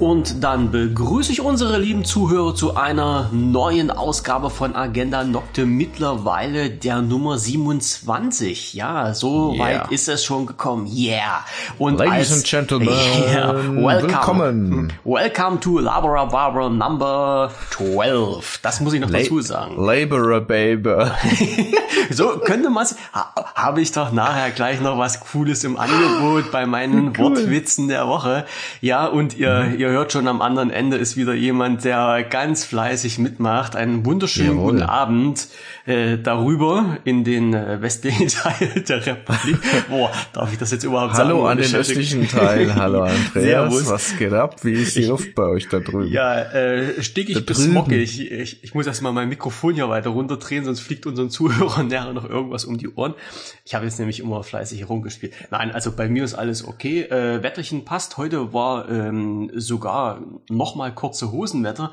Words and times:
Und 0.00 0.42
dann 0.42 0.70
begrüße 0.70 1.30
ich 1.30 1.42
unsere 1.42 1.76
lieben 1.78 2.06
Zuhörer 2.06 2.54
zu 2.54 2.74
einer 2.74 3.28
neuen 3.32 3.90
Ausgabe 3.90 4.48
von 4.48 4.74
Agenda 4.74 5.24
Nocte, 5.24 5.66
mittlerweile 5.66 6.70
der 6.70 7.02
Nummer 7.02 7.36
27. 7.36 8.72
Ja, 8.72 9.12
so 9.12 9.52
Yeah. 9.52 9.62
weit 9.82 9.92
ist 9.92 10.08
es 10.08 10.24
schon 10.24 10.46
gekommen. 10.46 10.86
Yeah. 10.90 11.44
Und 11.78 11.98
Ladies 11.98 12.12
als, 12.14 12.32
and 12.32 12.44
Gentlemen, 12.44 12.88
Yeah, 13.30 13.52
welcome. 13.54 14.02
willkommen. 14.08 14.92
Welcome 15.04 15.60
to 15.60 15.78
Labora 15.80 16.24
Barbara 16.24 16.70
Number 16.70 17.50
12. 17.72 18.60
Das 18.62 18.80
muss 18.80 18.94
ich 18.94 19.00
noch 19.02 19.10
La- 19.10 19.18
dazu 19.18 19.42
sagen. 19.42 19.84
Laborer 19.84 20.40
Baby. 20.40 20.94
So 22.12 22.38
könnte 22.44 22.70
man 22.70 22.86
ha, 23.12 23.32
Habe 23.54 23.82
ich 23.82 23.92
doch 23.92 24.10
nachher 24.10 24.50
gleich 24.50 24.80
noch 24.80 24.98
was 24.98 25.20
Cooles 25.20 25.62
im 25.62 25.76
Angebot 25.78 26.50
bei 26.50 26.66
meinen 26.66 27.16
Wortwitzen 27.18 27.86
der 27.86 28.08
Woche. 28.08 28.46
Ja, 28.80 29.06
und 29.06 29.36
ihr, 29.36 29.50
Mhm. 29.70 29.78
Ihr 29.90 29.96
hört 29.96 30.12
schon 30.12 30.28
am 30.28 30.40
anderen 30.40 30.70
Ende 30.70 30.96
ist 30.96 31.16
wieder 31.16 31.34
jemand, 31.34 31.84
der 31.84 32.22
ganz 32.22 32.64
fleißig 32.64 33.18
mitmacht. 33.18 33.74
Einen 33.74 34.06
wunderschönen 34.06 34.56
Jawohl. 34.56 34.72
guten 34.72 34.82
Abend 34.82 35.48
äh, 35.86 36.16
darüber 36.16 36.98
in 37.04 37.24
den 37.24 37.54
äh, 37.54 37.82
westlichen 37.82 38.28
Teil 38.28 38.84
der 38.88 39.04
Republik. 39.04 39.58
Boah, 39.88 40.12
darf 40.32 40.52
ich 40.52 40.58
das 40.58 40.70
jetzt 40.70 40.84
überhaupt 40.84 41.16
sagen? 41.16 41.30
Hallo 41.30 41.46
an 41.46 41.58
den 41.58 41.74
östlichen 41.74 42.28
Teil. 42.28 42.74
Hallo 42.74 43.02
Andreas. 43.02 43.32
Servus. 43.32 43.90
Was 43.90 44.16
geht 44.16 44.32
ab? 44.32 44.62
Wie 44.62 44.74
ist 44.74 44.96
die 44.96 45.04
Luft 45.04 45.34
bei 45.34 45.44
euch 45.44 45.68
da 45.68 45.80
drüben? 45.80 46.06
Ja, 46.12 46.40
äh, 46.40 47.02
stickig 47.02 47.34
Da 47.34 47.40
bis 47.40 47.66
mockig. 47.66 48.30
Ich, 48.30 48.62
ich 48.62 48.74
muss 48.74 48.86
erst 48.86 49.02
mal 49.02 49.12
mein 49.12 49.28
Mikrofon 49.28 49.74
hier 49.74 49.88
weiter 49.88 50.10
runterdrehen, 50.10 50.64
sonst 50.64 50.80
fliegt 50.80 51.06
unseren 51.06 51.30
Zuhörern 51.30 51.88
nachher 51.88 52.12
noch 52.12 52.28
irgendwas 52.28 52.64
um 52.64 52.78
die 52.78 52.88
Ohren. 52.88 53.14
Ich 53.64 53.74
habe 53.74 53.84
jetzt 53.86 53.98
nämlich 53.98 54.20
immer 54.20 54.42
fleißig 54.44 54.80
herumgespielt. 54.80 55.32
Nein, 55.50 55.72
also 55.72 55.92
bei 55.92 56.08
mir 56.08 56.22
ist 56.22 56.34
alles 56.34 56.64
okay. 56.64 57.02
Äh, 57.02 57.42
Wetterchen 57.42 57.84
passt. 57.84 58.16
Heute 58.16 58.52
war 58.52 58.88
ähm, 58.88 59.50
sogar 59.80 60.20
noch 60.48 60.74
mal 60.74 60.94
kurze 60.94 61.32
Hosenwetter. 61.32 61.92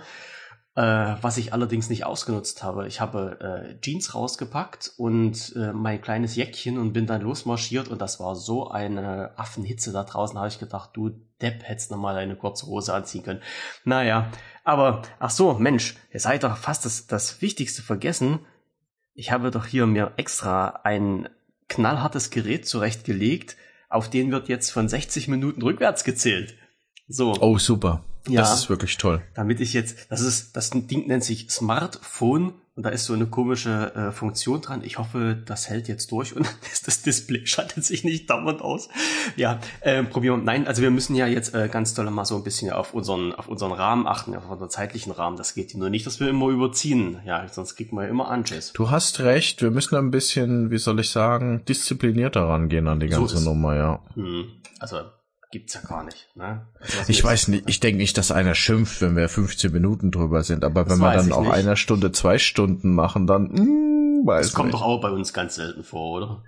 Äh, 0.76 1.16
was 1.22 1.38
ich 1.38 1.54
allerdings 1.54 1.90
nicht 1.90 2.06
ausgenutzt 2.06 2.62
habe. 2.62 2.88
Ich 2.88 3.02
habe 3.02 3.40
äh, 3.42 3.82
Jeans 3.82 4.14
rausgepackt 4.14 4.94
und 4.98 5.56
äh, 5.56 5.74
mein 5.74 6.00
kleines 6.02 6.36
Jäckchen 6.36 6.78
und 6.78 6.94
bin 6.94 7.08
dann 7.08 7.22
losmarschiert 7.22 7.88
und 7.88 8.00
das 8.00 8.20
war 8.20 8.36
so 8.36 8.70
eine 8.70 9.32
Affenhitze 9.40 9.92
da 9.92 10.04
draußen, 10.04 10.38
habe 10.38 10.50
ich 10.50 10.60
gedacht, 10.60 10.92
du 10.94 11.10
Depp 11.42 11.64
hättest 11.64 11.90
noch 11.90 11.98
mal 11.98 12.16
eine 12.16 12.36
kurze 12.36 12.68
Hose 12.68 12.94
anziehen 12.94 13.24
können. 13.24 13.42
Naja, 13.86 14.30
aber 14.64 15.02
ach 15.18 15.32
so, 15.32 15.56
Mensch, 15.56 15.96
ihr 16.14 16.20
seid 16.20 16.44
doch 16.44 16.56
fast 16.58 16.86
das, 16.86 17.08
das 17.08 17.42
Wichtigste 17.42 17.82
vergessen. 17.82 18.42
Ich 19.16 19.32
habe 19.32 19.50
doch 19.50 19.66
hier 19.66 19.88
mir 19.88 20.14
extra 20.18 20.82
ein 20.84 21.28
knallhartes 21.70 22.30
Gerät 22.30 22.68
zurechtgelegt, 22.68 23.58
auf 23.90 24.12
den 24.12 24.32
wird 24.32 24.48
jetzt 24.48 24.70
von 24.70 24.88
60 24.88 25.28
Minuten 25.28 25.64
rückwärts 25.64 26.04
gezählt. 26.04 26.56
So. 27.08 27.34
Oh, 27.40 27.58
super. 27.58 28.04
Ja. 28.28 28.42
Das 28.42 28.54
ist 28.60 28.70
wirklich 28.70 28.98
toll. 28.98 29.22
damit 29.36 29.62
ich 29.62 29.72
jetzt, 29.72 30.12
das 30.12 30.20
ist, 30.20 30.58
das 30.58 30.70
Ding 30.72 31.08
nennt 31.08 31.24
sich 31.24 31.50
Smartphone 31.50 32.52
und 32.76 32.84
da 32.86 32.90
ist 32.90 33.06
so 33.06 33.14
eine 33.14 33.26
komische 33.26 33.96
äh, 33.96 34.12
Funktion 34.12 34.60
dran. 34.62 34.84
Ich 34.84 34.98
hoffe, 34.98 35.42
das 35.46 35.70
hält 35.70 35.88
jetzt 35.88 36.12
durch 36.12 36.36
und 36.36 36.46
das, 36.70 36.82
das 36.82 37.02
Display 37.04 37.46
schaltet 37.48 37.86
sich 37.86 38.04
nicht 38.04 38.30
dauernd 38.30 38.62
aus. 38.62 38.90
Ja, 39.38 39.60
äh, 39.80 40.04
probieren 40.04 40.42
wir. 40.42 40.44
Nein, 40.46 40.68
also 40.68 40.82
wir 40.82 40.92
müssen 40.92 41.16
ja 41.16 41.26
jetzt 41.26 41.56
äh, 41.56 41.70
ganz 41.70 41.94
doll 41.94 42.12
mal 42.12 42.26
so 42.26 42.36
ein 42.36 42.44
bisschen 42.44 42.70
auf 42.72 42.94
unseren, 42.94 43.34
auf 43.34 43.48
unseren 43.48 43.72
Rahmen 43.72 44.08
achten, 44.08 44.36
auf 44.36 44.50
unseren 44.50 44.70
zeitlichen 44.70 45.14
Rahmen. 45.14 45.38
Das 45.38 45.56
geht 45.56 45.74
nur 45.76 45.90
nicht, 45.90 46.06
dass 46.06 46.20
wir 46.20 46.28
immer 46.28 46.50
überziehen. 46.50 47.20
Ja, 47.26 47.48
sonst 47.48 47.78
kriegt 47.78 47.94
man 47.94 48.04
ja 48.04 48.10
immer 48.10 48.28
Anschiss. 48.28 48.74
Du 48.74 48.92
hast 48.92 49.22
recht. 49.22 49.62
Wir 49.62 49.72
müssen 49.72 49.96
ein 49.96 50.12
bisschen, 50.12 50.70
wie 50.70 50.78
soll 50.80 51.00
ich 51.00 51.10
sagen, 51.12 51.64
disziplinierter 51.66 52.42
rangehen 52.44 52.90
an 52.90 53.00
die 53.00 53.08
So 53.10 53.20
ganze 53.22 53.36
ist- 53.38 53.46
Nummer, 53.46 53.74
ja. 53.76 54.00
Hm, 54.16 54.48
also 54.80 54.98
gibt's 55.52 55.74
ja 55.76 55.82
gar 55.82 56.04
nicht. 56.04 56.28
Ne? 56.36 56.68
Also, 56.80 56.94
Ich 57.08 57.24
weiß 57.24 57.48
nicht, 57.50 57.64
ich 57.70 57.80
denke 57.80 57.98
nicht, 57.98 58.18
dass 58.18 58.32
einer 58.32 58.54
schimpft, 58.56 59.02
wenn 59.02 59.16
wir 59.16 59.30
15 59.30 59.72
Minuten 59.72 60.12
drüber 60.12 60.44
sind, 60.44 60.64
aber 60.64 60.84
Das 60.84 60.94
wenn 60.94 61.00
wir 61.00 61.14
dann 61.14 61.32
auch 61.32 61.42
nicht. 61.44 61.54
einer 61.54 61.76
Stunde 61.76 62.12
zwei 62.12 62.38
Stunden 62.38 62.94
machen, 62.94 63.28
dann, 63.28 63.44
mm, 63.52 64.28
weiß 64.28 64.48
Das 64.48 64.54
kommt 64.54 64.68
nicht. 64.68 64.76
doch 64.76 64.82
auch 64.86 65.00
bei 65.02 65.10
uns 65.12 65.34
ganz 65.34 65.56
selten 65.56 65.84
vor, 65.84 66.18
oder? 66.18 66.44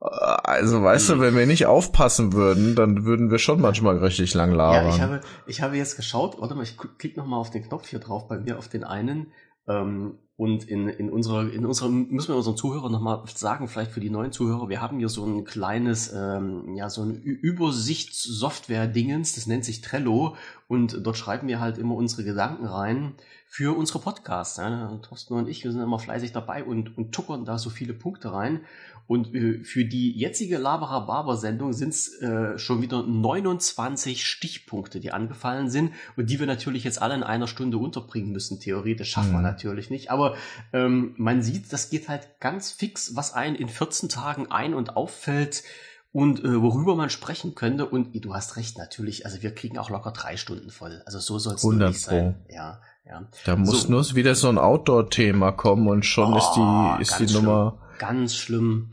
Also 0.00 0.82
weißt 0.82 1.10
Hm. 1.10 1.16
du, 1.18 1.22
wenn 1.22 1.36
wir 1.36 1.46
nicht 1.46 1.66
aufpassen 1.66 2.32
würden, 2.32 2.74
dann 2.74 3.04
würden 3.04 3.30
wir 3.30 3.38
schon 3.38 3.60
manchmal 3.60 3.98
richtig 3.98 4.34
lang 4.34 4.50
labern. 4.52 4.86
Ja, 4.88 4.94
ich 4.94 5.00
habe, 5.00 5.20
ich 5.46 5.62
habe 5.62 5.76
jetzt 5.76 5.94
geschaut, 5.96 6.40
warte 6.40 6.54
mal, 6.56 6.64
ich 6.64 6.76
klicke 6.98 7.20
nochmal 7.20 7.38
auf 7.38 7.50
den 7.50 7.62
Knopf 7.62 7.86
hier 7.86 8.00
drauf, 8.00 8.26
bei 8.26 8.36
mir 8.38 8.58
auf 8.58 8.68
den 8.68 8.82
einen. 8.82 9.28
Ähm, 9.68 10.18
und 10.36 10.68
in, 10.68 10.88
in 10.88 11.10
unserer, 11.10 11.52
in 11.52 11.64
unserem, 11.64 12.08
müssen 12.08 12.32
wir 12.32 12.36
unseren 12.36 12.56
Zuhörern 12.56 12.90
nochmal 12.90 13.22
sagen, 13.32 13.68
vielleicht 13.68 13.92
für 13.92 14.00
die 14.00 14.10
neuen 14.10 14.32
Zuhörer, 14.32 14.68
wir 14.68 14.80
haben 14.80 14.98
hier 14.98 15.08
so 15.08 15.24
ein 15.24 15.44
kleines, 15.44 16.12
ähm, 16.12 16.74
ja, 16.74 16.90
so 16.90 17.02
ein 17.02 17.22
Übersichtssoftware-Dingens, 17.22 19.34
das 19.34 19.46
nennt 19.46 19.64
sich 19.64 19.82
Trello. 19.82 20.34
Und 20.68 21.06
dort 21.06 21.16
schreiben 21.16 21.46
wir 21.48 21.60
halt 21.60 21.78
immer 21.78 21.94
unsere 21.94 22.24
Gedanken 22.24 22.66
rein 22.66 23.14
für 23.54 23.76
unsere 23.76 23.98
Podcasts. 23.98 24.56
Ja. 24.56 24.98
Thorsten 25.02 25.34
und 25.34 25.46
ich, 25.46 25.62
wir 25.62 25.72
sind 25.72 25.82
immer 25.82 25.98
fleißig 25.98 26.32
dabei 26.32 26.64
und, 26.64 26.96
und 26.96 27.12
tuckern 27.12 27.44
da 27.44 27.58
so 27.58 27.68
viele 27.68 27.92
Punkte 27.92 28.32
rein. 28.32 28.62
Und 29.06 29.34
äh, 29.34 29.62
für 29.62 29.84
die 29.84 30.10
jetzige 30.10 30.56
Labara 30.56 31.00
Barber 31.00 31.36
Sendung 31.36 31.74
sind 31.74 31.90
es 31.90 32.18
äh, 32.22 32.56
schon 32.56 32.80
wieder 32.80 33.02
29 33.02 34.26
Stichpunkte, 34.26 35.00
die 35.00 35.12
angefallen 35.12 35.68
sind 35.68 35.92
und 36.16 36.30
die 36.30 36.40
wir 36.40 36.46
natürlich 36.46 36.82
jetzt 36.84 37.02
alle 37.02 37.14
in 37.14 37.22
einer 37.22 37.46
Stunde 37.46 37.76
unterbringen 37.76 38.32
müssen. 38.32 38.58
Theoretisch 38.58 39.10
schaffen 39.10 39.32
wir 39.32 39.38
Mhm. 39.38 39.44
natürlich 39.44 39.90
nicht. 39.90 40.10
Aber 40.10 40.34
ähm, 40.72 41.12
man 41.18 41.42
sieht, 41.42 41.70
das 41.74 41.90
geht 41.90 42.08
halt 42.08 42.40
ganz 42.40 42.70
fix, 42.70 43.16
was 43.16 43.34
einem 43.34 43.56
in 43.56 43.68
14 43.68 44.08
Tagen 44.08 44.50
ein- 44.50 44.72
und 44.72 44.96
auffällt 44.96 45.62
und 46.10 46.42
äh, 46.42 46.62
worüber 46.62 46.96
man 46.96 47.10
sprechen 47.10 47.54
könnte. 47.54 47.84
Und 47.84 48.14
du 48.24 48.34
hast 48.34 48.56
recht, 48.56 48.78
natürlich. 48.78 49.26
Also 49.26 49.42
wir 49.42 49.54
kriegen 49.54 49.76
auch 49.76 49.90
locker 49.90 50.12
drei 50.12 50.38
Stunden 50.38 50.70
voll. 50.70 51.02
Also 51.04 51.18
so 51.18 51.38
soll 51.38 51.56
es 51.56 51.64
100 51.64 51.90
nicht 51.90 52.00
sein. 52.00 52.36
Ja, 52.48 52.80
ja. 53.06 53.26
Da 53.44 53.56
muss 53.56 53.82
So. 53.82 53.90
nur 53.90 54.14
wieder 54.14 54.34
so 54.34 54.48
ein 54.48 54.58
Outdoor-Thema 54.58 55.52
kommen 55.52 55.88
und 55.88 56.04
schon 56.04 56.34
ist 56.36 56.48
Oh, 56.56 56.94
die, 56.96 57.02
ist 57.02 57.18
die 57.18 57.32
Nummer. 57.32 57.78
Ganz 57.98 58.34
schlimm. 58.36 58.92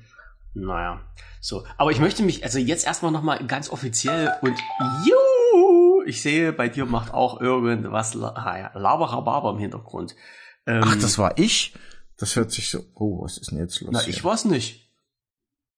Naja. 0.53 1.02
So. 1.42 1.64
Aber 1.78 1.92
ich 1.92 2.00
möchte 2.00 2.24
mich, 2.24 2.44
also 2.44 2.59
jetzt 2.59 2.86
erstmal 2.86 3.12
nochmal 3.12 3.46
ganz 3.48 3.69
offiziell 3.69 4.34
und 4.42 4.58
juhu, 5.06 6.03
ich 6.06 6.22
sehe, 6.22 6.52
bei 6.52 6.68
dir 6.69 6.86
macht 6.86 7.14
auch 7.14 7.40
irgendwas 7.40 8.14
Laberababer 8.14 9.52
im 9.52 9.58
Hintergrund. 9.59 10.16
Ähm, 10.66 10.81
Ach, 10.86 10.96
das 10.96 11.18
war 11.18 11.38
ich? 11.38 11.74
Das 12.18 12.36
hört 12.36 12.52
sich 12.52 12.69
so. 12.69 12.84
Oh, 12.96 13.24
was 13.24 13.38
ist 13.38 13.52
denn 13.52 13.59
jetzt 13.59 13.80
los? 13.81 13.90
Na, 13.94 14.00
hier? 14.02 14.09
ich 14.14 14.24
war's 14.24 14.44
nicht. 14.46 14.88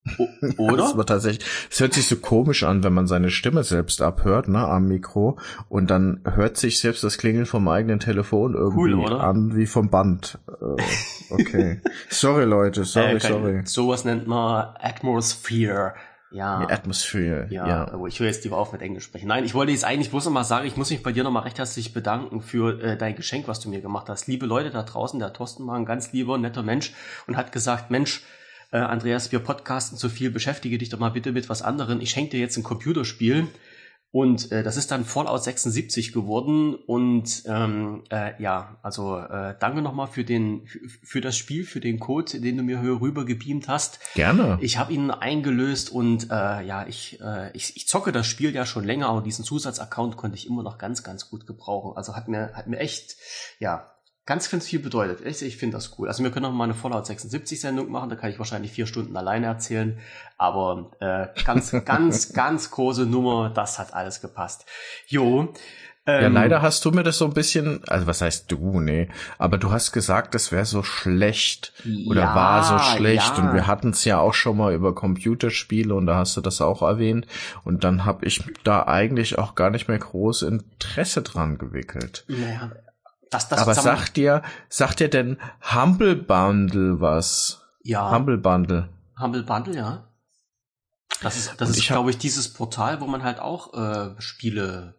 Das 0.04 0.58
oder? 0.58 0.98
war 0.98 1.06
tatsächlich, 1.06 1.46
es 1.70 1.80
hört 1.80 1.94
sich 1.94 2.08
so 2.08 2.16
komisch 2.16 2.64
an, 2.64 2.84
wenn 2.84 2.94
man 2.94 3.06
seine 3.06 3.30
Stimme 3.30 3.64
selbst 3.64 4.02
abhört, 4.02 4.48
ne, 4.48 4.68
am 4.68 4.88
Mikro, 4.88 5.38
und 5.70 5.92
dann 5.92 6.22
hört 6.24 6.58
sich 6.58 6.80
selbst 6.80 7.04
das 7.04 7.20
Klingeln 7.20 7.46
vom 7.46 7.68
eigenen 7.68 8.00
Telefon 8.00 8.56
irgendwie 8.56 8.94
Cool, 8.96 9.14
an 9.20 9.56
wie 9.56 9.68
vom 9.68 9.90
Band. 9.92 10.40
Äh, 10.48 10.82
okay. 11.34 11.82
sorry, 12.10 12.46
Leute, 12.46 12.84
sorry, 12.84 13.18
Äh, 13.18 13.20
kein- 13.20 13.32
sorry. 13.32 13.62
Sowas 13.66 14.04
nennt 14.04 14.26
man 14.28 14.74
Atmosphere. 14.80 15.94
Ja. 16.34 16.66
Die 16.66 16.72
Atmosphere, 16.74 17.48
Ja, 17.50 17.68
ja. 17.68 17.92
aber 17.92 18.08
ich 18.08 18.18
höre 18.22 18.28
jetzt 18.28 18.44
lieber 18.46 18.58
auf 18.58 18.72
mit 18.72 18.82
Englisch 18.82 19.04
sprechen. 19.04 19.28
Nein, 19.28 19.44
ich 19.44 19.54
wollte 19.54 19.74
jetzt 19.74 19.84
eigentlich 19.84 20.10
bloß 20.12 20.26
noch 20.26 20.32
mal 20.32 20.46
sagen, 20.46 20.66
ich 20.66 20.78
muss 20.78 20.90
mich 20.90 21.04
bei 21.04 21.12
dir 21.12 21.24
noch 21.26 21.32
mal 21.32 21.42
recht 21.42 21.58
herzlich 21.60 21.94
bedanken 21.94 22.40
für 22.42 22.82
äh, 22.82 22.98
dein 22.98 23.16
Geschenk, 23.16 23.50
was 23.50 23.60
du 23.60 23.70
mir 23.70 23.82
gemacht 23.82 24.08
hast. 24.08 24.28
Liebe 24.28 24.46
Leute 24.46 24.70
da 24.70 24.84
draußen, 24.84 25.20
der 25.20 25.34
Thorsten 25.34 25.68
war 25.68 25.76
ein 25.76 25.86
ganz 25.86 26.14
lieber, 26.14 26.38
netter 26.38 26.64
Mensch 26.64 26.94
und 27.28 27.36
hat 27.36 27.52
gesagt, 27.52 27.92
Mensch, 27.92 28.24
äh, 28.72 28.78
Andreas, 28.78 29.32
wir 29.32 29.40
podcasten 29.40 29.98
zu 29.98 30.10
viel, 30.10 30.32
beschäftige 30.32 30.78
dich 30.78 30.90
doch 30.90 31.00
mal 31.00 31.10
bitte 31.10 31.32
mit 31.32 31.50
was 31.50 31.62
anderem. 31.62 32.02
Ich 32.02 32.10
schenke 32.10 32.32
dir 32.32 32.40
jetzt 32.40 32.58
ein 32.58 32.64
Computerspiel. 32.64 33.48
Und 34.14 34.52
äh, 34.52 34.62
das 34.62 34.76
ist 34.76 34.92
dann 34.92 35.06
Fallout 35.06 35.42
76 35.42 36.12
geworden. 36.12 36.76
Und 36.76 37.44
ähm, 37.46 38.04
äh, 38.10 38.34
ja, 38.42 38.78
also 38.84 39.18
äh, 39.18 39.56
danke 39.58 39.82
nochmal 39.82 40.08
für 40.08 40.26
den 40.26 40.68
für, 41.02 41.22
das 41.22 41.38
Spiel, 41.38 41.64
für 41.64 41.80
den 41.80 41.98
Code, 42.00 42.42
den 42.42 42.58
du 42.58 42.64
mir 42.64 42.82
hier 42.82 43.00
rüber 43.00 43.24
gebeamt 43.24 43.70
hast. 43.70 44.00
Gerne. 44.14 44.58
Ich 44.60 44.78
habe 44.78 44.92
ihn 44.92 45.12
eingelöst 45.12 45.90
und 45.92 46.30
äh, 46.30 46.62
ja, 46.62 46.86
ich, 46.88 47.22
äh, 47.22 47.52
ich, 47.54 47.78
ich 47.78 47.88
zocke 47.88 48.12
das 48.12 48.28
Spiel 48.28 48.54
ja 48.54 48.66
schon 48.66 48.84
länger, 48.84 49.08
aber 49.08 49.22
diesen 49.22 49.46
Zusatzaccount 49.46 50.18
konnte 50.18 50.36
ich 50.36 50.46
immer 50.46 50.62
noch 50.62 50.78
ganz, 50.78 51.04
ganz 51.04 51.30
gut 51.30 51.48
gebrauchen. 51.48 51.96
Also 51.96 52.14
hat 52.14 52.28
mir, 52.28 52.52
hat 52.54 52.68
mir 52.68 52.80
echt, 52.80 53.16
ja, 53.60 53.92
ganz, 54.32 54.50
ganz 54.50 54.66
viel 54.66 54.80
bedeutet. 54.80 55.20
Ich, 55.26 55.42
ich 55.42 55.58
finde 55.58 55.76
das 55.76 56.00
cool. 56.00 56.08
Also 56.08 56.24
wir 56.24 56.32
können 56.32 56.44
noch 56.44 56.54
mal 56.54 56.64
eine 56.64 56.74
Fallout 56.74 57.06
76 57.06 57.60
Sendung 57.60 57.92
machen, 57.92 58.10
da 58.10 58.16
kann 58.16 58.30
ich 58.30 58.40
wahrscheinlich 58.40 58.72
vier 58.72 58.88
Stunden 58.88 59.18
alleine 59.18 59.48
erzählen. 59.48 60.00
Aber 60.38 60.90
äh, 61.02 61.28
ganz, 61.44 61.72
ganz, 61.86 62.32
ganz 62.32 62.72
große 62.72 63.06
Nummer, 63.06 63.52
das 63.54 63.78
hat 63.78 63.94
alles 63.94 64.22
gepasst. 64.22 64.66
Jo. 65.06 65.54
Ja, 66.08 66.22
ähm, 66.22 66.34
leider 66.34 66.62
hast 66.62 66.86
du 66.86 66.92
mir 66.92 67.04
das 67.04 67.18
so 67.18 67.26
ein 67.26 67.34
bisschen, 67.34 67.84
also 67.90 68.08
was 68.08 68.22
heißt 68.22 68.50
du, 68.50 68.80
nee, 68.80 69.10
aber 69.38 69.58
du 69.58 69.70
hast 69.70 69.92
gesagt, 69.92 70.34
das 70.34 70.54
wäre 70.54 70.66
so 70.66 70.82
schlecht 70.82 71.74
oder 72.08 72.22
Ja, 72.22 72.36
war 72.36 72.64
so 72.64 72.80
schlecht 72.80 73.38
ja. 73.38 73.44
und 73.44 73.54
wir 73.54 73.68
hatten 73.68 73.90
es 73.90 74.06
ja 74.06 74.18
auch 74.18 74.34
schon 74.34 74.56
mal 74.56 74.74
über 74.74 74.96
Computerspiele 74.96 75.94
und 75.94 76.08
da 76.08 76.16
hast 76.16 76.38
du 76.38 76.42
das 76.42 76.62
auch 76.62 76.82
erwähnt 76.82 77.28
und 77.66 77.84
dann 77.84 78.06
habe 78.06 78.26
ich 78.26 78.42
da 78.64 78.84
eigentlich 78.88 79.38
auch 79.38 79.56
gar 79.56 79.70
nicht 79.70 79.90
mehr 79.90 80.00
groß 80.00 80.44
Interesse 80.44 81.22
dran 81.22 81.58
gewickelt. 81.58 82.24
Naja, 82.30 82.72
das, 83.32 83.50
das 83.50 83.60
aber 83.60 83.74
sagt 83.74 84.18
dir, 84.18 84.44
sagt 84.70 85.00
dir 85.00 85.10
denn 85.10 85.38
Humble 85.74 86.16
Bundle 86.16 87.02
was? 87.02 87.62
ja, 87.84 88.12
Humble 88.12 88.38
Bundle. 88.38 88.90
Humble 89.20 89.44
Bundle, 89.44 89.76
ja. 89.76 90.08
Das 91.22 91.38
ist, 91.38 91.54
das 91.58 91.70
Und 91.70 91.78
ist, 91.78 91.88
glaube 91.88 92.10
ich, 92.10 92.18
dieses 92.18 92.52
Portal, 92.54 93.02
wo 93.02 93.08
man 93.08 93.24
halt 93.24 93.40
auch 93.40 93.74
äh, 93.74 94.22
Spiele 94.22 94.96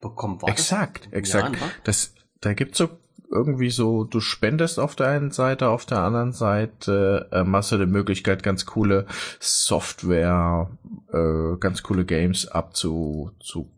bekommen. 0.00 0.40
War 0.40 0.48
exakt, 0.48 1.06
das? 1.06 1.12
exakt. 1.12 1.56
Jahren, 1.56 1.70
das, 1.84 2.14
da 2.40 2.54
gibt's 2.54 2.78
so 2.78 2.88
irgendwie 3.30 3.70
so, 3.70 4.04
du 4.04 4.20
spendest 4.20 4.80
auf 4.80 4.96
der 4.96 5.08
einen 5.08 5.30
Seite, 5.30 5.68
auf 5.68 5.86
der 5.86 5.98
anderen 5.98 6.32
Seite 6.32 7.28
hast 7.30 7.70
du 7.70 7.78
die 7.78 7.86
Möglichkeit, 7.86 8.42
ganz 8.42 8.66
coole 8.66 9.06
Software, 9.38 10.68
äh, 11.12 11.56
ganz 11.60 11.82
coole 11.84 12.04
Games 12.04 12.48
abzu 12.48 13.30
zu 13.38 13.70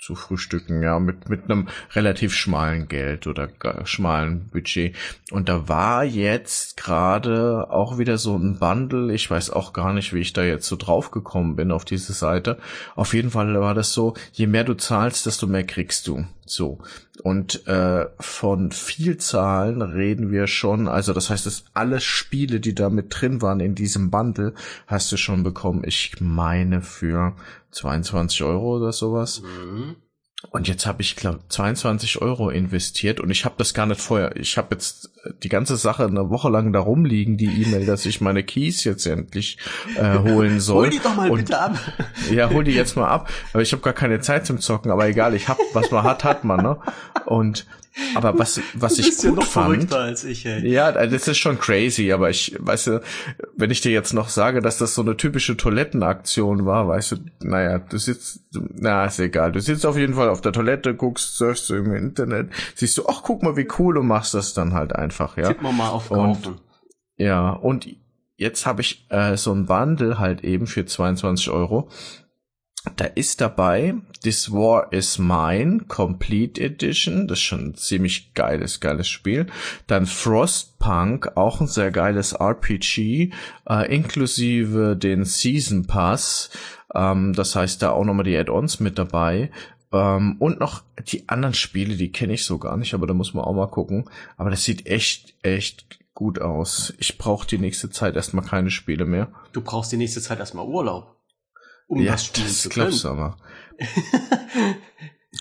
zu 0.00 0.14
frühstücken, 0.14 0.82
ja, 0.82 0.98
mit, 0.98 1.28
mit 1.28 1.44
einem 1.44 1.68
relativ 1.92 2.34
schmalen 2.34 2.88
Geld 2.88 3.26
oder 3.26 3.48
schmalen 3.84 4.48
Budget. 4.48 4.96
Und 5.30 5.48
da 5.48 5.68
war 5.68 6.04
jetzt 6.04 6.76
gerade 6.76 7.70
auch 7.70 7.98
wieder 7.98 8.16
so 8.16 8.36
ein 8.36 8.58
Bundle. 8.58 9.12
Ich 9.12 9.30
weiß 9.30 9.50
auch 9.50 9.72
gar 9.72 9.92
nicht, 9.92 10.14
wie 10.14 10.20
ich 10.20 10.32
da 10.32 10.42
jetzt 10.42 10.66
so 10.66 10.76
drauf 10.76 11.10
gekommen 11.10 11.56
bin 11.56 11.70
auf 11.70 11.84
diese 11.84 12.14
Seite. 12.14 12.58
Auf 12.96 13.12
jeden 13.12 13.30
Fall 13.30 13.60
war 13.60 13.74
das 13.74 13.92
so, 13.92 14.14
je 14.32 14.46
mehr 14.46 14.64
du 14.64 14.74
zahlst, 14.74 15.26
desto 15.26 15.46
mehr 15.46 15.64
kriegst 15.64 16.06
du. 16.06 16.24
So. 16.50 16.78
Und 17.22 17.66
äh, 17.66 18.06
von 18.18 18.72
Vielzahlen 18.72 19.82
reden 19.82 20.30
wir 20.30 20.46
schon, 20.46 20.88
also 20.88 21.12
das 21.12 21.30
heißt, 21.30 21.46
dass 21.46 21.64
alle 21.74 22.00
Spiele, 22.00 22.60
die 22.60 22.74
da 22.74 22.90
mit 22.90 23.06
drin 23.10 23.42
waren 23.42 23.60
in 23.60 23.74
diesem 23.74 24.10
Bundle, 24.10 24.54
hast 24.86 25.12
du 25.12 25.16
schon 25.16 25.42
bekommen. 25.42 25.82
Ich 25.84 26.20
meine 26.20 26.82
für 26.82 27.36
22 27.70 28.42
Euro 28.42 28.76
oder 28.76 28.92
sowas. 28.92 29.42
Mhm. 29.42 29.96
Und 30.48 30.68
jetzt 30.68 30.86
habe 30.86 31.02
ich, 31.02 31.16
glaube 31.16 31.40
22 31.48 32.22
Euro 32.22 32.48
investiert 32.48 33.20
und 33.20 33.30
ich 33.30 33.44
habe 33.44 33.56
das 33.58 33.74
gar 33.74 33.84
nicht 33.84 34.00
vorher. 34.00 34.34
Ich 34.36 34.56
habe 34.56 34.68
jetzt 34.74 35.10
die 35.42 35.50
ganze 35.50 35.76
Sache 35.76 36.06
eine 36.06 36.30
Woche 36.30 36.48
lang 36.48 36.72
da 36.72 36.80
rumliegen, 36.80 37.36
die 37.36 37.62
E-Mail, 37.62 37.84
dass 37.84 38.06
ich 38.06 38.22
meine 38.22 38.42
Keys 38.42 38.84
jetzt 38.84 39.06
endlich 39.06 39.58
äh, 39.96 40.18
holen 40.18 40.58
soll. 40.58 40.84
hol 40.84 40.90
die 40.90 40.98
doch 40.98 41.14
mal 41.14 41.30
und, 41.30 41.38
bitte 41.40 41.60
ab. 41.60 41.78
Ja, 42.30 42.48
hol 42.48 42.64
die 42.64 42.72
jetzt 42.72 42.96
mal 42.96 43.08
ab. 43.08 43.30
Aber 43.52 43.62
ich 43.62 43.72
habe 43.72 43.82
gar 43.82 43.92
keine 43.92 44.20
Zeit 44.20 44.46
zum 44.46 44.60
Zocken, 44.60 44.90
aber 44.90 45.06
egal, 45.08 45.34
ich 45.34 45.48
hab, 45.48 45.58
was 45.74 45.90
man 45.90 46.04
hat, 46.04 46.24
hat 46.24 46.44
man, 46.44 46.62
ne? 46.62 46.78
Und 47.26 47.66
aber 48.14 48.38
was, 48.38 48.60
was 48.74 48.98
ich 48.98 49.16
gut 49.18 49.38
ja 49.38 49.44
fand, 49.44 49.92
als 49.92 50.24
ich, 50.24 50.44
ja, 50.44 50.92
das 50.92 51.26
ist 51.26 51.38
schon 51.38 51.58
crazy, 51.58 52.12
aber 52.12 52.30
ich, 52.30 52.56
weißt 52.58 52.86
du, 52.86 53.02
wenn 53.56 53.70
ich 53.70 53.80
dir 53.80 53.90
jetzt 53.90 54.14
noch 54.14 54.28
sage, 54.28 54.62
dass 54.62 54.78
das 54.78 54.94
so 54.94 55.02
eine 55.02 55.16
typische 55.16 55.56
Toilettenaktion 55.56 56.66
war, 56.66 56.86
weißt 56.86 57.12
du, 57.12 57.16
naja, 57.40 57.78
du 57.78 57.98
sitzt, 57.98 58.44
na, 58.52 59.04
ist 59.06 59.18
egal, 59.18 59.52
du 59.52 59.60
sitzt 59.60 59.84
auf 59.86 59.96
jeden 59.96 60.14
Fall 60.14 60.28
auf 60.28 60.40
der 60.40 60.52
Toilette, 60.52 60.94
guckst, 60.94 61.36
surfst 61.36 61.68
du 61.70 61.74
im 61.74 61.94
Internet, 61.94 62.50
siehst 62.74 62.96
du, 62.98 63.06
ach, 63.08 63.22
guck 63.22 63.42
mal, 63.42 63.56
wie 63.56 63.68
cool, 63.78 63.94
du 63.94 64.02
machst 64.02 64.34
das 64.34 64.54
dann 64.54 64.72
halt 64.72 64.94
einfach, 64.94 65.36
ja. 65.36 65.48
Tipp 65.48 65.62
mal 65.62 65.88
auf 65.88 66.08
Kaufen. 66.08 66.52
Und, 66.52 66.62
ja, 67.16 67.50
und 67.50 67.88
jetzt 68.36 68.66
habe 68.66 68.80
ich 68.80 69.06
äh, 69.10 69.36
so 69.36 69.52
ein 69.52 69.66
Bundle 69.66 70.18
halt 70.18 70.42
eben 70.44 70.66
für 70.66 70.86
22 70.86 71.50
Euro 71.50 71.90
da 72.96 73.04
ist 73.04 73.40
dabei 73.42 73.94
This 74.22 74.50
War 74.52 74.90
is 74.92 75.18
Mine 75.18 75.84
Complete 75.86 76.60
Edition, 76.60 77.28
das 77.28 77.38
ist 77.38 77.44
schon 77.44 77.68
ein 77.68 77.74
ziemlich 77.74 78.32
geiles, 78.32 78.80
geiles 78.80 79.08
Spiel. 79.08 79.46
Dann 79.86 80.06
Frostpunk, 80.06 81.36
auch 81.36 81.60
ein 81.60 81.66
sehr 81.66 81.90
geiles 81.90 82.32
RPG, 82.32 83.32
äh, 83.68 83.94
inklusive 83.94 84.96
den 84.96 85.24
Season 85.24 85.86
Pass. 85.86 86.50
Ähm, 86.94 87.34
das 87.34 87.54
heißt, 87.54 87.82
da 87.82 87.90
auch 87.90 88.04
nochmal 88.04 88.24
die 88.24 88.36
Add-ons 88.36 88.80
mit 88.80 88.98
dabei. 88.98 89.50
Ähm, 89.92 90.36
und 90.38 90.58
noch 90.58 90.82
die 91.06 91.28
anderen 91.28 91.54
Spiele, 91.54 91.96
die 91.96 92.12
kenne 92.12 92.32
ich 92.32 92.46
so 92.46 92.58
gar 92.58 92.78
nicht, 92.78 92.94
aber 92.94 93.06
da 93.06 93.12
muss 93.12 93.34
man 93.34 93.44
auch 93.44 93.54
mal 93.54 93.66
gucken. 93.66 94.08
Aber 94.38 94.48
das 94.48 94.64
sieht 94.64 94.86
echt, 94.86 95.34
echt 95.42 95.98
gut 96.14 96.40
aus. 96.40 96.94
Ich 96.98 97.18
brauche 97.18 97.46
die 97.46 97.58
nächste 97.58 97.90
Zeit 97.90 98.16
erstmal 98.16 98.44
keine 98.44 98.70
Spiele 98.70 99.04
mehr. 99.04 99.28
Du 99.52 99.60
brauchst 99.60 99.92
die 99.92 99.98
nächste 99.98 100.22
Zeit 100.22 100.38
erstmal 100.38 100.66
Urlaub 100.66 101.19
um 101.90 102.00
ja, 102.00 102.12
das 102.12 102.26
spielen 102.26 102.46
das 102.46 102.62
zu 102.62 102.68
können. 102.68 102.96
Du 103.02 103.08
aber. 103.08 103.36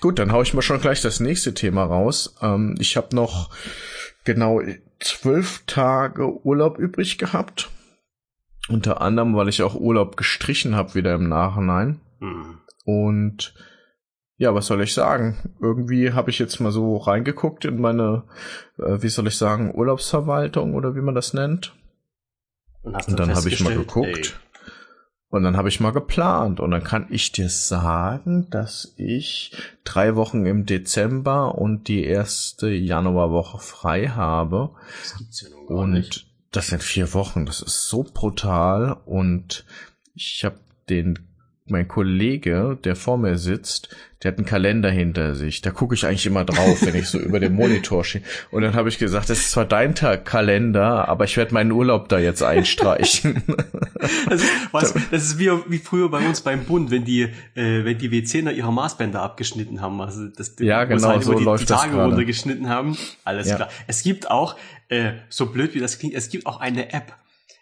Gut, 0.02 0.18
dann 0.18 0.32
hau 0.32 0.42
ich 0.42 0.54
mal 0.54 0.62
schon 0.62 0.82
gleich 0.82 1.02
das 1.02 1.20
nächste 1.20 1.54
Thema 1.54 1.84
raus. 1.84 2.36
Ähm, 2.42 2.76
ich 2.80 2.98
habe 2.98 3.16
noch 3.16 3.52
genau 4.24 4.62
zwölf 5.00 5.64
Tage 5.68 6.44
Urlaub 6.46 6.80
übrig 6.80 7.18
gehabt. 7.18 7.70
Unter 8.68 9.02
anderem, 9.02 9.36
weil 9.36 9.50
ich 9.50 9.62
auch 9.62 9.76
Urlaub 9.76 10.18
gestrichen 10.18 10.76
habe 10.76 10.96
wieder 10.96 11.14
im 11.14 11.30
Nachhinein. 11.30 12.02
Mhm. 12.20 12.58
Und 12.84 13.54
ja, 14.38 14.56
was 14.56 14.68
soll 14.68 14.82
ich 14.82 14.94
sagen? 14.94 15.54
Irgendwie 15.60 16.14
habe 16.14 16.32
ich 16.32 16.40
jetzt 16.40 16.60
mal 16.60 16.72
so 16.72 16.98
reingeguckt 16.98 17.66
in 17.66 17.80
meine, 17.80 18.24
äh, 18.80 19.02
wie 19.02 19.10
soll 19.10 19.28
ich 19.28 19.38
sagen, 19.38 19.76
Urlaubsverwaltung 19.76 20.74
oder 20.74 20.96
wie 20.96 21.02
man 21.02 21.16
das 21.16 21.34
nennt. 21.34 21.76
Und, 22.82 23.08
Und 23.08 23.20
dann 23.20 23.36
habe 23.36 23.50
ich 23.50 23.60
mal 23.60 23.76
geguckt. 23.76 24.18
Ey 24.34 24.49
und 25.30 25.44
dann 25.44 25.58
habe 25.58 25.70
ich 25.70 25.80
mal 25.80 25.92
geplant 25.92 26.60
und 26.60 26.72
dann 26.72 26.84
kann 26.84 27.06
ich 27.10 27.32
dir 27.32 27.50
sagen, 27.50 28.50
dass 28.50 28.94
ich 28.98 29.56
drei 29.84 30.16
Wochen 30.16 30.46
im 30.46 30.66
Dezember 30.66 31.56
und 31.56 31.88
die 31.88 32.04
erste 32.04 32.70
Januarwoche 32.70 33.60
frei 33.60 34.08
habe. 34.08 34.72
Das 35.02 35.18
gibt's 35.18 35.42
ja 35.42 35.50
noch 35.50 35.70
und 35.70 35.92
nicht. 35.92 36.26
das 36.52 36.68
sind 36.68 36.82
vier 36.82 37.14
Wochen. 37.14 37.46
Das 37.46 37.62
ist 37.62 37.88
so 37.88 38.04
brutal 38.04 38.98
und 39.06 39.66
ich 40.16 40.44
habe 40.44 40.60
den 40.90 41.29
mein 41.70 41.88
Kollege, 41.88 42.78
der 42.84 42.96
vor 42.96 43.18
mir 43.18 43.38
sitzt, 43.38 43.90
der 44.22 44.32
hat 44.32 44.38
einen 44.38 44.46
Kalender 44.46 44.90
hinter 44.90 45.34
sich. 45.34 45.62
Da 45.62 45.72
gucke 45.72 45.96
ich 45.96 46.06
eigentlich 46.06 46.26
immer 46.26 46.44
drauf, 46.44 46.86
wenn 46.86 46.94
ich 46.94 47.08
so 47.08 47.18
über 47.18 47.40
den 47.40 47.56
Monitor 47.56 48.04
stehe. 48.04 48.24
Und 48.52 48.64
dann 48.64 48.74
habe 48.74 48.90
ich 48.90 48.98
gesagt, 48.98 49.30
das 49.30 49.40
ist 49.40 49.52
zwar 49.52 49.64
dein 49.64 49.96
Tag 49.96 50.26
Kalender, 50.26 51.08
aber 51.08 51.24
ich 51.24 51.38
werde 51.38 51.54
meinen 51.54 51.72
Urlaub 51.72 52.10
da 52.10 52.20
jetzt 52.20 52.44
einstreichen. 52.44 53.44
Das 54.30 54.42
ist, 54.42 54.52
was, 54.72 54.94
das 55.12 55.24
ist 55.24 55.40
wie, 55.40 55.50
wie 55.68 55.78
früher 55.78 56.10
bei 56.10 56.26
uns 56.26 56.40
beim 56.40 56.64
Bund, 56.64 56.90
wenn 56.90 57.04
die, 57.04 57.24
äh, 57.56 57.84
wenn 57.84 57.98
die 57.98 58.12
WCner 58.12 58.54
ihre 58.54 58.72
Maßbänder 58.72 59.22
abgeschnitten 59.22 59.82
haben. 59.82 60.00
Also 60.00 60.28
das, 60.28 60.56
ja, 60.60 60.86
genau, 60.86 61.10
halt 61.10 61.24
so 61.24 61.34
die, 61.34 61.44
läuft 61.44 61.64
die 61.64 61.74
Tage 61.74 61.98
das 61.98 62.06
runtergeschnitten 62.06 62.70
haben. 62.70 62.98
Alles 63.26 63.50
ja. 63.50 63.58
klar. 63.58 63.70
Es 63.88 64.02
gibt 64.04 64.32
auch, 64.32 64.56
äh, 64.88 65.12
so 65.28 65.48
blöd 65.48 65.74
wie 65.74 65.80
das 65.80 66.00
klingt, 66.00 66.16
es 66.16 66.30
gibt 66.30 66.46
auch 66.46 66.62
eine 66.62 66.94
App. 66.94 67.14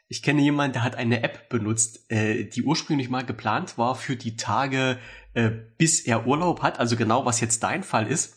Ich 0.09 0.23
kenne 0.23 0.41
jemanden, 0.41 0.73
der 0.73 0.83
hat 0.83 0.95
eine 0.95 1.21
App 1.21 1.49
benutzt, 1.49 2.09
äh, 2.09 2.45
die 2.45 2.63
ursprünglich 2.63 3.09
mal 3.09 3.25
geplant 3.25 3.77
war 3.77 3.95
für 3.95 4.15
die 4.15 4.37
Tage, 4.37 4.99
äh, 5.33 5.51
bis 5.77 5.99
er 6.01 6.25
Urlaub 6.25 6.61
hat, 6.61 6.79
also 6.79 6.95
genau 6.95 7.25
was 7.25 7.41
jetzt 7.41 7.61
dein 7.63 7.83
Fall 7.83 8.07
ist. 8.07 8.36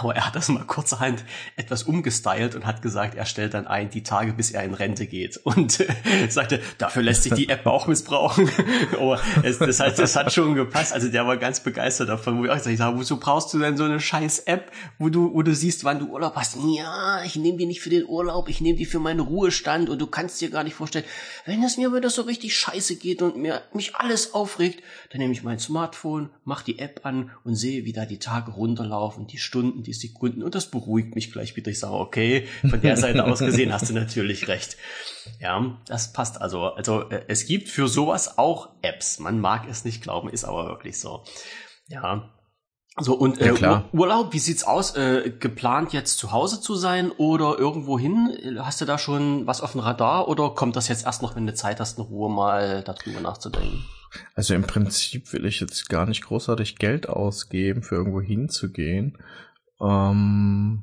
Aber 0.00 0.14
er 0.14 0.26
hat 0.26 0.36
das 0.36 0.48
mal 0.48 0.64
kurzerhand 0.64 1.24
etwas 1.56 1.84
umgestylt 1.84 2.54
und 2.54 2.66
hat 2.66 2.82
gesagt, 2.82 3.14
er 3.14 3.26
stellt 3.26 3.54
dann 3.54 3.66
ein 3.66 3.90
die 3.90 4.02
Tage, 4.02 4.32
bis 4.32 4.50
er 4.50 4.64
in 4.64 4.74
Rente 4.74 5.06
geht. 5.06 5.38
Und 5.38 5.80
äh, 5.80 5.86
sagte, 6.28 6.60
dafür 6.78 7.02
lässt 7.02 7.22
sich 7.22 7.34
die 7.34 7.48
App 7.48 7.66
auch 7.66 7.86
missbrauchen. 7.86 8.48
Aber 8.92 9.20
es, 9.42 9.58
das, 9.58 9.80
hat, 9.80 9.98
das 9.98 10.16
hat 10.16 10.32
schon 10.32 10.54
gepasst. 10.54 10.92
Also 10.92 11.08
der 11.08 11.26
war 11.26 11.36
ganz 11.36 11.60
begeistert 11.60 12.08
davon, 12.08 12.38
wo 12.38 12.44
ich 12.44 12.50
auch 12.50 12.56
gesagt 12.56 12.78
habe, 12.80 12.98
wozu 12.98 13.18
brauchst 13.18 13.52
du 13.54 13.58
denn 13.58 13.76
so 13.76 13.84
eine 13.84 14.00
scheiß 14.00 14.40
App, 14.40 14.70
wo 14.98 15.08
du, 15.08 15.32
wo 15.32 15.42
du 15.42 15.54
siehst, 15.54 15.84
wann 15.84 15.98
du 15.98 16.06
Urlaub 16.06 16.36
hast? 16.36 16.56
Ja, 16.76 17.22
ich 17.24 17.36
nehme 17.36 17.58
die 17.58 17.66
nicht 17.66 17.80
für 17.80 17.90
den 17.90 18.06
Urlaub, 18.06 18.48
ich 18.48 18.60
nehme 18.60 18.78
die 18.78 18.86
für 18.86 18.98
meinen 18.98 19.20
Ruhestand 19.20 19.88
und 19.88 20.00
du 20.00 20.06
kannst 20.06 20.40
dir 20.40 20.50
gar 20.50 20.64
nicht 20.64 20.74
vorstellen, 20.74 21.04
wenn 21.44 21.62
es 21.62 21.76
mir 21.76 21.92
wieder 21.94 22.10
so 22.10 22.22
richtig 22.22 22.56
scheiße 22.56 22.96
geht 22.96 23.22
und 23.22 23.36
mir 23.36 23.62
mich 23.72 23.96
alles 23.96 24.34
aufregt, 24.34 24.82
dann 25.10 25.20
nehme 25.20 25.32
ich 25.32 25.42
mein 25.42 25.58
Smartphone, 25.58 26.30
mach 26.44 26.62
die 26.62 26.78
App 26.78 27.00
an 27.04 27.30
und 27.44 27.56
sehe, 27.56 27.84
wie 27.84 27.92
da 27.92 28.06
die 28.06 28.18
Tage 28.18 28.52
runterlaufen, 28.52 29.26
die 29.26 29.38
Stunden, 29.38 29.82
die 29.86 29.92
Sekunden 29.92 30.42
und 30.42 30.54
das 30.54 30.70
beruhigt 30.70 31.14
mich 31.14 31.32
gleich 31.32 31.56
wieder. 31.56 31.70
Ich 31.70 31.78
sage, 31.78 31.94
okay, 31.94 32.46
von 32.68 32.80
der 32.80 32.96
Seite 32.96 33.24
aus 33.24 33.38
gesehen 33.38 33.72
hast 33.72 33.88
du 33.88 33.94
natürlich 33.94 34.48
recht. 34.48 34.76
Ja, 35.40 35.78
das 35.86 36.12
passt 36.12 36.40
also. 36.40 36.64
Also 36.64 37.08
äh, 37.10 37.24
es 37.28 37.46
gibt 37.46 37.68
für 37.68 37.88
sowas 37.88 38.38
auch 38.38 38.70
Apps. 38.82 39.18
Man 39.18 39.40
mag 39.40 39.68
es 39.68 39.84
nicht 39.84 40.02
glauben, 40.02 40.28
ist 40.28 40.44
aber 40.44 40.66
wirklich 40.66 40.98
so. 40.98 41.24
Ja. 41.88 42.32
So, 42.98 43.14
und 43.14 43.38
äh, 43.40 43.52
ja, 43.54 43.84
Urlaub, 43.92 44.32
wie 44.32 44.38
sieht's 44.38 44.64
aus? 44.64 44.96
Äh, 44.96 45.30
geplant 45.38 45.92
jetzt 45.92 46.16
zu 46.16 46.32
Hause 46.32 46.62
zu 46.62 46.74
sein 46.74 47.10
oder 47.10 47.58
irgendwo 47.58 47.98
hin? 47.98 48.56
Hast 48.58 48.80
du 48.80 48.86
da 48.86 48.96
schon 48.96 49.46
was 49.46 49.60
auf 49.60 49.72
dem 49.72 49.82
Radar 49.82 50.28
oder 50.28 50.50
kommt 50.50 50.76
das 50.76 50.88
jetzt 50.88 51.04
erst 51.04 51.20
noch, 51.20 51.36
wenn 51.36 51.46
du 51.46 51.52
Zeit 51.52 51.78
hast, 51.78 51.98
in 51.98 52.04
Ruhe 52.04 52.30
mal 52.30 52.82
darüber 52.84 53.20
nachzudenken? 53.20 53.84
Also 54.34 54.54
im 54.54 54.62
Prinzip 54.62 55.30
will 55.34 55.44
ich 55.44 55.60
jetzt 55.60 55.90
gar 55.90 56.06
nicht 56.06 56.24
großartig 56.24 56.76
Geld 56.76 57.06
ausgeben, 57.08 57.82
für 57.82 57.96
irgendwo 57.96 58.22
hinzugehen. 58.22 59.18
Ähm, 59.80 60.82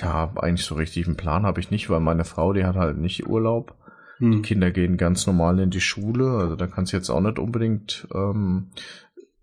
ja, 0.00 0.32
eigentlich 0.36 0.64
so 0.64 0.74
richtig 0.74 1.06
einen 1.06 1.16
Plan 1.16 1.44
habe 1.44 1.60
ich 1.60 1.70
nicht, 1.70 1.90
weil 1.90 2.00
meine 2.00 2.24
Frau, 2.24 2.52
die 2.52 2.64
hat 2.64 2.76
halt 2.76 2.98
nicht 2.98 3.26
Urlaub. 3.26 3.76
Hm. 4.18 4.32
Die 4.32 4.42
Kinder 4.42 4.70
gehen 4.70 4.96
ganz 4.96 5.26
normal 5.26 5.58
in 5.58 5.70
die 5.70 5.80
Schule, 5.80 6.30
also 6.30 6.56
da 6.56 6.66
kannst 6.66 6.92
du 6.92 6.96
jetzt 6.96 7.10
auch 7.10 7.20
nicht 7.20 7.38
unbedingt 7.38 8.06
ähm, 8.14 8.70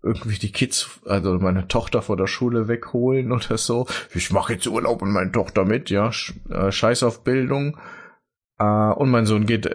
irgendwie 0.02 0.38
die 0.38 0.52
Kids, 0.52 1.00
also 1.04 1.38
meine 1.38 1.68
Tochter 1.68 2.02
vor 2.02 2.16
der 2.16 2.26
Schule 2.26 2.68
wegholen 2.68 3.32
oder 3.32 3.58
so. 3.58 3.86
Ich 4.14 4.30
mache 4.30 4.54
jetzt 4.54 4.66
Urlaub 4.66 5.02
und 5.02 5.12
meine 5.12 5.32
Tochter 5.32 5.64
mit, 5.64 5.90
ja, 5.90 6.10
äh, 6.48 6.72
scheiß 6.72 7.02
auf 7.02 7.22
Bildung. 7.24 7.78
Äh, 8.58 8.64
und 8.64 9.10
mein 9.10 9.26
Sohn 9.26 9.46
geht 9.46 9.66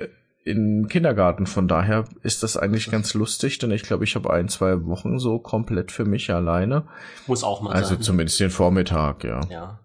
in 0.46 0.84
den 0.84 0.88
Kindergarten. 0.88 1.48
Von 1.48 1.68
daher 1.68 2.06
ist 2.22 2.44
das 2.44 2.56
eigentlich 2.56 2.90
ganz 2.92 3.16
lustig, 3.16 3.58
denn 3.58 3.72
ich 3.72 3.82
glaube, 3.82 4.04
ich 4.04 4.16
habe 4.16 4.32
ein, 4.32 4.48
zwei 4.48 4.86
Wochen 4.86 5.20
so 5.20 5.40
komplett 5.40 5.92
für 5.92 6.06
mich 6.06 6.32
alleine. 6.32 6.88
Muss 7.26 7.44
auch 7.44 7.62
mal 7.62 7.74
Also 7.74 7.96
sein. 7.96 8.04
zumindest 8.04 8.40
den 8.40 8.52
Vormittag, 8.52 9.24
ja. 9.24 9.42
Ja. 9.50 9.80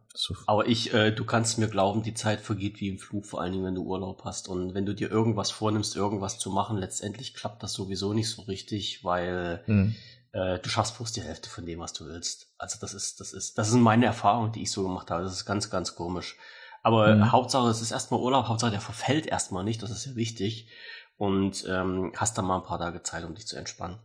Aber 0.47 0.67
ich, 0.69 0.93
äh, 0.93 1.13
du 1.13 1.25
kannst 1.25 1.59
mir 1.59 1.69
glauben, 1.69 2.03
die 2.03 2.13
Zeit 2.13 2.41
vergeht 2.41 2.79
wie 2.81 2.91
im 2.91 2.99
Flug, 2.99 3.25
vor 3.25 3.41
allen 3.41 3.53
Dingen, 3.53 3.65
wenn 3.65 3.75
du 3.75 3.85
Urlaub 3.85 4.23
hast. 4.25 4.49
Und 4.49 4.75
wenn 4.75 4.85
du 4.85 4.95
dir 4.95 5.11
irgendwas 5.11 5.51
vornimmst, 5.51 5.97
irgendwas 5.97 6.39
zu 6.39 6.51
machen, 6.51 6.77
letztendlich 6.77 7.33
klappt 7.33 7.63
das 7.63 7.73
sowieso 7.73 8.13
nicht 8.13 8.29
so 8.29 8.43
richtig, 8.43 9.03
weil 9.03 9.63
hm. 9.65 9.95
äh, 10.33 10.59
du 10.59 10.69
schaffst 10.69 10.99
bloß 10.99 11.13
die 11.13 11.23
Hälfte 11.23 11.49
von 11.49 11.65
dem, 11.65 11.79
was 11.79 11.95
du 11.95 12.05
willst. 12.05 12.53
Also 12.59 12.77
das 12.79 12.93
ist, 12.93 13.21
das 13.21 13.33
ist, 13.33 13.57
das 13.57 13.71
sind 13.71 13.81
meine 13.81 14.05
Erfahrungen, 14.05 14.53
die 14.53 14.63
ich 14.63 14.71
so 14.71 14.83
gemacht 14.83 15.11
habe. 15.11 15.23
Das 15.23 15.33
ist 15.33 15.47
ganz, 15.47 15.71
ganz 15.71 15.95
komisch. 15.95 16.37
Aber 16.83 17.15
mhm. 17.15 17.33
Hauptsache, 17.33 17.69
es 17.69 17.83
ist 17.83 17.91
erstmal 17.91 18.21
Urlaub, 18.21 18.47
Hauptsache, 18.47 18.71
der 18.71 18.81
verfällt 18.81 19.27
erstmal 19.27 19.65
nicht, 19.65 19.83
das 19.83 19.91
ist 19.91 20.07
ja 20.07 20.15
wichtig. 20.17 20.69
Und 21.17 21.67
ähm, 21.69 22.13
hast 22.17 22.39
dann 22.39 22.47
mal 22.47 22.57
ein 22.57 22.63
paar 22.63 22.79
Tage 22.79 23.03
Zeit, 23.03 23.25
um 23.25 23.35
dich 23.35 23.47
zu 23.47 23.57
entspannen. 23.57 23.99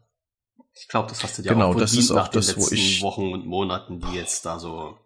Ich 0.73 0.89
glaube, 0.89 1.07
das 1.07 1.23
hast 1.23 1.37
du 1.37 1.41
dir 1.41 1.49
genau, 1.49 1.71
auch 1.71 1.75
das 1.75 1.93
ist 1.93 2.11
nach 2.11 2.25
auch 2.25 2.27
das, 2.27 2.47
den 2.47 2.55
letzten 2.55 2.71
wo 2.71 2.75
ich 2.75 3.01
Wochen 3.01 3.31
und 3.31 3.45
Monaten, 3.45 4.01
die 4.01 4.15
jetzt 4.15 4.45
da 4.45 4.59
so. 4.59 4.97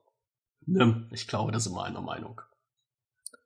Ne? 0.66 1.08
Ich 1.12 1.28
glaube, 1.28 1.52
das 1.52 1.66
ist 1.66 1.72
immer 1.72 1.84
einer 1.84 2.02
Meinung. 2.02 2.42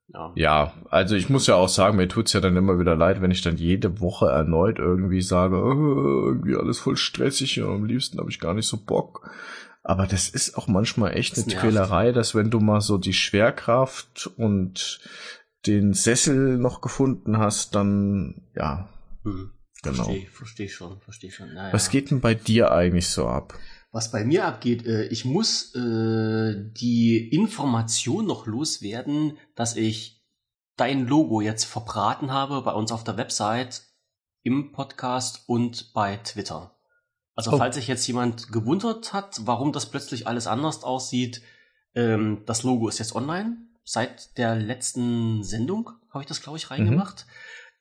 Ja. 0.07 0.31
ja, 0.35 0.73
also 0.89 1.15
ich 1.15 1.29
muss 1.29 1.47
ja 1.47 1.55
auch 1.55 1.69
sagen, 1.69 1.97
mir 1.97 2.07
tut's 2.07 2.33
ja 2.33 2.39
dann 2.39 2.55
immer 2.55 2.77
wieder 2.77 2.95
leid, 2.95 3.21
wenn 3.21 3.31
ich 3.31 3.41
dann 3.41 3.57
jede 3.57 3.99
Woche 3.99 4.27
erneut 4.27 4.77
irgendwie 4.77 5.21
sage, 5.21 5.55
oh, 5.55 6.27
irgendwie 6.27 6.55
alles 6.55 6.79
voll 6.79 6.97
stressig 6.97 7.61
und 7.61 7.73
am 7.73 7.85
liebsten 7.85 8.19
habe 8.19 8.29
ich 8.29 8.39
gar 8.39 8.53
nicht 8.53 8.67
so 8.67 8.77
Bock. 8.77 9.29
Aber 9.83 10.07
das 10.07 10.29
ist 10.29 10.57
auch 10.57 10.67
manchmal 10.67 11.15
echt 11.15 11.33
das 11.33 11.43
eine 11.43 11.53
nervt. 11.53 11.61
Quälerei, 11.61 12.11
dass 12.13 12.33
wenn 12.35 12.49
du 12.49 12.59
mal 12.59 12.81
so 12.81 12.97
die 12.97 13.13
Schwerkraft 13.13 14.27
und 14.37 15.01
den 15.67 15.93
Sessel 15.93 16.57
noch 16.57 16.81
gefunden 16.81 17.37
hast, 17.37 17.75
dann 17.75 18.41
ja. 18.55 18.89
Hm. 19.23 19.51
Genau. 19.83 20.05
Verstehe 20.05 20.27
versteh 20.27 20.69
schon, 20.69 21.01
verstehe 21.01 21.31
schon. 21.31 21.53
Naja. 21.53 21.73
Was 21.73 21.89
geht 21.89 22.09
denn 22.09 22.21
bei 22.21 22.33
dir 22.33 22.71
eigentlich 22.71 23.09
so 23.09 23.27
ab? 23.27 23.53
Was 23.91 24.11
bei 24.11 24.23
mir 24.23 24.45
abgeht, 24.45 24.85
äh, 24.85 25.07
ich 25.07 25.25
muss 25.25 25.75
äh, 25.75 26.55
die 26.71 27.29
Information 27.29 28.25
noch 28.25 28.47
loswerden, 28.47 29.37
dass 29.55 29.75
ich 29.75 30.23
dein 30.77 31.05
Logo 31.05 31.41
jetzt 31.41 31.65
verbraten 31.65 32.31
habe 32.31 32.61
bei 32.61 32.71
uns 32.71 32.91
auf 32.93 33.03
der 33.03 33.17
Website, 33.17 33.83
im 34.41 34.71
Podcast 34.71 35.43
und 35.47 35.93
bei 35.93 36.17
Twitter. 36.17 36.72
Also 37.35 37.51
oh. 37.51 37.57
falls 37.57 37.75
sich 37.75 37.87
jetzt 37.87 38.05
jemand 38.07 38.51
gewundert 38.51 39.13
hat, 39.13 39.41
warum 39.45 39.71
das 39.71 39.89
plötzlich 39.89 40.27
alles 40.27 40.47
anders 40.47 40.83
aussieht, 40.83 41.41
ähm, 41.95 42.43
das 42.45 42.63
Logo 42.63 42.87
ist 42.87 42.99
jetzt 42.99 43.15
online. 43.15 43.57
Seit 43.83 44.37
der 44.37 44.55
letzten 44.55 45.43
Sendung 45.43 45.91
habe 46.09 46.23
ich 46.23 46.27
das, 46.27 46.41
glaube 46.41 46.57
ich, 46.57 46.71
reingemacht. 46.71 47.25
Mhm. 47.25 47.31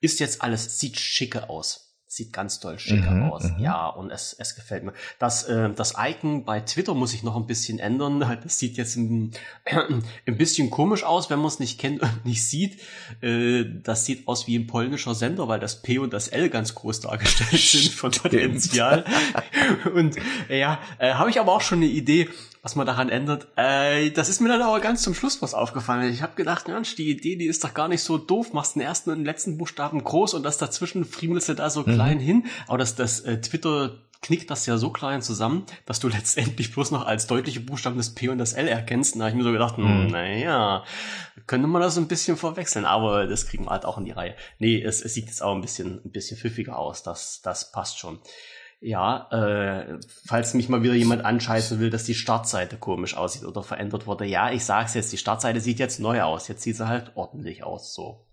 Ist 0.01 0.19
jetzt 0.19 0.41
alles, 0.41 0.79
sieht 0.79 0.99
schicke 0.99 1.49
aus. 1.49 1.92
Sieht 2.13 2.31
ganz 2.31 2.59
toll 2.59 2.77
schick 2.77 3.09
mhm, 3.09 3.23
aus. 3.23 3.43
Mhm. 3.45 3.57
Ja, 3.57 3.87
und 3.87 4.11
es, 4.11 4.33
es 4.37 4.53
gefällt 4.53 4.83
mir. 4.83 4.93
Das, 5.17 5.45
äh, 5.45 5.71
das 5.73 5.95
Icon 5.97 6.45
bei 6.45 6.59
Twitter 6.59 6.93
muss 6.93 7.11
ich 7.15 7.23
noch 7.23 7.35
ein 7.35 7.47
bisschen 7.47 7.79
ändern. 7.79 8.19
Das 8.43 8.59
sieht 8.59 8.77
jetzt 8.77 8.97
ein, 8.97 9.31
ein 9.65 10.37
bisschen 10.37 10.69
komisch 10.69 11.03
aus, 11.03 11.31
wenn 11.31 11.39
man 11.39 11.47
es 11.47 11.57
nicht 11.57 11.79
kennt 11.79 12.03
und 12.03 12.23
nicht 12.23 12.45
sieht. 12.45 12.79
Äh, 13.23 13.65
das 13.81 14.05
sieht 14.05 14.27
aus 14.27 14.45
wie 14.45 14.55
ein 14.55 14.67
polnischer 14.67 15.15
Sender, 15.15 15.47
weil 15.47 15.59
das 15.59 15.81
P 15.81 15.97
und 15.97 16.13
das 16.13 16.27
L 16.27 16.51
ganz 16.51 16.75
groß 16.75 16.99
dargestellt 16.99 17.59
sind 17.59 17.91
von 17.95 18.11
Potenzial. 18.11 19.05
und 19.95 20.15
ja, 20.49 20.77
äh, 20.99 21.15
habe 21.15 21.31
ich 21.31 21.39
aber 21.39 21.51
auch 21.51 21.61
schon 21.61 21.79
eine 21.79 21.87
Idee, 21.87 22.29
was 22.63 22.75
man 22.75 22.87
daran 22.87 23.09
ändert. 23.09 23.47
Äh, 23.57 24.09
das 24.11 24.29
ist 24.29 24.39
mir 24.39 24.47
dann 24.47 24.61
aber 24.61 24.79
ganz 24.79 25.03
zum 25.03 25.13
Schluss 25.13 25.41
was 25.41 25.53
aufgefallen. 25.53 26.09
Ich 26.11 26.21
habe 26.21 26.35
gedacht, 26.35 26.69
Mensch, 26.69 26.95
die 26.95 27.11
Idee, 27.11 27.35
die 27.35 27.45
ist 27.45 27.63
doch 27.63 27.73
gar 27.73 27.89
nicht 27.89 28.01
so 28.01 28.17
doof. 28.17 28.53
Machst 28.53 28.75
den 28.75 28.81
ersten 28.81 29.09
und 29.09 29.17
den 29.17 29.25
letzten 29.25 29.57
Buchstaben 29.57 30.01
groß 30.01 30.33
und 30.33 30.43
das 30.43 30.57
dazwischen 30.57 31.03
friemelst 31.03 31.49
du 31.49 31.55
da 31.55 31.69
so 31.69 31.81
mhm. 31.81 31.93
klein 31.93 32.19
hin. 32.19 32.45
Aber 32.67 32.77
das, 32.77 32.95
das 32.95 33.19
äh, 33.19 33.41
Twitter 33.41 33.97
knickt 34.21 34.49
das 34.49 34.65
ja 34.65 34.77
so 34.77 34.91
klein 34.91 35.21
zusammen, 35.21 35.65
dass 35.85 35.99
du 35.99 36.07
letztendlich 36.09 36.73
bloß 36.73 36.91
noch 36.91 37.05
als 37.05 37.27
deutliche 37.27 37.59
Buchstaben 37.59 37.97
das 37.97 38.15
P 38.15 38.29
und 38.29 38.37
das 38.37 38.53
L 38.53 38.69
erkennst. 38.69 39.15
Da 39.15 39.19
habe 39.19 39.31
ich 39.31 39.35
mir 39.35 39.43
so 39.43 39.51
gedacht, 39.51 39.77
mhm. 39.77 40.07
naja, 40.07 40.85
könnte 41.47 41.67
man 41.67 41.81
das 41.81 41.97
ein 41.97 42.07
bisschen 42.07 42.37
verwechseln, 42.37 42.85
aber 42.85 43.27
das 43.27 43.45
kriegen 43.45 43.65
wir 43.65 43.71
halt 43.71 43.83
auch 43.83 43.97
in 43.97 44.05
die 44.05 44.11
Reihe. 44.11 44.37
Nee, 44.59 44.81
es, 44.81 45.01
es 45.01 45.13
sieht 45.13 45.25
jetzt 45.25 45.43
auch 45.43 45.53
ein 45.53 45.61
bisschen, 45.61 45.99
ein 46.05 46.11
bisschen 46.11 46.37
pfiffiger 46.37 46.79
aus. 46.79 47.03
Das, 47.03 47.41
das 47.41 47.73
passt 47.73 47.99
schon. 47.99 48.19
Ja, 48.85 49.29
äh, 49.31 49.97
falls 50.25 50.53
mich 50.55 50.67
mal 50.67 50.83
wieder 50.83 50.93
jemand 50.93 51.23
anscheißen 51.23 51.79
will, 51.79 51.89
dass 51.89 52.03
die 52.03 52.15
Startseite 52.15 52.75
komisch 52.75 53.15
aussieht 53.15 53.45
oder 53.45 53.63
verändert 53.63 54.07
wurde. 54.07 54.25
Ja, 54.25 54.51
ich 54.51 54.65
sag's 54.65 54.93
jetzt, 54.93 55.13
die 55.13 55.17
Startseite 55.17 55.61
sieht 55.61 55.79
jetzt 55.79 56.01
neu 56.01 56.21
aus. 56.21 56.49
Jetzt 56.49 56.63
sieht 56.63 56.75
sie 56.75 56.85
halt 56.85 57.13
ordentlich 57.15 57.63
aus, 57.63 57.93
so. 57.93 58.25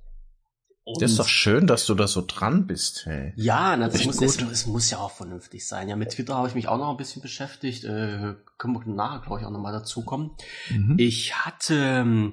Und 0.82 1.00
das 1.00 1.12
ist 1.12 1.20
doch 1.20 1.28
schön, 1.28 1.68
dass 1.68 1.86
du 1.86 1.94
da 1.94 2.08
so 2.08 2.24
dran 2.26 2.66
bist, 2.66 3.06
hey. 3.06 3.32
Ja, 3.36 3.76
na, 3.76 3.88
das 3.88 4.04
muss, 4.04 4.20
es, 4.20 4.42
es, 4.42 4.66
muss 4.66 4.90
ja 4.90 4.98
auch 4.98 5.12
vernünftig 5.12 5.68
sein. 5.68 5.88
Ja, 5.88 5.94
mit 5.94 6.10
Twitter 6.10 6.34
habe 6.34 6.48
ich 6.48 6.56
mich 6.56 6.66
auch 6.66 6.78
noch 6.78 6.90
ein 6.90 6.96
bisschen 6.96 7.22
beschäftigt. 7.22 7.84
Äh, 7.84 8.34
können 8.58 8.74
wir 8.74 8.82
nachher, 8.86 9.20
glaube 9.20 9.38
ich, 9.38 9.46
auch 9.46 9.52
nochmal 9.52 9.72
dazukommen. 9.72 10.32
Mhm. 10.68 10.96
Ich 10.98 11.36
hatte 11.36 12.32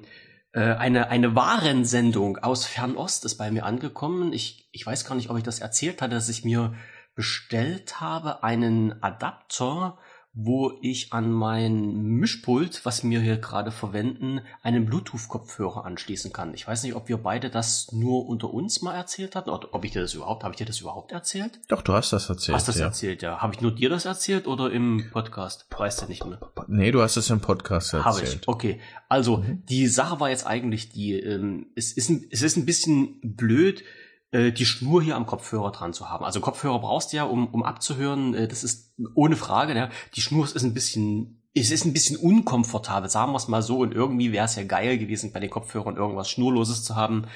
äh, 0.50 0.60
eine, 0.60 1.08
eine 1.08 1.36
Warensendung 1.36 2.38
aus 2.38 2.66
Fernost 2.66 3.24
ist 3.24 3.36
bei 3.36 3.52
mir 3.52 3.64
angekommen. 3.64 4.32
Ich, 4.32 4.68
ich 4.72 4.84
weiß 4.84 5.04
gar 5.04 5.14
nicht, 5.14 5.30
ob 5.30 5.36
ich 5.36 5.44
das 5.44 5.60
erzählt 5.60 6.02
hatte, 6.02 6.16
dass 6.16 6.28
ich 6.28 6.44
mir 6.44 6.74
bestellt 7.18 8.00
habe, 8.00 8.44
einen 8.44 9.02
Adapter, 9.02 9.98
wo 10.34 10.78
ich 10.82 11.12
an 11.12 11.32
mein 11.32 11.96
Mischpult, 11.96 12.84
was 12.84 13.02
wir 13.02 13.18
hier 13.20 13.38
gerade 13.38 13.72
verwenden, 13.72 14.40
einen 14.62 14.86
Bluetooth-Kopfhörer 14.86 15.84
anschließen 15.84 16.32
kann. 16.32 16.54
Ich 16.54 16.68
weiß 16.68 16.84
nicht, 16.84 16.94
ob 16.94 17.08
wir 17.08 17.16
beide 17.16 17.50
das 17.50 17.90
nur 17.90 18.28
unter 18.28 18.54
uns 18.54 18.82
mal 18.82 18.94
erzählt 18.94 19.34
hatten 19.34 19.50
oder 19.50 19.74
ob 19.74 19.84
ich 19.84 19.90
dir 19.90 20.00
das 20.00 20.14
überhaupt, 20.14 20.44
habe 20.44 20.54
ich 20.54 20.58
dir 20.58 20.64
das 20.64 20.78
überhaupt 20.80 21.10
erzählt? 21.10 21.58
Doch, 21.66 21.82
du 21.82 21.92
hast 21.92 22.12
das 22.12 22.28
erzählt. 22.28 22.54
Hast 22.54 22.68
das 22.68 22.78
ja. 22.78 22.84
erzählt, 22.84 23.20
ja. 23.22 23.38
Habe 23.42 23.52
ich 23.52 23.60
nur 23.62 23.72
dir 23.72 23.90
das 23.90 24.04
erzählt 24.04 24.46
oder 24.46 24.70
im 24.70 25.10
Podcast? 25.10 25.66
Weißt 25.76 26.02
du 26.02 26.06
nicht 26.06 26.24
mehr. 26.24 26.38
Nee, 26.68 26.92
du 26.92 27.02
hast 27.02 27.16
es 27.16 27.30
im 27.30 27.40
Podcast 27.40 27.94
erzählt. 27.94 28.04
Habe 28.04 28.22
ich. 28.22 28.46
Okay. 28.46 28.80
Also, 29.08 29.38
mhm. 29.38 29.66
die 29.68 29.88
Sache 29.88 30.20
war 30.20 30.30
jetzt 30.30 30.46
eigentlich 30.46 30.90
die, 30.90 31.14
ähm, 31.14 31.66
es, 31.74 31.90
ist 31.90 32.10
ein, 32.10 32.28
es 32.30 32.42
ist 32.42 32.56
ein 32.56 32.64
bisschen 32.64 33.18
blöd, 33.22 33.82
äh, 34.30 34.52
die 34.52 34.66
Schnur 34.66 35.02
hier 35.02 35.16
am 35.16 35.26
Kopfhörer 35.26 35.72
dran 35.72 35.92
zu 35.92 36.08
haben. 36.10 36.24
Also 36.24 36.40
Kopfhörer 36.40 36.80
brauchst 36.80 37.12
du 37.12 37.16
ja, 37.16 37.24
um, 37.24 37.48
um 37.48 37.62
abzuhören. 37.62 38.34
Äh, 38.34 38.48
das 38.48 38.64
ist 38.64 38.94
ohne 39.14 39.36
Frage. 39.36 39.74
Ja. 39.74 39.90
Die 40.14 40.20
Schnur 40.20 40.44
ist 40.44 40.62
ein 40.62 40.74
bisschen, 40.74 41.42
es 41.54 41.70
ist 41.70 41.84
ein 41.84 41.92
bisschen 41.92 42.16
unkomfortabel, 42.16 43.08
sagen 43.08 43.32
wir 43.32 43.36
es 43.36 43.48
mal 43.48 43.62
so. 43.62 43.78
Und 43.78 43.94
irgendwie 43.94 44.32
wäre 44.32 44.44
es 44.44 44.56
ja 44.56 44.64
geil 44.64 44.98
gewesen, 44.98 45.32
bei 45.32 45.40
den 45.40 45.50
Kopfhörern 45.50 45.96
irgendwas 45.96 46.30
Schnurloses 46.30 46.84
zu 46.84 46.94
haben. 46.94 47.26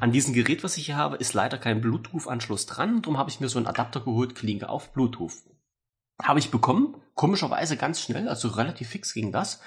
An 0.00 0.12
diesem 0.12 0.34
Gerät, 0.34 0.62
was 0.62 0.76
ich 0.76 0.86
hier 0.86 0.96
habe, 0.96 1.16
ist 1.16 1.32
leider 1.32 1.58
kein 1.58 1.80
Bluetooth-Anschluss 1.80 2.66
dran. 2.66 3.02
Darum 3.02 3.18
habe 3.18 3.30
ich 3.30 3.40
mir 3.40 3.48
so 3.48 3.58
einen 3.58 3.66
Adapter 3.66 4.00
geholt, 4.00 4.34
Klinke 4.34 4.68
auf 4.68 4.92
Bluetooth. 4.92 5.32
Habe 6.22 6.38
ich 6.38 6.50
bekommen, 6.50 6.96
komischerweise 7.14 7.76
ganz 7.76 8.00
schnell, 8.00 8.28
also 8.28 8.48
relativ 8.48 8.90
fix 8.90 9.14
ging 9.14 9.32
das. 9.32 9.60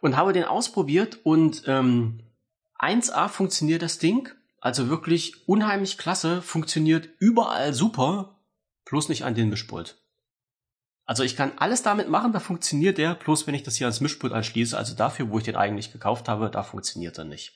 Und 0.00 0.16
habe 0.16 0.32
den 0.32 0.44
ausprobiert 0.44 1.18
und 1.24 1.64
ähm, 1.66 2.20
1A 2.78 3.28
funktioniert 3.28 3.82
das 3.82 3.98
Ding 3.98 4.28
also 4.60 4.88
wirklich 4.88 5.48
unheimlich 5.48 5.98
klasse, 5.98 6.42
funktioniert 6.42 7.08
überall 7.18 7.72
super, 7.72 8.40
bloß 8.84 9.08
nicht 9.08 9.24
an 9.24 9.34
den 9.34 9.48
Mischpult. 9.48 9.96
Also 11.04 11.22
ich 11.22 11.36
kann 11.36 11.52
alles 11.56 11.82
damit 11.82 12.10
machen, 12.10 12.32
da 12.32 12.40
funktioniert 12.40 12.98
der, 12.98 13.14
bloß 13.14 13.46
wenn 13.46 13.54
ich 13.54 13.62
das 13.62 13.76
hier 13.76 13.86
ans 13.86 14.00
Mischpult 14.00 14.32
anschließe, 14.32 14.76
also 14.76 14.94
dafür, 14.94 15.30
wo 15.30 15.38
ich 15.38 15.44
den 15.44 15.56
eigentlich 15.56 15.90
gekauft 15.90 16.28
habe, 16.28 16.50
da 16.50 16.62
funktioniert 16.62 17.16
er 17.16 17.24
nicht. 17.24 17.54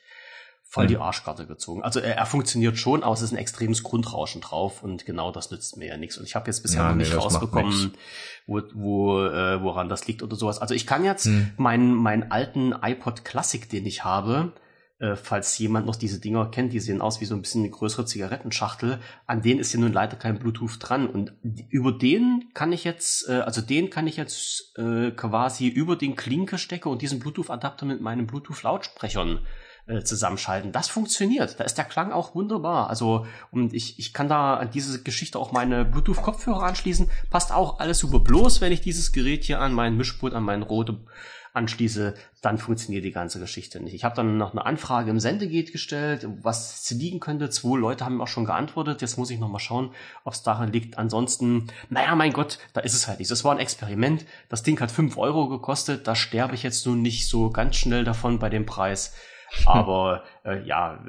Voll 0.65 0.87
die 0.87 0.97
mhm. 0.97 1.03
Arschkarte 1.03 1.47
gezogen. 1.47 1.83
Also 1.83 2.01
er, 2.01 2.17
er 2.17 2.25
funktioniert 2.25 2.79
schon, 2.79 3.03
aber 3.03 3.13
es 3.13 3.21
ist 3.21 3.31
ein 3.31 3.37
extremes 3.37 3.83
Grundrauschen 3.83 4.41
drauf 4.41 4.83
und 4.83 5.05
genau 5.05 5.31
das 5.31 5.51
nützt 5.51 5.77
mir 5.77 5.89
ja 5.89 5.99
nichts. 5.99 6.17
Und 6.17 6.25
ich 6.25 6.35
habe 6.35 6.47
jetzt 6.47 6.63
bisher 6.63 6.81
ja, 6.81 6.89
noch 6.89 6.97
nicht 6.97 7.13
nee, 7.13 7.19
rausbekommen, 7.19 7.93
wo, 8.47 8.63
wo, 8.73 9.23
äh, 9.23 9.63
woran 9.63 9.91
das 9.91 10.07
liegt 10.07 10.23
oder 10.23 10.35
sowas. 10.35 10.59
Also 10.59 10.73
ich 10.73 10.87
kann 10.87 11.05
jetzt 11.05 11.27
hm. 11.27 11.51
meinen, 11.59 11.93
meinen 11.93 12.31
alten 12.31 12.73
iPod 12.73 13.23
Classic, 13.23 13.69
den 13.69 13.85
ich 13.85 14.03
habe, 14.03 14.55
äh, 15.03 15.17
falls 15.17 15.59
jemand 15.59 15.85
noch 15.85 15.97
diese 15.97 16.21
Dinger 16.21 16.47
kennt, 16.47 16.73
die 16.73 16.79
sehen 16.79 17.03
aus 17.03 17.21
wie 17.21 17.25
so 17.25 17.35
ein 17.35 17.43
bisschen 17.43 17.63
eine 17.63 17.71
größere 17.71 18.07
Zigarettenschachtel. 18.07 19.01
An 19.27 19.43
denen 19.43 19.59
ist 19.59 19.73
ja 19.73 19.81
nun 19.81 19.93
leider 19.93 20.17
kein 20.17 20.39
Bluetooth 20.39 20.77
dran. 20.79 21.09
Und 21.09 21.33
über 21.71 21.91
den 21.91 22.51
kann 22.55 22.73
ich 22.73 22.85
jetzt, 22.85 23.29
äh, 23.29 23.41
also 23.41 23.61
den 23.63 23.91
kann 23.91 24.07
ich 24.07 24.17
jetzt 24.17 24.79
äh, 24.79 25.11
quasi 25.11 25.67
über 25.67 25.97
den 25.97 26.15
Klinke-Stecker 26.15 26.89
und 26.89 27.03
diesen 27.03 27.19
Bluetooth-Adapter 27.19 27.85
mit 27.85 28.01
meinen 28.01 28.29
Bluetooth-Lautsprechern 28.29 29.41
äh, 29.89 30.05
zusammenschalten. 30.05 30.71
Das 30.71 30.87
funktioniert. 30.87 31.59
Da 31.59 31.65
ist 31.65 31.79
der 31.79 31.85
Klang 31.85 32.13
auch 32.13 32.37
wunderbar. 32.37 32.89
Also, 32.89 33.27
und 33.51 33.75
ich, 33.75 33.99
ich 33.99 34.13
kann 34.13 34.29
da 34.29 34.55
an 34.55 34.71
diese 34.71 35.03
Geschichte 35.03 35.37
auch 35.37 35.51
meine 35.51 35.85
Bluetooth-Kopfhörer 35.85 36.63
anschließen. 36.63 37.11
Passt 37.29 37.51
auch 37.51 37.81
alles 37.81 37.99
super. 37.99 38.21
Bloß, 38.21 38.61
wenn 38.61 38.71
ich 38.71 38.83
dieses 38.83 39.11
Gerät 39.11 39.43
hier 39.43 39.59
an 39.59 39.73
meinen 39.73 39.97
Mischpult, 39.97 40.33
an 40.33 40.45
meinen 40.45 40.63
rote 40.63 41.01
anschließe, 41.53 42.15
dann 42.41 42.59
funktioniert 42.59 43.05
die 43.05 43.13
ganze 43.13 43.39
Geschichte 43.39 43.81
nicht. 43.81 43.95
Ich 43.95 44.05
habe 44.05 44.17
dann 44.17 44.39
noch 44.39 44.53
eine 44.53 44.65
Anfrage 44.65 45.11
im 45.11 45.21
Sendegate 45.21 45.73
gestellt, 45.73 46.27
was 46.43 46.85
sie 46.87 46.95
liegen 46.95 47.21
könnte. 47.21 47.51
Zwei 47.51 47.79
Leute 47.79 48.05
haben 48.05 48.21
auch 48.21 48.29
schon 48.29 48.45
geantwortet. 48.45 49.03
Jetzt 49.03 49.19
muss 49.19 49.31
ich 49.31 49.39
noch 49.39 49.49
mal 49.49 49.59
schauen, 49.59 49.95
ob 50.25 50.33
es 50.33 50.43
daran 50.43 50.73
liegt. 50.73 50.99
Ansonsten, 50.99 51.69
naja, 51.91 52.15
mein 52.15 52.33
Gott, 52.33 52.59
da 52.73 52.81
ist 52.81 52.95
es 52.95 53.07
halt 53.07 53.19
nicht. 53.19 53.31
Das 53.31 53.45
war 53.45 53.53
ein 53.53 53.59
Experiment. 53.59 54.25
Das 54.49 54.63
Ding 54.63 54.81
hat 54.81 54.91
fünf 54.91 55.19
Euro 55.19 55.49
gekostet. 55.49 56.07
Da 56.07 56.15
sterbe 56.15 56.55
ich 56.55 56.63
jetzt 56.63 56.87
nun 56.87 57.03
nicht 57.03 57.29
so 57.29 57.51
ganz 57.51 57.77
schnell 57.77 58.05
davon 58.05 58.39
bei 58.39 58.49
dem 58.49 58.67
Preis. 58.67 59.15
Aber 59.67 60.25
äh, 60.45 60.63
ja, 60.65 61.05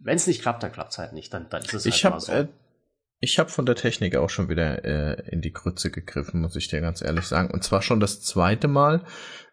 wenn 0.00 0.16
es 0.16 0.26
nicht 0.26 0.42
klappt, 0.42 0.62
dann 0.62 0.72
klappt 0.72 0.92
es 0.92 0.98
halt 0.98 1.12
nicht. 1.12 1.32
Dann, 1.32 1.48
dann 1.48 1.62
ist 1.62 1.74
es 1.74 1.86
ich 1.86 2.04
halt 2.04 2.14
hab, 2.14 2.20
so. 2.20 2.32
Äh, 2.32 2.48
ich 3.20 3.38
habe 3.38 3.50
von 3.50 3.66
der 3.66 3.74
Technik 3.74 4.16
auch 4.16 4.30
schon 4.30 4.48
wieder 4.48 4.84
äh, 4.84 5.30
in 5.30 5.40
die 5.40 5.52
Krütze 5.52 5.90
gegriffen, 5.90 6.40
muss 6.40 6.56
ich 6.56 6.68
dir 6.68 6.80
ganz 6.80 7.02
ehrlich 7.02 7.24
sagen. 7.24 7.50
Und 7.50 7.64
zwar 7.64 7.82
schon 7.82 8.00
das 8.00 8.22
zweite 8.22 8.68
Mal 8.68 9.04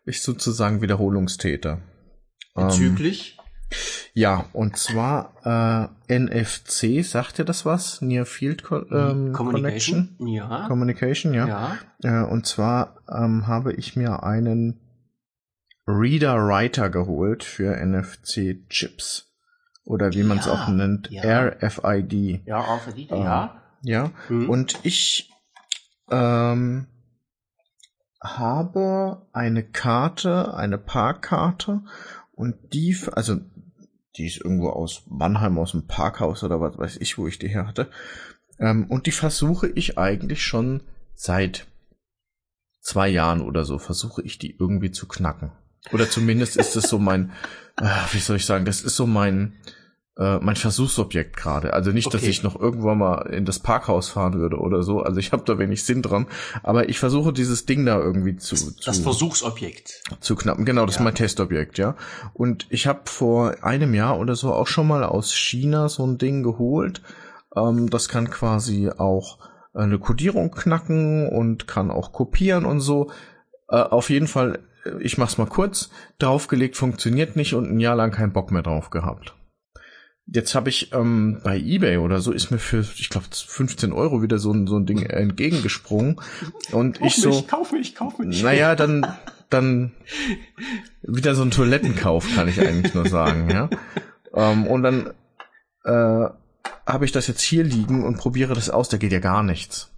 ich 0.06 0.22
sozusagen 0.22 0.82
Wiederholungstäter. 0.82 1.82
Bezüglich? 2.56 3.38
Ja, 4.14 4.46
und 4.52 4.78
zwar 4.78 5.90
äh, 6.10 6.20
NFC, 6.20 7.06
sagt 7.06 7.40
ihr 7.40 7.46
das 7.46 7.66
was? 7.66 8.02
Near 8.02 8.26
Field 8.26 8.64
Co 8.64 8.80
ähm, 8.92 9.32
Communication? 9.32 10.16
Connection? 10.18 10.28
Ja. 10.28 10.68
Communication, 10.68 11.34
ja. 11.34 11.48
ja. 11.48 12.24
Äh, 12.24 12.30
und 12.30 12.46
zwar 12.46 12.98
ähm, 13.10 13.48
habe 13.48 13.74
ich 13.74 13.96
mir 13.96 14.24
einen 14.24 14.82
Reader-Writer 15.88 16.90
geholt 16.90 17.44
für 17.44 17.78
NFC-Chips. 17.78 19.31
Oder 19.84 20.14
wie 20.14 20.24
man 20.24 20.38
es 20.38 20.46
ja, 20.46 20.54
auch 20.54 20.68
nennt, 20.68 21.10
ja. 21.10 21.50
RFID. 21.50 22.46
Ja, 22.46 22.60
RFID, 22.60 23.12
äh, 23.12 23.18
ja. 23.18 23.62
Ja, 23.84 24.12
mhm. 24.30 24.50
und 24.50 24.80
ich 24.84 25.32
ähm, 26.12 26.86
habe 28.22 29.26
eine 29.34 29.64
Karte, 29.64 30.54
eine 30.54 30.78
Parkkarte 30.78 31.82
und 32.32 32.56
die, 32.74 32.96
also 33.14 33.38
die 34.18 34.28
ist 34.28 34.38
irgendwo 34.38 34.70
aus 34.70 35.04
Mannheim, 35.08 35.58
aus 35.58 35.72
dem 35.72 35.88
Parkhaus 35.88 36.44
oder 36.44 36.62
was 36.62 36.78
weiß 36.78 36.98
ich, 36.98 37.18
wo 37.18 37.28
ich 37.28 37.40
die 37.40 37.48
her 37.48 37.68
hatte. 37.68 37.90
Ähm, 38.60 38.86
und 38.86 39.08
die 39.08 39.12
versuche 39.12 39.68
ich 39.68 39.98
eigentlich 39.98 40.44
schon 40.44 40.84
seit 41.16 41.68
zwei 42.82 43.10
Jahren 43.10 43.42
oder 43.42 43.66
so, 43.66 43.80
versuche 43.80 44.22
ich 44.22 44.38
die 44.38 44.56
irgendwie 44.58 44.92
zu 44.92 45.08
knacken. 45.08 45.52
Oder 45.92 46.10
zumindest 46.10 46.58
ist 46.58 46.76
es 46.76 46.84
so 46.84 47.00
mein, 47.00 47.32
äh, 47.78 47.88
wie 48.12 48.20
soll 48.20 48.38
ich 48.38 48.46
sagen, 48.46 48.66
das 48.66 48.82
ist 48.82 48.96
so 48.96 49.08
mein, 49.08 49.54
äh, 50.18 50.38
mein 50.40 50.56
Versuchsobjekt 50.56 51.36
gerade. 51.36 51.74
Also 51.74 51.92
nicht, 51.92 52.08
okay. 52.08 52.18
dass 52.18 52.28
ich 52.28 52.44
noch 52.44 52.60
irgendwann 52.60 53.00
mal 53.00 53.22
in 53.34 53.46
das 53.46 53.60
Parkhaus 53.60 54.10
fahren 54.10 54.36
würde 54.36 54.58
oder 54.58 54.84
so. 54.84 55.02
Also 55.02 55.20
ich 55.20 55.32
habe 55.32 55.44
da 55.46 55.58
wenig 55.58 55.84
Sinn 55.84 56.02
dran. 56.02 56.28
Aber 56.64 56.90
ich 56.90 57.00
versuche 57.00 57.34
dieses 57.34 57.66
Ding 57.66 57.86
da 57.86 58.00
irgendwie 58.00 58.36
zu. 58.36 58.56
Das 58.56 58.98
zu, 58.98 59.04
Versuchsobjekt. 59.04 60.04
Zu 60.20 60.36
knappen. 60.36 60.66
Genau, 60.66 60.86
das 60.86 60.96
ja. 60.96 61.02
ist 61.02 61.06
mein 61.06 61.16
Testobjekt, 61.16 61.78
ja. 61.78 61.96
Und 62.34 62.68
ich 62.70 62.88
habe 62.88 63.02
vor 63.06 63.64
einem 63.64 63.94
Jahr 63.94 64.20
oder 64.20 64.36
so 64.36 64.54
auch 64.54 64.68
schon 64.68 64.88
mal 64.88 65.04
aus 65.04 65.34
China 65.34 65.90
so 65.90 66.06
ein 66.06 66.18
Ding 66.18 66.44
geholt. 66.44 67.02
Ähm, 67.56 67.90
das 67.90 68.08
kann 68.08 68.30
quasi 68.30 68.90
auch 68.96 69.40
eine 69.74 70.00
Codierung 70.00 70.52
knacken 70.52 71.30
und 71.30 71.68
kann 71.68 71.92
auch 71.92 72.12
kopieren 72.12 72.66
und 72.66 72.82
so. 72.82 73.12
Äh, 73.70 73.78
auf 73.78 74.10
jeden 74.10 74.28
Fall, 74.28 74.60
ich 75.00 75.18
mach's 75.18 75.38
mal 75.38 75.48
kurz, 75.48 75.90
draufgelegt 76.20 76.76
funktioniert 76.76 77.36
nicht 77.36 77.54
und 77.54 77.72
ein 77.72 77.80
Jahr 77.80 77.96
lang 77.96 78.12
keinen 78.12 78.34
Bock 78.34 78.52
mehr 78.52 78.64
drauf 78.64 78.90
gehabt. 78.90 79.36
Jetzt 80.28 80.56
habe 80.56 80.70
ich 80.70 80.94
ähm, 80.94 81.42
bei 81.44 81.58
eBay 81.58 81.98
oder 81.98 82.22
so 82.22 82.32
ist 82.32 82.52
mir 82.52 82.60
für, 82.60 82.80
ich 82.80 83.10
glaube, 83.10 83.28
15 83.34 83.92
Euro 83.92 84.22
wieder 84.22 84.38
so 84.38 84.54
ein, 84.54 84.68
so 84.68 84.78
ein 84.78 84.86
Ding 84.86 85.02
entgegengesprungen. 85.10 86.22
Und 86.72 87.00
kauf 87.00 87.08
ich 87.08 87.16
so. 87.16 87.30
Mich, 87.30 87.48
kauf 87.48 87.72
mich, 87.72 87.96
kauf 87.96 88.18
mich. 88.18 88.42
Naja, 88.42 88.76
dann, 88.76 89.06
dann 89.50 89.92
wieder 91.02 91.36
so 91.36 91.42
ein 91.42 91.52
Toilettenkauf, 91.52 92.26
kann 92.36 92.48
ich 92.48 92.60
eigentlich 92.62 92.94
nur 92.94 93.10
sagen, 93.10 93.50
ja. 93.50 93.70
Ähm, 94.34 94.68
und 94.68 94.84
dann 94.84 95.08
äh, 95.84 96.30
habe 96.86 97.06
ich 97.06 97.12
das 97.12 97.28
jetzt 97.28 97.42
hier 97.42 97.64
liegen 97.64 98.06
und 98.06 98.18
probiere 98.18 98.54
das 98.54 98.70
aus, 98.70 98.90
da 98.90 98.98
geht 98.98 99.12
ja 99.12 99.20
gar 99.20 99.44
nichts. 99.44 99.92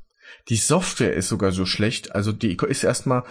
Die 0.50 0.58
Software 0.58 1.14
ist 1.14 1.30
sogar 1.30 1.52
so 1.52 1.66
schlecht. 1.66 2.14
Also 2.16 2.32
die 2.32 2.58
ist 2.58 2.84
erstmal 2.84 3.24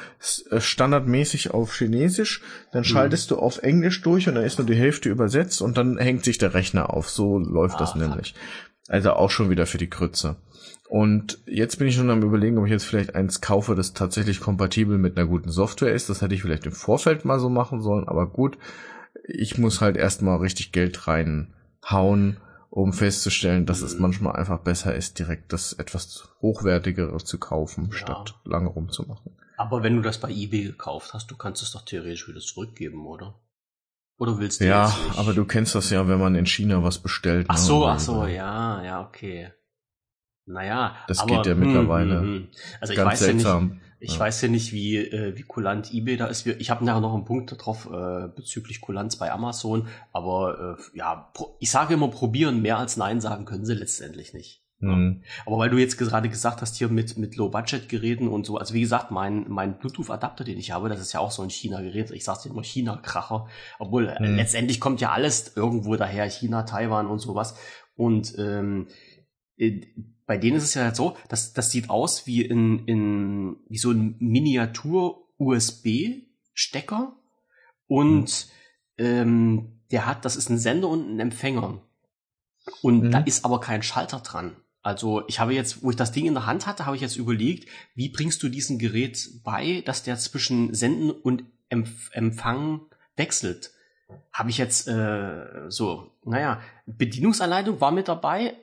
äh, 0.51 0.61
standardmäßig 0.61 1.51
auf 1.51 1.77
Chinesisch, 1.77 2.43
dann 2.73 2.85
schaltest 2.85 3.31
mhm. 3.31 3.35
du 3.35 3.41
auf 3.41 3.63
Englisch 3.63 4.01
durch 4.03 4.29
und 4.29 4.35
dann 4.35 4.45
ist 4.45 4.59
nur 4.59 4.67
die 4.67 4.75
Hälfte 4.75 5.11
übersetzt 5.11 5.61
und 5.61 5.77
dann 5.77 5.99
hängt 5.99 6.25
sich 6.25 6.39
der 6.39 6.55
Rechner 6.55 6.91
auf. 6.93 7.11
So 7.11 7.39
läuft 7.39 7.77
ah, 7.77 7.79
das 7.81 7.95
nämlich. 7.95 8.35
Also 8.89 9.13
auch 9.13 9.31
schon 9.31 9.51
wieder 9.51 9.67
für 9.67 9.79
die 9.79 9.91
Krütze. 9.91 10.37
Und 10.89 11.39
jetzt 11.47 11.79
bin 11.79 11.89
ich 11.89 11.95
schon 11.95 12.11
am 12.11 12.23
überlegen, 12.23 12.59
ob 12.59 12.67
ich 12.67 12.71
jetzt 12.71 12.85
vielleicht 12.85 13.15
eins 13.15 13.41
kaufe, 13.41 13.75
das 13.75 13.95
tatsächlich 13.95 14.41
kompatibel 14.41 14.99
mit 14.99 15.17
einer 15.17 15.27
guten 15.27 15.51
Software 15.51 15.95
ist. 15.95 16.11
Das 16.11 16.21
hätte 16.21 16.35
ich 16.35 16.43
vielleicht 16.43 16.67
im 16.67 16.73
Vorfeld 16.73 17.25
mal 17.25 17.41
so 17.41 17.49
machen 17.49 17.81
sollen, 17.81 18.09
aber 18.09 18.27
gut. 18.27 18.59
Ich 19.25 19.57
muss 19.57 19.81
halt 19.81 19.97
erstmal 19.97 20.39
richtig 20.39 20.73
Geld 20.73 21.07
reinhauen 21.07 22.39
um 22.73 22.95
festzustellen, 22.95 23.67
dass 23.67 23.83
es 23.83 23.99
manchmal 23.99 24.37
einfach 24.37 24.59
besser 24.61 24.95
ist, 24.95 25.19
direkt 25.19 25.53
das 25.53 25.75
etwas 25.75 26.31
hochwertigere 26.41 27.19
zu 27.19 27.39
kaufen, 27.39 27.91
ja. 27.93 27.99
statt 27.99 28.35
lange 28.45 28.71
rumzumachen. 28.71 29.37
Aber 29.59 29.83
wenn 29.83 29.97
du 29.97 30.03
das 30.03 30.19
bei 30.19 30.31
eBay 30.31 30.65
gekauft 30.65 31.13
hast, 31.13 31.31
du 31.31 31.37
kannst 31.37 31.63
es 31.63 31.73
doch 31.73 31.85
theoretisch 31.85 32.27
wieder 32.29 32.41
zurückgeben, 32.41 33.07
oder? 33.07 33.39
Oder 34.17 34.39
willst 34.39 34.63
du 34.63 34.67
Ja, 34.67 34.91
aber 35.17 35.35
du 35.35 35.45
kennst 35.45 35.75
das 35.75 35.91
ja, 35.91 36.09
wenn 36.09 36.19
man 36.19 36.35
in 36.35 36.47
China 36.47 36.83
was 36.83 36.99
bestellt. 36.99 37.45
Ach 37.51 37.57
ne? 37.57 37.61
so, 37.61 37.87
ach 37.87 38.01
so, 38.01 38.25
ja, 38.25 38.83
ja, 38.83 39.07
okay. 39.07 39.53
Naja, 40.47 40.97
das 41.09 41.19
aber, 41.19 41.37
geht 41.37 41.47
ja 41.47 41.55
mittlerweile 41.55 42.21
hm, 42.21 42.27
hm, 42.27 42.35
hm. 42.35 42.49
also 42.81 42.93
ich 42.95 42.97
ganz 42.97 43.13
weiß 43.13 43.19
seltsam. 43.19 43.69
Ja 43.69 43.75
nicht, 43.75 43.92
ich 44.03 44.15
ja. 44.15 44.21
weiß 44.21 44.43
ja 44.43 44.49
nicht, 44.49 44.73
wie, 44.73 44.97
äh, 44.97 45.37
wie 45.37 45.43
kulant 45.43 45.95
eBay 45.95 46.17
da 46.17 46.27
ist. 46.27 46.45
Ich 46.45 46.71
habe 46.71 46.85
nachher 46.85 47.01
noch 47.01 47.15
einen 47.15 47.25
Punkt 47.25 47.53
darauf 47.53 47.87
äh, 47.87 48.29
bezüglich 48.35 48.81
Kulanz 48.81 49.17
bei 49.17 49.31
Amazon. 49.31 49.87
Aber 50.13 50.77
äh, 50.77 50.99
ja, 50.99 51.33
ich 51.61 51.71
sage 51.71 51.95
immer, 51.95 52.09
probieren 52.09 52.63
mehr 52.63 52.79
als 52.79 52.97
Nein 52.97 53.21
sagen 53.21 53.45
können 53.45 53.65
sie 53.65 53.75
letztendlich 53.75 54.35
nicht. 54.35 54.65
Mhm. 54.81 55.23
Aber 55.47 55.59
weil 55.59 55.71
du 55.71 55.79
jetzt 55.79 55.99
gerade 55.99 56.29
gesagt 56.29 56.63
hast, 56.63 56.77
hier 56.77 56.89
mit, 56.89 57.17
mit 57.17 57.37
Low-Budget-Geräten 57.37 58.27
und 58.27 58.45
so, 58.45 58.57
also 58.57 58.75
wie 58.75 58.81
gesagt, 58.81 59.13
mein, 59.13 59.47
mein 59.49 59.79
Bluetooth-Adapter, 59.79 60.43
den 60.43 60.59
ich 60.59 60.73
habe, 60.73 60.89
das 60.89 61.01
ist 61.01 61.13
ja 61.13 61.21
auch 61.21 61.31
so 61.31 61.43
ein 61.43 61.51
China-Gerät. 61.51 62.11
Ich 62.11 62.25
sag's 62.25 62.43
dir 62.43 62.51
immer 62.51 62.65
China-Kracher. 62.65 63.47
Obwohl 63.79 64.09
äh, 64.09 64.21
mhm. 64.21 64.35
letztendlich 64.35 64.81
kommt 64.81 65.01
ja 65.01 65.13
alles 65.13 65.57
irgendwo 65.57 65.95
daher, 65.95 66.29
China, 66.29 66.65
Taiwan 66.65 67.07
und 67.07 67.21
sowas. 67.21 67.57
Und 67.95 68.37
ähm, 68.37 68.89
äh, 69.57 69.81
bei 70.33 70.39
denen 70.39 70.57
ist 70.57 70.65
es 70.65 70.73
ja 70.73 70.85
halt 70.85 70.97
so, 70.97 71.19
dass 71.29 71.53
das 71.53 71.71
sieht 71.71 71.91
aus 71.91 72.27
wie 72.27 72.41
in, 72.41 72.87
in 72.87 73.59
wie 73.69 73.77
so 73.77 73.91
ein 73.91 74.17
Miniatur-USB-Stecker 74.19 77.15
und 77.87 78.47
mhm. 78.97 79.05
ähm, 79.05 79.83
der 79.91 80.07
hat, 80.07 80.25
das 80.25 80.37
ist 80.37 80.49
ein 80.49 80.57
Sender 80.57 80.89
und 80.89 81.07
ein 81.07 81.21
Empfänger. 81.21 81.83
Und 82.81 83.03
mhm. 83.03 83.11
da 83.11 83.19
ist 83.19 83.45
aber 83.45 83.61
kein 83.61 83.83
Schalter 83.83 84.21
dran. 84.21 84.57
Also 84.81 85.23
ich 85.29 85.39
habe 85.39 85.53
jetzt, 85.53 85.83
wo 85.83 85.91
ich 85.91 85.97
das 85.97 86.13
Ding 86.13 86.25
in 86.25 86.33
der 86.33 86.47
Hand 86.47 86.67
hatte, 86.67 86.87
habe 86.87 86.97
ich 86.97 87.03
jetzt 87.03 87.17
überlegt, 87.17 87.69
wie 87.95 88.09
bringst 88.09 88.43
du 88.43 88.49
diesem 88.49 88.79
Gerät 88.79 89.43
bei, 89.45 89.83
dass 89.85 90.03
der 90.03 90.17
zwischen 90.17 90.73
Senden 90.73 91.11
und 91.11 91.45
Empf 91.69 92.09
Empfang 92.13 92.87
wechselt. 93.17 93.73
Habe 94.33 94.49
ich 94.49 94.57
jetzt 94.57 94.89
äh, 94.89 95.69
so, 95.69 96.11
naja, 96.25 96.63
Bedienungsanleitung 96.87 97.83
war 97.83 97.91
mit 97.91 98.09
dabei, 98.09 98.57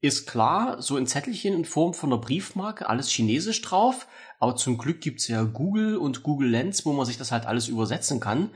ist 0.00 0.26
klar, 0.26 0.80
so 0.82 0.96
ein 0.96 1.06
Zettelchen 1.06 1.54
in 1.54 1.64
Form 1.64 1.94
von 1.94 2.12
einer 2.12 2.20
Briefmarke, 2.20 2.88
alles 2.88 3.08
chinesisch 3.10 3.62
drauf. 3.62 4.06
Aber 4.38 4.56
zum 4.56 4.78
Glück 4.78 5.00
gibt's 5.00 5.28
ja 5.28 5.42
Google 5.42 5.96
und 5.96 6.22
Google 6.22 6.50
Lens, 6.50 6.84
wo 6.84 6.92
man 6.92 7.06
sich 7.06 7.18
das 7.18 7.32
halt 7.32 7.46
alles 7.46 7.68
übersetzen 7.68 8.20
kann. 8.20 8.50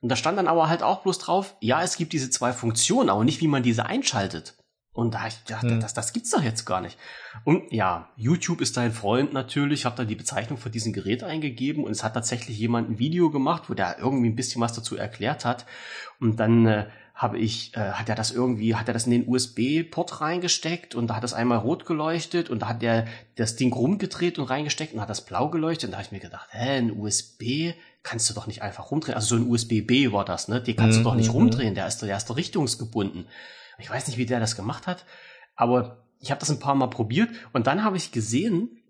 Und 0.00 0.08
da 0.10 0.16
stand 0.16 0.38
dann 0.38 0.48
aber 0.48 0.68
halt 0.68 0.82
auch 0.82 1.02
bloß 1.02 1.18
drauf, 1.18 1.56
ja, 1.60 1.82
es 1.82 1.96
gibt 1.96 2.12
diese 2.12 2.30
zwei 2.30 2.52
Funktionen, 2.52 3.08
aber 3.10 3.24
nicht, 3.24 3.40
wie 3.40 3.48
man 3.48 3.62
diese 3.62 3.86
einschaltet. 3.86 4.56
Und 4.92 5.14
da 5.14 5.26
ich 5.26 5.42
dachte, 5.42 5.70
hm. 5.70 5.80
das, 5.80 5.92
das 5.92 6.12
gibt's 6.12 6.30
doch 6.30 6.42
jetzt 6.42 6.66
gar 6.66 6.80
nicht. 6.80 6.96
Und 7.42 7.72
ja, 7.72 8.10
YouTube 8.16 8.60
ist 8.60 8.76
dein 8.76 8.92
Freund 8.92 9.32
natürlich. 9.32 9.80
Ich 9.80 9.84
habe 9.86 9.96
da 9.96 10.04
die 10.04 10.14
Bezeichnung 10.14 10.56
für 10.56 10.70
diesen 10.70 10.92
Gerät 10.92 11.24
eingegeben 11.24 11.82
und 11.82 11.90
es 11.90 12.04
hat 12.04 12.14
tatsächlich 12.14 12.56
jemand 12.58 12.90
ein 12.90 12.98
Video 13.00 13.30
gemacht, 13.30 13.64
wo 13.68 13.74
der 13.74 13.98
irgendwie 13.98 14.28
ein 14.28 14.36
bisschen 14.36 14.62
was 14.62 14.72
dazu 14.72 14.94
erklärt 14.96 15.44
hat. 15.44 15.66
Und 16.20 16.38
dann 16.38 16.66
äh, 16.66 16.86
habe 17.14 17.38
ich, 17.38 17.72
äh, 17.76 17.92
hat 17.92 18.08
er 18.08 18.16
das 18.16 18.32
irgendwie, 18.32 18.74
hat 18.74 18.88
er 18.88 18.94
das 18.94 19.06
in 19.06 19.12
den 19.12 19.28
USB-Port 19.28 20.20
reingesteckt 20.20 20.96
und 20.96 21.06
da 21.06 21.16
hat 21.16 21.22
das 21.22 21.32
einmal 21.32 21.58
rot 21.58 21.86
geleuchtet 21.86 22.50
und 22.50 22.62
da 22.62 22.68
hat 22.68 22.82
er 22.82 23.06
das 23.36 23.54
Ding 23.54 23.72
rumgedreht 23.72 24.38
und 24.40 24.46
reingesteckt 24.46 24.94
und 24.94 25.00
hat 25.00 25.10
das 25.10 25.24
blau 25.24 25.48
geleuchtet 25.48 25.88
und 25.88 25.92
da 25.92 25.98
habe 25.98 26.06
ich 26.06 26.12
mir 26.12 26.18
gedacht, 26.18 26.48
hä, 26.50 26.78
ein 26.78 26.90
USB 26.90 27.74
kannst 28.02 28.28
du 28.28 28.34
doch 28.34 28.48
nicht 28.48 28.62
einfach 28.62 28.90
rumdrehen. 28.90 29.14
Also 29.14 29.36
so 29.36 29.42
ein 29.42 29.48
USB-B 29.48 30.10
war 30.10 30.24
das, 30.24 30.48
ne? 30.48 30.60
Den 30.60 30.74
kannst 30.74 30.98
mhm. 30.98 31.04
du 31.04 31.10
doch 31.10 31.14
nicht 31.14 31.28
mhm. 31.28 31.36
rumdrehen, 31.36 31.74
der 31.76 31.86
ist, 31.86 32.02
der 32.02 32.16
ist 32.16 32.28
doch 32.28 32.36
richtungsgebunden. 32.36 33.28
Ich 33.78 33.88
weiß 33.88 34.08
nicht, 34.08 34.18
wie 34.18 34.26
der 34.26 34.40
das 34.40 34.56
gemacht 34.56 34.88
hat, 34.88 35.04
aber 35.54 36.04
ich 36.18 36.32
habe 36.32 36.40
das 36.40 36.50
ein 36.50 36.58
paar 36.58 36.74
Mal 36.74 36.88
probiert 36.88 37.30
und 37.52 37.68
dann 37.68 37.84
habe 37.84 37.96
ich 37.96 38.10
gesehen, 38.10 38.82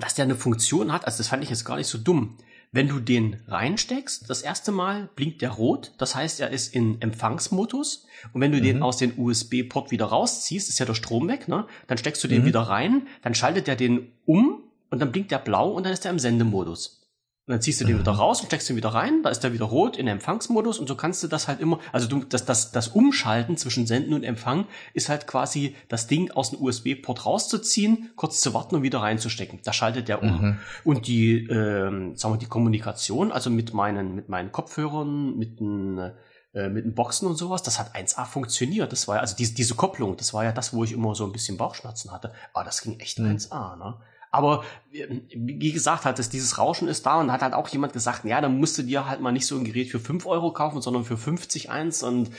dass 0.00 0.14
der 0.14 0.24
eine 0.24 0.34
Funktion 0.34 0.92
hat, 0.92 1.06
also 1.06 1.18
das 1.18 1.28
fand 1.28 1.44
ich 1.44 1.50
jetzt 1.50 1.64
gar 1.64 1.76
nicht 1.76 1.86
so 1.86 1.98
dumm. 1.98 2.38
Wenn 2.74 2.88
du 2.88 3.00
den 3.00 3.36
reinsteckst, 3.48 4.30
das 4.30 4.40
erste 4.40 4.72
Mal 4.72 5.10
blinkt 5.14 5.42
der 5.42 5.50
rot, 5.50 5.92
das 5.98 6.14
heißt, 6.14 6.40
er 6.40 6.48
ist 6.48 6.74
in 6.74 7.02
Empfangsmodus. 7.02 8.06
Und 8.32 8.40
wenn 8.40 8.50
du 8.50 8.58
mhm. 8.58 8.62
den 8.62 8.82
aus 8.82 8.96
dem 8.96 9.18
USB-Port 9.18 9.90
wieder 9.90 10.06
rausziehst, 10.06 10.70
ist 10.70 10.78
ja 10.78 10.86
der 10.86 10.94
Strom 10.94 11.28
weg, 11.28 11.48
ne? 11.48 11.66
Dann 11.86 11.98
steckst 11.98 12.24
du 12.24 12.28
den 12.28 12.42
mhm. 12.42 12.46
wieder 12.46 12.60
rein, 12.60 13.06
dann 13.20 13.34
schaltet 13.34 13.68
er 13.68 13.76
den 13.76 14.10
um 14.24 14.62
und 14.88 15.00
dann 15.00 15.12
blinkt 15.12 15.30
der 15.30 15.38
blau 15.38 15.70
und 15.70 15.84
dann 15.84 15.92
ist 15.92 16.06
er 16.06 16.12
im 16.12 16.18
Sendemodus. 16.18 17.01
Und 17.46 17.52
dann 17.52 17.60
ziehst 17.60 17.80
du 17.80 17.84
den 17.84 17.98
wieder 17.98 18.12
raus 18.12 18.40
und 18.40 18.46
steckst 18.46 18.68
den 18.68 18.76
wieder 18.76 18.90
rein, 18.90 19.24
da 19.24 19.30
ist 19.30 19.42
er 19.42 19.52
wieder 19.52 19.64
rot 19.64 19.96
in 19.96 20.06
Empfangsmodus 20.06 20.78
und 20.78 20.86
so 20.86 20.94
kannst 20.94 21.24
du 21.24 21.28
das 21.28 21.48
halt 21.48 21.58
immer, 21.58 21.80
also 21.90 22.06
du, 22.06 22.22
das, 22.22 22.44
das, 22.44 22.70
das 22.70 22.86
Umschalten 22.86 23.56
zwischen 23.56 23.84
Senden 23.84 24.14
und 24.14 24.22
Empfang 24.22 24.66
ist 24.94 25.08
halt 25.08 25.26
quasi 25.26 25.74
das 25.88 26.06
Ding 26.06 26.30
aus 26.30 26.50
dem 26.50 26.62
USB-Port 26.62 27.26
rauszuziehen, 27.26 28.10
kurz 28.14 28.40
zu 28.40 28.54
warten 28.54 28.76
und 28.76 28.82
wieder 28.84 29.00
reinzustecken. 29.00 29.58
Da 29.64 29.72
schaltet 29.72 30.06
der 30.06 30.22
um. 30.22 30.40
Mhm. 30.40 30.58
Und 30.84 31.08
die, 31.08 31.48
ähm, 31.48 32.14
sagen 32.14 32.34
wir, 32.34 32.38
die 32.38 32.46
Kommunikation, 32.46 33.32
also 33.32 33.50
mit 33.50 33.74
meinen, 33.74 34.14
mit 34.14 34.28
meinen 34.28 34.52
Kopfhörern, 34.52 35.36
mit 35.36 35.58
den, 35.58 36.12
äh, 36.54 36.68
mit 36.68 36.84
den 36.84 36.94
Boxen 36.94 37.26
und 37.26 37.34
sowas, 37.34 37.64
das 37.64 37.80
hat 37.80 37.96
1A 37.96 38.24
funktioniert. 38.24 38.92
Das 38.92 39.08
war 39.08 39.16
ja, 39.16 39.20
also 39.20 39.34
diese, 39.34 39.54
diese 39.54 39.74
Kopplung, 39.74 40.16
das 40.16 40.32
war 40.32 40.44
ja 40.44 40.52
das, 40.52 40.72
wo 40.72 40.84
ich 40.84 40.92
immer 40.92 41.16
so 41.16 41.24
ein 41.24 41.32
bisschen 41.32 41.56
Bauchschmerzen 41.56 42.12
hatte. 42.12 42.32
Aber 42.52 42.64
das 42.64 42.82
ging 42.82 43.00
echt 43.00 43.18
mhm. 43.18 43.34
1A, 43.36 43.76
ne? 43.76 43.96
Aber 44.32 44.64
wie 44.90 45.72
gesagt, 45.72 46.06
halt, 46.06 46.18
dass 46.18 46.30
dieses 46.30 46.56
Rauschen 46.56 46.88
ist 46.88 47.04
da 47.04 47.20
und 47.20 47.30
hat 47.30 47.42
halt 47.42 47.52
auch 47.52 47.68
jemand 47.68 47.92
gesagt, 47.92 48.24
ja, 48.24 48.40
dann 48.40 48.58
musst 48.58 48.78
du 48.78 48.82
dir 48.82 49.06
halt 49.06 49.20
mal 49.20 49.30
nicht 49.30 49.46
so 49.46 49.56
ein 49.56 49.64
Gerät 49.64 49.90
für 49.90 50.00
5 50.00 50.24
Euro 50.24 50.52
kaufen, 50.52 50.80
sondern 50.80 51.04
für 51.04 51.18
50 51.18 51.70
eins 51.70 52.02
und 52.02 52.30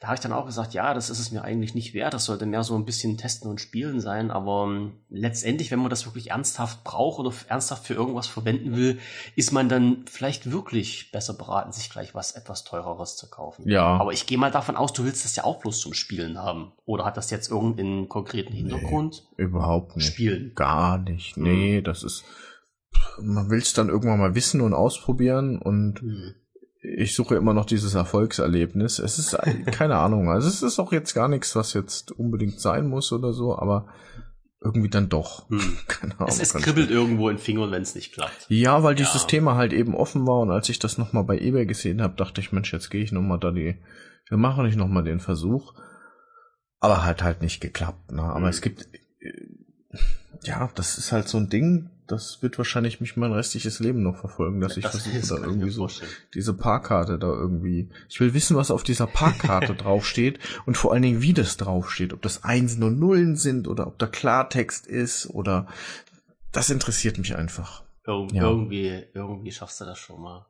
da 0.00 0.08
habe 0.08 0.16
ich 0.16 0.20
dann 0.20 0.32
auch 0.32 0.46
gesagt, 0.46 0.74
ja, 0.74 0.92
das 0.92 1.10
ist 1.10 1.18
es 1.18 1.30
mir 1.30 1.42
eigentlich 1.42 1.74
nicht 1.74 1.94
wert, 1.94 2.14
das 2.14 2.26
sollte 2.26 2.46
mehr 2.46 2.62
so 2.62 2.74
ein 2.76 2.84
bisschen 2.84 3.16
testen 3.16 3.50
und 3.50 3.60
spielen 3.60 4.00
sein, 4.00 4.30
aber 4.30 4.64
ähm, 4.68 4.92
letztendlich, 5.08 5.70
wenn 5.70 5.78
man 5.78 5.90
das 5.90 6.06
wirklich 6.06 6.30
ernsthaft 6.30 6.84
braucht 6.84 7.18
oder 7.18 7.32
ernsthaft 7.48 7.86
für 7.86 7.94
irgendwas 7.94 8.26
verwenden 8.26 8.76
will, 8.76 8.98
ist 9.36 9.52
man 9.52 9.68
dann 9.68 10.04
vielleicht 10.06 10.50
wirklich 10.50 11.10
besser 11.12 11.34
beraten, 11.34 11.72
sich 11.72 11.90
gleich 11.90 12.14
was 12.14 12.32
etwas 12.32 12.64
teureres 12.64 13.16
zu 13.16 13.30
kaufen. 13.30 13.68
Ja. 13.68 13.96
Aber 13.98 14.12
ich 14.12 14.26
gehe 14.26 14.38
mal 14.38 14.50
davon 14.50 14.76
aus, 14.76 14.92
du 14.92 15.04
willst 15.04 15.24
das 15.24 15.36
ja 15.36 15.44
auch 15.44 15.60
bloß 15.60 15.80
zum 15.80 15.94
Spielen 15.94 16.38
haben. 16.38 16.72
Oder 16.84 17.04
hat 17.04 17.16
das 17.16 17.30
jetzt 17.30 17.50
irgendeinen 17.50 18.08
konkreten 18.08 18.52
Hintergrund? 18.52 19.26
Nee, 19.36 19.44
überhaupt 19.44 19.96
nicht. 19.96 20.06
Spielen. 20.06 20.52
Gar 20.54 20.98
nicht. 20.98 21.36
Nee, 21.36 21.80
mhm. 21.80 21.84
das 21.84 22.02
ist, 22.02 22.24
man 23.18 23.48
will 23.50 23.60
es 23.60 23.72
dann 23.72 23.88
irgendwann 23.88 24.18
mal 24.18 24.34
wissen 24.34 24.60
und 24.60 24.74
ausprobieren 24.74 25.58
und 25.58 26.02
mhm 26.02 26.34
ich 26.94 27.14
suche 27.14 27.34
immer 27.34 27.52
noch 27.52 27.66
dieses 27.66 27.94
Erfolgserlebnis. 27.94 28.98
Es 28.98 29.18
ist 29.18 29.36
keine 29.72 29.96
Ahnung, 29.96 30.30
also 30.30 30.48
es 30.48 30.62
ist 30.62 30.78
auch 30.78 30.92
jetzt 30.92 31.14
gar 31.14 31.28
nichts, 31.28 31.56
was 31.56 31.74
jetzt 31.74 32.12
unbedingt 32.12 32.60
sein 32.60 32.86
muss 32.86 33.12
oder 33.12 33.32
so, 33.32 33.58
aber 33.58 33.88
irgendwie 34.60 34.88
dann 34.88 35.08
doch. 35.08 35.48
Hm. 35.50 35.78
Keine 35.86 36.14
Ahnung, 36.14 36.28
es, 36.28 36.40
es 36.40 36.54
kribbelt 36.54 36.90
irgendwo 36.90 37.28
in 37.28 37.38
Fingern, 37.38 37.70
wenn 37.70 37.82
es 37.82 37.94
nicht 37.94 38.14
klappt. 38.14 38.46
Ja, 38.48 38.82
weil 38.82 38.94
dieses 38.94 39.22
ja. 39.22 39.28
Thema 39.28 39.54
halt 39.54 39.72
eben 39.72 39.94
offen 39.94 40.26
war 40.26 40.40
und 40.40 40.50
als 40.50 40.68
ich 40.68 40.78
das 40.78 40.98
nochmal 40.98 41.24
bei 41.24 41.38
eBay 41.38 41.66
gesehen 41.66 42.02
habe, 42.02 42.16
dachte 42.16 42.40
ich, 42.40 42.52
Mensch, 42.52 42.72
jetzt 42.72 42.90
gehe 42.90 43.02
ich 43.02 43.12
nochmal 43.12 43.38
da 43.38 43.50
die, 43.50 43.76
wir 44.28 44.38
machen 44.38 44.64
nicht 44.64 44.76
nochmal 44.76 45.04
den 45.04 45.20
Versuch. 45.20 45.74
Aber 46.80 47.04
hat 47.04 47.22
halt 47.22 47.42
nicht 47.42 47.60
geklappt. 47.60 48.12
Ne? 48.12 48.22
Aber 48.22 48.40
hm. 48.40 48.48
es 48.48 48.60
gibt, 48.60 48.88
äh, 49.20 49.98
ja, 50.42 50.70
das 50.74 50.98
ist 50.98 51.12
halt 51.12 51.28
so 51.28 51.38
ein 51.38 51.48
Ding, 51.48 51.90
das 52.06 52.42
wird 52.42 52.58
wahrscheinlich 52.58 53.00
mich 53.00 53.16
mein 53.16 53.32
restliches 53.32 53.80
Leben 53.80 54.02
noch 54.02 54.16
verfolgen, 54.16 54.60
dass 54.60 54.76
ich 54.76 54.84
das 54.84 55.02
versuche 55.02 55.40
da 55.40 55.46
irgendwie 55.46 55.70
so 55.70 55.88
diese 56.34 56.54
Parkkarte 56.54 57.18
da 57.18 57.28
irgendwie. 57.28 57.90
Ich 58.08 58.20
will 58.20 58.34
wissen, 58.34 58.56
was 58.56 58.70
auf 58.70 58.82
dieser 58.82 59.06
Parkkarte 59.06 59.74
draufsteht 59.76 60.38
und 60.66 60.76
vor 60.76 60.92
allen 60.92 61.02
Dingen, 61.02 61.22
wie 61.22 61.32
das 61.32 61.56
draufsteht. 61.56 62.12
Ob 62.12 62.22
das 62.22 62.44
Einsen 62.44 62.82
und 62.82 62.98
Nullen 62.98 63.36
sind 63.36 63.68
oder 63.68 63.86
ob 63.86 63.98
da 63.98 64.06
Klartext 64.06 64.86
ist 64.86 65.28
oder 65.30 65.66
das 66.52 66.70
interessiert 66.70 67.18
mich 67.18 67.36
einfach. 67.36 67.84
Ir 68.06 68.28
ja. 68.32 68.42
Irgendwie, 68.44 69.04
irgendwie 69.14 69.52
schaffst 69.52 69.80
du 69.80 69.84
das 69.84 69.98
schon 69.98 70.22
mal. 70.22 70.46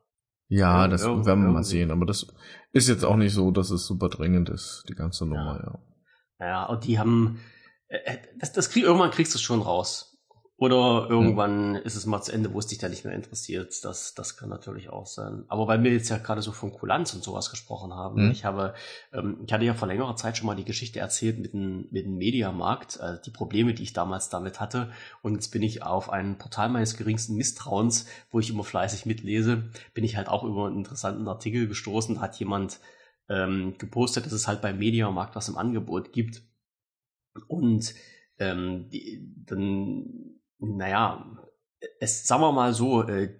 Ja, 0.47 0.85
Ir 0.85 0.89
das 0.89 1.03
werden 1.03 1.43
wir 1.43 1.51
mal 1.51 1.63
sehen. 1.63 1.91
Aber 1.91 2.05
das 2.05 2.27
ist 2.71 2.87
jetzt 2.87 3.03
auch 3.03 3.15
nicht 3.15 3.33
so, 3.33 3.51
dass 3.51 3.71
es 3.71 3.85
super 3.85 4.09
dringend 4.09 4.49
ist, 4.49 4.85
die 4.87 4.95
ganze 4.95 5.25
Nummer, 5.25 5.59
ja. 5.63 5.79
Ja, 6.39 6.47
ja 6.47 6.65
und 6.65 6.85
die 6.85 6.99
haben, 6.99 7.39
äh, 7.87 7.97
äh, 7.97 8.17
das, 8.39 8.53
das 8.53 8.69
krieg, 8.69 8.83
irgendwann 8.83 9.11
kriegst 9.11 9.33
du 9.33 9.37
es 9.37 9.41
schon 9.41 9.61
raus. 9.61 10.16
Oder 10.59 11.05
irgendwann 11.07 11.75
ist 11.75 11.95
es 11.95 12.07
mal 12.07 12.23
zu 12.23 12.31
Ende, 12.31 12.51
wo 12.51 12.57
es 12.57 12.65
dich 12.65 12.79
da 12.79 12.89
nicht 12.89 13.05
mehr 13.05 13.13
interessiert. 13.13 13.85
Das, 13.85 14.15
das 14.15 14.37
kann 14.37 14.49
natürlich 14.49 14.89
auch 14.89 15.05
sein. 15.05 15.45
Aber 15.49 15.67
weil 15.67 15.83
wir 15.83 15.91
jetzt 15.91 16.09
ja 16.09 16.17
gerade 16.17 16.41
so 16.41 16.51
von 16.51 16.73
Kulanz 16.73 17.13
und 17.13 17.23
sowas 17.23 17.51
gesprochen 17.51 17.93
haben, 17.93 18.23
hm. 18.23 18.31
ich 18.31 18.43
habe, 18.43 18.73
ähm, 19.13 19.37
ich 19.45 19.53
hatte 19.53 19.65
ja 19.65 19.75
vor 19.75 19.87
längerer 19.87 20.15
Zeit 20.15 20.35
schon 20.35 20.47
mal 20.47 20.55
die 20.55 20.65
Geschichte 20.65 20.99
erzählt 20.99 21.37
mit 21.37 21.53
dem, 21.53 21.87
mit 21.91 22.05
dem 22.05 22.17
Mediamarkt, 22.17 22.97
äh, 22.99 23.21
die 23.23 23.29
Probleme, 23.29 23.75
die 23.75 23.83
ich 23.83 23.93
damals 23.93 24.29
damit 24.29 24.59
hatte. 24.59 24.91
Und 25.21 25.35
jetzt 25.35 25.49
bin 25.49 25.61
ich 25.61 25.83
auf 25.83 26.09
ein 26.09 26.39
Portal 26.39 26.69
meines 26.69 26.97
geringsten 26.97 27.35
Misstrauens, 27.35 28.07
wo 28.31 28.39
ich 28.39 28.49
immer 28.49 28.63
fleißig 28.63 29.05
mitlese, 29.05 29.69
bin 29.93 30.03
ich 30.03 30.17
halt 30.17 30.27
auch 30.27 30.43
über 30.43 30.65
einen 30.65 30.77
interessanten 30.77 31.27
Artikel 31.27 31.67
gestoßen. 31.67 32.15
Da 32.15 32.21
hat 32.21 32.39
jemand 32.39 32.79
ähm, 33.29 33.75
gepostet, 33.77 34.25
dass 34.25 34.33
es 34.33 34.47
halt 34.47 34.63
beim 34.63 34.79
Mediamarkt 34.79 35.35
was 35.35 35.49
im 35.49 35.57
Angebot 35.57 36.13
gibt. 36.13 36.41
Und 37.47 37.93
ähm, 38.39 38.89
die, 38.89 39.23
dann 39.45 40.36
naja, 40.59 41.25
es, 41.99 42.27
sagen 42.27 42.41
wir 42.41 42.51
mal 42.51 42.73
so, 42.73 43.03
äh, 43.03 43.39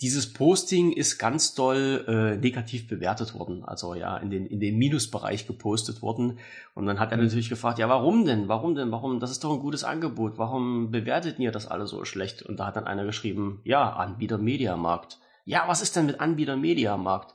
dieses 0.00 0.32
Posting 0.32 0.92
ist 0.92 1.18
ganz 1.18 1.54
doll 1.54 2.04
äh, 2.06 2.36
negativ 2.36 2.86
bewertet 2.86 3.34
worden, 3.34 3.64
also 3.64 3.94
ja, 3.94 4.16
in 4.18 4.30
den, 4.30 4.46
in 4.46 4.60
den 4.60 4.78
Minusbereich 4.78 5.46
gepostet 5.46 6.02
worden. 6.02 6.38
Und 6.74 6.86
dann 6.86 7.00
hat 7.00 7.10
er 7.10 7.16
mhm. 7.16 7.24
natürlich 7.24 7.48
gefragt, 7.48 7.78
ja, 7.80 7.88
warum 7.88 8.24
denn? 8.24 8.46
Warum 8.46 8.76
denn? 8.76 8.92
Warum? 8.92 9.18
Das 9.18 9.32
ist 9.32 9.42
doch 9.42 9.52
ein 9.52 9.58
gutes 9.58 9.82
Angebot. 9.82 10.38
Warum 10.38 10.92
bewertet 10.92 11.40
ihr 11.40 11.50
das 11.50 11.66
alle 11.66 11.86
so 11.86 12.04
schlecht? 12.04 12.42
Und 12.42 12.60
da 12.60 12.66
hat 12.66 12.76
dann 12.76 12.86
einer 12.86 13.04
geschrieben, 13.04 13.60
ja, 13.64 13.90
Anbieter 13.90 14.38
Mediamarkt. 14.38 15.18
Ja, 15.44 15.64
was 15.66 15.82
ist 15.82 15.96
denn 15.96 16.06
mit 16.06 16.20
Anbieter 16.20 16.56
Mediamarkt? 16.56 17.34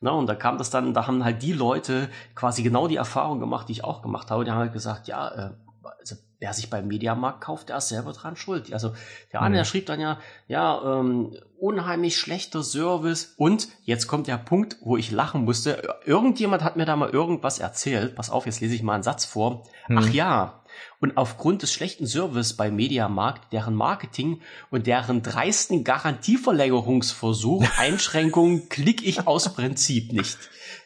Na, 0.00 0.10
und 0.10 0.28
da 0.28 0.34
kam 0.34 0.58
das 0.58 0.70
dann, 0.70 0.94
da 0.94 1.06
haben 1.06 1.24
halt 1.24 1.42
die 1.42 1.52
Leute 1.52 2.10
quasi 2.34 2.62
genau 2.62 2.86
die 2.86 2.96
Erfahrung 2.96 3.40
gemacht, 3.40 3.68
die 3.68 3.72
ich 3.72 3.84
auch 3.84 4.02
gemacht 4.02 4.30
habe. 4.30 4.44
Die 4.44 4.50
haben 4.50 4.58
halt 4.58 4.72
gesagt, 4.72 5.08
ja, 5.08 5.28
äh, 5.28 5.50
also 5.98 6.16
wer 6.38 6.52
sich 6.52 6.70
beim 6.70 6.86
Mediamarkt 6.88 7.40
kauft, 7.40 7.68
der 7.68 7.78
ist 7.78 7.88
selber 7.88 8.12
dran 8.12 8.36
schuld. 8.36 8.72
Also 8.72 8.94
der 9.32 9.40
eine, 9.40 9.54
mhm. 9.54 9.58
der 9.58 9.64
schrieb 9.64 9.86
dann 9.86 10.00
ja, 10.00 10.18
ja, 10.46 11.00
ähm, 11.00 11.36
unheimlich 11.58 12.18
schlechter 12.18 12.62
Service 12.62 13.34
und 13.36 13.68
jetzt 13.84 14.06
kommt 14.06 14.26
der 14.26 14.36
Punkt, 14.36 14.76
wo 14.82 14.96
ich 14.96 15.10
lachen 15.10 15.44
musste. 15.44 15.96
Irgendjemand 16.04 16.62
hat 16.62 16.76
mir 16.76 16.84
da 16.84 16.96
mal 16.96 17.10
irgendwas 17.10 17.58
erzählt. 17.58 18.14
Pass 18.16 18.30
auf, 18.30 18.46
jetzt 18.46 18.60
lese 18.60 18.74
ich 18.74 18.82
mal 18.82 18.94
einen 18.94 19.02
Satz 19.02 19.24
vor. 19.24 19.64
Mhm. 19.88 19.98
Ach 19.98 20.08
ja, 20.10 20.63
und 21.00 21.16
aufgrund 21.16 21.62
des 21.62 21.72
schlechten 21.72 22.06
Service 22.06 22.54
bei 22.54 22.70
Mediamarkt, 22.70 23.52
deren 23.52 23.74
Marketing 23.74 24.40
und 24.70 24.86
deren 24.86 25.22
dreisten 25.22 25.84
Garantieverlängerungsversuch, 25.84 27.64
Einschränkungen 27.78 28.68
klicke 28.68 29.04
ich 29.04 29.26
aus 29.26 29.54
Prinzip 29.54 30.12
nicht. 30.12 30.38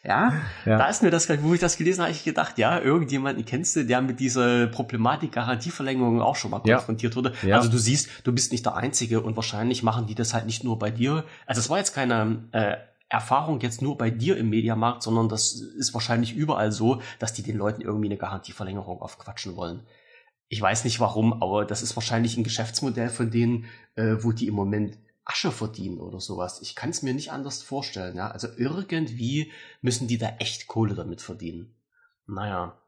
Ja, 0.05 0.33
ja, 0.65 0.79
da 0.79 0.89
ist 0.89 1.03
mir 1.03 1.11
das, 1.11 1.29
wo 1.43 1.55
ich 1.55 1.61
das 1.61 1.77
gelesen 1.77 2.03
habe, 2.03 2.13
ich 2.13 2.25
gedacht, 2.25 2.57
ja, 2.59 2.79
irgendjemanden 2.79 3.45
kennst 3.45 3.77
du, 3.77 3.85
der 3.85 4.01
mit 4.01 4.21
dieser 4.21 4.67
Problematik 4.69 5.33
Garantieverlängerung 5.33 6.23
auch 6.23 6.37
schon 6.37 6.51
mal 6.51 6.61
konfrontiert 6.61 7.17
wurde. 7.17 7.35
Ja. 7.43 7.57
Also 7.57 7.69
du 7.69 7.79
siehst, 7.79 8.09
du 8.25 8.33
bist 8.33 8.53
nicht 8.53 8.65
der 8.65 8.77
Einzige 8.77 9.21
und 9.21 9.37
wahrscheinlich 9.37 9.83
machen 9.83 10.07
die 10.07 10.15
das 10.15 10.35
halt 10.35 10.47
nicht 10.47 10.65
nur 10.65 10.79
bei 10.79 10.91
dir. 10.91 11.25
Also 11.47 11.61
es 11.61 11.69
war 11.69 11.79
jetzt 11.79 11.95
keine 11.95 12.45
äh, 12.53 12.77
Erfahrung 13.09 13.61
jetzt 13.61 13.81
nur 13.81 13.97
bei 13.97 14.11
dir 14.11 14.37
im 14.37 14.51
Mediamarkt, 14.51 15.03
sondern 15.03 15.29
das 15.29 15.53
ist 15.55 15.95
wahrscheinlich 15.95 16.35
überall 16.35 16.73
so, 16.73 17.01
dass 17.19 17.33
die 17.33 17.43
den 17.43 17.57
Leuten 17.57 17.81
irgendwie 17.81 18.07
eine 18.07 18.19
Garantieverlängerung 18.19 19.01
aufquatschen 19.01 19.57
wollen. 19.57 19.87
Ich 20.49 20.61
weiß 20.61 20.85
nicht 20.85 21.01
warum, 21.01 21.43
aber 21.43 21.65
das 21.65 21.83
ist 21.83 21.97
wahrscheinlich 21.97 22.37
ein 22.37 22.45
Geschäftsmodell 22.45 23.11
von 23.11 23.31
denen, 23.31 23.67
äh, 23.97 24.17
wo 24.21 24.33
die 24.33 24.47
im 24.47 24.55
Moment 24.55 24.99
Asche 25.25 25.53
verdienen 25.53 25.99
oder 25.99 26.21
sowas. 26.21 26.61
Ich 26.63 26.75
kann 26.75 26.89
es 26.89 27.03
mir 27.03 27.13
nicht 27.13 27.33
anders 27.33 27.63
vorstellen. 27.63 28.17
Ja? 28.17 28.31
Also 28.31 28.49
irgendwie 28.57 29.53
müssen 29.83 30.09
die 30.09 30.17
da 30.17 30.31
echt 30.39 30.67
Kohle 30.67 30.95
damit 30.95 31.21
verdienen. 31.21 31.75
Naja. 32.27 32.81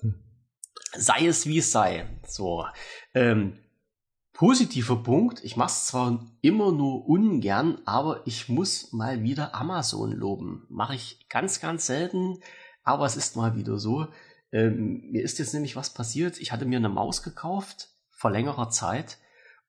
Hm. 0.00 0.14
Sei 0.94 1.26
es 1.26 1.46
wie 1.46 1.58
es 1.58 1.70
sei. 1.70 2.06
So. 2.26 2.66
Ähm, 3.14 3.58
positiver 4.32 4.96
Punkt, 4.96 5.44
ich 5.44 5.56
mache 5.56 5.70
es 5.70 5.86
zwar 5.86 6.24
immer 6.40 6.72
nur 6.72 7.06
ungern, 7.06 7.80
aber 7.84 8.26
ich 8.26 8.48
muss 8.48 8.92
mal 8.92 9.22
wieder 9.22 9.54
Amazon 9.54 10.12
loben. 10.12 10.66
Mache 10.68 10.94
ich 10.94 11.26
ganz, 11.28 11.60
ganz 11.60 11.86
selten, 11.86 12.38
aber 12.82 13.06
es 13.06 13.16
ist 13.16 13.36
mal 13.36 13.56
wieder 13.56 13.78
so. 13.78 14.08
Ähm, 14.52 15.10
mir 15.10 15.22
ist 15.22 15.38
jetzt 15.38 15.54
nämlich 15.54 15.76
was 15.76 15.94
passiert. 15.94 16.38
Ich 16.40 16.52
hatte 16.52 16.64
mir 16.64 16.78
eine 16.78 16.88
Maus 16.88 17.22
gekauft 17.22 17.88
vor 18.10 18.30
längerer 18.30 18.70
Zeit 18.70 19.18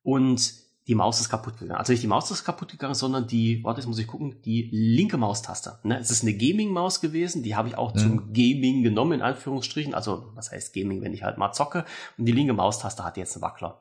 und 0.02 0.64
die 0.88 0.96
Maus 0.96 1.22
ist 1.22 1.30
kaputt 1.30 1.58
gegangen. 1.60 1.80
Also 1.80 1.94
nicht 1.94 2.04
die 2.04 2.08
Maus 2.08 2.30
ist 2.30 2.44
kaputt 2.44 2.72
gegangen, 2.72 2.94
sondern 2.94 3.26
die, 3.26 3.64
warte, 3.64 3.80
jetzt 3.80 3.88
muss 3.88 4.00
ich 4.00 4.08
gucken, 4.08 4.42
die 4.44 4.70
linke 4.72 5.16
Maustaste. 5.16 5.80
Ne? 5.84 5.98
Es 5.98 6.12
ist 6.12 6.24
eine 6.24 6.34
Gaming-Maus 6.34 7.00
gewesen, 7.00 7.42
die 7.42 7.56
habe 7.56 7.70
ich 7.70 7.78
auch 7.78 7.94
mhm. 7.96 8.00
zum 8.00 8.34
Gaming 8.34 8.84
genommen, 8.84 9.14
in 9.14 9.22
Anführungsstrichen. 9.22 9.94
Also, 9.94 10.32
was 10.36 10.52
heißt 10.52 10.74
Gaming, 10.74 11.02
wenn 11.02 11.14
ich 11.14 11.24
halt 11.24 11.38
mal 11.38 11.54
zocke. 11.54 11.86
Und 12.18 12.26
die 12.26 12.34
linke 12.34 12.54
Maustaste 12.54 13.04
hat 13.04 13.16
jetzt 13.16 13.36
einen 13.36 13.44
Wackler. 13.44 13.80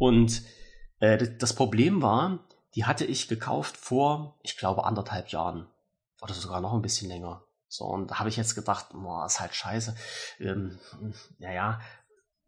Und 0.00 0.42
äh, 0.98 1.28
das 1.38 1.54
Problem 1.54 2.00
war, 2.00 2.40
die 2.74 2.86
hatte 2.86 3.04
ich 3.04 3.28
gekauft 3.28 3.76
vor, 3.76 4.38
ich 4.42 4.56
glaube, 4.56 4.84
anderthalb 4.84 5.28
Jahren. 5.28 5.68
Oder 6.22 6.34
sogar 6.34 6.60
noch 6.60 6.72
ein 6.72 6.82
bisschen 6.82 7.08
länger. 7.08 7.44
So, 7.68 7.84
und 7.84 8.10
da 8.10 8.18
habe 8.18 8.30
ich 8.30 8.36
jetzt 8.36 8.54
gedacht, 8.54 8.86
boah, 8.92 9.26
ist 9.26 9.40
halt 9.40 9.54
scheiße. 9.54 9.94
Ähm, 10.40 10.78
naja, 11.38 11.80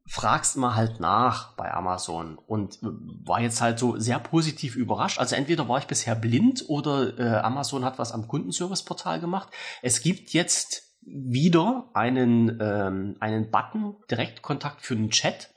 fragst 0.07 0.57
mal 0.57 0.75
halt 0.75 0.99
nach 0.99 1.55
bei 1.57 1.73
Amazon 1.73 2.39
und 2.39 2.79
war 2.81 3.41
jetzt 3.41 3.61
halt 3.61 3.79
so 3.79 3.99
sehr 3.99 4.19
positiv 4.19 4.75
überrascht. 4.75 5.19
Also 5.19 5.37
entweder 5.37 5.69
war 5.69 5.79
ich 5.79 5.87
bisher 5.87 6.15
blind 6.15 6.65
oder 6.69 7.19
äh, 7.19 7.39
Amazon 7.41 7.85
hat 7.85 7.99
was 7.99 8.13
am 8.13 8.29
Kundenservice-Portal 8.29 9.21
gemacht. 9.21 9.51
Es 9.83 10.01
gibt 10.01 10.31
jetzt 10.31 10.97
wieder 11.03 11.91
einen, 11.93 12.59
ähm, 12.61 13.17
einen 13.21 13.51
Button, 13.51 13.97
Direktkontakt 14.11 14.83
für 14.83 14.97
den 14.97 15.11
Chat, 15.11 15.52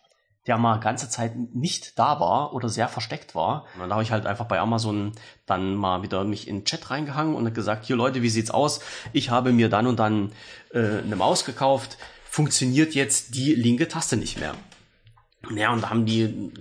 der 0.47 0.57
mal 0.57 0.79
ganze 0.79 1.09
Zeit 1.09 1.35
nicht 1.53 1.97
da 1.97 2.19
war 2.19 2.53
oder 2.53 2.69
sehr 2.69 2.87
versteckt 2.87 3.33
war. 3.33 3.65
Und 3.73 3.81
dann 3.81 3.91
habe 3.91 4.03
ich 4.03 4.11
halt 4.11 4.25
einfach 4.25 4.45
bei 4.45 4.59
Amazon 4.59 5.13
dann 5.45 5.75
mal 5.75 6.03
wieder 6.03 6.23
mich 6.23 6.47
in 6.47 6.59
den 6.59 6.65
Chat 6.65 6.89
reingehangen 6.91 7.35
und 7.35 7.53
gesagt, 7.53 7.85
hier 7.85 7.95
Leute, 7.95 8.21
wie 8.21 8.29
sieht's 8.29 8.51
aus? 8.51 8.79
Ich 9.11 9.29
habe 9.29 9.51
mir 9.51 9.69
dann 9.69 9.87
und 9.87 9.97
dann 9.97 10.31
äh, 10.73 10.99
eine 10.99 11.15
Maus 11.15 11.45
gekauft 11.45 11.97
funktioniert 12.29 12.95
jetzt 12.95 13.33
die 13.35 13.55
linke 13.55 13.87
Taste 13.87 14.17
nicht 14.17 14.39
mehr. 14.39 14.55
Ja, 15.55 15.73
und 15.73 15.83
da 15.83 15.89
haben 15.89 16.05
die 16.05 16.51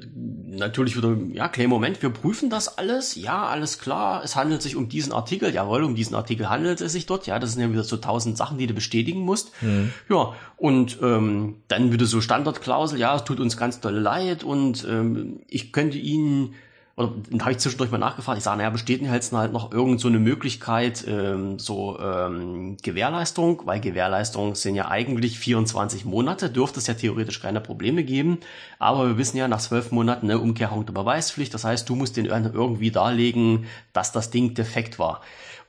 natürlich 0.47 0.97
wieder, 0.97 1.17
ja, 1.33 1.49
kleinen 1.49 1.71
Moment, 1.71 2.03
wir 2.03 2.11
prüfen 2.11 2.51
das 2.51 2.79
alles. 2.79 3.15
Ja, 3.17 3.47
alles 3.47 3.79
klar, 3.79 4.23
es 4.25 4.37
handelt 4.37 4.63
sich 4.63 4.77
um 4.77 4.89
diesen 4.89 5.13
Artikel. 5.13 5.53
Jawohl, 5.53 5.85
um 5.85 5.95
diesen 5.95 6.15
Artikel 6.15 6.49
handelt 6.49 6.81
es 6.81 6.93
sich 6.93 7.07
dort. 7.07 7.27
Ja, 7.27 7.39
das 7.39 7.53
sind 7.53 7.63
ja 7.63 7.71
wieder 7.71 7.85
so 7.85 7.97
tausend 7.97 8.37
Sachen, 8.37 8.59
die 8.59 8.67
du 8.67 8.75
bestätigen 8.75 9.21
musst. 9.21 9.51
Mhm. 9.63 9.93
Ja, 10.09 10.35
und 10.57 10.99
ähm, 11.03 11.57
dann 11.69 11.93
wieder 11.93 12.07
so 12.07 12.21
Standardklausel, 12.21 12.99
ja, 12.99 13.17
es 13.17 13.25
tut 13.25 13.41
uns 13.41 13.57
ganz 13.57 13.81
doll 13.81 13.95
leid 13.95 14.45
und 14.45 14.87
ähm, 14.89 15.41
ich 15.49 15.73
könnte 15.73 15.99
Ihnen 15.99 16.55
oder 16.97 17.13
dann 17.29 17.41
habe 17.41 17.53
ich 17.53 17.59
zwischendurch 17.59 17.91
mal 17.91 17.99
nachgefragt, 17.99 18.39
ich 18.39 18.45
sage, 18.45 18.59
naja, 18.59 18.71
besteht 18.71 19.01
denn 19.01 19.13
jetzt 19.13 19.33
halt 19.33 19.53
noch 19.53 19.73
irgend 19.73 20.01
so 20.01 20.07
eine 20.07 20.21
Möglichkeit, 20.21 21.05
ähm, 21.09 21.59
so 21.59 21.99
ähm, 21.99 22.77
Gewährleistung, 22.83 23.63
weil 23.65 23.81
Gewährleistungen 23.81 24.55
sind 24.55 24.77
ja 24.77 24.89
eigentlich 24.89 25.39
24 25.39 26.05
Monate, 26.05 26.51
dürfte 26.51 26.79
es 26.79 26.87
ja 26.87 26.95
theoretisch 26.95 27.41
keine 27.41 27.61
Probleme 27.61 28.05
geben, 28.05 28.39
aber 28.79 29.09
wir 29.09 29.19
wissen 29.19 29.37
ja 29.37 29.49
nach 29.49 29.61
zwölf 29.61 29.91
Monaten 29.91 30.31
eine 30.31 30.39
Umkehrung 30.39 30.87
der 30.87 30.93
Beweispflicht, 30.93 31.53
das 31.53 31.65
heißt, 31.65 31.89
du 31.89 31.97
musst 31.97 32.17
den 32.17 32.27
irgendwie 32.27 32.93
darlegen, 32.93 33.67
dass 33.93 34.13
das 34.13 34.31
Ding 34.31 34.55
defekt 34.55 34.99
war. 34.99 35.21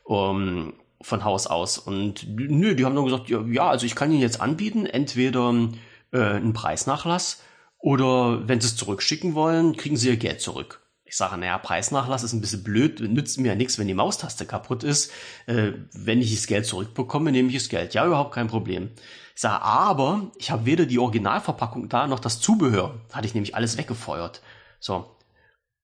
Um, 0.03 0.73
von 1.01 1.23
Haus 1.23 1.47
aus. 1.47 1.77
Und 1.77 2.25
nö, 2.27 2.75
die 2.75 2.85
haben 2.85 2.95
dann 2.95 3.05
gesagt, 3.05 3.29
ja, 3.29 3.41
ja 3.41 3.69
also 3.69 3.85
ich 3.85 3.95
kann 3.95 4.11
Ihnen 4.11 4.21
jetzt 4.21 4.41
anbieten, 4.41 4.85
entweder 4.85 5.53
äh, 6.11 6.19
einen 6.19 6.53
Preisnachlass 6.53 7.43
oder 7.77 8.47
wenn 8.47 8.59
Sie 8.59 8.67
es 8.67 8.75
zurückschicken 8.75 9.35
wollen, 9.35 9.77
kriegen 9.77 9.97
Sie 9.97 10.09
Ihr 10.09 10.17
Geld 10.17 10.41
zurück. 10.41 10.84
Ich 11.15 11.19
sage, 11.19 11.37
naja, 11.37 11.57
Preisnachlass 11.57 12.23
ist 12.23 12.33
ein 12.33 12.41
bisschen 12.41 12.61
blöd, 12.61 12.99
nützt 12.99 13.39
mir 13.39 13.47
ja 13.47 13.55
nichts, 13.55 13.79
wenn 13.79 13.87
die 13.87 13.93
Maustaste 13.93 14.45
kaputt 14.45 14.83
ist. 14.83 15.13
Äh, 15.45 15.71
wenn 15.93 16.19
ich 16.19 16.35
das 16.35 16.45
Geld 16.45 16.65
zurückbekomme, 16.65 17.31
nehme 17.31 17.47
ich 17.47 17.55
das 17.55 17.69
Geld. 17.69 17.93
Ja, 17.93 18.05
überhaupt 18.05 18.33
kein 18.33 18.49
Problem. 18.49 18.91
Ich 19.33 19.39
sage, 19.39 19.63
aber 19.63 20.29
ich 20.37 20.51
habe 20.51 20.65
weder 20.65 20.85
die 20.85 20.99
Originalverpackung 20.99 21.87
da 21.87 22.07
noch 22.07 22.19
das 22.19 22.41
Zubehör. 22.41 22.99
Hatte 23.13 23.27
ich 23.27 23.33
nämlich 23.33 23.55
alles 23.55 23.77
weggefeuert. 23.77 24.41
So. 24.81 25.15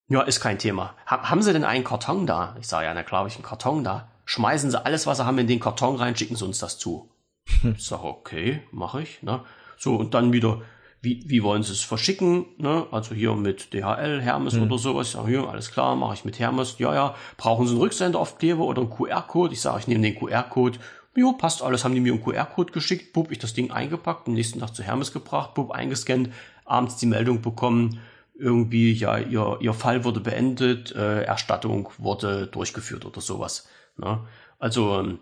Ja, 0.10 0.22
ist 0.24 0.42
kein 0.42 0.60
Thema. 0.60 0.96
Ha 1.08 1.30
haben 1.30 1.42
Sie 1.42 1.54
denn 1.54 1.64
einen 1.64 1.86
Karton 1.86 2.28
da? 2.28 2.58
Ich 2.60 2.68
sage, 2.68 2.88
ja, 2.88 2.94
na 2.94 3.02
klar, 3.02 3.20
habe 3.20 3.30
ich 3.30 3.36
einen 3.36 3.46
Karton 3.46 3.86
da. 3.86 4.12
Schmeißen 4.26 4.70
Sie 4.70 4.86
alles, 4.86 5.08
was 5.08 5.20
Sie 5.20 5.26
haben, 5.26 5.38
in 5.38 5.48
den 5.48 5.62
Karton 5.62 5.96
rein, 5.96 6.18
schicken 6.18 6.36
Sie 6.36 6.44
uns 6.44 6.60
das 6.60 6.78
zu. 6.78 7.10
Ich 7.64 7.86
sage, 7.86 8.04
okay, 8.04 8.64
mache 8.72 9.02
ich. 9.02 9.24
Ne? 9.24 9.46
So, 9.78 9.96
und 9.96 10.14
dann 10.14 10.34
wieder 10.34 10.62
wie, 11.02 11.24
wie 11.26 11.42
wollen 11.42 11.64
sie 11.64 11.74
es 11.74 11.82
verschicken? 11.82 12.46
Ne? 12.58 12.86
Also 12.92 13.16
hier 13.16 13.36
mit 13.36 13.74
DHL, 13.74 14.22
Hermes 14.22 14.54
mhm. 14.54 14.64
oder 14.64 14.78
sowas. 14.78 15.08
Ich 15.08 15.14
sage, 15.14 15.30
hier, 15.30 15.50
alles 15.50 15.72
klar, 15.72 15.96
mache 15.96 16.14
ich 16.14 16.26
mit 16.26 16.38
Hermes. 16.38 16.76
Ja, 16.78 16.94
ja, 16.94 17.16
brauchen 17.38 17.66
sie 17.66 17.74
einen 17.74 17.82
Rücksenderaufkleber 17.82 18.64
oder 18.64 18.82
einen 18.82 18.92
QR-Code? 18.92 19.54
Ich 19.54 19.62
sage, 19.62 19.80
ich 19.80 19.88
nehme 19.88 20.02
den 20.02 20.16
QR-Code. 20.16 20.78
Jo, 21.16 21.34
passt 21.34 21.64
alles, 21.64 21.84
haben 21.84 21.96
die 21.96 22.00
mir 22.00 22.14
einen 22.14 22.24
QR-Code 22.24 22.72
geschickt, 22.72 23.14
bub, 23.14 23.32
ich 23.32 23.40
das 23.40 23.54
Ding 23.54 23.72
eingepackt, 23.72 24.28
am 24.28 24.34
nächsten 24.34 24.60
Tag 24.60 24.76
zu 24.76 24.84
Hermes 24.84 25.12
gebracht, 25.12 25.56
bub, 25.56 25.72
eingescannt, 25.72 26.30
abends 26.64 26.98
die 26.98 27.06
Meldung 27.06 27.42
bekommen, 27.42 28.00
irgendwie, 28.36 28.94
ja, 28.94 29.18
ihr, 29.18 29.58
ihr 29.60 29.74
Fall 29.74 30.06
wurde 30.06 30.22
beendet, 30.22 30.96
äh, 30.96 31.24
Erstattung 31.24 31.90
wurde 31.98 32.48
durchgeführt 32.48 33.06
oder 33.06 33.20
sowas. 33.20 33.68
Ne? 33.98 34.26
Also, 34.58 35.00
ähm, 35.00 35.20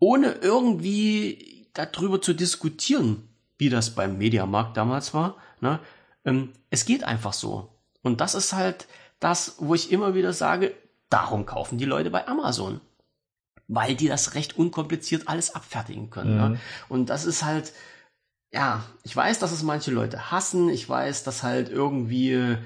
ohne 0.00 0.32
irgendwie 0.42 1.68
darüber 1.72 2.20
zu 2.20 2.34
diskutieren, 2.34 3.33
wie 3.58 3.68
das 3.68 3.90
beim 3.94 4.18
Mediamarkt 4.18 4.76
damals 4.76 5.14
war. 5.14 5.36
Ne? 5.60 5.80
Ähm, 6.24 6.52
es 6.70 6.84
geht 6.84 7.04
einfach 7.04 7.32
so. 7.32 7.70
Und 8.02 8.20
das 8.20 8.34
ist 8.34 8.52
halt 8.52 8.86
das, 9.20 9.56
wo 9.58 9.74
ich 9.74 9.92
immer 9.92 10.14
wieder 10.14 10.32
sage, 10.32 10.74
darum 11.08 11.46
kaufen 11.46 11.78
die 11.78 11.84
Leute 11.84 12.10
bei 12.10 12.26
Amazon. 12.26 12.80
Weil 13.66 13.94
die 13.94 14.08
das 14.08 14.34
recht 14.34 14.58
unkompliziert 14.58 15.28
alles 15.28 15.54
abfertigen 15.54 16.10
können. 16.10 16.36
Ne? 16.36 16.48
Mhm. 16.48 16.52
Ne? 16.52 16.60
Und 16.88 17.10
das 17.10 17.24
ist 17.24 17.44
halt, 17.44 17.72
ja, 18.52 18.84
ich 19.02 19.16
weiß, 19.16 19.38
dass 19.38 19.52
es 19.52 19.62
manche 19.62 19.90
Leute 19.90 20.30
hassen. 20.30 20.68
Ich 20.68 20.88
weiß, 20.88 21.24
dass 21.24 21.42
halt 21.42 21.70
irgendwie 21.70 22.58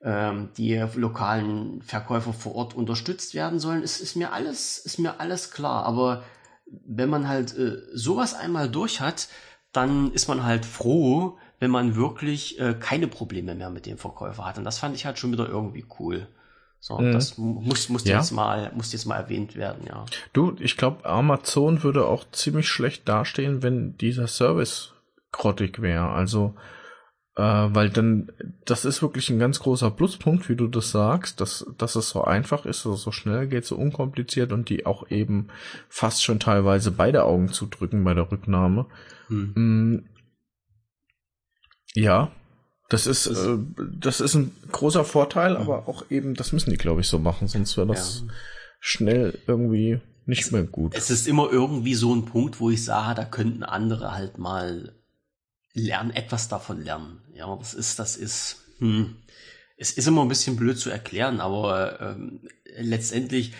ähm, 0.00 0.50
die 0.56 0.76
lokalen 0.94 1.82
Verkäufer 1.82 2.32
vor 2.32 2.54
Ort 2.54 2.74
unterstützt 2.74 3.34
werden 3.34 3.58
sollen. 3.58 3.82
Es 3.82 4.00
ist 4.00 4.16
mir 4.16 4.32
alles, 4.32 4.78
ist 4.78 4.98
mir 4.98 5.20
alles 5.20 5.50
klar. 5.50 5.84
Aber 5.84 6.24
wenn 6.66 7.10
man 7.10 7.28
halt 7.28 7.56
äh, 7.56 7.78
sowas 7.92 8.34
einmal 8.34 8.70
durch 8.70 9.00
hat, 9.00 9.28
dann 9.72 10.12
ist 10.12 10.28
man 10.28 10.44
halt 10.44 10.64
froh, 10.64 11.38
wenn 11.60 11.70
man 11.70 11.96
wirklich 11.96 12.58
äh, 12.60 12.74
keine 12.78 13.08
Probleme 13.08 13.54
mehr 13.54 13.70
mit 13.70 13.86
dem 13.86 13.98
Verkäufer 13.98 14.44
hat. 14.44 14.58
Und 14.58 14.64
das 14.64 14.78
fand 14.78 14.94
ich 14.94 15.06
halt 15.06 15.18
schon 15.18 15.32
wieder 15.32 15.48
irgendwie 15.48 15.84
cool. 15.98 16.28
So, 16.80 16.98
mhm. 16.98 17.12
das 17.12 17.38
muss, 17.38 17.88
muss 17.88 18.04
ja. 18.04 18.18
jetzt 18.18 18.30
mal, 18.30 18.70
muss 18.74 18.92
jetzt 18.92 19.06
mal 19.06 19.16
erwähnt 19.16 19.56
werden, 19.56 19.84
ja. 19.86 20.04
Du, 20.32 20.54
ich 20.60 20.76
glaube, 20.76 21.04
Amazon 21.04 21.82
würde 21.82 22.06
auch 22.06 22.24
ziemlich 22.30 22.68
schlecht 22.68 23.08
dastehen, 23.08 23.62
wenn 23.62 23.96
dieser 23.96 24.28
Service 24.28 24.92
grottig 25.32 25.82
wäre. 25.82 26.10
Also, 26.10 26.54
äh, 27.34 27.42
weil 27.42 27.90
dann, 27.90 28.30
das 28.64 28.84
ist 28.84 29.02
wirklich 29.02 29.28
ein 29.28 29.40
ganz 29.40 29.58
großer 29.58 29.90
Pluspunkt, 29.90 30.48
wie 30.48 30.54
du 30.54 30.68
das 30.68 30.92
sagst, 30.92 31.40
dass, 31.40 31.66
dass 31.78 31.96
es 31.96 32.10
so 32.10 32.22
einfach 32.22 32.64
ist, 32.64 32.84
dass 32.84 32.94
es 32.94 33.02
so 33.02 33.10
schnell 33.10 33.48
geht, 33.48 33.64
so 33.64 33.76
unkompliziert 33.76 34.52
und 34.52 34.68
die 34.68 34.86
auch 34.86 35.10
eben 35.10 35.48
fast 35.88 36.22
schon 36.22 36.38
teilweise 36.38 36.92
beide 36.92 37.24
Augen 37.24 37.48
zudrücken 37.48 38.04
bei 38.04 38.14
der 38.14 38.30
Rücknahme. 38.30 38.86
Hm. 39.28 39.52
Mm. 39.54 40.08
Ja, 41.94 42.32
das 42.88 43.06
ist, 43.06 43.26
das, 43.26 43.46
äh, 43.46 43.58
das 43.76 44.20
ist 44.20 44.34
ein 44.34 44.54
großer 44.72 45.04
Vorteil, 45.04 45.54
ja. 45.54 45.60
aber 45.60 45.88
auch 45.88 46.10
eben, 46.10 46.34
das 46.34 46.52
müssen 46.52 46.70
die, 46.70 46.76
glaube 46.76 47.02
ich, 47.02 47.08
so 47.08 47.18
machen, 47.18 47.48
sonst 47.48 47.76
wäre 47.76 47.86
das 47.86 48.24
ja. 48.26 48.32
schnell 48.80 49.38
irgendwie 49.46 50.00
nicht 50.24 50.44
es, 50.44 50.50
mehr 50.52 50.64
gut. 50.64 50.94
Es 50.94 51.10
ist 51.10 51.28
immer 51.28 51.50
irgendwie 51.50 51.94
so 51.94 52.14
ein 52.14 52.24
Punkt, 52.24 52.60
wo 52.60 52.70
ich 52.70 52.84
sage, 52.84 53.14
da 53.14 53.24
könnten 53.24 53.62
andere 53.62 54.12
halt 54.12 54.38
mal 54.38 54.94
lernen, 55.74 56.10
etwas 56.10 56.48
davon 56.48 56.82
lernen. 56.82 57.20
Ja, 57.34 57.54
das 57.56 57.74
ist, 57.74 57.98
das 57.98 58.16
ist, 58.16 58.64
hm, 58.78 59.16
es 59.76 59.92
ist 59.92 60.08
immer 60.08 60.22
ein 60.22 60.28
bisschen 60.28 60.56
blöd 60.56 60.78
zu 60.78 60.90
erklären, 60.90 61.40
aber 61.40 62.00
ähm, 62.00 62.40
letztendlich, 62.76 63.52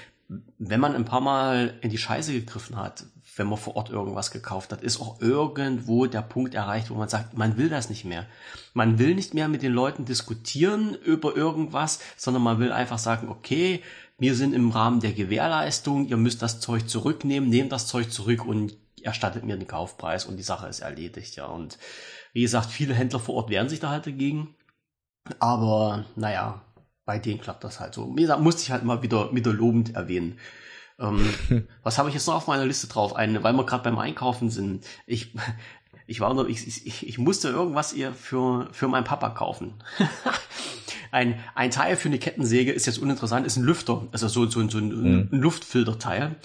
wenn 0.59 0.81
man 0.81 0.95
ein 0.95 1.05
paar 1.05 1.21
Mal 1.21 1.79
in 1.83 1.91
die 1.91 1.99
Scheiße 1.99 2.33
gegriffen 2.33 2.77
hat, 2.77 3.07
wenn 3.39 3.47
man 3.47 3.59
vor 3.59 3.77
Ort 3.77 3.91
irgendwas 3.91 4.31
gekauft 4.31 4.73
hat, 4.73 4.83
ist 4.83 5.01
auch 5.01 5.21
irgendwo 5.21 6.07
der 6.07 6.23
Punkt 6.23 6.55
erreicht, 6.55 6.91
wo 6.91 6.95
man 6.95 7.09
sagt, 7.09 7.37
man 7.37 7.57
will 7.57 7.69
das 7.69 7.89
nicht 7.89 8.05
mehr. 8.05 8.27
Man 8.75 8.99
will 8.99 9.15
nicht 9.15 9.35
mehr 9.35 9.49
mit 9.49 9.63
den 9.63 9.73
Leuten 9.73 10.05
diskutieren 10.05 10.95
über 10.95 11.37
irgendwas, 11.37 12.01
sondern 12.17 12.43
man 12.43 12.59
will 12.59 12.73
einfach 12.73 12.99
sagen, 12.99 13.29
okay, 13.29 13.83
wir 14.19 14.35
sind 14.35 14.53
im 14.53 14.71
Rahmen 14.71 15.01
der 15.01 15.13
Gewährleistung, 15.13 16.09
ihr 16.09 16.17
müsst 16.17 16.43
das 16.43 16.61
Zeug 16.61 16.89
zurücknehmen, 16.89 17.49
nehmt 17.49 17.73
das 17.73 17.87
Zeug 17.87 18.11
zurück 18.11 18.45
und 18.45 18.77
erstattet 19.03 19.45
mir 19.45 19.57
den 19.57 19.69
Kaufpreis 19.69 20.27
und 20.27 20.37
die 20.37 20.43
Sache 20.43 20.67
ist 20.67 20.81
erledigt, 20.81 21.37
ja. 21.37 21.47
Und 21.47 21.79
wie 22.33 22.43
gesagt, 22.43 22.71
viele 22.71 22.95
Händler 22.95 23.21
vor 23.21 23.37
Ort 23.37 23.51
wehren 23.51 23.69
sich 23.69 23.81
da 23.81 23.91
halt 23.91 24.07
dagegen. 24.07 24.55
Aber 25.39 26.05
naja, 26.17 26.63
bei 27.05 27.19
denen 27.19 27.41
klappt 27.41 27.65
das 27.65 27.81
halt 27.81 27.95
so. 27.95 28.13
Gesagt, 28.13 28.43
musste 28.43 28.63
ich 28.63 28.71
halt 28.71 28.85
mal 28.85 29.03
wieder, 29.03 29.35
wieder 29.35 29.53
lobend 29.53 29.95
erwähnen. 29.95 30.39
Ähm, 30.99 31.35
was 31.83 31.99
habe 31.99 32.09
ich 32.09 32.15
jetzt 32.15 32.27
noch 32.27 32.35
auf 32.35 32.47
meiner 32.47 32.67
Liste 32.67 32.87
drauf? 32.87 33.15
Eine, 33.17 33.43
weil 33.43 33.53
wir 33.53 33.65
gerade 33.65 33.85
beim 33.85 33.99
Einkaufen 33.99 34.51
sind. 34.51 34.85
Ich, 35.07 35.33
ich 36.07 36.21
war 36.21 36.33
nur, 36.35 36.49
ich, 36.49 36.87
ich, 36.87 37.07
ich 37.07 37.19
musste 37.19 37.49
irgendwas 37.49 37.93
ihr 37.93 38.13
für, 38.13 38.69
für 38.73 38.89
meinen 38.89 39.05
Papa 39.05 39.31
kaufen. 39.31 39.75
ein, 41.11 41.39
ein 41.55 41.71
Teil 41.71 41.97
für 41.97 42.09
eine 42.09 42.19
Kettensäge 42.19 42.73
ist 42.73 42.87
jetzt 42.87 42.99
uninteressant, 42.99 43.47
ist 43.47 43.57
ein 43.57 43.65
Lüfter, 43.65 44.07
also 44.13 44.29
so, 44.29 44.47
so, 44.47 44.69
so 44.69 44.79
ein, 44.79 44.89
mhm. 44.89 45.29
ein 45.33 45.41
Luftfilterteil. 45.41 46.37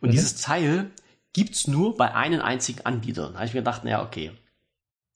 Und 0.00 0.08
mhm. 0.08 0.12
dieses 0.12 0.36
Teil 0.36 0.90
gibt's 1.32 1.66
nur 1.66 1.96
bei 1.96 2.14
einem 2.14 2.42
einzigen 2.42 2.84
Anbieter. 2.84 3.30
Da 3.30 3.34
habe 3.36 3.46
ich 3.46 3.54
mir 3.54 3.60
gedacht, 3.60 3.84
naja, 3.84 4.02
okay, 4.02 4.32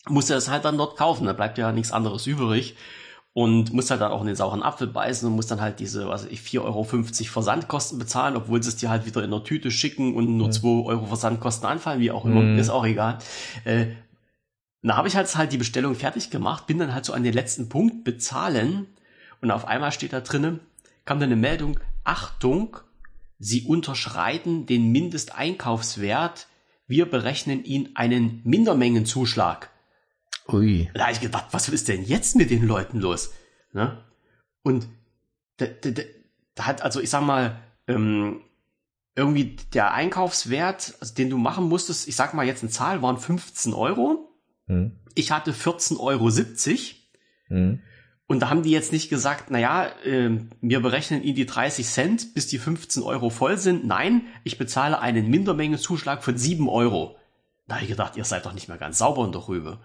musste 0.08 0.34
das 0.34 0.48
halt 0.48 0.64
dann 0.64 0.78
dort 0.78 0.96
kaufen, 0.96 1.26
da 1.26 1.32
bleibt 1.32 1.58
ja 1.58 1.72
nichts 1.72 1.92
anderes 1.92 2.26
übrig 2.26 2.76
und 3.36 3.74
muss 3.74 3.90
halt 3.90 4.00
dann 4.00 4.12
auch 4.12 4.22
in 4.22 4.28
den 4.28 4.34
sauren 4.34 4.62
Apfel 4.62 4.86
beißen 4.86 5.28
und 5.28 5.36
muss 5.36 5.46
dann 5.46 5.60
halt 5.60 5.78
diese, 5.78 6.08
was 6.08 6.24
weiß 6.24 6.32
ich, 6.32 6.40
4,50 6.40 6.62
Euro 6.62 6.84
Versandkosten 6.84 7.98
bezahlen, 7.98 8.34
obwohl 8.34 8.62
sie 8.62 8.70
es 8.70 8.76
dir 8.76 8.88
halt 8.88 9.04
wieder 9.04 9.22
in 9.22 9.30
der 9.30 9.44
Tüte 9.44 9.70
schicken 9.70 10.14
und 10.14 10.38
nur 10.38 10.46
mhm. 10.46 10.52
2 10.52 10.86
Euro 10.86 11.04
Versandkosten 11.04 11.68
anfallen, 11.68 12.00
wie 12.00 12.10
auch 12.10 12.24
immer, 12.24 12.40
mhm. 12.40 12.58
ist 12.58 12.70
auch 12.70 12.86
egal. 12.86 13.18
Äh, 13.64 13.88
da 14.80 14.96
habe 14.96 15.06
ich 15.06 15.16
halt 15.16 15.36
halt 15.36 15.52
die 15.52 15.58
Bestellung 15.58 15.94
fertig 15.94 16.30
gemacht, 16.30 16.66
bin 16.66 16.78
dann 16.78 16.94
halt 16.94 17.04
so 17.04 17.12
an 17.12 17.24
den 17.24 17.34
letzten 17.34 17.68
Punkt 17.68 18.04
bezahlen 18.04 18.86
und 19.42 19.50
auf 19.50 19.66
einmal 19.66 19.92
steht 19.92 20.14
da 20.14 20.22
drinnen, 20.22 20.60
kam 21.04 21.20
dann 21.20 21.28
eine 21.28 21.36
Meldung, 21.36 21.78
Achtung, 22.04 22.78
Sie 23.38 23.64
unterschreiten 23.64 24.64
den 24.64 24.92
Mindesteinkaufswert, 24.92 26.46
wir 26.86 27.04
berechnen 27.04 27.64
Ihnen 27.64 27.90
einen 27.96 28.40
Mindermengenzuschlag. 28.44 29.68
Ui. 30.48 30.88
Da 30.94 31.04
habe 31.04 31.12
ich 31.12 31.20
gedacht, 31.20 31.46
was 31.50 31.68
ist 31.68 31.88
denn 31.88 32.04
jetzt 32.04 32.36
mit 32.36 32.50
den 32.50 32.66
Leuten 32.66 33.00
los? 33.00 33.32
Ne? 33.72 33.98
Und 34.62 34.88
da, 35.56 35.66
da, 35.66 35.90
da 36.54 36.66
hat, 36.66 36.82
also 36.82 37.00
ich 37.00 37.10
sag 37.10 37.22
mal, 37.22 37.58
ähm, 37.88 38.40
irgendwie 39.14 39.56
der 39.72 39.94
Einkaufswert, 39.94 40.94
also 41.00 41.14
den 41.14 41.30
du 41.30 41.38
machen 41.38 41.68
musstest, 41.68 42.06
ich 42.06 42.16
sag 42.16 42.34
mal 42.34 42.46
jetzt 42.46 42.62
eine 42.62 42.70
Zahl, 42.70 43.02
waren 43.02 43.16
15 43.16 43.72
Euro. 43.72 44.30
Hm. 44.66 44.92
Ich 45.14 45.30
hatte 45.30 45.52
14,70 45.52 45.98
Euro. 45.98 46.30
Hm. 47.48 47.80
Und 48.28 48.40
da 48.40 48.50
haben 48.50 48.64
die 48.64 48.72
jetzt 48.72 48.92
nicht 48.92 49.08
gesagt, 49.08 49.50
naja, 49.50 49.86
äh, 50.04 50.38
wir 50.60 50.80
berechnen 50.80 51.22
Ihnen 51.22 51.36
die 51.36 51.46
30 51.46 51.86
Cent, 51.86 52.34
bis 52.34 52.48
die 52.48 52.58
15 52.58 53.02
Euro 53.04 53.30
voll 53.30 53.56
sind. 53.56 53.86
Nein, 53.86 54.22
ich 54.42 54.58
bezahle 54.58 55.00
einen 55.00 55.30
Mindermengenzuschlag 55.30 56.24
von 56.24 56.36
7 56.36 56.68
Euro. 56.68 57.16
Da 57.68 57.76
habe 57.76 57.84
ich 57.84 57.90
gedacht, 57.90 58.16
ihr 58.16 58.24
seid 58.24 58.44
doch 58.44 58.52
nicht 58.52 58.68
mehr 58.68 58.78
ganz 58.78 58.98
sauber 58.98 59.24
in 59.24 59.32
der 59.32 59.46
Rübe. 59.48 59.78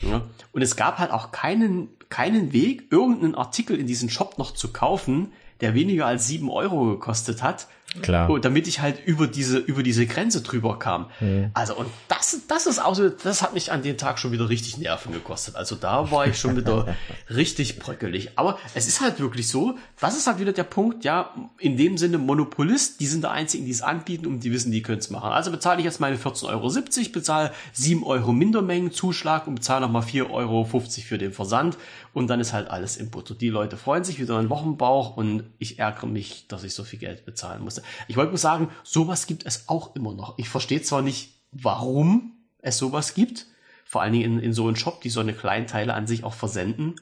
Ja. 0.00 0.22
Und 0.52 0.62
es 0.62 0.76
gab 0.76 0.98
halt 0.98 1.10
auch 1.10 1.30
keinen, 1.32 1.88
keinen 2.08 2.52
Weg, 2.52 2.90
irgendeinen 2.90 3.34
Artikel 3.34 3.78
in 3.78 3.86
diesem 3.86 4.08
Shop 4.08 4.38
noch 4.38 4.52
zu 4.52 4.72
kaufen, 4.72 5.32
der 5.60 5.74
weniger 5.74 6.06
als 6.06 6.26
sieben 6.26 6.50
Euro 6.50 6.86
gekostet 6.86 7.42
hat. 7.42 7.68
Klar. 8.02 8.30
Und 8.30 8.44
damit 8.44 8.66
ich 8.66 8.80
halt 8.80 9.04
über 9.06 9.26
diese, 9.26 9.58
über 9.58 9.82
diese 9.82 10.06
Grenze 10.06 10.42
drüber 10.42 10.78
kam. 10.78 11.10
Mhm. 11.20 11.50
Also, 11.54 11.76
und 11.76 11.88
das, 12.08 12.40
das 12.48 12.66
ist 12.66 12.78
auch 12.78 12.94
so, 12.94 13.08
das 13.08 13.42
hat 13.42 13.54
mich 13.54 13.70
an 13.72 13.82
dem 13.82 13.96
Tag 13.96 14.18
schon 14.18 14.32
wieder 14.32 14.48
richtig 14.48 14.78
Nerven 14.78 15.12
gekostet. 15.12 15.56
Also 15.56 15.76
da 15.76 16.10
war 16.10 16.26
ich 16.26 16.38
schon 16.38 16.56
wieder 16.56 16.96
richtig 17.30 17.78
bröckelig. 17.78 18.32
Aber 18.36 18.58
es 18.74 18.86
ist 18.86 19.00
halt 19.00 19.20
wirklich 19.20 19.48
so, 19.48 19.76
das 20.00 20.16
ist 20.16 20.26
halt 20.26 20.38
wieder 20.38 20.52
der 20.52 20.64
Punkt, 20.64 21.04
ja, 21.04 21.34
in 21.58 21.76
dem 21.76 21.96
Sinne 21.98 22.18
Monopolist, 22.18 23.00
die 23.00 23.06
sind 23.06 23.22
der 23.22 23.30
einzigen, 23.30 23.64
die 23.64 23.70
es 23.70 23.82
anbieten 23.82 24.26
und 24.26 24.40
die 24.40 24.52
wissen, 24.52 24.72
die 24.72 24.82
können 24.82 24.98
es 24.98 25.10
machen. 25.10 25.30
Also 25.30 25.50
bezahle 25.50 25.78
ich 25.78 25.84
jetzt 25.84 26.00
meine 26.00 26.16
14,70 26.16 26.48
Euro, 26.48 27.12
bezahle 27.12 27.52
7 27.72 28.02
Euro 28.04 28.32
Mindermengenzuschlag 28.32 29.46
und 29.46 29.56
bezahle 29.56 29.82
nochmal 29.82 30.02
4,50 30.02 30.30
Euro 30.30 30.64
für 30.64 31.18
den 31.18 31.32
Versand 31.32 31.78
und 32.12 32.28
dann 32.28 32.40
ist 32.40 32.52
halt 32.52 32.68
alles 32.68 32.96
im 32.96 33.10
Butter. 33.10 33.34
Die 33.34 33.50
Leute 33.50 33.76
freuen 33.76 34.04
sich 34.04 34.20
wieder 34.20 34.38
einen 34.38 34.48
Wochenbauch 34.48 35.16
und 35.16 35.44
ich 35.58 35.78
ärgere 35.78 36.06
mich, 36.06 36.46
dass 36.48 36.64
ich 36.64 36.74
so 36.74 36.84
viel 36.84 36.98
Geld 36.98 37.24
bezahlen 37.24 37.62
musste. 37.62 37.82
Ich 38.08 38.16
wollte 38.16 38.30
nur 38.30 38.38
sagen, 38.38 38.68
sowas 38.82 39.26
gibt 39.26 39.46
es 39.46 39.68
auch 39.68 39.94
immer 39.96 40.14
noch. 40.14 40.38
Ich 40.38 40.48
verstehe 40.48 40.82
zwar 40.82 41.02
nicht, 41.02 41.40
warum 41.52 42.32
es 42.58 42.78
sowas 42.78 43.14
gibt, 43.14 43.46
vor 43.84 44.02
allen 44.02 44.12
Dingen 44.12 44.38
in, 44.38 44.44
in 44.44 44.52
so 44.52 44.66
einem 44.66 44.76
Shop, 44.76 45.00
die 45.00 45.10
so 45.10 45.20
eine 45.20 45.34
Kleinteile 45.34 45.94
an 45.94 46.06
sich 46.06 46.24
auch 46.24 46.34
versenden. 46.34 46.96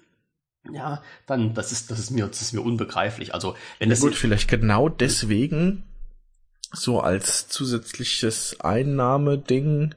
Ja, 0.72 1.02
dann, 1.26 1.54
das 1.54 1.72
ist, 1.72 1.90
das 1.90 1.98
ist 1.98 2.10
mir, 2.10 2.26
das 2.26 2.40
ist 2.40 2.52
mir 2.52 2.60
unbegreiflich. 2.60 3.34
Also, 3.34 3.56
wenn 3.78 3.88
ja, 3.88 3.94
das. 3.94 4.00
Gut, 4.00 4.14
vielleicht 4.14 4.48
genau 4.48 4.88
deswegen 4.88 5.84
so 6.72 7.00
als 7.00 7.48
zusätzliches 7.48 8.60
Einnahmeding 8.60 9.94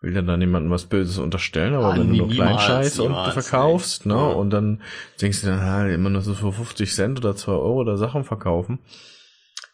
will 0.00 0.14
ja 0.14 0.22
dann 0.22 0.38
niemandem 0.38 0.70
was 0.70 0.86
Böses 0.86 1.18
unterstellen, 1.18 1.74
aber 1.74 1.92
ah, 1.92 1.98
wenn 1.98 2.08
du 2.10 2.16
nur 2.16 2.28
Kleinscheiß 2.28 3.00
und 3.00 3.12
du 3.12 3.32
verkaufst, 3.32 4.06
ne, 4.06 4.14
ja. 4.14 4.20
und 4.20 4.50
dann 4.50 4.80
denkst 5.20 5.40
du 5.40 5.48
dann, 5.48 5.58
ah, 5.58 5.88
immer 5.88 6.10
nur 6.10 6.22
so 6.22 6.34
für 6.34 6.52
50 6.52 6.94
Cent 6.94 7.18
oder 7.18 7.34
2 7.34 7.52
Euro 7.52 7.80
oder 7.80 7.96
Sachen 7.96 8.24
verkaufen, 8.24 8.78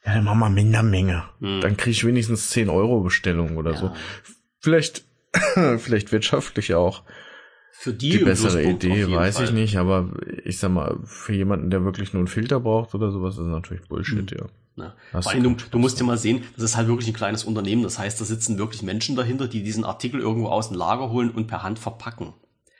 ja, 0.05 0.14
dann 0.14 0.25
mach 0.25 0.35
mal 0.35 0.51
minder 0.51 0.83
Menge. 0.83 1.25
Hm. 1.40 1.61
Dann 1.61 1.77
krieg 1.77 1.93
ich 1.93 2.05
wenigstens 2.05 2.51
10 2.51 2.69
Euro 2.69 3.01
Bestellung 3.01 3.57
oder 3.57 3.73
ja. 3.73 3.77
so. 3.77 3.93
Vielleicht, 4.61 5.05
vielleicht 5.79 6.12
wirtschaftlich 6.12 6.75
auch. 6.75 7.03
Für 7.73 7.93
die, 7.93 8.11
die 8.11 8.19
bessere 8.19 8.62
Idee, 8.62 9.11
weiß 9.11 9.37
Fall. 9.37 9.45
ich 9.47 9.53
nicht, 9.53 9.77
aber 9.77 10.11
ich 10.45 10.59
sag 10.59 10.71
mal, 10.71 10.99
für 11.05 11.35
jemanden, 11.35 11.71
der 11.71 11.85
wirklich 11.85 12.12
nur 12.12 12.21
einen 12.21 12.29
Filter 12.29 12.61
braucht 12.61 12.95
oder 12.95 13.11
sowas, 13.11 13.37
ist 13.37 13.47
natürlich 13.47 13.88
Bullshit, 13.88 14.31
hm. 14.31 14.38
ja. 14.38 14.47
Ne? 14.77 14.93
Vor 15.12 15.31
allem, 15.31 15.43
du, 15.43 15.57
du 15.71 15.79
musst 15.79 16.01
dir 16.01 16.05
mal 16.05 16.19
sehen, 16.19 16.43
das 16.57 16.64
ist 16.64 16.77
halt 16.77 16.88
wirklich 16.88 17.09
ein 17.09 17.14
kleines 17.14 17.45
Unternehmen. 17.45 17.83
Das 17.83 17.99
heißt, 17.99 18.21
da 18.21 18.25
sitzen 18.25 18.59
wirklich 18.59 18.83
Menschen 18.83 19.17
dahinter, 19.17 19.47
die 19.47 19.62
diesen 19.62 19.85
Artikel 19.85 20.21
irgendwo 20.21 20.49
aus 20.49 20.69
dem 20.69 20.77
Lager 20.77 21.11
holen 21.11 21.31
und 21.31 21.47
per 21.47 21.62
Hand 21.62 21.79
verpacken. 21.79 22.33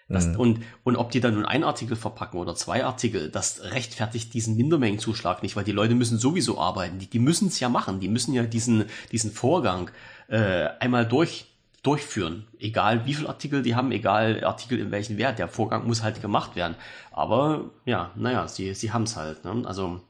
Das, 0.09 0.27
mhm. 0.27 0.37
und, 0.37 0.61
und 0.83 0.97
ob 0.97 1.11
die 1.11 1.21
dann 1.21 1.35
nun 1.35 1.47
einen 1.47 1.64
Artikel 1.64 1.97
verpacken 1.97 2.38
oder 2.38 2.55
zwei 2.55 2.85
Artikel, 2.85 3.31
das 3.31 3.62
rechtfertigt 3.62 4.35
diesen 4.35 4.57
Mindermengenzuschlag 4.57 5.43
nicht, 5.43 5.57
weil 5.57 5.64
die 5.64 5.73
Leute 5.73 5.95
müssen 5.95 6.19
sowieso 6.19 6.61
arbeiten. 6.61 6.99
Die, 6.99 7.07
die 7.07 7.19
müssen 7.19 7.49
es 7.49 7.59
ja 7.59 7.69
machen. 7.69 8.01
Die 8.01 8.09
müssen 8.09 8.35
ja 8.35 8.43
diesen, 8.43 8.85
diesen 9.12 9.33
Vorgang 9.33 9.90
äh, 10.29 10.69
einmal 10.81 11.07
durch, 11.07 11.47
durchführen. 11.83 12.47
Egal 12.59 13.07
wie 13.07 13.14
viel 13.14 13.27
Artikel 13.27 13.62
die 13.62 13.75
haben, 13.75 13.93
egal 13.93 14.45
Artikel 14.45 14.79
in 14.79 14.90
welchen 14.90 15.17
Wert. 15.17 15.38
Der 15.38 15.49
Vorgang 15.49 15.87
muss 15.87 16.03
halt 16.03 16.21
gemacht 16.21 16.55
werden. 16.55 16.75
Aber 17.11 17.71
ja, 17.87 18.11
naja, 18.14 18.47
sie, 18.47 18.75
sie 18.75 18.93
haben 18.93 19.05
es 19.05 19.17
halt. 19.17 19.45
Ne? 19.45 19.62
Also, 19.67 20.01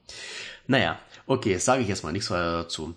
naja, 0.66 0.98
Okay, 1.26 1.56
sage 1.56 1.80
ich 1.80 1.88
jetzt 1.88 2.04
mal 2.04 2.12
nichts 2.12 2.30
weiter 2.30 2.64
dazu. 2.64 2.94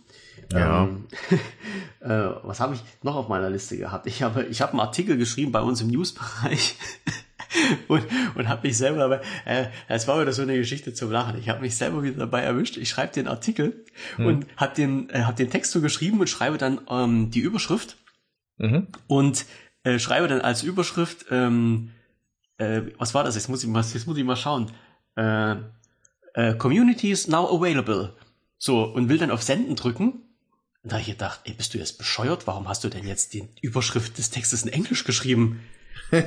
Ja. 0.52 0.84
Ähm, 0.84 1.06
äh, 2.00 2.36
was 2.44 2.60
habe 2.60 2.76
ich 2.76 2.84
noch 3.04 3.16
auf 3.16 3.28
meiner 3.28 3.50
Liste 3.50 3.78
gehabt? 3.78 4.08
Ich 4.08 4.24
habe, 4.24 4.44
ich 4.46 4.62
habe 4.62 4.74
einen 4.74 4.82
Artikel 4.82 5.18
geschrieben 5.18 5.52
bei 5.52 5.62
uns 5.62 5.82
im 5.82 5.88
Newsbereich 5.88 6.76
und, 7.88 8.04
und 8.36 8.48
habe 8.48 8.68
mich 8.68 8.78
selber 8.78 9.00
dabei, 9.00 9.22
äh, 9.46 9.66
es 9.88 10.08
war 10.08 10.22
wieder 10.22 10.32
so 10.32 10.42
eine 10.42 10.56
Geschichte 10.56 10.94
zum 10.94 11.12
Lachen. 11.12 11.38
Ich 11.38 11.50
habe 11.50 11.62
mich 11.62 11.76
selber 11.76 12.04
wieder 12.04 12.18
dabei 12.18 12.42
erwischt. 12.42 12.78
Ich 12.78 12.90
schreibe 12.90 13.14
den 13.14 13.28
Artikel 13.28 13.86
hm. 14.16 14.26
und 14.26 14.48
habe 14.58 14.76
den, 14.76 15.10
äh, 15.10 15.24
hab 15.24 15.36
den 15.36 15.50
Text 15.50 15.72
so 15.72 15.82
geschrieben 15.82 16.20
und 16.20 16.30
schreibe 16.30 16.58
dann 16.58 16.82
ähm, 16.90 17.32
die 17.32 17.40
Überschrift 17.42 17.98
mhm. 18.58 18.88
und 19.08 19.46
äh, 19.84 20.00
schreibe 20.00 20.28
dann 20.28 20.42
als 20.42 20.64
Überschrift, 20.64 21.26
ähm, 21.32 21.92
äh, 22.58 22.82
was 22.98 23.14
war 23.14 23.24
das? 23.24 23.36
Jetzt 23.36 23.50
muss 23.50 23.64
ich 23.64 23.70
mal, 23.70 23.84
jetzt 23.84 24.08
muss 24.08 24.18
ich 24.18 24.24
mal 24.24 24.36
schauen. 24.36 24.72
Äh, 25.16 25.56
äh, 26.34 26.56
Community 26.56 27.12
is 27.12 27.28
now 27.28 27.48
available. 27.56 28.14
So, 28.58 28.84
und 28.84 29.10
will 29.10 29.18
dann 29.18 29.32
auf 29.32 29.44
Senden 29.44 29.76
drücken. 29.76 30.24
Und 30.84 30.92
da 30.92 30.96
habe 30.96 31.02
ich 31.02 31.08
gedacht, 31.08 31.42
ey, 31.46 31.54
bist 31.54 31.74
du 31.74 31.78
jetzt 31.78 31.98
bescheuert? 31.98 32.48
Warum 32.48 32.68
hast 32.68 32.84
du 32.84 32.90
denn 32.90 33.06
jetzt 33.06 33.34
die 33.34 33.48
Überschrift 33.62 34.18
des 34.18 34.30
Textes 34.30 34.64
in 34.64 34.72
Englisch 34.72 35.04
geschrieben? 35.04 35.62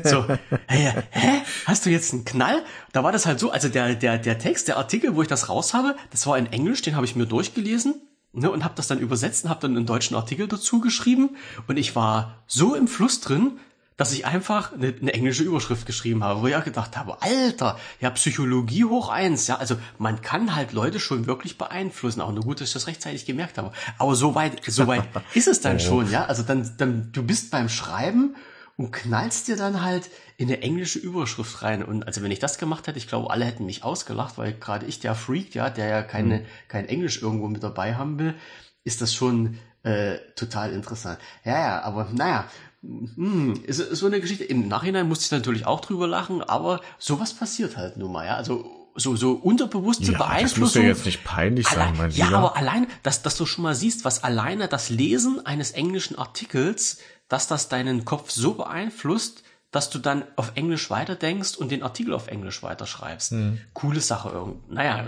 So, 0.04 0.24
hä, 0.68 0.92
hä? 1.10 1.42
Hast 1.64 1.86
du 1.86 1.90
jetzt 1.90 2.12
einen 2.12 2.24
Knall? 2.24 2.64
Da 2.92 3.02
war 3.02 3.12
das 3.12 3.26
halt 3.26 3.40
so, 3.40 3.50
also 3.50 3.68
der, 3.68 3.94
der, 3.94 4.18
der 4.18 4.38
Text, 4.38 4.68
der 4.68 4.76
Artikel, 4.76 5.14
wo 5.14 5.22
ich 5.22 5.28
das 5.28 5.48
raus 5.48 5.72
habe, 5.72 5.96
das 6.10 6.26
war 6.26 6.36
in 6.36 6.46
Englisch, 6.46 6.82
den 6.82 6.96
habe 6.96 7.06
ich 7.06 7.16
mir 7.16 7.26
durchgelesen 7.26 7.94
ne, 8.32 8.50
und 8.50 8.64
habe 8.64 8.74
das 8.76 8.88
dann 8.88 8.98
übersetzt 8.98 9.44
und 9.44 9.50
habe 9.50 9.60
dann 9.60 9.76
einen 9.76 9.86
deutschen 9.86 10.16
Artikel 10.16 10.48
dazu 10.48 10.80
geschrieben. 10.80 11.36
Und 11.66 11.76
ich 11.76 11.96
war 11.96 12.42
so 12.46 12.74
im 12.74 12.88
Fluss 12.88 13.20
drin, 13.20 13.58
dass 14.00 14.12
ich 14.12 14.24
einfach 14.24 14.72
eine, 14.72 14.94
eine 14.98 15.12
englische 15.12 15.42
Überschrift 15.42 15.84
geschrieben 15.84 16.24
habe, 16.24 16.40
wo 16.40 16.46
ich 16.46 16.56
auch 16.56 16.64
gedacht 16.64 16.96
habe, 16.96 17.20
Alter, 17.20 17.78
ja, 18.00 18.08
Psychologie 18.08 18.86
hoch 18.86 19.10
eins, 19.10 19.46
ja, 19.46 19.56
also 19.56 19.76
man 19.98 20.22
kann 20.22 20.56
halt 20.56 20.72
Leute 20.72 20.98
schon 20.98 21.26
wirklich 21.26 21.58
beeinflussen, 21.58 22.22
auch 22.22 22.32
nur 22.32 22.42
gut, 22.42 22.62
dass 22.62 22.68
ich 22.68 22.72
das 22.72 22.86
rechtzeitig 22.86 23.26
gemerkt 23.26 23.58
habe. 23.58 23.72
Aber 23.98 24.14
so 24.14 24.34
weit, 24.34 24.62
so 24.66 24.86
weit 24.86 25.04
ist 25.34 25.48
es 25.48 25.60
dann 25.60 25.80
schon, 25.80 26.10
ja, 26.10 26.24
also 26.24 26.42
dann, 26.42 26.72
dann, 26.78 27.12
du 27.12 27.22
bist 27.22 27.50
beim 27.50 27.68
Schreiben 27.68 28.36
und 28.78 28.90
knallst 28.90 29.48
dir 29.48 29.56
dann 29.56 29.82
halt 29.82 30.08
in 30.38 30.48
eine 30.48 30.62
englische 30.62 30.98
Überschrift 30.98 31.62
rein. 31.62 31.84
Und 31.84 32.04
also 32.04 32.22
wenn 32.22 32.30
ich 32.30 32.38
das 32.38 32.56
gemacht 32.56 32.86
hätte, 32.86 32.96
ich 32.96 33.06
glaube, 33.06 33.30
alle 33.30 33.44
hätten 33.44 33.66
mich 33.66 33.84
ausgelacht, 33.84 34.38
weil 34.38 34.54
gerade 34.54 34.86
ich, 34.86 35.00
der 35.00 35.14
Freak, 35.14 35.54
ja, 35.54 35.68
der 35.68 35.88
ja 35.88 36.02
keine, 36.02 36.38
mhm. 36.38 36.44
kein 36.68 36.88
Englisch 36.88 37.20
irgendwo 37.20 37.48
mit 37.48 37.62
dabei 37.62 37.96
haben 37.96 38.18
will, 38.18 38.34
ist 38.82 39.02
das 39.02 39.12
schon 39.12 39.58
äh, 39.82 40.16
total 40.36 40.72
interessant. 40.72 41.18
Ja, 41.44 41.58
ja, 41.58 41.82
aber 41.82 42.08
naja, 42.12 42.46
hm, 42.82 43.60
ist, 43.66 43.80
ist 43.80 43.98
so 43.98 44.06
eine 44.06 44.20
Geschichte. 44.20 44.44
Im 44.44 44.68
Nachhinein 44.68 45.08
musste 45.08 45.26
ich 45.26 45.30
natürlich 45.30 45.66
auch 45.66 45.80
drüber 45.80 46.06
lachen, 46.06 46.42
aber 46.42 46.80
sowas 46.98 47.34
passiert 47.34 47.76
halt 47.76 47.96
nun 47.96 48.12
mal, 48.12 48.26
ja. 48.26 48.36
Also 48.36 48.64
so, 48.94 49.16
so 49.16 49.32
unterbewusste 49.32 50.12
ja, 50.12 50.18
Beeinflussung. 50.18 50.62
Das 50.62 50.74
muss 50.74 50.74
ja 50.74 50.82
jetzt 50.82 51.06
nicht 51.06 51.24
peinlich 51.24 51.68
sein, 51.68 51.94
mein 51.96 52.10
Ja, 52.10 52.26
Lieber. 52.26 52.38
aber 52.38 52.56
allein, 52.56 52.86
dass, 53.02 53.22
dass 53.22 53.36
du 53.36 53.46
schon 53.46 53.62
mal 53.62 53.74
siehst, 53.74 54.04
was 54.04 54.24
alleine 54.24 54.68
das 54.68 54.90
Lesen 54.90 55.44
eines 55.44 55.72
englischen 55.72 56.18
Artikels, 56.18 56.98
dass 57.28 57.46
das 57.46 57.68
deinen 57.68 58.04
Kopf 58.04 58.30
so 58.30 58.54
beeinflusst, 58.54 59.42
dass 59.70 59.90
du 59.90 59.98
dann 59.98 60.24
auf 60.36 60.52
Englisch 60.56 60.90
weiterdenkst 60.90 61.56
und 61.56 61.70
den 61.70 61.82
Artikel 61.82 62.12
auf 62.14 62.26
Englisch 62.26 62.62
weiterschreibst. 62.62 63.30
Hm. 63.30 63.60
Coole 63.72 64.00
Sache 64.00 64.30
irgendwie. 64.30 64.74
Naja, 64.74 65.06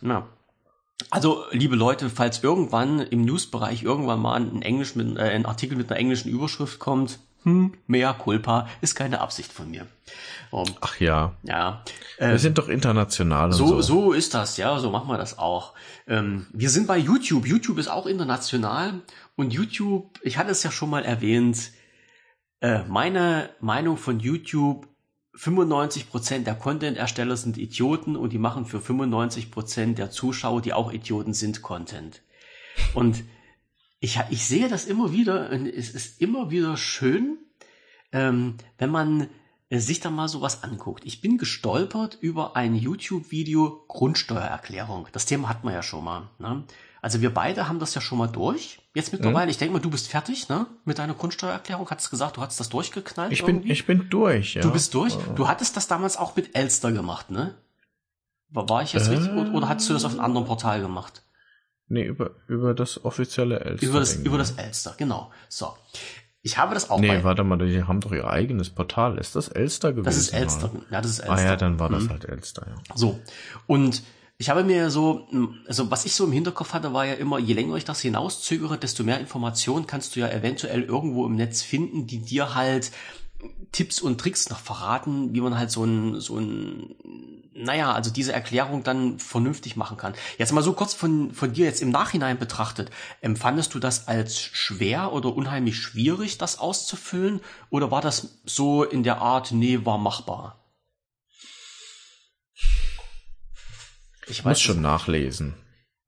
na, 0.00 0.28
also, 1.10 1.44
liebe 1.50 1.76
Leute, 1.76 2.08
falls 2.10 2.42
irgendwann 2.42 3.00
im 3.00 3.24
Newsbereich 3.24 3.82
irgendwann 3.82 4.20
mal 4.20 4.34
ein, 4.34 4.62
Englisch 4.62 4.94
mit, 4.94 5.16
äh, 5.16 5.22
ein 5.22 5.46
Artikel 5.46 5.76
mit 5.76 5.90
einer 5.90 5.98
englischen 5.98 6.28
Überschrift 6.30 6.78
kommt, 6.78 7.18
hm, 7.42 7.74
mea 7.86 8.12
culpa, 8.14 8.68
ist 8.80 8.94
keine 8.94 9.20
Absicht 9.20 9.52
von 9.52 9.70
mir. 9.70 9.86
Um, 10.50 10.66
Ach 10.80 10.98
ja. 11.00 11.34
Ja. 11.42 11.82
Äh, 12.18 12.30
wir 12.30 12.38
sind 12.38 12.58
doch 12.58 12.68
international. 12.68 13.52
So, 13.52 13.66
so, 13.66 13.80
so 13.82 14.12
ist 14.12 14.34
das, 14.34 14.56
ja, 14.56 14.78
so 14.78 14.90
machen 14.90 15.08
wir 15.08 15.18
das 15.18 15.38
auch. 15.38 15.74
Ähm, 16.06 16.46
wir 16.52 16.70
sind 16.70 16.86
bei 16.86 16.96
YouTube. 16.96 17.46
YouTube 17.46 17.78
ist 17.78 17.88
auch 17.88 18.06
international. 18.06 19.02
Und 19.36 19.52
YouTube, 19.52 20.18
ich 20.22 20.38
hatte 20.38 20.52
es 20.52 20.62
ja 20.62 20.70
schon 20.70 20.90
mal 20.90 21.04
erwähnt, 21.04 21.72
äh, 22.60 22.84
meine 22.84 23.50
Meinung 23.60 23.96
von 23.96 24.20
YouTube 24.20 24.88
95% 25.36 26.44
der 26.44 26.54
Content-Ersteller 26.54 27.36
sind 27.36 27.58
Idioten 27.58 28.16
und 28.16 28.32
die 28.32 28.38
machen 28.38 28.66
für 28.66 28.78
95% 28.78 29.94
der 29.94 30.10
Zuschauer, 30.10 30.62
die 30.62 30.72
auch 30.72 30.92
Idioten 30.92 31.34
sind, 31.34 31.62
Content. 31.62 32.22
Und 32.94 33.24
ich, 34.00 34.20
ich 34.30 34.46
sehe 34.46 34.68
das 34.68 34.84
immer 34.84 35.12
wieder 35.12 35.50
und 35.50 35.66
es 35.66 35.90
ist 35.90 36.20
immer 36.20 36.50
wieder 36.50 36.76
schön, 36.76 37.38
ähm, 38.12 38.56
wenn 38.78 38.90
man 38.90 39.28
sich 39.70 40.00
da 40.00 40.10
mal 40.10 40.28
sowas 40.28 40.62
anguckt. 40.62 41.04
Ich 41.04 41.20
bin 41.20 41.38
gestolpert 41.38 42.18
über 42.20 42.54
ein 42.54 42.74
YouTube-Video 42.74 43.84
Grundsteuererklärung. 43.88 45.08
Das 45.12 45.26
Thema 45.26 45.48
hat 45.48 45.64
man 45.64 45.74
ja 45.74 45.82
schon 45.82 46.04
mal. 46.04 46.30
Ne? 46.38 46.64
Also 47.04 47.20
wir 47.20 47.34
beide 47.34 47.68
haben 47.68 47.80
das 47.80 47.94
ja 47.94 48.00
schon 48.00 48.16
mal 48.16 48.28
durch. 48.28 48.78
Jetzt 48.94 49.12
mittlerweile, 49.12 49.44
mhm. 49.44 49.50
ich 49.50 49.58
denke 49.58 49.74
mal, 49.74 49.78
du 49.78 49.90
bist 49.90 50.08
fertig, 50.08 50.48
ne? 50.48 50.64
Mit 50.86 50.98
deiner 50.98 51.12
Grundsteuererklärung. 51.12 51.90
Hattest 51.90 52.08
gesagt, 52.08 52.38
du 52.38 52.40
hattest 52.40 52.60
das 52.60 52.70
durchgeknallt. 52.70 53.30
Ich 53.30 53.44
bin, 53.44 53.62
ich 53.70 53.84
bin 53.84 54.08
durch, 54.08 54.54
ja. 54.54 54.62
Du 54.62 54.72
bist 54.72 54.94
durch. 54.94 55.14
Du 55.36 55.46
hattest 55.46 55.76
das 55.76 55.86
damals 55.86 56.16
auch 56.16 56.34
mit 56.34 56.56
Elster 56.56 56.92
gemacht, 56.92 57.30
ne? 57.30 57.56
War, 58.48 58.70
war 58.70 58.82
ich 58.82 58.94
jetzt 58.94 59.08
äh, 59.08 59.16
richtig? 59.16 59.52
Oder 59.52 59.68
hattest 59.68 59.90
du 59.90 59.92
das 59.92 60.06
auf 60.06 60.12
einem 60.12 60.20
anderen 60.22 60.46
Portal 60.46 60.80
gemacht? 60.80 61.22
Nee, 61.88 62.04
über, 62.04 62.30
über 62.48 62.72
das 62.72 63.04
offizielle 63.04 63.60
Elster. 63.60 63.86
Über 63.86 64.00
das, 64.00 64.14
über 64.14 64.38
das 64.38 64.52
Elster, 64.52 64.94
genau. 64.96 65.30
So. 65.50 65.76
Ich 66.40 66.56
habe 66.56 66.72
das 66.72 66.88
auch 66.88 67.00
Nee, 67.00 67.22
warte 67.22 67.44
mal, 67.44 67.58
die 67.58 67.82
haben 67.82 68.00
doch 68.00 68.12
ihr 68.12 68.26
eigenes 68.26 68.70
Portal. 68.70 69.18
Ist 69.18 69.36
das 69.36 69.48
Elster 69.48 69.92
gewesen? 69.92 70.06
Das 70.06 70.16
ist 70.16 70.30
Elster. 70.30 70.70
Mal? 70.72 70.82
Ja, 70.90 71.02
das 71.02 71.10
ist 71.10 71.18
Elster. 71.18 71.34
Ah 71.34 71.44
ja, 71.44 71.56
dann 71.56 71.78
war 71.78 71.90
das 71.90 72.04
mhm. 72.04 72.08
halt 72.08 72.24
Elster, 72.24 72.66
ja. 72.66 72.96
So. 72.96 73.20
Und 73.66 74.02
ich 74.36 74.50
habe 74.50 74.64
mir 74.64 74.90
so, 74.90 75.28
also 75.66 75.90
was 75.90 76.04
ich 76.04 76.14
so 76.14 76.24
im 76.24 76.32
Hinterkopf 76.32 76.72
hatte, 76.72 76.92
war 76.92 77.06
ja 77.06 77.14
immer, 77.14 77.38
je 77.38 77.54
länger 77.54 77.76
ich 77.76 77.84
das 77.84 78.00
hinauszögere, 78.00 78.78
desto 78.78 79.04
mehr 79.04 79.20
Informationen 79.20 79.86
kannst 79.86 80.16
du 80.16 80.20
ja 80.20 80.28
eventuell 80.28 80.82
irgendwo 80.82 81.24
im 81.26 81.36
Netz 81.36 81.62
finden, 81.62 82.06
die 82.06 82.18
dir 82.18 82.54
halt 82.54 82.90
Tipps 83.70 84.00
und 84.00 84.20
Tricks 84.20 84.50
noch 84.50 84.58
verraten, 84.58 85.34
wie 85.34 85.40
man 85.40 85.56
halt 85.56 85.70
so 85.70 85.84
ein, 85.84 86.20
so 86.20 86.38
ein, 86.38 86.94
naja, 87.54 87.92
also 87.92 88.10
diese 88.10 88.32
Erklärung 88.32 88.82
dann 88.82 89.20
vernünftig 89.20 89.76
machen 89.76 89.96
kann. 89.96 90.14
Jetzt 90.38 90.52
mal 90.52 90.62
so 90.62 90.72
kurz 90.72 90.94
von, 90.94 91.32
von 91.32 91.52
dir 91.52 91.66
jetzt 91.66 91.82
im 91.82 91.90
Nachhinein 91.90 92.38
betrachtet. 92.38 92.90
Empfandest 93.20 93.74
du 93.74 93.78
das 93.78 94.08
als 94.08 94.40
schwer 94.40 95.12
oder 95.12 95.34
unheimlich 95.36 95.76
schwierig, 95.76 96.38
das 96.38 96.58
auszufüllen? 96.58 97.40
Oder 97.70 97.90
war 97.90 98.00
das 98.00 98.40
so 98.44 98.82
in 98.82 99.04
der 99.04 99.18
Art, 99.18 99.52
nee, 99.52 99.84
war 99.84 99.98
machbar? 99.98 100.63
Ich 104.28 104.44
muss 104.44 104.60
schon 104.60 104.80
nachlesen. 104.80 105.54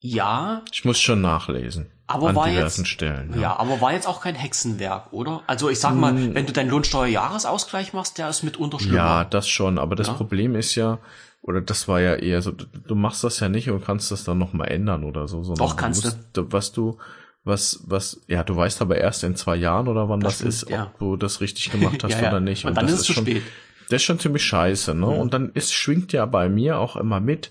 Ja. 0.00 0.62
Ich 0.72 0.84
muss 0.84 1.00
schon 1.00 1.20
nachlesen. 1.20 1.90
Aber 2.06 2.34
war 2.36 2.48
jetzt, 2.48 2.86
Stellen. 2.86 3.32
Ja. 3.34 3.40
ja. 3.40 3.56
aber 3.56 3.80
war 3.80 3.92
jetzt 3.92 4.06
auch 4.06 4.20
kein 4.20 4.36
Hexenwerk, 4.36 5.12
oder? 5.12 5.42
Also 5.46 5.68
ich 5.68 5.80
sag 5.80 5.94
mal, 5.94 6.12
hm. 6.12 6.34
wenn 6.34 6.46
du 6.46 6.52
deinen 6.52 6.70
Lohnsteuerjahresausgleich 6.70 7.92
machst, 7.92 8.18
der 8.18 8.28
ist 8.28 8.44
mitunter 8.44 8.78
schlimmer. 8.78 8.96
Ja, 8.96 9.24
das 9.24 9.48
schon. 9.48 9.78
Aber 9.78 9.96
das 9.96 10.06
ja. 10.06 10.12
Problem 10.12 10.54
ist 10.54 10.76
ja, 10.76 10.98
oder 11.42 11.60
das 11.60 11.88
war 11.88 12.00
ja 12.00 12.14
eher 12.14 12.42
so, 12.42 12.52
du 12.52 12.94
machst 12.94 13.24
das 13.24 13.40
ja 13.40 13.48
nicht 13.48 13.70
und 13.70 13.84
kannst 13.84 14.12
das 14.12 14.22
dann 14.22 14.38
nochmal 14.38 14.68
ändern 14.68 15.02
oder 15.02 15.26
so. 15.26 15.42
Doch, 15.54 15.76
kannst 15.76 16.04
du. 16.04 16.08
Musst, 16.08 16.52
was 16.52 16.72
du, 16.72 16.98
was, 17.42 17.80
was, 17.86 18.20
ja, 18.28 18.44
du 18.44 18.54
weißt 18.56 18.82
aber 18.82 18.98
erst 18.98 19.24
in 19.24 19.34
zwei 19.34 19.56
Jahren 19.56 19.88
oder 19.88 20.08
wann 20.08 20.20
das, 20.20 20.38
das 20.38 20.62
ist, 20.62 20.70
ja. 20.70 20.84
ob 20.84 20.98
du 20.98 21.16
das 21.16 21.40
richtig 21.40 21.70
gemacht 21.70 22.02
hast 22.04 22.18
oder 22.18 22.40
nicht. 22.40 22.64
Und, 22.64 22.70
und 22.70 22.76
dann 22.76 22.86
ist 22.86 23.00
es 23.00 23.02
zu 23.02 23.14
schon, 23.14 23.24
spät. 23.24 23.42
Das 23.88 23.96
ist 23.96 24.04
schon 24.04 24.18
ziemlich 24.18 24.44
scheiße, 24.44 24.94
ne? 24.94 25.06
Mhm. 25.06 25.12
Und 25.12 25.34
dann 25.34 25.50
ist, 25.54 25.72
schwingt 25.72 26.12
ja 26.12 26.26
bei 26.26 26.48
mir 26.48 26.78
auch 26.78 26.96
immer 26.96 27.20
mit, 27.20 27.50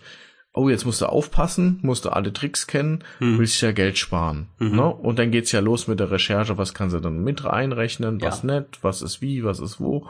oh, 0.55 0.69
jetzt 0.69 0.85
musst 0.85 1.01
du 1.01 1.07
aufpassen, 1.07 1.79
musst 1.81 2.05
du 2.05 2.09
alle 2.09 2.31
Tricks 2.31 2.65
kennen, 2.65 3.03
mhm. 3.19 3.37
willst 3.37 3.61
ja 3.61 3.73
Geld 3.73 3.97
sparen. 3.97 4.47
Mhm. 4.57 4.75
Ne? 4.75 4.93
Und 4.93 5.19
dann 5.19 5.31
geht's 5.31 5.51
ja 5.51 5.59
los 5.59 5.87
mit 5.87 5.99
der 5.99 6.11
Recherche, 6.11 6.57
was 6.57 6.73
kannst 6.73 6.95
du 6.95 6.99
dann 6.99 7.23
mit 7.23 7.45
einrechnen, 7.45 8.21
was 8.21 8.43
ja. 8.43 8.59
nicht, 8.59 8.83
was 8.83 9.01
ist 9.01 9.21
wie, 9.21 9.43
was 9.43 9.59
ist 9.59 9.79
wo. 9.79 10.07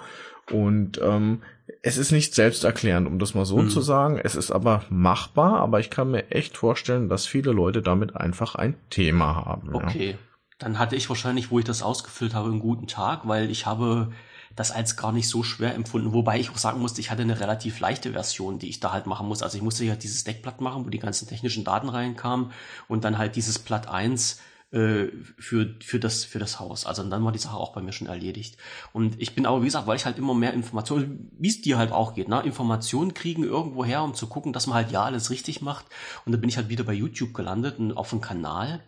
Und 0.51 1.01
ähm, 1.01 1.41
es 1.81 1.97
ist 1.97 2.11
nicht 2.11 2.35
selbsterklärend, 2.35 3.07
um 3.07 3.17
das 3.17 3.33
mal 3.33 3.45
so 3.45 3.57
mhm. 3.57 3.69
zu 3.69 3.81
sagen. 3.81 4.19
Es 4.23 4.35
ist 4.35 4.51
aber 4.51 4.83
machbar, 4.89 5.59
aber 5.59 5.79
ich 5.79 5.89
kann 5.89 6.11
mir 6.11 6.29
echt 6.29 6.57
vorstellen, 6.57 7.09
dass 7.09 7.25
viele 7.25 7.51
Leute 7.51 7.81
damit 7.81 8.15
einfach 8.15 8.53
ein 8.53 8.75
Thema 8.91 9.35
haben. 9.35 9.73
Okay. 9.73 10.11
Ja. 10.11 10.17
Dann 10.59 10.77
hatte 10.77 10.95
ich 10.95 11.09
wahrscheinlich, 11.09 11.49
wo 11.49 11.57
ich 11.57 11.65
das 11.65 11.81
ausgefüllt 11.81 12.35
habe, 12.35 12.49
einen 12.49 12.59
guten 12.59 12.87
Tag, 12.87 13.27
weil 13.27 13.49
ich 13.49 13.65
habe 13.65 14.11
das 14.55 14.71
als 14.71 14.95
gar 14.95 15.11
nicht 15.11 15.27
so 15.27 15.43
schwer 15.43 15.75
empfunden. 15.75 16.13
Wobei 16.13 16.39
ich 16.39 16.49
auch 16.49 16.57
sagen 16.57 16.79
musste, 16.79 17.01
ich 17.01 17.11
hatte 17.11 17.23
eine 17.23 17.39
relativ 17.39 17.79
leichte 17.79 18.13
Version, 18.13 18.59
die 18.59 18.69
ich 18.69 18.79
da 18.79 18.93
halt 18.93 19.05
machen 19.05 19.27
muss. 19.27 19.43
Also 19.43 19.57
ich 19.57 19.63
musste 19.63 19.85
ja 19.85 19.95
dieses 19.95 20.23
Deckblatt 20.23 20.61
machen, 20.61 20.85
wo 20.85 20.89
die 20.89 20.99
ganzen 20.99 21.27
technischen 21.27 21.63
Daten 21.63 21.89
reinkamen 21.89 22.51
und 22.87 23.03
dann 23.03 23.17
halt 23.17 23.35
dieses 23.35 23.59
Blatt 23.59 23.87
1 23.89 24.39
äh, 24.71 25.07
für, 25.37 25.75
für, 25.81 25.99
das, 25.99 26.23
für 26.23 26.39
das 26.39 26.59
Haus. 26.59 26.85
Also 26.85 27.03
dann 27.03 27.23
war 27.23 27.31
die 27.31 27.39
Sache 27.39 27.57
auch 27.57 27.73
bei 27.73 27.81
mir 27.81 27.91
schon 27.91 28.07
erledigt. 28.07 28.57
Und 28.93 29.21
ich 29.21 29.35
bin 29.35 29.45
aber, 29.45 29.61
wie 29.61 29.65
gesagt, 29.65 29.87
weil 29.87 29.97
ich 29.97 30.05
halt 30.05 30.17
immer 30.17 30.33
mehr 30.33 30.53
Informationen, 30.53 31.31
wie 31.37 31.49
es 31.49 31.61
dir 31.61 31.77
halt 31.77 31.91
auch 31.91 32.13
geht, 32.13 32.29
ne? 32.29 32.41
Informationen 32.41 33.13
kriegen 33.13 33.43
irgendwo 33.43 33.85
her, 33.85 34.03
um 34.03 34.15
zu 34.15 34.27
gucken, 34.27 34.53
dass 34.53 34.67
man 34.67 34.75
halt 34.75 34.91
ja 34.91 35.03
alles 35.03 35.29
richtig 35.29 35.61
macht. 35.61 35.85
Und 36.25 36.31
dann 36.31 36.41
bin 36.41 36.49
ich 36.49 36.57
halt 36.57 36.69
wieder 36.69 36.83
bei 36.83 36.93
YouTube 36.93 37.33
gelandet 37.33 37.77
und 37.77 37.91
auf 37.91 38.11
einem 38.11 38.21
Kanal. 38.21 38.81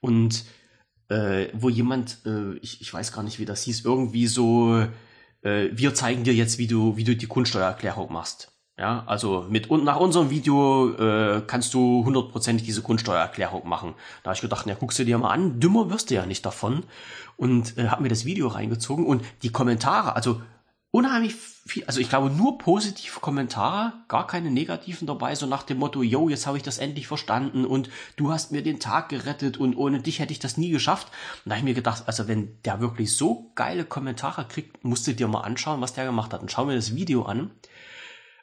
Und 0.00 0.44
äh, 1.08 1.48
wo 1.52 1.68
jemand, 1.68 2.18
äh, 2.24 2.54
ich, 2.58 2.80
ich 2.80 2.92
weiß 2.92 3.12
gar 3.12 3.22
nicht, 3.22 3.38
wie 3.38 3.44
das 3.44 3.62
hieß, 3.62 3.84
irgendwie 3.84 4.26
so 4.26 4.86
äh, 5.46 5.70
wir 5.72 5.94
zeigen 5.94 6.24
dir 6.24 6.34
jetzt, 6.34 6.58
wie 6.58 6.66
du, 6.66 6.96
wie 6.96 7.04
du 7.04 7.16
die 7.16 7.28
Grundsteuererklärung 7.28 8.12
machst. 8.12 8.52
Ja, 8.78 9.04
also 9.06 9.46
mit 9.48 9.70
und 9.70 9.84
nach 9.84 9.98
unserem 9.98 10.28
Video 10.28 10.92
äh, 10.98 11.40
kannst 11.46 11.72
du 11.72 12.04
hundertprozentig 12.04 12.66
diese 12.66 12.82
Grundsteuererklärung 12.82 13.66
machen. 13.66 13.94
Da 14.22 14.28
habe 14.28 14.34
ich 14.34 14.42
gedacht, 14.42 14.66
na 14.66 14.74
guckst 14.74 14.98
du 14.98 15.04
dir 15.04 15.16
mal 15.16 15.30
an, 15.30 15.60
dümmer 15.60 15.88
wirst 15.88 16.10
du 16.10 16.14
ja 16.14 16.26
nicht 16.26 16.44
davon. 16.44 16.82
Und 17.38 17.78
äh, 17.78 17.88
habe 17.88 18.02
mir 18.02 18.10
das 18.10 18.26
Video 18.26 18.48
reingezogen 18.48 19.06
und 19.06 19.22
die 19.42 19.50
Kommentare, 19.50 20.14
also 20.14 20.42
unheimlich 20.96 21.34
viel, 21.34 21.84
also 21.84 22.00
ich 22.00 22.08
glaube 22.08 22.30
nur 22.30 22.56
positive 22.56 23.20
Kommentare, 23.20 23.92
gar 24.08 24.26
keine 24.26 24.50
negativen 24.50 25.06
dabei, 25.06 25.34
so 25.34 25.44
nach 25.44 25.62
dem 25.62 25.76
Motto, 25.76 26.02
yo, 26.02 26.30
jetzt 26.30 26.46
habe 26.46 26.56
ich 26.56 26.62
das 26.62 26.78
endlich 26.78 27.06
verstanden 27.06 27.66
und 27.66 27.90
du 28.16 28.32
hast 28.32 28.50
mir 28.50 28.62
den 28.62 28.80
Tag 28.80 29.10
gerettet 29.10 29.58
und 29.58 29.76
ohne 29.76 30.00
dich 30.00 30.20
hätte 30.20 30.32
ich 30.32 30.38
das 30.38 30.56
nie 30.56 30.70
geschafft. 30.70 31.08
Und 31.44 31.50
da 31.50 31.56
habe 31.56 31.58
ich 31.58 31.64
mir 31.64 31.74
gedacht, 31.74 32.04
also 32.06 32.28
wenn 32.28 32.62
der 32.62 32.80
wirklich 32.80 33.14
so 33.14 33.52
geile 33.54 33.84
Kommentare 33.84 34.46
kriegt, 34.48 34.84
musst 34.84 35.06
du 35.06 35.12
dir 35.12 35.28
mal 35.28 35.42
anschauen, 35.42 35.82
was 35.82 35.92
der 35.92 36.06
gemacht 36.06 36.32
hat. 36.32 36.40
Und 36.40 36.50
schau 36.50 36.64
mir 36.64 36.76
das 36.76 36.94
Video 36.94 37.24
an. 37.24 37.50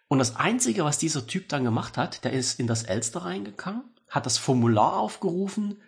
Und 0.07 0.19
das 0.19 0.35
Einzige, 0.35 0.85
was 0.85 0.99
dieser 0.99 1.25
Typ 1.25 1.49
dann 1.49 1.63
gemacht 1.63 1.97
hat, 1.97 2.23
der 2.23 2.33
ist 2.33 2.59
in 2.59 2.67
das 2.67 2.83
Elster 2.83 3.25
reingegangen, 3.25 3.81
hat 4.11 4.27
das 4.27 4.37
Formular 4.37 4.99
aufgerufen 4.99 5.81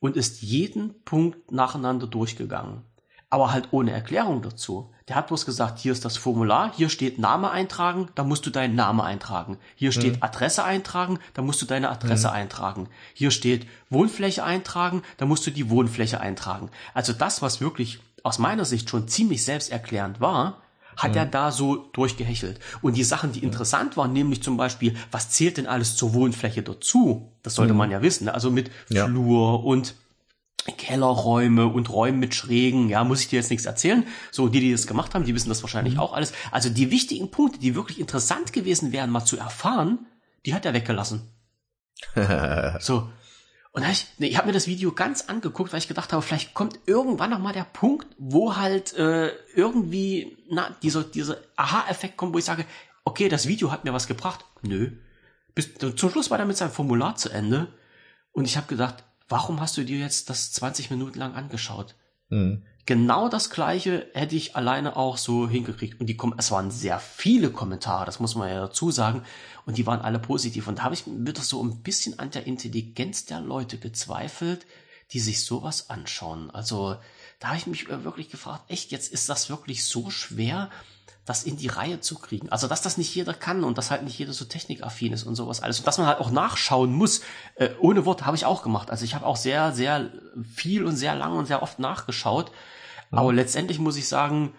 und 0.00 0.16
ist 0.16 0.40
jeden 0.40 1.02
Punkt 1.02 1.52
nacheinander 1.52 2.06
durchgegangen. 2.06 2.84
Aber 3.28 3.52
halt 3.52 3.68
ohne 3.72 3.90
Erklärung 3.90 4.40
dazu. 4.40 4.94
Der 5.08 5.14
hat 5.14 5.28
bloß 5.28 5.46
gesagt, 5.46 5.78
hier 5.78 5.92
ist 5.92 6.04
das 6.04 6.16
Formular, 6.16 6.72
hier 6.74 6.88
steht 6.88 7.20
Name 7.20 7.50
eintragen, 7.52 8.08
da 8.16 8.24
musst 8.24 8.44
du 8.44 8.50
deinen 8.50 8.74
Name 8.74 9.04
eintragen. 9.04 9.56
Hier 9.76 9.92
steht 9.92 10.16
mhm. 10.16 10.22
Adresse 10.22 10.64
eintragen, 10.64 11.20
da 11.34 11.42
musst 11.42 11.62
du 11.62 11.66
deine 11.66 11.90
Adresse 11.90 12.26
mhm. 12.28 12.34
eintragen. 12.34 12.88
Hier 13.14 13.30
steht 13.30 13.68
Wohnfläche 13.88 14.42
eintragen, 14.42 15.02
da 15.18 15.26
musst 15.26 15.46
du 15.46 15.52
die 15.52 15.70
Wohnfläche 15.70 16.20
eintragen. 16.20 16.70
Also 16.92 17.12
das, 17.12 17.40
was 17.40 17.60
wirklich 17.60 18.00
aus 18.24 18.40
meiner 18.40 18.64
Sicht 18.64 18.90
schon 18.90 19.06
ziemlich 19.06 19.44
selbsterklärend 19.44 20.20
war, 20.20 20.60
hat 20.96 21.12
mhm. 21.12 21.18
er 21.18 21.26
da 21.26 21.52
so 21.52 21.76
durchgehechelt. 21.92 22.58
Und 22.82 22.96
die 22.96 23.04
Sachen, 23.04 23.30
die 23.30 23.44
interessant 23.44 23.96
waren, 23.96 24.12
nämlich 24.12 24.42
zum 24.42 24.56
Beispiel, 24.56 24.96
was 25.12 25.30
zählt 25.30 25.58
denn 25.58 25.68
alles 25.68 25.94
zur 25.94 26.14
Wohnfläche 26.14 26.62
dazu? 26.62 27.30
Das 27.44 27.54
sollte 27.54 27.74
mhm. 27.74 27.78
man 27.78 27.90
ja 27.92 28.02
wissen. 28.02 28.28
Also 28.28 28.50
mit 28.50 28.72
ja. 28.88 29.06
Flur 29.06 29.64
und 29.64 29.94
Kellerräume 30.72 31.66
und 31.66 31.90
Räume 31.90 32.18
mit 32.18 32.34
Schrägen, 32.34 32.88
ja, 32.88 33.04
muss 33.04 33.20
ich 33.20 33.28
dir 33.28 33.36
jetzt 33.36 33.50
nichts 33.50 33.66
erzählen. 33.66 34.06
So, 34.30 34.48
die, 34.48 34.60
die 34.60 34.72
das 34.72 34.86
gemacht 34.86 35.14
haben, 35.14 35.24
die 35.24 35.34
wissen 35.34 35.48
das 35.48 35.62
wahrscheinlich 35.62 35.94
mhm. 35.94 36.00
auch 36.00 36.12
alles. 36.12 36.32
Also 36.50 36.68
die 36.68 36.90
wichtigen 36.90 37.30
Punkte, 37.30 37.58
die 37.58 37.74
wirklich 37.74 38.00
interessant 38.00 38.52
gewesen 38.52 38.92
wären, 38.92 39.10
mal 39.10 39.24
zu 39.24 39.36
erfahren, 39.36 40.06
die 40.44 40.54
hat 40.54 40.64
er 40.64 40.74
weggelassen. 40.74 41.30
so. 42.80 43.08
Und 43.72 43.82
da 43.82 43.90
ich, 43.90 44.06
nee, 44.16 44.28
ich 44.28 44.38
habe 44.38 44.46
mir 44.46 44.54
das 44.54 44.68
Video 44.68 44.90
ganz 44.92 45.22
angeguckt, 45.28 45.72
weil 45.72 45.80
ich 45.80 45.88
gedacht 45.88 46.12
habe, 46.14 46.22
vielleicht 46.22 46.54
kommt 46.54 46.78
irgendwann 46.86 47.28
noch 47.28 47.38
mal 47.38 47.52
der 47.52 47.64
Punkt, 47.64 48.06
wo 48.16 48.56
halt 48.56 48.94
äh, 48.94 49.32
irgendwie 49.54 50.38
na, 50.48 50.74
dieser, 50.82 51.04
dieser 51.04 51.36
Aha-Effekt 51.56 52.16
kommt, 52.16 52.32
wo 52.32 52.38
ich 52.38 52.44
sage, 52.46 52.64
okay, 53.04 53.28
das 53.28 53.46
Video 53.46 53.70
hat 53.70 53.84
mir 53.84 53.92
was 53.92 54.06
gebracht. 54.06 54.46
Nö. 54.62 54.92
Bis, 55.54 55.74
zum 55.74 56.10
Schluss 56.10 56.30
war 56.30 56.38
er 56.38 56.46
mit 56.46 56.56
seinem 56.56 56.70
Formular 56.70 57.16
zu 57.16 57.28
Ende. 57.28 57.68
Und 58.32 58.46
ich 58.46 58.56
habe 58.56 58.66
gedacht, 58.66 59.04
warum 59.28 59.60
hast 59.60 59.76
du 59.76 59.84
dir 59.84 59.98
jetzt 59.98 60.30
das 60.30 60.52
20 60.52 60.90
Minuten 60.90 61.18
lang 61.18 61.34
angeschaut? 61.34 61.94
Mhm. 62.28 62.62
Genau 62.86 63.28
das 63.28 63.50
gleiche 63.50 64.06
hätte 64.14 64.36
ich 64.36 64.54
alleine 64.54 64.96
auch 64.96 65.16
so 65.16 65.48
hingekriegt. 65.48 66.00
Und 66.00 66.06
die 66.06 66.16
kommen, 66.16 66.34
es 66.38 66.52
waren 66.52 66.70
sehr 66.70 67.00
viele 67.00 67.50
Kommentare, 67.50 68.06
das 68.06 68.20
muss 68.20 68.36
man 68.36 68.48
ja 68.48 68.60
dazu 68.60 68.92
sagen. 68.92 69.24
Und 69.64 69.76
die 69.76 69.86
waren 69.86 70.00
alle 70.00 70.20
positiv. 70.20 70.68
Und 70.68 70.78
da 70.78 70.84
habe 70.84 70.94
ich 70.94 71.06
mir 71.06 71.32
das 71.32 71.48
so 71.48 71.62
ein 71.62 71.82
bisschen 71.82 72.20
an 72.20 72.30
der 72.30 72.46
Intelligenz 72.46 73.24
der 73.24 73.40
Leute 73.40 73.78
gezweifelt, 73.78 74.66
die 75.10 75.18
sich 75.18 75.44
sowas 75.44 75.90
anschauen. 75.90 76.50
Also 76.52 76.96
da 77.40 77.48
habe 77.48 77.58
ich 77.58 77.66
mich 77.66 77.88
wirklich 77.88 78.30
gefragt, 78.30 78.70
echt, 78.70 78.92
jetzt 78.92 79.12
ist 79.12 79.28
das 79.28 79.50
wirklich 79.50 79.84
so 79.84 80.10
schwer, 80.10 80.70
das 81.26 81.42
in 81.42 81.56
die 81.56 81.66
Reihe 81.66 82.00
zu 82.00 82.14
kriegen. 82.14 82.50
Also, 82.50 82.68
dass 82.68 82.82
das 82.82 82.96
nicht 82.96 83.14
jeder 83.14 83.34
kann 83.34 83.64
und 83.64 83.76
dass 83.76 83.90
halt 83.90 84.04
nicht 84.04 84.18
jeder 84.18 84.32
so 84.32 84.44
technikaffin 84.44 85.12
ist 85.12 85.24
und 85.24 85.34
sowas 85.34 85.60
alles. 85.60 85.80
Und 85.80 85.86
dass 85.86 85.98
man 85.98 86.06
halt 86.06 86.20
auch 86.20 86.30
nachschauen 86.30 86.92
muss. 86.92 87.20
Äh, 87.56 87.70
ohne 87.80 88.06
Wort 88.06 88.24
habe 88.24 88.36
ich 88.36 88.46
auch 88.46 88.62
gemacht. 88.62 88.90
Also, 88.90 89.04
ich 89.04 89.14
habe 89.14 89.26
auch 89.26 89.36
sehr, 89.36 89.72
sehr 89.72 90.10
viel 90.54 90.84
und 90.84 90.96
sehr 90.96 91.16
lang 91.16 91.36
und 91.36 91.46
sehr 91.46 91.62
oft 91.62 91.80
nachgeschaut. 91.80 92.52
Mhm. 93.10 93.18
Aber 93.18 93.32
letztendlich 93.32 93.80
muss 93.80 93.96
ich 93.96 94.08
sagen, 94.08 94.54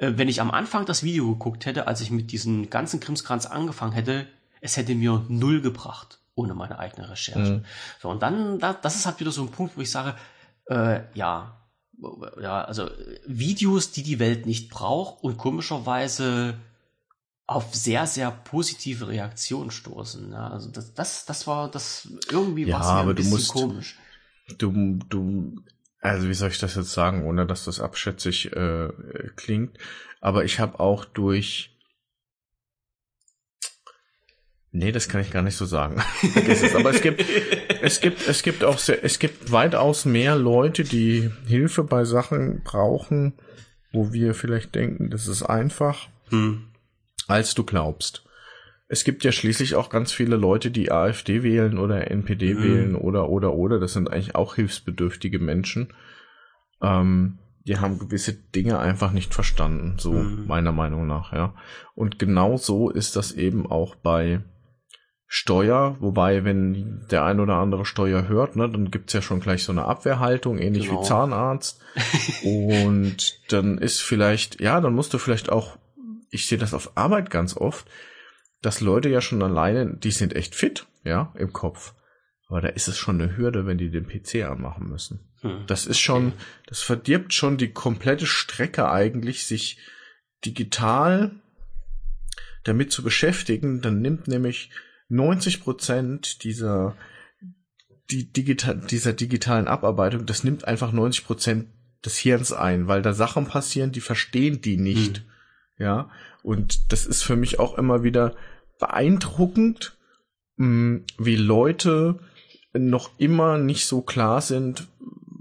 äh, 0.00 0.12
wenn 0.16 0.28
ich 0.28 0.40
am 0.40 0.50
Anfang 0.50 0.84
das 0.84 1.04
Video 1.04 1.30
geguckt 1.30 1.66
hätte, 1.66 1.86
als 1.86 2.00
ich 2.00 2.10
mit 2.10 2.32
diesem 2.32 2.68
ganzen 2.68 2.98
Krimskranz 2.98 3.46
angefangen 3.46 3.92
hätte, 3.92 4.26
es 4.60 4.76
hätte 4.76 4.96
mir 4.96 5.24
null 5.28 5.60
gebracht, 5.60 6.18
ohne 6.34 6.54
meine 6.54 6.80
eigene 6.80 7.08
Recherche. 7.08 7.52
Mhm. 7.52 7.64
So, 8.00 8.08
und 8.08 8.22
dann, 8.22 8.58
das 8.58 8.96
ist 8.96 9.06
halt 9.06 9.20
wieder 9.20 9.30
so 9.30 9.42
ein 9.42 9.50
Punkt, 9.50 9.76
wo 9.76 9.80
ich 9.80 9.90
sage, 9.90 10.16
äh, 10.66 11.00
ja, 11.14 11.61
ja, 12.40 12.62
also 12.64 12.88
Videos, 13.26 13.92
die 13.92 14.02
die 14.02 14.18
Welt 14.18 14.46
nicht 14.46 14.70
braucht 14.70 15.22
und 15.22 15.36
komischerweise 15.38 16.58
auf 17.46 17.74
sehr, 17.74 18.06
sehr 18.06 18.30
positive 18.30 19.08
Reaktionen 19.08 19.70
stoßen. 19.70 20.32
Ja, 20.32 20.48
also 20.48 20.70
das, 20.70 20.94
das, 20.94 21.24
das 21.26 21.46
war 21.46 21.70
das 21.70 22.08
irgendwie 22.30 22.64
ja, 22.64 22.78
was 22.78 22.86
mir 22.86 23.10
ein 23.10 23.14
bisschen 23.14 23.30
musst, 23.30 23.52
komisch. 23.52 23.98
Du, 24.58 24.98
du, 25.08 25.62
also 26.00 26.28
wie 26.28 26.34
soll 26.34 26.50
ich 26.50 26.58
das 26.58 26.74
jetzt 26.74 26.92
sagen, 26.92 27.24
ohne 27.24 27.46
dass 27.46 27.64
das 27.64 27.80
abschätzig 27.80 28.52
äh, 28.52 28.88
klingt? 29.36 29.78
Aber 30.20 30.44
ich 30.44 30.60
habe 30.60 30.80
auch 30.80 31.04
durch 31.04 31.71
Nee, 34.74 34.90
das 34.90 35.08
kann 35.08 35.20
ich 35.20 35.30
gar 35.30 35.42
nicht 35.42 35.56
so 35.56 35.66
sagen. 35.66 36.02
Es. 36.48 36.74
Aber 36.74 36.90
es 36.90 37.02
gibt, 37.02 37.22
es 37.82 38.00
gibt, 38.00 38.26
es 38.26 38.42
gibt 38.42 38.64
auch 38.64 38.78
sehr, 38.78 39.04
es 39.04 39.18
gibt 39.18 39.52
weitaus 39.52 40.06
mehr 40.06 40.34
Leute, 40.34 40.82
die 40.82 41.30
Hilfe 41.46 41.84
bei 41.84 42.04
Sachen 42.04 42.62
brauchen, 42.64 43.34
wo 43.92 44.12
wir 44.14 44.34
vielleicht 44.34 44.74
denken, 44.74 45.10
das 45.10 45.28
ist 45.28 45.42
einfach, 45.42 46.08
hm. 46.30 46.68
als 47.28 47.54
du 47.54 47.64
glaubst. 47.64 48.24
Es 48.88 49.04
gibt 49.04 49.24
ja 49.24 49.32
schließlich 49.32 49.74
auch 49.74 49.90
ganz 49.90 50.12
viele 50.12 50.36
Leute, 50.36 50.70
die 50.70 50.90
AfD 50.90 51.42
wählen 51.42 51.78
oder 51.78 52.10
NPD 52.10 52.54
hm. 52.54 52.62
wählen 52.62 52.94
oder, 52.96 53.28
oder, 53.28 53.52
oder. 53.52 53.78
Das 53.78 53.92
sind 53.92 54.10
eigentlich 54.10 54.34
auch 54.34 54.54
hilfsbedürftige 54.54 55.38
Menschen. 55.38 55.92
Ähm, 56.80 57.38
die 57.66 57.78
haben 57.78 57.98
gewisse 57.98 58.32
Dinge 58.32 58.78
einfach 58.78 59.12
nicht 59.12 59.34
verstanden, 59.34 59.96
so 59.98 60.12
mhm. 60.12 60.46
meiner 60.46 60.72
Meinung 60.72 61.06
nach, 61.06 61.32
ja. 61.32 61.54
Und 61.94 62.18
genau 62.18 62.56
so 62.56 62.90
ist 62.90 63.14
das 63.14 63.30
eben 63.30 63.70
auch 63.70 63.94
bei 63.94 64.40
Steuer, 65.34 65.96
wobei, 66.00 66.44
wenn 66.44 67.06
der 67.10 67.24
ein 67.24 67.40
oder 67.40 67.54
andere 67.54 67.86
Steuer 67.86 68.28
hört, 68.28 68.54
ne, 68.54 68.68
dann 68.68 68.90
gibt's 68.90 69.14
ja 69.14 69.22
schon 69.22 69.40
gleich 69.40 69.64
so 69.64 69.72
eine 69.72 69.86
Abwehrhaltung, 69.86 70.58
ähnlich 70.58 70.88
genau. 70.88 71.00
wie 71.00 71.06
Zahnarzt. 71.06 71.80
und 72.44 73.40
dann 73.48 73.78
ist 73.78 74.02
vielleicht, 74.02 74.60
ja, 74.60 74.78
dann 74.82 74.92
musst 74.92 75.14
du 75.14 75.16
vielleicht 75.16 75.50
auch, 75.50 75.78
ich 76.28 76.46
sehe 76.46 76.58
das 76.58 76.74
auf 76.74 76.98
Arbeit 76.98 77.30
ganz 77.30 77.56
oft, 77.56 77.86
dass 78.60 78.82
Leute 78.82 79.08
ja 79.08 79.22
schon 79.22 79.42
alleine, 79.42 79.96
die 79.96 80.10
sind 80.10 80.36
echt 80.36 80.54
fit, 80.54 80.86
ja, 81.02 81.32
im 81.38 81.54
Kopf. 81.54 81.94
Aber 82.48 82.60
da 82.60 82.68
ist 82.68 82.88
es 82.88 82.98
schon 82.98 83.18
eine 83.18 83.34
Hürde, 83.34 83.64
wenn 83.64 83.78
die 83.78 83.90
den 83.90 84.06
PC 84.06 84.44
anmachen 84.44 84.86
müssen. 84.86 85.32
Hm. 85.40 85.64
Das 85.66 85.86
ist 85.86 85.98
schon, 85.98 86.34
das 86.66 86.82
verdirbt 86.82 87.32
schon 87.32 87.56
die 87.56 87.72
komplette 87.72 88.26
Strecke 88.26 88.90
eigentlich, 88.90 89.46
sich 89.46 89.78
digital 90.44 91.30
damit 92.64 92.92
zu 92.92 93.02
beschäftigen. 93.02 93.80
Dann 93.80 94.02
nimmt 94.02 94.28
nämlich 94.28 94.68
90 95.12 95.62
Prozent 95.62 96.42
dieser, 96.42 96.96
die 98.10 98.32
digital, 98.32 98.80
dieser 98.90 99.12
digitalen 99.12 99.68
Abarbeitung, 99.68 100.26
das 100.26 100.42
nimmt 100.42 100.66
einfach 100.66 100.92
90 100.92 101.24
Prozent 101.24 101.68
des 102.04 102.16
Hirns 102.16 102.52
ein, 102.52 102.88
weil 102.88 103.02
da 103.02 103.12
Sachen 103.12 103.46
passieren, 103.46 103.92
die 103.92 104.00
verstehen 104.00 104.60
die 104.60 104.76
nicht. 104.76 105.18
Hm. 105.18 105.24
Ja. 105.78 106.10
Und 106.42 106.92
das 106.92 107.06
ist 107.06 107.22
für 107.22 107.36
mich 107.36 107.58
auch 107.58 107.78
immer 107.78 108.02
wieder 108.02 108.34
beeindruckend, 108.80 109.96
hm, 110.56 111.04
wie 111.18 111.36
Leute 111.36 112.18
noch 112.72 113.10
immer 113.18 113.58
nicht 113.58 113.86
so 113.86 114.00
klar 114.00 114.40
sind, 114.40 114.88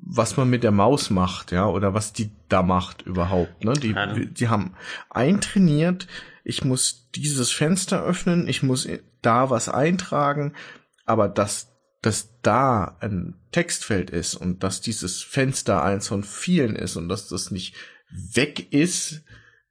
was 0.03 0.35
man 0.35 0.49
mit 0.49 0.63
der 0.63 0.71
Maus 0.71 1.09
macht, 1.09 1.53
ja, 1.53 1.65
oder 1.67 1.93
was 1.93 2.11
die 2.11 2.29
da 2.49 2.61
macht 2.61 3.03
überhaupt. 3.03 3.63
Ne? 3.63 3.73
Die, 3.73 3.95
die 4.27 4.49
haben 4.49 4.73
eintrainiert, 5.09 6.07
ich 6.43 6.63
muss 6.63 7.09
dieses 7.15 7.51
Fenster 7.51 8.03
öffnen, 8.03 8.47
ich 8.47 8.63
muss 8.63 8.87
da 9.21 9.49
was 9.49 9.69
eintragen, 9.69 10.53
aber 11.05 11.27
dass, 11.29 11.69
dass 12.01 12.29
da 12.41 12.97
ein 12.99 13.35
Textfeld 13.51 14.09
ist 14.09 14.35
und 14.35 14.63
dass 14.63 14.81
dieses 14.81 15.21
Fenster 15.21 15.83
eins 15.83 16.07
von 16.07 16.23
vielen 16.23 16.75
ist 16.75 16.95
und 16.95 17.09
dass 17.09 17.27
das 17.27 17.51
nicht 17.51 17.75
weg 18.09 18.73
ist, 18.73 19.21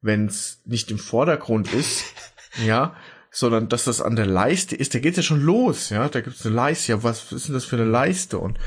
wenn 0.00 0.26
es 0.26 0.60
nicht 0.64 0.90
im 0.90 0.98
Vordergrund 0.98 1.72
ist, 1.72 2.04
ja, 2.64 2.94
sondern 3.30 3.68
dass 3.68 3.84
das 3.84 4.00
an 4.00 4.16
der 4.16 4.26
Leiste 4.26 4.74
ist, 4.74 4.94
da 4.94 4.98
geht's 4.98 5.16
ja 5.16 5.22
schon 5.22 5.42
los, 5.42 5.90
ja, 5.90 6.08
da 6.08 6.20
gibt's 6.20 6.44
eine 6.44 6.54
Leiste, 6.54 6.92
ja, 6.92 7.02
was 7.02 7.32
ist 7.32 7.48
denn 7.48 7.54
das 7.54 7.64
für 7.64 7.76
eine 7.76 7.84
Leiste? 7.84 8.38
Und 8.38 8.58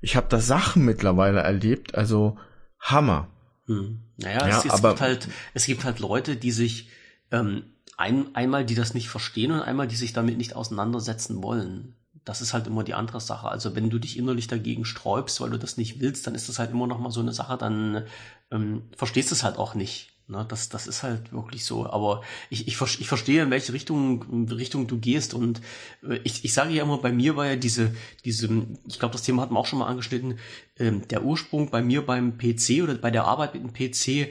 ich 0.00 0.16
habe 0.16 0.28
da 0.28 0.40
Sachen 0.40 0.84
mittlerweile 0.84 1.40
erlebt, 1.40 1.94
also 1.94 2.38
Hammer. 2.80 3.28
Hm. 3.66 4.00
Naja, 4.16 4.48
ja, 4.48 4.58
es, 4.58 4.64
es 4.64 4.70
aber, 4.72 4.90
gibt 4.90 5.00
halt, 5.00 5.28
es 5.54 5.66
gibt 5.66 5.84
halt 5.84 6.00
Leute, 6.00 6.36
die 6.36 6.50
sich 6.50 6.88
ähm, 7.30 7.64
ein, 7.96 8.34
einmal, 8.34 8.64
die 8.64 8.74
das 8.74 8.94
nicht 8.94 9.08
verstehen 9.08 9.50
und 9.50 9.60
einmal, 9.60 9.88
die 9.88 9.96
sich 9.96 10.12
damit 10.12 10.38
nicht 10.38 10.54
auseinandersetzen 10.54 11.42
wollen. 11.42 11.94
Das 12.24 12.40
ist 12.40 12.52
halt 12.52 12.66
immer 12.66 12.84
die 12.84 12.94
andere 12.94 13.20
Sache. 13.20 13.48
Also 13.48 13.74
wenn 13.74 13.90
du 13.90 13.98
dich 13.98 14.16
innerlich 14.16 14.46
dagegen 14.46 14.84
sträubst, 14.84 15.40
weil 15.40 15.50
du 15.50 15.58
das 15.58 15.76
nicht 15.76 16.00
willst, 16.00 16.26
dann 16.26 16.34
ist 16.34 16.48
das 16.48 16.58
halt 16.58 16.70
immer 16.70 16.86
noch 16.86 16.98
mal 16.98 17.10
so 17.10 17.20
eine 17.20 17.32
Sache, 17.32 17.56
dann 17.56 18.04
ähm, 18.50 18.82
verstehst 18.96 19.30
du 19.30 19.34
es 19.34 19.42
halt 19.42 19.56
auch 19.56 19.74
nicht. 19.74 20.12
Ne, 20.30 20.44
das, 20.46 20.68
das 20.68 20.86
ist 20.86 21.02
halt 21.02 21.32
wirklich 21.32 21.64
so. 21.64 21.86
Aber 21.86 22.22
ich, 22.50 22.68
ich, 22.68 22.78
ich 23.00 23.08
verstehe, 23.08 23.42
in 23.42 23.50
welche 23.50 23.72
Richtung, 23.72 24.46
Richtung 24.50 24.86
du 24.86 24.98
gehst. 24.98 25.32
Und 25.32 25.62
äh, 26.06 26.20
ich, 26.22 26.44
ich 26.44 26.52
sage 26.52 26.74
ja 26.74 26.82
immer, 26.82 26.98
bei 26.98 27.12
mir 27.12 27.34
war 27.36 27.46
ja 27.46 27.56
diese, 27.56 27.94
diese, 28.26 28.66
ich 28.86 28.98
glaube, 28.98 29.12
das 29.12 29.22
Thema 29.22 29.40
hatten 29.40 29.54
wir 29.54 29.58
auch 29.58 29.66
schon 29.66 29.78
mal 29.78 29.86
angeschnitten, 29.86 30.38
ähm, 30.78 31.08
der 31.08 31.24
Ursprung 31.24 31.70
bei 31.70 31.80
mir 31.80 32.04
beim 32.04 32.36
PC 32.36 32.82
oder 32.82 32.94
bei 32.96 33.10
der 33.10 33.24
Arbeit 33.24 33.54
mit 33.54 33.62
dem 33.64 33.72
PC 33.72 34.30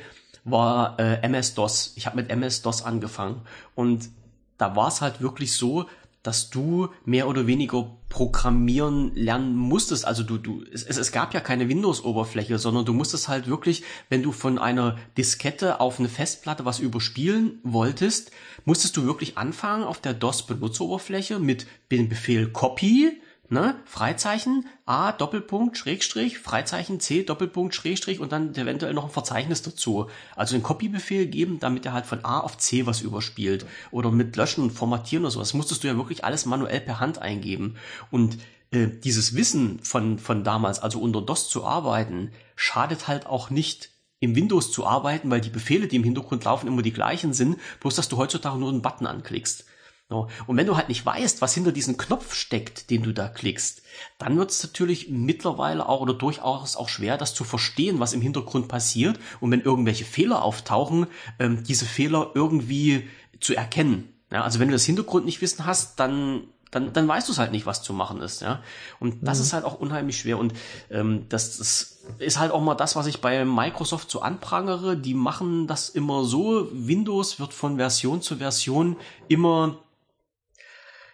war 0.50 1.00
äh, 1.00 1.22
MS-DOS. 1.22 1.94
Ich 1.96 2.06
habe 2.06 2.18
mit 2.18 2.30
MS-DOS 2.30 2.84
angefangen. 2.84 3.42
Und 3.76 4.10
da 4.58 4.76
war 4.76 4.88
es 4.88 5.02
halt 5.02 5.22
wirklich 5.22 5.54
so, 5.54 5.86
dass 6.24 6.50
du 6.50 6.90
mehr 7.06 7.30
oder 7.30 7.48
weniger 7.48 7.96
programmieren 8.10 9.16
lernen 9.16 9.56
musstest. 9.56 10.06
Also 10.06 10.24
du, 10.24 10.38
du, 10.38 10.62
es, 10.74 10.84
es 10.84 11.12
gab 11.14 11.34
ja 11.34 11.40
keine 11.40 11.70
Windows-Oberfläche, 11.70 12.60
sondern 12.60 12.84
du 12.84 12.94
musstest 12.94 13.30
halt 13.30 13.48
wirklich, 13.48 13.84
wenn 14.10 14.24
du 14.24 14.34
von 14.34 14.58
einer 14.58 14.98
Diskette 15.18 15.80
auf 15.80 16.00
eine 16.00 16.10
Festplatte 16.10 16.66
was 16.66 16.80
überspielen 16.80 17.60
wolltest, 17.64 18.32
musstest 18.66 18.98
du 18.98 19.06
wirklich 19.06 19.38
anfangen 19.38 19.86
auf 19.86 20.02
der 20.02 20.14
DOS-Benutzeroberfläche 20.14 21.40
mit 21.40 21.66
dem 21.92 22.10
Befehl 22.10 22.50
Copy 22.50 23.22
ne, 23.50 23.76
Freizeichen 23.86 24.66
A, 24.86 25.12
Doppelpunkt, 25.12 25.78
Schrägstrich, 25.78 26.40
Freizeichen 26.40 27.00
C, 27.00 27.24
Doppelpunkt, 27.24 27.74
Schrägstrich 27.76 28.20
und 28.20 28.32
dann 28.32 28.56
eventuell 28.56 28.94
noch 28.94 29.06
ein 29.06 29.12
Verzeichnis 29.12 29.62
dazu. 29.62 30.08
Also 30.36 30.56
einen 30.56 30.64
Copy-Befehl 30.64 31.28
geben, 31.28 31.60
damit 31.60 31.86
er 31.86 31.94
halt 31.94 32.06
von 32.06 32.24
A 32.26 32.40
auf 32.40 32.58
C 32.58 32.86
was 32.86 33.02
überspielt. 33.02 33.66
Oder 33.92 34.12
mit 34.12 34.36
Löschen 34.36 34.64
und 34.64 34.72
Formatieren 34.72 35.26
oder 35.26 35.32
sowas. 35.32 35.54
Musstest 35.54 35.84
du 35.84 35.88
ja 35.88 35.96
wirklich 35.96 36.24
alles 36.26 36.46
manuell 36.46 36.82
per 36.82 37.00
Hand 37.00 37.20
eingeben. 37.20 37.76
Und 38.12 38.38
äh, 38.72 38.88
dieses 38.88 39.36
Wissen 39.36 39.80
von, 39.80 40.20
von 40.20 40.44
damals, 40.44 40.80
also 40.80 41.00
unter 41.00 41.22
DOS 41.22 41.50
zu 41.50 41.66
arbeiten, 41.66 42.32
schadet 42.56 43.08
halt 43.08 43.26
auch 43.26 43.50
nicht 43.50 43.92
im 44.20 44.36
Windows 44.36 44.72
zu 44.72 44.86
arbeiten, 44.86 45.30
weil 45.30 45.42
die 45.42 45.50
Befehle, 45.50 45.88
die 45.88 45.96
im 45.96 46.04
Hintergrund 46.04 46.44
laufen, 46.44 46.68
immer 46.68 46.82
die 46.82 46.94
gleichen 46.94 47.34
sind, 47.34 47.58
bloß 47.80 47.96
dass 47.96 48.10
du 48.10 48.18
heutzutage 48.18 48.58
nur 48.58 48.70
einen 48.70 48.82
Button 48.82 49.06
anklickst. 49.06 49.66
Und 50.10 50.56
wenn 50.56 50.68
du 50.68 50.78
halt 50.78 50.88
nicht 50.88 51.06
weißt, 51.06 51.42
was 51.42 51.54
hinter 51.54 51.74
diesem 51.74 51.98
Knopf 51.98 52.34
steckt, 52.34 52.90
den 52.90 53.04
du 53.04 53.14
da 53.14 53.28
klickst, 53.28 53.82
dann 54.18 54.38
wird 54.38 54.52
es 54.52 54.64
natürlich 54.64 55.10
mittlerweile 55.10 55.88
auch 55.88 56.00
oder 56.00 56.14
durchaus 56.14 56.78
auch 56.78 56.88
schwer, 56.88 57.18
das 57.18 57.34
zu 57.34 57.44
verstehen, 57.44 58.00
was 58.00 58.14
im 58.14 58.22
Hintergrund 58.22 58.70
passiert 58.70 59.20
und 59.42 59.52
wenn 59.52 59.62
irgendwelche 59.62 60.06
Fehler 60.06 60.44
auftauchen, 60.44 61.08
ähm, 61.40 61.64
diese 61.64 61.86
Fehler 61.86 62.32
irgendwie 62.36 63.10
zu 63.42 63.54
erkennen. 63.54 64.14
Ja, 64.32 64.44
also 64.44 64.60
wenn 64.60 64.70
du 64.70 64.74
das 64.74 64.86
Hintergrund 64.86 65.26
nicht 65.26 65.42
wissen 65.42 65.66
hast, 65.66 66.00
dann 66.00 66.44
dann, 66.72 66.92
dann 66.92 67.08
weißt 67.08 67.28
du 67.28 67.32
es 67.32 67.40
halt 67.40 67.52
nicht, 67.52 67.66
was 67.66 67.82
zu 67.82 67.94
machen 67.94 68.22
ist, 68.22 68.42
ja. 68.42 68.62
Und 69.00 69.26
das 69.26 69.38
mhm. 69.38 69.44
ist 69.44 69.54
halt 69.54 69.64
auch 69.64 69.80
unheimlich 69.80 70.20
schwer. 70.20 70.38
Und 70.38 70.54
ähm, 70.90 71.26
das, 71.30 71.58
das 71.58 72.00
ist 72.20 72.40
halt 72.40 72.52
auch 72.52 72.62
mal 72.62 72.76
das, 72.76 72.96
was 72.96 73.08
ich 73.08 73.22
bei 73.22 73.46
Microsoft 73.46 74.12
so 74.12 74.22
anprangere. 74.22 74.98
Die 74.98 75.14
machen 75.14 75.68
das 75.68 75.88
immer 75.88 76.26
so. 76.26 76.68
Windows 76.74 77.40
wird 77.40 77.54
von 77.54 77.78
Version 77.78 78.22
zu 78.22 78.38
Version 78.38 78.98
immer 79.30 79.78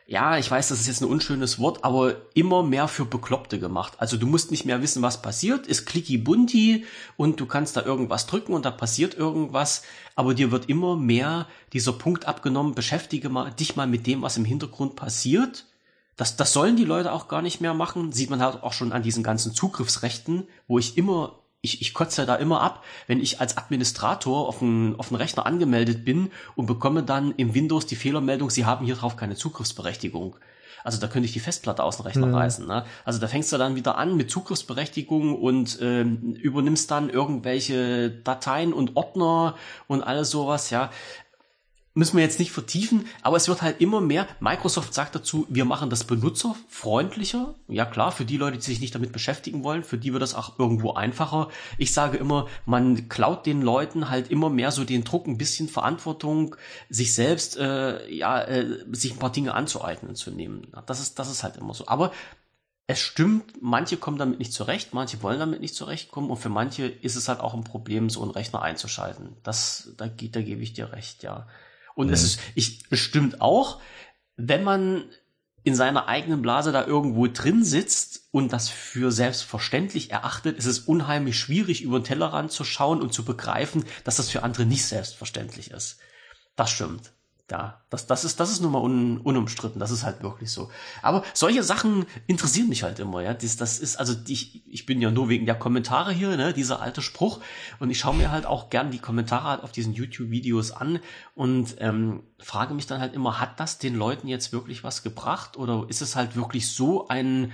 ja, 0.06 0.38
ich 0.38 0.52
weiß, 0.52 0.68
das 0.68 0.82
ist 0.82 0.88
jetzt 0.88 1.02
ein 1.02 1.10
unschönes 1.10 1.60
Wort, 1.60 1.86
aber 1.86 2.16
immer 2.34 2.62
mehr 2.62 2.88
für 2.88 3.06
Bekloppte 3.06 3.58
gemacht. 3.58 3.94
Also 3.98 4.18
du 4.18 4.28
musst 4.28 4.52
nicht 4.52 4.66
mehr 4.66 4.82
wissen, 4.82 5.02
was 5.02 5.22
passiert, 5.22 5.66
ist 5.66 5.86
clicky 5.86 6.18
bunti 6.18 6.86
und 7.16 7.40
du 7.40 7.46
kannst 7.46 7.78
da 7.78 7.84
irgendwas 7.84 8.26
drücken 8.26 8.54
und 8.54 8.66
da 8.66 8.72
passiert 8.72 9.16
irgendwas, 9.16 9.84
aber 10.16 10.34
dir 10.34 10.52
wird 10.52 10.68
immer 10.68 10.98
mehr 10.98 11.48
dieser 11.72 11.94
Punkt 11.94 12.26
abgenommen, 12.26 12.76
beschäftige 12.76 13.30
mal, 13.30 13.52
dich 13.52 13.78
mal 13.78 13.88
mit 13.88 14.06
dem, 14.06 14.22
was 14.22 14.36
im 14.36 14.46
Hintergrund 14.46 14.98
passiert. 14.98 15.66
Das, 16.18 16.36
das 16.36 16.54
sollen 16.54 16.76
die 16.76 16.86
Leute 16.86 17.12
auch 17.12 17.30
gar 17.30 17.42
nicht 17.42 17.62
mehr 17.62 17.74
machen, 17.74 18.12
sieht 18.12 18.30
man 18.30 18.42
halt 18.42 18.62
auch 18.62 18.74
schon 18.74 18.92
an 18.92 19.04
diesen 19.04 19.24
ganzen 19.24 19.54
Zugriffsrechten, 19.54 20.48
wo 20.68 20.80
ich 20.80 20.98
immer 20.98 21.40
ich, 21.64 21.82
ich 21.82 21.94
kotze 21.94 22.26
da 22.26 22.36
immer 22.36 22.62
ab, 22.62 22.84
wenn 23.08 23.22
ich 23.22 23.40
als 23.40 23.58
Administrator 23.58 24.48
auf 24.50 24.62
einen, 24.62 25.00
auf 25.00 25.10
einen 25.10 25.16
Rechner 25.16 25.46
angemeldet 25.46 26.04
bin 26.04 26.30
und 26.56 26.66
bekomme 26.66 27.04
dann 27.04 27.34
im 27.38 27.56
Windows 27.56 27.86
die 27.86 27.96
Fehlermeldung, 27.96 28.50
Sie 28.50 28.66
haben 28.66 28.86
hier 28.86 28.96
drauf 28.96 29.16
keine 29.16 29.36
Zugriffsberechtigung. 29.36 30.36
Also 30.84 31.00
da 31.00 31.08
könnte 31.08 31.26
ich 31.26 31.32
die 31.32 31.40
Festplatte 31.40 31.82
aus 31.82 31.98
dem 31.98 32.06
Rechner 32.06 32.28
mhm. 32.28 32.36
reißen. 32.36 32.68
Ne? 32.68 32.84
Also 33.06 33.20
da 33.20 33.28
fängst 33.28 33.54
du 33.54 33.58
dann 33.58 33.76
wieder 33.76 33.98
an 33.98 34.18
mit 34.18 34.30
Zugriffsberechtigung 34.30 35.40
und 35.40 35.80
ähm, 35.82 36.36
übernimmst 36.36 36.92
dann 36.92 37.10
irgendwelche 37.10 38.10
Dateien 38.10 38.74
und 38.74 38.98
Ordner 38.98 39.56
und 39.88 40.04
alles 40.04 40.30
sowas. 40.30 40.70
Ja, 40.70 40.92
müssen 41.94 42.18
wir 42.18 42.24
jetzt 42.24 42.40
nicht 42.40 42.52
vertiefen, 42.52 43.06
aber 43.22 43.38
es 43.38 43.48
wird 43.48 43.62
halt 43.62 43.80
immer 43.80 44.02
mehr. 44.02 44.28
Microsoft 44.40 44.94
sagt 44.94 45.16
dazu, 45.16 45.46
wir 45.50 45.66
machen 45.66 45.90
das 45.90 46.04
benutzerfreundlicher. 46.04 47.54
Ja 47.68 47.86
klar, 47.86 48.12
für 48.12 48.26
die 48.26 48.38
Leute, 48.38 48.58
die 48.58 48.64
sich 48.64 48.80
nicht 48.80 48.96
damit 48.96 49.12
beschäftigen 49.12 49.64
wollen, 49.64 49.84
für 49.84 49.98
die 49.98 50.12
wird 50.12 50.24
das 50.24 50.34
auch 50.34 50.58
irgendwo 50.58 50.94
einfacher. 50.94 51.50
Ich 51.78 51.94
sage 51.94 52.18
immer, 52.18 52.48
man 52.66 53.10
klaut 53.10 53.46
den 53.46 53.62
Leuten 53.62 54.10
halt 54.10 54.32
immer 54.32 54.50
mehr 54.50 54.72
so 54.72 54.84
den 54.84 55.04
Druck, 55.04 55.28
ein 55.28 55.38
bisschen 55.38 55.70
Verantwortung, 55.70 56.56
sich 56.90 57.14
selbst, 57.14 57.58
äh, 57.58 58.10
ja, 58.12 58.42
äh, 58.42 58.84
sich 58.92 59.14
ein 59.14 59.20
paar 59.20 59.32
Dinge 59.32 59.54
anzueignen 59.54 60.16
zu 60.16 60.32
nehmen. 60.32 60.68
Das 60.88 61.00
ist, 61.00 61.20
das 61.20 61.30
ist 61.30 61.44
halt 61.44 61.58
immer 61.58 61.74
so. 61.74 61.88
Aber 61.88 62.12
es 62.88 63.00
stimmt, 63.00 63.62
manche 63.62 63.98
kommen 63.98 64.18
damit 64.18 64.40
nicht 64.40 64.52
zurecht, 64.52 64.94
manche 64.94 65.22
wollen 65.24 65.40
damit 65.40 65.62
nicht 65.62 65.76
zurechtkommen 65.76 66.30
und 66.30 66.38
für 66.38 66.50
manche 66.50 66.86
ist 66.86 67.16
es 67.16 67.30
halt 67.30 67.40
auch 67.40 67.54
ein 67.54 67.64
Problem, 67.64 68.10
so 68.10 68.22
einen 68.22 68.32
Rechner 68.32 68.62
einzuschalten. 68.62 69.38
Das, 69.44 69.94
da, 69.98 70.08
da 70.08 70.42
gebe 70.42 70.62
ich 70.62 70.74
dir 70.74 70.92
recht, 70.92 71.24
ja. 71.24 71.48
Und 71.96 72.08
mhm. 72.08 72.14
es 72.14 72.24
ist, 72.24 72.40
ich 72.56 72.90
bestimmt 72.90 73.42
auch, 73.42 73.82
wenn 74.36 74.64
man 74.64 75.06
in 75.64 75.76
seiner 75.76 76.08
eigenen 76.08 76.42
Blase 76.42 76.72
da 76.72 76.86
irgendwo 76.86 77.28
drin 77.28 77.64
sitzt 77.64 78.28
und 78.32 78.52
das 78.52 78.68
für 78.68 79.12
selbstverständlich 79.12 80.12
erachtet, 80.12 80.58
ist 80.58 80.66
es 80.66 80.80
unheimlich 80.80 81.40
schwierig, 81.40 81.84
über 81.84 82.00
den 82.00 82.04
Tellerrand 82.04 82.52
zu 82.52 82.66
schauen 82.66 83.02
und 83.02 83.14
zu 83.14 83.24
begreifen, 83.24 83.86
dass 84.04 84.18
das 84.18 84.30
für 84.30 84.44
andere 84.44 84.66
nicht 84.66 84.86
selbstverständlich 84.86 85.72
ist. 85.72 86.00
Das 86.56 86.70
stimmt. 86.70 87.14
Ja, 87.54 87.86
das, 87.92 88.08
das 88.08 88.24
ist, 88.24 88.40
das 88.40 88.50
ist 88.50 88.62
nun 88.62 88.72
mal 88.72 88.82
un, 88.82 89.20
unumstritten. 89.20 89.80
Das 89.80 89.92
ist 89.92 90.04
halt 90.04 90.24
wirklich 90.24 90.50
so. 90.50 90.72
Aber 91.04 91.24
solche 91.36 91.62
Sachen 91.62 92.08
interessieren 92.26 92.68
mich 92.68 92.82
halt 92.82 92.98
immer, 92.98 93.22
ja. 93.22 93.36
Das, 93.36 93.58
das 93.58 93.78
ist, 93.78 93.98
also 93.98 94.16
ich, 94.28 94.68
ich 94.68 94.88
bin 94.88 95.00
ja 95.02 95.12
nur 95.12 95.30
wegen 95.30 95.46
der 95.46 95.54
Kommentare 95.54 96.12
hier, 96.12 96.36
ne, 96.36 96.52
dieser 96.52 96.82
alte 96.82 97.04
Spruch. 97.04 97.42
Und 97.80 97.92
ich 97.92 98.00
schaue 98.00 98.16
mir 98.16 98.32
halt 98.32 98.48
auch 98.48 98.72
gern 98.72 98.90
die 98.90 98.98
Kommentare 98.98 99.50
halt 99.50 99.62
auf 99.62 99.72
diesen 99.72 99.94
YouTube-Videos 99.94 100.72
an 100.72 101.00
und 101.36 101.76
ähm, 101.78 102.24
frage 102.40 102.74
mich 102.74 102.88
dann 102.88 103.00
halt 103.00 103.14
immer, 103.14 103.40
hat 103.40 103.60
das 103.60 103.78
den 103.78 103.94
Leuten 103.94 104.28
jetzt 104.28 104.52
wirklich 104.52 104.84
was 104.84 105.04
gebracht? 105.04 105.56
Oder 105.56 105.86
ist 105.90 106.02
es 106.02 106.16
halt 106.16 106.36
wirklich 106.36 106.72
so 106.72 107.08
ein, 107.08 107.52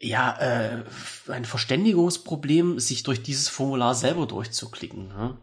ja, 0.00 0.34
äh, 0.38 0.84
ein 1.30 1.44
Verständigungsproblem, 1.44 2.80
sich 2.80 3.02
durch 3.02 3.22
dieses 3.22 3.50
Formular 3.50 3.94
selber 3.94 4.24
durchzuklicken. 4.24 5.08
Ne? 5.08 5.36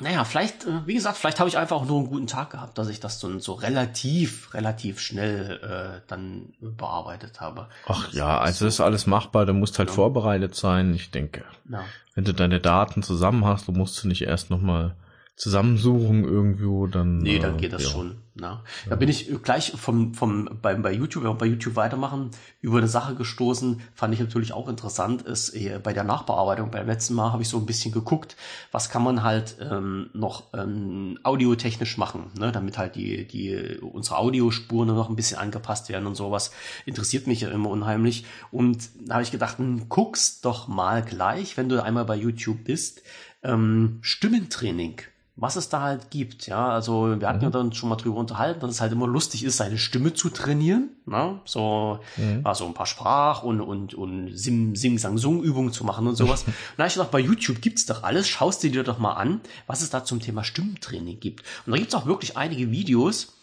Naja, 0.00 0.24
vielleicht, 0.24 0.64
äh, 0.64 0.86
wie 0.86 0.94
gesagt, 0.94 1.16
vielleicht 1.16 1.38
habe 1.40 1.48
ich 1.48 1.58
einfach 1.58 1.84
nur 1.84 1.98
einen 1.98 2.08
guten 2.08 2.26
Tag 2.26 2.50
gehabt, 2.50 2.78
dass 2.78 2.88
ich 2.88 3.00
das 3.00 3.20
so, 3.20 3.38
so 3.38 3.54
relativ, 3.54 4.52
relativ 4.54 5.00
schnell 5.00 5.60
äh, 5.62 6.00
dann 6.06 6.52
bearbeitet 6.60 7.40
habe. 7.40 7.68
Ach 7.86 8.12
ja, 8.12 8.38
also 8.38 8.66
ist 8.66 8.80
alles 8.80 9.06
machbar, 9.06 9.46
du 9.46 9.52
musst 9.52 9.78
halt 9.78 9.88
ja. 9.88 9.94
vorbereitet 9.94 10.54
sein, 10.54 10.94
ich 10.94 11.10
denke. 11.10 11.44
Ja. 11.70 11.84
Wenn 12.14 12.24
du 12.24 12.32
deine 12.32 12.60
Daten 12.60 13.02
zusammen 13.02 13.44
hast, 13.44 13.68
du 13.68 13.72
musst 13.72 14.02
du 14.02 14.08
nicht 14.08 14.22
erst 14.22 14.50
nochmal 14.50 14.94
zusammensuchen 15.36 16.24
irgendwo, 16.24 16.86
dann. 16.86 17.18
Nee, 17.18 17.38
dann 17.38 17.56
äh, 17.56 17.60
geht 17.60 17.72
das 17.74 17.84
ja. 17.84 17.90
schon. 17.90 18.16
Na? 18.38 18.62
Da 18.88 18.96
bin 18.96 19.08
ich 19.08 19.30
gleich 19.42 19.72
vom, 19.72 20.12
vom, 20.12 20.58
bei, 20.60 20.74
bei 20.74 20.92
YouTube, 20.92 21.24
wenn 21.24 21.30
wir 21.30 21.38
bei 21.38 21.46
YouTube 21.46 21.76
weitermachen, 21.76 22.30
über 22.60 22.78
eine 22.78 22.88
Sache 22.88 23.14
gestoßen, 23.14 23.80
fand 23.94 24.12
ich 24.12 24.20
natürlich 24.20 24.52
auch 24.52 24.68
interessant, 24.68 25.22
ist 25.22 25.54
äh, 25.54 25.78
bei 25.82 25.94
der 25.94 26.04
Nachbearbeitung, 26.04 26.70
beim 26.70 26.86
letzten 26.86 27.14
Mal 27.14 27.32
habe 27.32 27.42
ich 27.42 27.48
so 27.48 27.56
ein 27.58 27.64
bisschen 27.64 27.92
geguckt, 27.92 28.36
was 28.72 28.90
kann 28.90 29.02
man 29.02 29.22
halt 29.22 29.56
ähm, 29.60 30.10
noch 30.12 30.52
ähm, 30.52 31.18
audiotechnisch 31.22 31.96
machen, 31.96 32.30
ne? 32.38 32.52
damit 32.52 32.76
halt 32.76 32.94
die, 32.94 33.26
die, 33.26 33.78
unsere 33.80 34.18
Audiospuren 34.18 34.88
noch 34.88 35.08
ein 35.08 35.16
bisschen 35.16 35.38
angepasst 35.38 35.88
werden 35.88 36.06
und 36.06 36.14
sowas. 36.14 36.50
Interessiert 36.84 37.26
mich 37.26 37.42
ja 37.42 37.50
immer 37.50 37.70
unheimlich. 37.70 38.26
Und 38.50 38.88
da 39.06 39.14
habe 39.14 39.22
ich 39.22 39.30
gedacht, 39.30 39.58
hm, 39.58 39.88
guck's 39.88 40.42
doch 40.42 40.68
mal 40.68 41.02
gleich, 41.02 41.56
wenn 41.56 41.70
du 41.70 41.82
einmal 41.82 42.04
bei 42.04 42.16
YouTube 42.16 42.64
bist, 42.64 43.02
ähm, 43.42 43.98
Stimmentraining 44.02 45.00
was 45.36 45.56
es 45.56 45.68
da 45.68 45.82
halt 45.82 46.10
gibt. 46.10 46.46
Ja, 46.46 46.68
also 46.70 47.20
wir 47.20 47.28
hatten 47.28 47.38
mhm. 47.38 47.44
ja 47.44 47.50
dann 47.50 47.72
schon 47.74 47.90
mal 47.90 47.96
drüber 47.96 48.16
unterhalten, 48.16 48.60
dass 48.60 48.70
es 48.70 48.80
halt 48.80 48.92
immer 48.92 49.06
lustig 49.06 49.44
ist, 49.44 49.58
seine 49.58 49.76
Stimme 49.76 50.14
zu 50.14 50.30
trainieren. 50.30 50.88
Ne? 51.04 51.40
So, 51.44 52.00
mhm. 52.16 52.40
also 52.42 52.64
ein 52.64 52.72
paar 52.72 52.86
Sprach- 52.86 53.42
und, 53.42 53.60
und, 53.60 53.92
und 53.92 54.34
Sim, 54.34 54.74
Sing, 54.74 54.96
Sang, 54.96 55.18
Sung 55.18 55.42
Übungen 55.42 55.72
zu 55.72 55.84
machen 55.84 56.06
und 56.06 56.16
sowas. 56.16 56.46
Na, 56.78 56.86
ich 56.86 56.94
dachte, 56.94 57.12
bei 57.12 57.20
YouTube 57.20 57.60
gibt's 57.60 57.84
doch 57.84 58.02
alles. 58.02 58.28
Schaust 58.28 58.64
du 58.64 58.70
dir 58.70 58.82
doch 58.82 58.98
mal 58.98 59.12
an, 59.12 59.42
was 59.66 59.82
es 59.82 59.90
da 59.90 60.04
zum 60.04 60.20
Thema 60.20 60.42
Stimmtraining 60.42 61.20
gibt. 61.20 61.44
Und 61.66 61.72
da 61.72 61.78
gibt's 61.78 61.94
auch 61.94 62.06
wirklich 62.06 62.38
einige 62.38 62.70
Videos, 62.70 63.36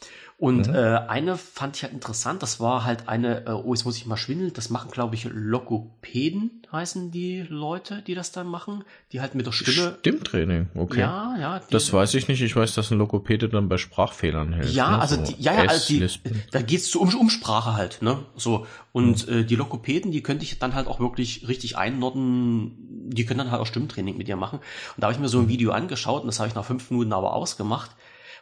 und 0.44 0.68
mhm. 0.68 0.76
äh, 0.76 0.98
eine 1.08 1.38
fand 1.38 1.78
ich 1.78 1.84
halt 1.84 1.94
interessant, 1.94 2.44
das 2.44 2.60
war 2.60 2.84
halt 2.84 3.08
eine, 3.08 3.46
äh, 3.46 3.52
oh, 3.52 3.74
jetzt 3.74 3.86
muss 3.86 3.96
ich 3.96 4.06
mal 4.06 4.18
schwindeln, 4.18 4.52
das 4.52 4.70
machen, 4.70 4.92
glaube 4.92 5.16
ich, 5.16 5.24
Logopäden 5.32 6.64
heißen 6.70 7.12
die 7.12 7.46
Leute, 7.48 8.04
die 8.06 8.14
das 8.14 8.34
dann 8.34 8.48
machen, 8.48 8.84
die 9.14 9.22
halt 9.22 9.36
mit 9.36 9.46
der 9.46 9.54
Stimme. 9.54 9.96
Stimmtraining, 10.00 10.68
okay. 10.76 11.00
Ja, 11.00 11.38
ja. 11.40 11.62
Das 11.70 11.94
weiß 11.94 12.14
ich 12.16 12.28
nicht, 12.28 12.42
ich 12.42 12.58
weiß, 12.58 12.76
dass 12.76 12.92
ein 12.92 12.98
Logopäde 12.98 13.48
dann 13.48 13.70
bei 13.70 13.78
Sprachfehlern 13.78 14.52
hilft. 14.52 14.74
Ja, 14.74 14.92
ne? 14.92 15.00
also 15.00 15.16
die, 15.16 15.42
ja, 15.42 15.54
ja, 15.54 15.70
also 15.70 15.88
die, 15.88 16.06
da 16.52 16.62
geht's 16.62 16.92
so 16.92 17.00
um, 17.00 17.16
um 17.16 17.30
Sprache 17.30 17.76
halt, 17.76 18.02
ne? 18.02 18.20
So. 18.36 18.68
Und 18.92 19.26
mhm. 19.30 19.34
äh, 19.34 19.44
die 19.46 19.56
Logopäden, 19.56 20.12
die 20.12 20.24
könnte 20.24 20.44
ich 20.44 20.60
dann 20.60 20.76
halt 20.76 20.88
auch 20.88 21.00
wirklich 21.00 21.48
richtig 21.48 21.78
einnorden, 21.78 22.74
die 23.12 23.26
können 23.26 23.38
dann 23.38 23.52
halt 23.52 23.62
auch 23.62 23.68
Stimmtraining 23.68 24.18
mit 24.18 24.28
dir 24.28 24.36
machen. 24.36 24.60
Und 24.60 24.66
da 24.98 25.08
habe 25.08 25.14
ich 25.14 25.22
mir 25.22 25.30
so 25.30 25.40
ein 25.40 25.46
mhm. 25.46 25.50
Video 25.50 25.72
angeschaut 25.72 26.24
und 26.24 26.28
das 26.28 26.40
habe 26.40 26.50
ich 26.50 26.56
nach 26.56 26.66
fünf 26.66 26.92
Minuten 26.92 27.14
aber 27.14 27.32
ausgemacht, 27.32 27.92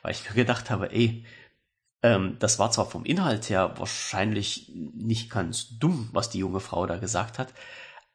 weil 0.02 0.14
ich 0.14 0.28
mir 0.28 0.36
gedacht 0.36 0.72
habe, 0.72 0.92
ey, 0.92 1.24
ähm, 2.04 2.38
das 2.40 2.60
war 2.60 2.72
zwar 2.72 2.90
vom 2.90 3.06
Inhalt 3.06 3.50
her 3.50 3.74
wahrscheinlich 3.78 4.72
nicht 4.74 5.30
ganz 5.30 5.78
dumm, 5.80 6.10
was 6.14 6.30
die 6.30 6.40
junge 6.40 6.60
Frau 6.60 6.86
da 6.86 6.98
gesagt 6.98 7.40
hat, 7.40 7.54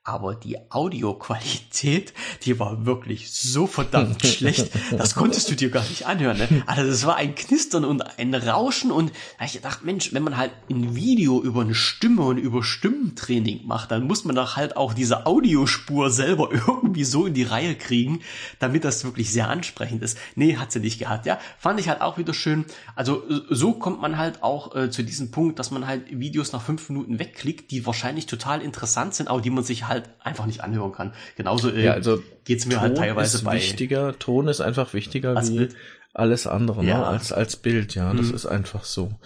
aber 0.06 0.36
die 0.36 0.56
Audioqualität, 0.70 2.14
die 2.44 2.60
war 2.60 2.86
wirklich 2.86 3.32
so 3.32 3.66
verdammt 3.66 4.24
schlecht, 4.26 4.70
das 4.96 5.16
konntest 5.16 5.50
du 5.50 5.56
dir 5.56 5.68
gar 5.68 5.82
nicht 5.82 6.06
anhören. 6.06 6.38
Ne? 6.38 6.62
Also 6.66 6.88
das 6.88 7.04
war 7.06 7.16
ein 7.16 7.34
Knistern 7.34 7.84
und 7.84 8.02
ein 8.18 8.32
Rauschen 8.32 8.92
und 8.92 9.10
da 9.38 9.44
ich 9.44 9.54
gedacht, 9.54 9.84
Mensch, 9.84 10.14
wenn 10.14 10.22
man 10.22 10.36
halt 10.36 10.52
ein 10.70 10.94
Video 10.94 11.42
über 11.42 11.62
eine 11.62 11.74
Stimme 11.74 12.22
und 12.22 12.38
über 12.38 12.62
Stimmentraining 12.62 13.66
macht, 13.66 13.90
dann 13.90 14.06
muss 14.06 14.24
man 14.24 14.36
doch 14.36 14.54
halt 14.54 14.76
auch 14.76 14.94
diese 14.94 15.26
Audiospur 15.26 16.10
selber 16.10 16.50
irgendwie 16.68 17.04
so 17.04 17.26
in 17.26 17.34
die 17.34 17.42
Reihe 17.42 17.74
kriegen, 17.74 18.20
damit 18.60 18.84
das 18.84 19.04
wirklich 19.04 19.32
sehr 19.32 19.48
ansprechend 19.48 20.04
ist. 20.04 20.18
Nee, 20.36 20.56
hat 20.56 20.70
sie 20.70 20.78
nicht 20.78 21.00
gehabt. 21.00 21.26
Ja, 21.26 21.40
fand 21.58 21.80
ich 21.80 21.88
halt 21.88 22.00
auch 22.00 22.16
wieder 22.16 22.32
schön. 22.32 22.64
Also 22.94 23.24
so 23.50 23.72
kommt 23.72 24.00
man 24.00 24.18
halt 24.18 24.44
auch 24.44 24.76
äh, 24.76 24.88
zu 24.88 25.02
diesem 25.02 25.32
Punkt, 25.32 25.58
dass 25.58 25.72
man 25.72 25.88
halt 25.88 26.04
Videos 26.20 26.52
nach 26.52 26.62
fünf 26.62 26.88
Minuten 26.90 27.18
wegklickt, 27.18 27.72
die 27.72 27.84
wahrscheinlich 27.86 28.26
total 28.26 28.62
interessant 28.62 29.12
sind, 29.14 29.26
aber 29.26 29.40
die 29.40 29.50
man 29.50 29.64
sich 29.64 29.88
halt 29.88 29.95
halt 29.96 30.10
einfach 30.20 30.46
nicht 30.46 30.62
anhören 30.62 30.92
kann. 30.92 31.12
Genauso 31.36 31.70
äh, 31.70 31.84
ja, 31.84 31.92
also 31.92 32.22
geht's 32.44 32.66
mir 32.66 32.80
halt 32.80 32.94
Ton 32.94 33.00
halt 33.00 33.08
teilweise 33.08 33.38
ist 33.38 33.44
bei. 33.44 33.54
Wichtiger, 33.54 34.18
Ton 34.18 34.48
ist 34.48 34.60
einfach 34.60 34.94
wichtiger 34.94 35.36
als 35.36 35.50
wie 35.50 35.58
Bild. 35.58 35.76
alles 36.14 36.46
andere, 36.46 36.84
ne? 36.84 36.90
ja. 36.90 36.98
ne? 36.98 37.06
als, 37.06 37.32
als 37.32 37.56
Bild, 37.56 37.94
ja, 37.94 38.12
das 38.12 38.28
mhm. 38.28 38.34
ist 38.34 38.46
einfach 38.46 38.84
so. 38.84 39.18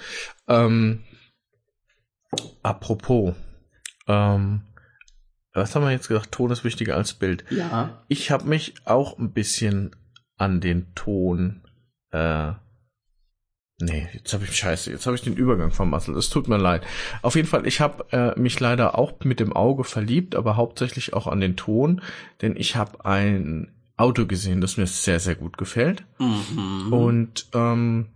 Ähm, 0.48 1.04
apropos, 2.62 3.34
ähm, 4.06 4.62
was 5.52 5.74
haben 5.74 5.82
wir 5.82 5.90
jetzt 5.90 6.08
gesagt? 6.08 6.32
Ton 6.32 6.50
ist 6.50 6.64
wichtiger 6.64 6.96
als 6.96 7.14
Bild. 7.14 7.44
Ja. 7.50 8.04
Ich 8.08 8.30
habe 8.30 8.44
mich 8.44 8.74
auch 8.84 9.18
ein 9.18 9.32
bisschen 9.32 9.96
an 10.36 10.60
den 10.60 10.94
Ton 10.94 11.62
äh, 12.12 12.52
Nee, 13.80 14.08
jetzt 14.12 14.32
habe 14.34 14.44
ich 14.44 14.54
Scheiße, 14.54 14.90
jetzt 14.90 15.06
habe 15.06 15.16
ich 15.16 15.22
den 15.22 15.36
Übergang 15.36 15.70
vermasselt. 15.70 16.16
Es 16.16 16.28
tut 16.28 16.48
mir 16.48 16.58
leid. 16.58 16.82
Auf 17.22 17.34
jeden 17.34 17.48
Fall, 17.48 17.66
ich 17.66 17.80
habe 17.80 18.04
äh, 18.12 18.38
mich 18.38 18.60
leider 18.60 18.98
auch 18.98 19.14
mit 19.24 19.40
dem 19.40 19.54
Auge 19.54 19.84
verliebt, 19.84 20.34
aber 20.34 20.56
hauptsächlich 20.56 21.14
auch 21.14 21.26
an 21.26 21.40
den 21.40 21.56
Ton, 21.56 22.02
denn 22.42 22.56
ich 22.56 22.76
habe 22.76 23.04
ein 23.06 23.72
Auto 23.96 24.26
gesehen, 24.26 24.60
das 24.60 24.76
mir 24.76 24.86
sehr, 24.86 25.18
sehr 25.18 25.34
gut 25.34 25.56
gefällt. 25.56 26.04
Mhm. 26.18 26.92
Und 26.92 27.46
ähm, 27.54 28.08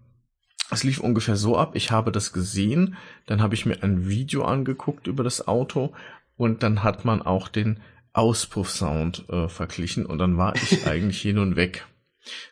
es 0.70 0.84
lief 0.84 1.00
ungefähr 1.00 1.36
so 1.36 1.56
ab, 1.56 1.72
ich 1.74 1.90
habe 1.90 2.12
das 2.12 2.32
gesehen, 2.32 2.96
dann 3.26 3.42
habe 3.42 3.54
ich 3.54 3.64
mir 3.64 3.82
ein 3.82 4.06
Video 4.06 4.44
angeguckt 4.44 5.06
über 5.06 5.24
das 5.24 5.48
Auto 5.48 5.94
und 6.36 6.62
dann 6.62 6.82
hat 6.82 7.06
man 7.06 7.22
auch 7.22 7.48
den 7.48 7.80
Auspuffsound 8.12 9.28
äh, 9.30 9.48
verglichen 9.48 10.04
und 10.04 10.18
dann 10.18 10.36
war 10.36 10.54
ich 10.56 10.86
eigentlich 10.86 11.22
hin 11.22 11.38
und 11.38 11.56
weg. 11.56 11.86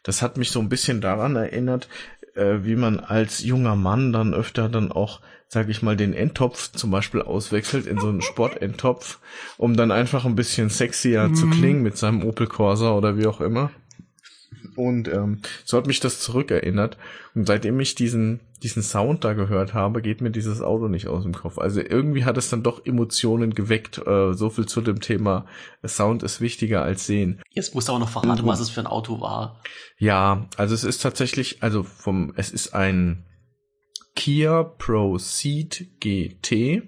Das 0.02 0.22
hat 0.22 0.36
mich 0.36 0.50
so 0.50 0.60
ein 0.60 0.68
bisschen 0.68 1.00
daran 1.00 1.36
erinnert, 1.36 1.88
äh, 2.34 2.64
wie 2.64 2.76
man 2.76 3.00
als 3.00 3.42
junger 3.42 3.76
Mann 3.76 4.12
dann 4.12 4.34
öfter 4.34 4.68
dann 4.68 4.92
auch, 4.92 5.20
sag 5.48 5.68
ich 5.68 5.82
mal, 5.82 5.96
den 5.96 6.14
Endtopf 6.14 6.72
zum 6.72 6.90
Beispiel 6.90 7.22
auswechselt 7.22 7.86
in 7.86 7.98
so 7.98 8.08
einen 8.08 8.22
Sportendtopf, 8.22 9.18
um 9.58 9.76
dann 9.76 9.90
einfach 9.90 10.24
ein 10.24 10.36
bisschen 10.36 10.68
sexier 10.68 11.28
mhm. 11.28 11.34
zu 11.34 11.48
klingen 11.48 11.82
mit 11.82 11.96
seinem 11.96 12.24
Opel 12.24 12.46
Corsa 12.46 12.92
oder 12.92 13.18
wie 13.18 13.26
auch 13.26 13.40
immer. 13.40 13.70
Und 14.76 15.08
ähm, 15.08 15.40
so 15.64 15.76
hat 15.76 15.86
mich 15.86 16.00
das 16.00 16.20
zurückerinnert. 16.20 16.96
Und 17.34 17.46
seitdem 17.46 17.78
ich 17.80 17.94
diesen, 17.94 18.40
diesen 18.62 18.82
Sound 18.82 19.24
da 19.24 19.34
gehört 19.34 19.74
habe, 19.74 20.02
geht 20.02 20.20
mir 20.20 20.30
dieses 20.30 20.62
Auto 20.62 20.88
nicht 20.88 21.08
aus 21.08 21.24
dem 21.24 21.34
Kopf. 21.34 21.58
Also 21.58 21.80
irgendwie 21.80 22.24
hat 22.24 22.38
es 22.38 22.48
dann 22.48 22.62
doch 22.62 22.84
Emotionen 22.86 23.54
geweckt. 23.54 23.98
Äh, 24.06 24.32
so 24.32 24.50
viel 24.50 24.66
zu 24.66 24.80
dem 24.80 25.00
Thema, 25.00 25.46
Sound 25.84 26.22
ist 26.22 26.40
wichtiger 26.40 26.82
als 26.82 27.06
Sehen. 27.06 27.40
Jetzt 27.50 27.74
musst 27.74 27.88
du 27.88 27.92
aber 27.92 28.00
noch 28.00 28.08
verraten, 28.08 28.46
was 28.46 28.60
es 28.60 28.70
für 28.70 28.80
ein 28.80 28.86
Auto 28.86 29.20
war. 29.20 29.60
Ja, 29.98 30.48
also 30.56 30.74
es 30.74 30.84
ist 30.84 31.02
tatsächlich, 31.02 31.62
also 31.62 31.82
vom, 31.82 32.32
es 32.36 32.50
ist 32.50 32.74
ein 32.74 33.24
Kia 34.14 34.62
Proceed 34.62 36.00
GT. 36.00 36.82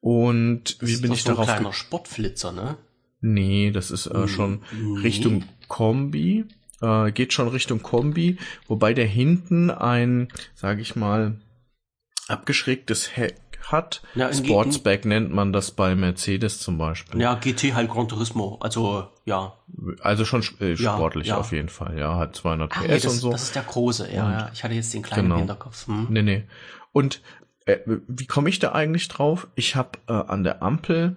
Und 0.00 0.76
wie 0.80 0.96
bin 0.98 1.12
ich 1.12 1.24
darauf? 1.24 1.48
Ein 1.48 1.56
kleiner 1.56 1.72
Sportflitzer, 1.72 2.52
ne? 2.52 2.78
Nee, 3.20 3.72
das 3.72 3.90
ist 3.90 4.06
äh, 4.06 4.28
schon 4.28 4.62
nee. 4.72 5.00
Richtung 5.00 5.44
Kombi. 5.68 6.44
Äh, 6.80 7.12
geht 7.12 7.32
schon 7.32 7.48
Richtung 7.48 7.82
Kombi, 7.82 8.38
wobei 8.68 8.94
der 8.94 9.06
hinten 9.06 9.70
ein, 9.70 10.28
sage 10.54 10.80
ich 10.80 10.94
mal, 10.94 11.40
abgeschrägtes 12.28 13.16
Heck 13.16 13.36
hat. 13.66 14.02
Ja, 14.14 14.32
Sportsback 14.32 15.04
nennt 15.04 15.32
man 15.32 15.52
das 15.52 15.72
bei 15.72 15.94
Mercedes 15.94 16.60
zum 16.60 16.78
Beispiel. 16.78 17.20
Ja, 17.20 17.34
GT 17.34 17.74
halt 17.74 17.90
Gran 17.90 18.08
Turismo, 18.08 18.58
also 18.60 19.08
ja. 19.24 19.54
Also 20.00 20.24
schon 20.24 20.42
äh, 20.60 20.76
sportlich 20.76 21.28
ja, 21.28 21.34
ja. 21.34 21.40
auf 21.40 21.52
jeden 21.52 21.68
Fall, 21.68 21.98
ja, 21.98 22.16
hat 22.16 22.36
200 22.36 22.70
PS 22.70 22.76
ah, 22.76 22.82
nee, 22.82 22.88
das, 22.88 23.04
und 23.06 23.18
so. 23.18 23.30
Das 23.30 23.42
ist 23.42 23.54
der 23.54 23.62
große, 23.62 24.12
ja, 24.12 24.30
ja. 24.30 24.50
Ich 24.52 24.64
hatte 24.64 24.74
jetzt 24.74 24.94
den 24.94 25.02
kleinen 25.02 25.24
genau. 25.24 25.38
Hinterkopf. 25.38 25.86
Hm. 25.86 26.06
Nee, 26.10 26.22
nee. 26.22 26.44
Und 26.92 27.22
äh, 27.66 27.78
wie 27.86 28.26
komme 28.26 28.48
ich 28.48 28.58
da 28.58 28.72
eigentlich 28.72 29.08
drauf? 29.08 29.48
Ich 29.54 29.76
habe 29.76 29.98
äh, 30.08 30.12
an 30.12 30.44
der 30.44 30.62
Ampel 30.62 31.16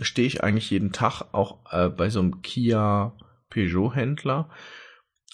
stehe 0.00 0.26
ich 0.26 0.42
eigentlich 0.42 0.70
jeden 0.70 0.92
Tag 0.92 1.22
auch 1.32 1.58
äh, 1.70 1.88
bei 1.88 2.08
so 2.08 2.20
einem 2.20 2.42
Kia 2.42 3.12
Peugeot-Händler. 3.52 4.48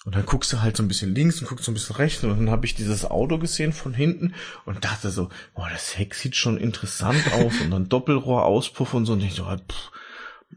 Und 0.05 0.15
dann 0.15 0.25
guckst 0.25 0.53
du 0.53 0.61
halt 0.61 0.77
so 0.77 0.83
ein 0.83 0.87
bisschen 0.87 1.13
links 1.13 1.41
und 1.41 1.47
guckst 1.47 1.65
so 1.65 1.71
ein 1.71 1.73
bisschen 1.73 1.97
rechts 1.97 2.23
und 2.23 2.29
dann 2.29 2.49
habe 2.49 2.65
ich 2.65 2.73
dieses 2.73 3.03
Auto 3.03 3.37
gesehen 3.37 3.73
von 3.73 3.93
hinten 3.93 4.33
und 4.65 4.85
dachte 4.85 5.09
so, 5.09 5.29
boah, 5.55 5.67
das 5.69 5.97
Heck 5.97 6.15
sieht 6.15 6.37
schon 6.37 6.57
interessant 6.57 7.21
aus 7.33 7.59
und 7.61 7.71
dann 7.71 7.89
Doppelrohrauspuff 7.89 8.93
und 8.93 9.05
so 9.05 9.13
und 9.13 9.21
ich 9.21 9.33
so, 9.33 9.43
pff, 9.43 9.91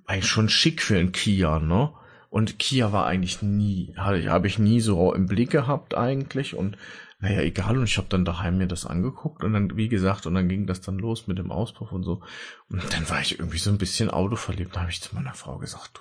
eigentlich 0.07 0.31
schon 0.31 0.49
schick 0.49 0.81
für 0.81 0.97
ein 0.97 1.13
Kia, 1.13 1.59
ne? 1.59 1.93
Und 2.31 2.59
Kia 2.59 2.93
war 2.93 3.05
eigentlich 3.07 3.43
nie, 3.43 3.95
habe 3.97 4.31
hab 4.31 4.47
ich 4.47 4.59
nie 4.59 4.81
so 4.81 5.13
im 5.13 5.27
Blick 5.27 5.51
gehabt 5.51 5.95
eigentlich. 5.95 6.55
Und 6.55 6.79
naja, 7.21 7.43
egal. 7.43 7.77
Und 7.77 7.85
ich 7.85 7.99
habe 7.99 8.09
dann 8.09 8.25
daheim 8.25 8.57
mir 8.57 8.67
das 8.67 8.87
angeguckt 8.87 9.45
und 9.45 9.53
dann, 9.53 9.77
wie 9.77 9.89
gesagt, 9.89 10.27
und 10.27 10.35
dann 10.35 10.49
ging 10.49 10.67
das 10.67 10.81
dann 10.81 10.99
los 10.99 11.27
mit 11.27 11.37
dem 11.37 11.53
Auspuff 11.53 11.93
und 11.93 12.05
so. 12.05 12.23
Und 12.71 12.83
dann 12.95 13.09
war 13.11 13.21
ich 13.21 13.39
irgendwie 13.39 13.59
so 13.59 13.71
ein 13.71 13.77
bisschen 13.77 14.09
autoverliebt. 14.09 14.75
Da 14.75 14.81
habe 14.81 14.91
ich 14.91 15.03
zu 15.03 15.15
meiner 15.15 15.35
Frau 15.35 15.59
gesagt, 15.59 15.91
du, 15.99 16.01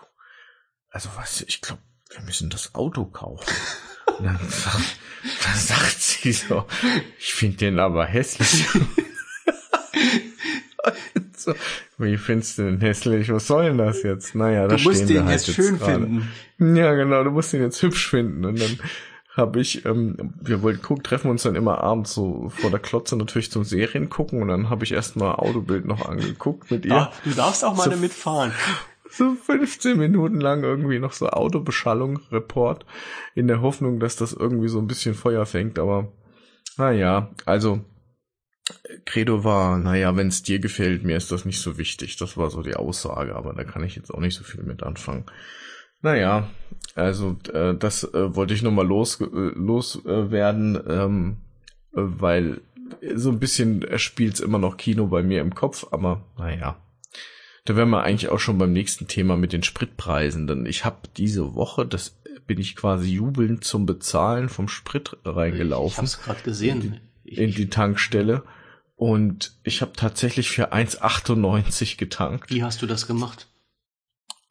also 0.91 1.09
was, 1.15 1.41
ich 1.41 1.61
glaube, 1.61 1.81
wir 2.13 2.21
müssen 2.23 2.49
das 2.49 2.75
Auto 2.75 3.05
kaufen. 3.05 3.45
Und 4.19 4.25
dann, 4.25 4.37
dann 4.37 5.55
sagt 5.57 6.01
sie 6.01 6.31
so, 6.33 6.65
ich 7.17 7.33
finde 7.33 7.57
den 7.57 7.79
aber 7.79 8.05
hässlich. 8.05 8.65
so, 11.37 11.53
wie 11.97 12.17
findest 12.17 12.57
du 12.57 12.63
den 12.63 12.79
hässlich? 12.81 13.31
Was 13.31 13.47
soll 13.47 13.65
denn 13.65 13.77
das 13.77 14.03
jetzt? 14.03 14.35
Naja, 14.35 14.67
da 14.67 14.75
du 14.75 14.83
musst 14.83 15.09
den 15.09 15.25
halt 15.25 15.45
jetzt 15.45 15.55
schön 15.55 15.79
gerade. 15.79 15.93
finden. 16.57 16.75
Ja, 16.77 16.93
genau, 16.93 17.23
du 17.23 17.31
musst 17.31 17.53
ihn 17.53 17.61
jetzt 17.61 17.81
hübsch 17.81 18.09
finden. 18.09 18.45
Und 18.45 18.59
dann 18.59 18.79
habe 19.35 19.61
ich, 19.61 19.85
ähm, 19.85 20.33
wir 20.41 20.61
wollten 20.61 20.81
gucken, 20.81 21.03
treffen 21.03 21.31
uns 21.31 21.43
dann 21.43 21.55
immer 21.55 21.81
abends 21.81 22.13
so 22.13 22.49
vor 22.49 22.69
der 22.69 22.79
Klotze 22.79 23.15
natürlich 23.15 23.49
zum 23.51 23.63
Serien 23.63 24.09
gucken 24.09 24.41
und 24.41 24.49
dann 24.49 24.69
habe 24.69 24.83
ich 24.83 24.91
erstmal 24.91 25.35
Autobild 25.35 25.85
noch 25.85 26.05
angeguckt 26.07 26.69
mit 26.69 26.83
ihr. 26.85 26.91
Ja, 26.91 27.11
du 27.23 27.31
darfst 27.31 27.63
auch 27.63 27.75
mal 27.75 27.85
So- 27.85 27.91
damit 27.91 28.11
fahren. 28.11 28.51
So 29.12 29.36
15 29.36 29.97
Minuten 29.97 30.39
lang 30.39 30.64
irgendwie 30.64 30.97
noch 30.97 31.12
so 31.12 31.28
Autobeschallung, 31.28 32.22
Report, 32.32 32.86
in 33.36 33.47
der 33.47 33.62
Hoffnung, 33.62 33.99
dass 33.99 34.16
das 34.16 34.32
irgendwie 34.32 34.70
so 34.70 34.80
ein 34.80 34.88
bisschen 34.88 35.16
Feuer 35.16 35.45
fängt, 35.45 35.78
aber 35.80 36.14
naja, 36.78 37.30
also 37.45 37.82
Credo 39.05 39.43
war, 39.43 39.78
naja, 39.78 40.16
wenn 40.16 40.28
es 40.28 40.43
dir 40.43 40.59
gefällt, 40.59 41.03
mir 41.03 41.18
ist 41.18 41.32
das 41.32 41.43
nicht 41.43 41.59
so 41.59 41.78
wichtig. 41.78 42.16
Das 42.18 42.38
war 42.38 42.49
so 42.49 42.62
die 42.62 42.76
Aussage, 42.76 43.36
aber 43.36 43.53
da 43.53 43.66
kann 43.66 43.84
ich 43.84 43.95
jetzt 43.95 44.14
auch 44.14 44.20
nicht 44.20 44.36
so 44.36 44.43
viel 44.43 44.64
mit 44.64 44.84
anfangen. 44.84 45.26
Naja, 46.01 46.49
also 46.95 47.38
äh, 47.53 47.76
das 47.76 48.03
äh, 48.05 48.36
wollte 48.36 48.53
ich 48.53 48.64
nochmal 48.64 48.88
los, 48.88 49.20
äh, 49.22 49.26
loswerden, 49.26 50.80
ähm, 50.88 51.38
äh, 51.93 51.97
weil 51.97 52.62
so 53.16 53.30
ein 53.30 53.39
bisschen 53.39 53.86
spielt's 53.97 54.39
immer 54.39 54.57
noch 54.57 54.78
Kino 54.78 55.07
bei 55.07 55.22
mir 55.22 55.41
im 55.41 55.53
Kopf, 55.53 55.88
aber 55.91 56.26
naja. 56.38 56.78
Da 57.66 57.76
wären 57.76 57.89
wir 57.89 58.03
eigentlich 58.03 58.30
auch 58.30 58.39
schon 58.39 58.57
beim 58.57 58.74
nächsten 58.74 59.07
Thema 59.07 59.38
mit 59.38 59.53
den 59.53 59.64
Spritpreisen, 59.64 60.47
denn 60.47 60.66
ich 60.66 60.84
habe 60.84 61.07
diese 61.16 61.53
Woche, 61.53 61.86
das 61.86 62.22
bin 62.47 62.59
ich 62.59 62.76
quasi 62.76 63.12
jubelnd 63.12 63.64
zum 63.64 63.86
Bezahlen 63.86 64.49
vom 64.49 64.68
Sprit 64.68 65.18
Ich 65.24 65.32
reingelaufen 65.32 65.99
hab's 65.99 66.22
gerade 66.22 66.41
gesehen. 66.41 66.99
Ich, 67.24 67.38
in 67.38 67.51
die 67.51 67.70
Tankstelle 67.70 68.43
und 68.95 69.57
ich 69.64 69.82
habe 69.82 69.93
tatsächlich 69.93 70.49
für 70.49 70.74
1,98 70.74 71.97
getankt. 71.97 72.49
wie 72.49 72.64
hast 72.64 72.82
du 72.82 72.88
das 72.88 73.07
gemacht? 73.07 73.47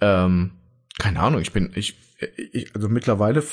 Ähm, 0.01 0.53
keine 0.99 1.21
Ahnung, 1.21 1.41
ich 1.41 1.53
bin, 1.53 1.73
ich, 1.75 1.97
ich 2.53 2.75
also 2.75 2.89
mittlerweile 2.89 3.45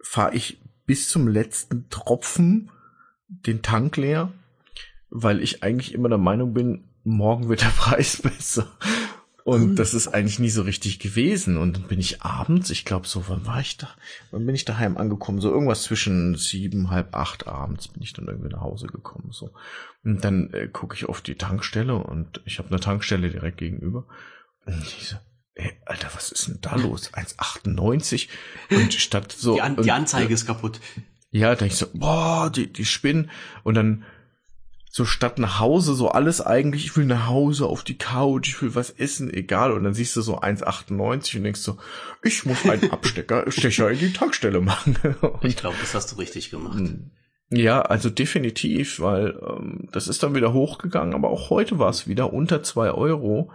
fahre 0.00 0.34
ich 0.34 0.60
bis 0.86 1.08
zum 1.08 1.28
letzten 1.28 1.88
Tropfen 1.90 2.70
den 3.28 3.62
Tank 3.62 3.96
leer, 3.96 4.32
weil 5.10 5.42
ich 5.42 5.62
eigentlich 5.62 5.92
immer 5.92 6.08
der 6.08 6.18
Meinung 6.18 6.54
bin, 6.54 6.87
morgen 7.08 7.48
wird 7.48 7.62
der 7.62 7.66
Preis 7.76 8.22
besser. 8.22 8.68
Und 9.48 9.76
das 9.76 9.94
ist 9.94 10.08
eigentlich 10.08 10.38
nie 10.38 10.50
so 10.50 10.60
richtig 10.60 10.98
gewesen. 10.98 11.56
Und 11.56 11.74
dann 11.74 11.84
bin 11.84 12.00
ich 12.00 12.20
abends, 12.20 12.68
ich 12.68 12.84
glaube 12.84 13.06
so, 13.06 13.28
wann 13.28 13.46
war 13.46 13.60
ich 13.60 13.78
da? 13.78 13.88
Wann 14.30 14.44
bin 14.44 14.54
ich 14.54 14.66
daheim 14.66 14.98
angekommen? 14.98 15.40
So 15.40 15.50
irgendwas 15.50 15.84
zwischen 15.84 16.34
sieben, 16.34 16.90
halb 16.90 17.16
acht 17.16 17.46
abends 17.46 17.88
bin 17.88 18.02
ich 18.02 18.12
dann 18.12 18.26
irgendwie 18.26 18.50
nach 18.50 18.60
Hause 18.60 18.88
gekommen. 18.88 19.28
So. 19.30 19.54
Und 20.04 20.22
dann 20.22 20.52
äh, 20.52 20.68
gucke 20.68 20.94
ich 20.96 21.08
auf 21.08 21.22
die 21.22 21.36
Tankstelle 21.36 21.94
und 21.94 22.42
ich 22.44 22.58
habe 22.58 22.68
eine 22.68 22.78
Tankstelle 22.78 23.30
direkt 23.30 23.56
gegenüber. 23.56 24.06
Und 24.66 24.82
ich 24.82 25.08
so, 25.08 25.16
ey, 25.54 25.72
Alter, 25.86 26.10
was 26.12 26.30
ist 26.30 26.48
denn 26.48 26.58
da 26.60 26.76
los? 26.76 27.10
1,98 27.14 28.28
und 28.70 28.92
statt 28.92 29.32
so. 29.32 29.54
Die, 29.54 29.62
An 29.62 29.76
und, 29.76 29.86
die 29.86 29.92
Anzeige 29.92 30.34
ist 30.34 30.44
kaputt. 30.44 30.78
ja, 31.30 31.54
da 31.54 31.64
ich 31.64 31.76
so, 31.76 31.86
boah, 31.94 32.50
die, 32.54 32.70
die 32.70 32.84
spinnen. 32.84 33.30
Und 33.64 33.76
dann 33.76 34.04
so 34.90 35.04
statt 35.04 35.38
nach 35.38 35.60
Hause, 35.60 35.94
so 35.94 36.08
alles 36.08 36.40
eigentlich, 36.40 36.86
ich 36.86 36.96
will 36.96 37.04
nach 37.04 37.26
Hause 37.26 37.66
auf 37.66 37.84
die 37.84 37.98
Couch, 37.98 38.48
ich 38.48 38.62
will 38.62 38.74
was 38.74 38.90
essen, 38.90 39.32
egal. 39.32 39.72
Und 39.72 39.84
dann 39.84 39.94
siehst 39.94 40.16
du 40.16 40.22
so 40.22 40.40
1,98 40.40 41.36
und 41.36 41.44
denkst 41.44 41.60
so, 41.60 41.78
ich 42.22 42.44
muss 42.46 42.64
einen 42.64 42.90
Abstecker, 42.90 43.50
Stecher 43.50 43.90
in 43.90 43.98
die 43.98 44.12
Tankstelle 44.12 44.60
machen. 44.60 44.96
Ich 45.42 45.56
glaube, 45.56 45.76
das 45.80 45.94
hast 45.94 46.12
du 46.12 46.16
richtig 46.16 46.50
gemacht. 46.50 46.82
Ja, 47.50 47.82
also 47.82 48.10
definitiv, 48.10 49.00
weil 49.00 49.38
ähm, 49.46 49.88
das 49.92 50.08
ist 50.08 50.22
dann 50.22 50.34
wieder 50.34 50.52
hochgegangen, 50.52 51.14
aber 51.14 51.30
auch 51.30 51.50
heute 51.50 51.78
war 51.78 51.90
es 51.90 52.06
wieder 52.06 52.32
unter 52.32 52.62
zwei 52.62 52.90
Euro. 52.90 53.50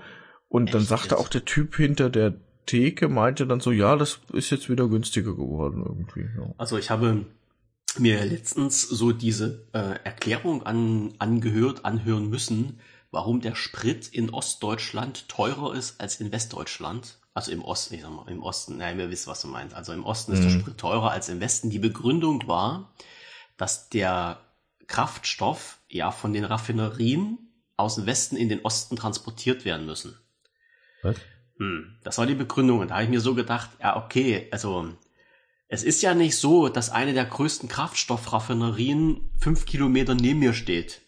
Und 0.47 0.73
dann 0.73 0.81
Echt 0.81 0.89
sagte 0.89 1.15
jetzt? 1.15 1.19
auch 1.19 1.27
der 1.29 1.45
Typ 1.45 1.75
hinter 1.75 2.09
der 2.09 2.35
Theke, 2.65 3.09
meinte 3.09 3.45
dann 3.45 3.59
so, 3.59 3.71
ja, 3.71 3.95
das 3.95 4.19
ist 4.31 4.49
jetzt 4.49 4.69
wieder 4.69 4.87
günstiger 4.87 5.33
geworden 5.33 5.83
irgendwie. 5.85 6.29
Ja. 6.37 6.53
Also 6.57 6.77
ich 6.77 6.89
habe 6.89 7.25
mir 7.99 8.23
letztens 8.25 8.81
so 8.81 9.11
diese 9.11 9.67
äh, 9.73 9.99
Erklärung 10.03 10.63
an, 10.63 11.13
angehört, 11.19 11.85
anhören 11.85 12.29
müssen, 12.29 12.79
warum 13.11 13.41
der 13.41 13.55
Sprit 13.55 14.07
in 14.07 14.29
Ostdeutschland 14.31 15.29
teurer 15.29 15.73
ist 15.75 15.99
als 16.01 16.19
in 16.19 16.31
Westdeutschland. 16.31 17.19
Also 17.33 17.51
im 17.51 17.63
Osten, 17.63 17.95
ich 17.95 18.01
sag 18.01 18.11
mal, 18.11 18.27
im 18.29 18.43
Osten, 18.43 18.77
nein, 18.77 18.97
wir 18.97 19.09
wissen, 19.09 19.29
was 19.29 19.41
du 19.41 19.47
meinst. 19.47 19.75
Also 19.75 19.91
im 19.93 20.05
Osten 20.05 20.33
ist 20.33 20.43
der 20.43 20.49
Mhm. 20.49 20.59
Sprit 20.59 20.77
teurer 20.77 21.11
als 21.11 21.29
im 21.29 21.39
Westen. 21.39 21.69
Die 21.69 21.79
Begründung 21.79 22.47
war, 22.47 22.93
dass 23.57 23.89
der 23.89 24.39
Kraftstoff 24.87 25.79
ja 25.89 26.11
von 26.11 26.33
den 26.33 26.43
Raffinerien 26.45 27.37
aus 27.77 27.95
dem 27.95 28.05
Westen 28.05 28.35
in 28.35 28.49
den 28.49 28.61
Osten 28.65 28.95
transportiert 28.95 29.65
werden 29.65 29.85
müssen. 29.85 30.17
Was? 31.01 31.17
Hm, 31.57 31.97
das 32.03 32.17
war 32.17 32.25
die 32.25 32.35
Begründung. 32.35 32.79
Und 32.79 32.89
da 32.89 32.95
habe 32.95 33.03
ich 33.05 33.09
mir 33.09 33.21
so 33.21 33.35
gedacht, 33.35 33.69
ja, 33.79 33.95
okay, 33.97 34.47
also 34.51 34.89
es 35.73 35.83
ist 35.83 36.03
ja 36.03 36.13
nicht 36.13 36.37
so, 36.37 36.69
dass 36.69 36.91
eine 36.91 37.13
der 37.13 37.25
größten 37.25 37.67
Kraftstoffraffinerien 37.67 39.21
fünf 39.39 39.65
Kilometer 39.65 40.13
neben 40.13 40.37
mir 40.37 40.53
steht. 40.53 41.01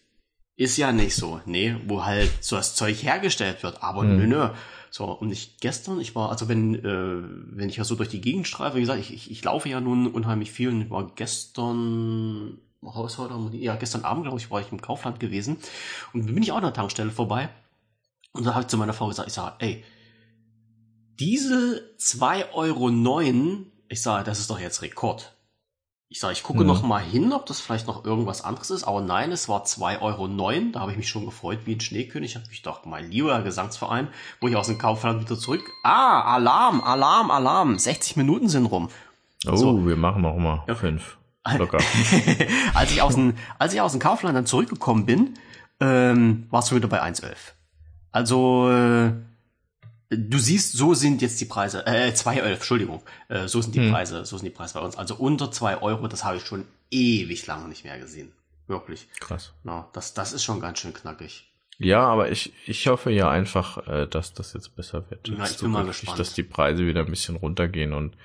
Ist 0.56 0.76
ja 0.76 0.90
nicht 0.90 1.14
so, 1.14 1.40
nee, 1.46 1.76
wo 1.86 2.04
halt 2.04 2.32
so 2.40 2.56
das 2.56 2.74
Zeug 2.74 3.00
hergestellt 3.00 3.62
wird. 3.62 3.82
Aber 3.84 4.02
Hm. 4.02 4.16
nö, 4.16 4.26
nö. 4.26 4.48
So, 4.90 5.04
und 5.04 5.30
ich 5.30 5.58
gestern, 5.60 6.00
ich 6.00 6.16
war, 6.16 6.30
also 6.30 6.48
wenn, 6.48 6.74
äh, 6.74 6.82
wenn 6.84 7.68
ich 7.68 7.76
ja 7.76 7.84
so 7.84 7.94
durch 7.94 8.08
die 8.08 8.20
Gegend 8.20 8.48
streife, 8.48 8.76
wie 8.76 8.80
gesagt, 8.80 8.98
ich, 8.98 9.14
ich, 9.14 9.30
ich 9.30 9.44
laufe 9.44 9.68
ja 9.68 9.80
nun 9.80 10.08
unheimlich 10.08 10.50
viel 10.50 10.70
und 10.70 10.80
ich 10.80 10.90
war 10.90 11.12
gestern, 11.14 12.58
heute, 12.82 13.56
ja, 13.56 13.76
gestern 13.76 14.04
Abend, 14.04 14.24
glaube 14.24 14.38
ich, 14.38 14.50
war 14.50 14.60
ich 14.60 14.72
im 14.72 14.80
Kaufland 14.80 15.20
gewesen 15.20 15.58
und 16.12 16.26
bin 16.26 16.42
ich 16.42 16.50
auch 16.50 16.56
an 16.56 16.62
der 16.64 16.72
Tankstelle 16.72 17.10
vorbei 17.12 17.50
und 18.32 18.44
da 18.44 18.54
habe 18.54 18.62
ich 18.62 18.68
zu 18.68 18.78
meiner 18.78 18.94
Frau 18.94 19.08
gesagt, 19.08 19.28
ich 19.28 19.34
sage, 19.34 19.56
ey, 19.58 19.84
diese 21.20 21.82
2,09 21.98 22.52
Euro, 22.54 22.90
ich 23.88 24.02
sage, 24.02 24.24
das 24.24 24.38
ist 24.40 24.50
doch 24.50 24.58
jetzt 24.60 24.82
Rekord. 24.82 25.32
Ich 26.08 26.20
sage, 26.20 26.34
ich 26.34 26.44
gucke 26.44 26.60
Mhm. 26.60 26.66
noch 26.66 26.82
mal 26.82 27.02
hin, 27.02 27.32
ob 27.32 27.46
das 27.46 27.60
vielleicht 27.60 27.88
noch 27.88 28.04
irgendwas 28.04 28.42
anderes 28.44 28.70
ist, 28.70 28.84
aber 28.84 29.00
nein, 29.00 29.32
es 29.32 29.48
war 29.48 29.64
2,09 29.64 30.00
Euro. 30.02 30.70
Da 30.72 30.80
habe 30.80 30.92
ich 30.92 30.96
mich 30.96 31.08
schon 31.08 31.24
gefreut 31.24 31.60
wie 31.64 31.74
ein 31.74 31.80
Schneekönig. 31.80 32.36
Hab 32.36 32.42
ich 32.50 32.62
gedacht, 32.62 32.86
mein 32.86 33.10
lieber 33.10 33.42
Gesangsverein, 33.42 34.08
wo 34.40 34.46
ich 34.46 34.54
aus 34.54 34.68
dem 34.68 34.78
Kaufland 34.78 35.22
wieder 35.22 35.36
zurück. 35.38 35.62
Ah, 35.82 36.22
Alarm, 36.34 36.80
Alarm, 36.80 37.30
Alarm. 37.32 37.76
60 37.78 38.16
Minuten 38.16 38.48
sind 38.48 38.66
rum. 38.66 38.88
Oh, 39.48 39.56
So. 39.56 39.86
wir 39.86 39.96
machen 39.96 40.22
noch 40.22 40.36
mal 40.36 40.62
Ja. 40.68 40.74
fünf. 40.76 41.16
Locker. 41.58 41.78
als 42.74 42.90
ich 42.92 43.02
aus 43.02 43.14
dem, 43.14 43.34
als 43.58 43.72
ich 43.74 43.80
aus 43.80 43.92
dem 43.92 44.00
Kaufland 44.00 44.36
dann 44.36 44.46
zurückgekommen 44.46 45.06
bin, 45.06 45.34
ähm, 45.80 46.46
war 46.50 46.60
es 46.60 46.68
schon 46.68 46.78
wieder 46.78 46.88
bei 46.88 47.02
1,11. 47.02 47.54
Also, 48.12 48.70
äh, 48.70 49.12
du 50.10 50.38
siehst, 50.38 50.72
so 50.74 50.94
sind 50.94 51.22
jetzt 51.22 51.40
die 51.40 51.44
Preise, 51.46 51.86
äh, 51.86 52.12
2,11, 52.12 52.42
Entschuldigung, 52.54 53.02
äh, 53.28 53.48
so 53.48 53.60
sind 53.60 53.74
die 53.74 53.80
Hm. 53.80 53.90
Preise, 53.92 54.24
so 54.24 54.36
sind 54.36 54.46
die 54.46 54.50
Preise 54.54 54.74
bei 54.74 54.80
uns. 54.80 54.96
Also 54.96 55.14
unter 55.16 55.50
2 55.50 55.82
Euro, 55.82 56.06
das 56.08 56.24
habe 56.24 56.36
ich 56.36 56.44
schon 56.46 56.64
ewig 56.90 57.46
lange 57.46 57.68
nicht 57.68 57.84
mehr 57.84 57.98
gesehen. 57.98 58.32
Wirklich. 58.68 59.08
Krass. 59.20 59.52
Na, 59.64 59.88
das, 59.92 60.14
das 60.14 60.32
ist 60.32 60.42
schon 60.44 60.60
ganz 60.60 60.78
schön 60.80 60.92
knackig. 60.92 61.52
Ja, 61.78 62.00
aber 62.00 62.30
ich, 62.30 62.52
ich 62.66 62.86
hoffe 62.88 63.10
ja 63.10 63.28
einfach, 63.30 63.86
äh, 63.86 64.06
dass 64.06 64.32
das 64.32 64.54
jetzt 64.54 64.74
besser 64.76 65.08
wird. 65.10 65.28
Ja, 65.28 65.44
ich 65.44 65.58
bin 65.58 65.70
mal 65.70 65.84
gespannt. 65.84 66.18
Dass 66.18 66.32
die 66.34 66.42
Preise 66.42 66.86
wieder 66.86 67.00
ein 67.00 67.10
bisschen 67.10 67.36
runtergehen 67.36 67.92
und 67.92 68.16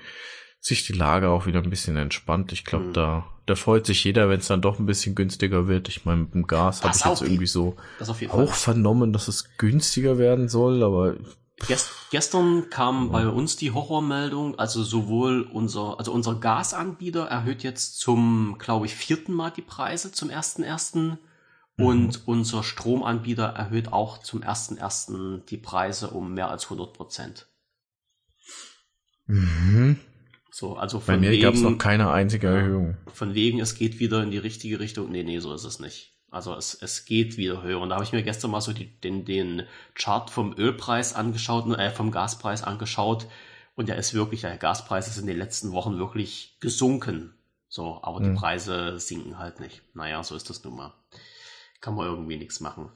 sich 0.58 0.86
die 0.86 0.92
Lage 0.94 1.28
auch 1.28 1.46
wieder 1.46 1.60
ein 1.60 1.68
bisschen 1.70 1.96
entspannt. 1.96 2.52
Ich 2.52 2.64
glaube, 2.64 2.86
Mhm. 2.86 2.92
da, 2.94 3.26
da 3.46 3.54
freut 3.56 3.84
sich 3.84 4.04
jeder, 4.04 4.28
wenn 4.30 4.38
es 4.40 4.46
dann 4.46 4.62
doch 4.62 4.78
ein 4.78 4.86
bisschen 4.86 5.14
günstiger 5.14 5.66
wird. 5.68 5.88
Ich 5.88 6.04
meine, 6.04 6.22
mit 6.22 6.34
dem 6.34 6.46
Gas 6.46 6.82
habe 6.82 6.96
ich 6.96 7.04
jetzt 7.04 7.20
irgendwie 7.22 7.46
so 7.46 7.76
auch 8.00 8.06
Fall. 8.08 8.46
vernommen, 8.46 9.12
dass 9.12 9.28
es 9.28 9.56
günstiger 9.58 10.18
werden 10.18 10.48
soll, 10.48 10.82
aber 10.82 11.16
Gest, 11.68 11.90
gestern 12.10 12.70
kam 12.70 13.10
bei 13.10 13.28
uns 13.28 13.56
die 13.56 13.70
Horrormeldung, 13.70 14.58
also 14.58 14.82
sowohl 14.82 15.42
unser, 15.42 15.98
also 15.98 16.12
unser 16.12 16.34
Gasanbieter 16.34 17.26
erhöht 17.26 17.62
jetzt 17.62 17.98
zum, 18.00 18.56
glaube 18.58 18.86
ich, 18.86 18.94
vierten 18.94 19.32
Mal 19.32 19.50
die 19.50 19.62
Preise 19.62 20.12
zum 20.12 20.28
ersten 20.28 20.62
ersten 20.62 21.18
und 21.76 22.26
unser 22.26 22.62
Stromanbieter 22.62 23.44
erhöht 23.44 23.92
auch 23.92 24.18
zum 24.18 24.42
ersten 24.42 24.76
ersten 24.76 25.44
die 25.46 25.56
Preise 25.56 26.10
um 26.10 26.34
mehr 26.34 26.50
als 26.50 26.64
100 26.64 26.92
Prozent. 26.92 27.46
mhm. 29.26 29.98
So, 30.54 30.76
also 30.76 30.98
bei 30.98 31.14
von 31.14 31.20
mir 31.20 31.38
gab 31.40 31.54
es 31.54 31.62
noch 31.62 31.78
keine 31.78 32.10
einzige 32.10 32.48
Erhöhung. 32.48 32.98
von 33.14 33.34
wegen, 33.34 33.58
es 33.58 33.74
geht 33.74 34.00
wieder 34.00 34.22
in 34.22 34.30
die 34.30 34.38
richtige 34.38 34.80
Richtung. 34.80 35.10
Nee, 35.10 35.22
nee, 35.22 35.38
so 35.38 35.54
ist 35.54 35.64
es 35.64 35.80
nicht. 35.80 36.11
Also 36.32 36.56
es, 36.56 36.74
es 36.74 37.04
geht 37.04 37.36
wieder 37.36 37.62
höher. 37.62 37.78
Und 37.78 37.90
da 37.90 37.96
habe 37.96 38.04
ich 38.04 38.12
mir 38.12 38.22
gestern 38.22 38.50
mal 38.50 38.62
so 38.62 38.72
die, 38.72 38.86
den, 38.86 39.26
den 39.26 39.66
Chart 39.94 40.30
vom 40.30 40.56
Ölpreis 40.56 41.14
angeschaut, 41.14 41.68
äh, 41.78 41.90
vom 41.90 42.10
Gaspreis 42.10 42.64
angeschaut. 42.64 43.26
Und 43.76 43.88
der 43.90 43.96
ist 43.96 44.14
wirklich, 44.14 44.40
der 44.40 44.56
Gaspreis 44.56 45.08
ist 45.08 45.18
in 45.18 45.26
den 45.26 45.36
letzten 45.36 45.72
Wochen 45.72 45.98
wirklich 45.98 46.56
gesunken. 46.58 47.34
So, 47.68 48.00
aber 48.02 48.20
mhm. 48.20 48.24
die 48.24 48.40
Preise 48.40 48.98
sinken 48.98 49.38
halt 49.38 49.60
nicht. 49.60 49.82
Naja, 49.94 50.24
so 50.24 50.34
ist 50.34 50.48
das 50.48 50.64
nun 50.64 50.76
mal. 50.76 50.94
Kann 51.82 51.94
man 51.94 52.06
irgendwie 52.06 52.36
nichts 52.36 52.60
machen. 52.60 52.90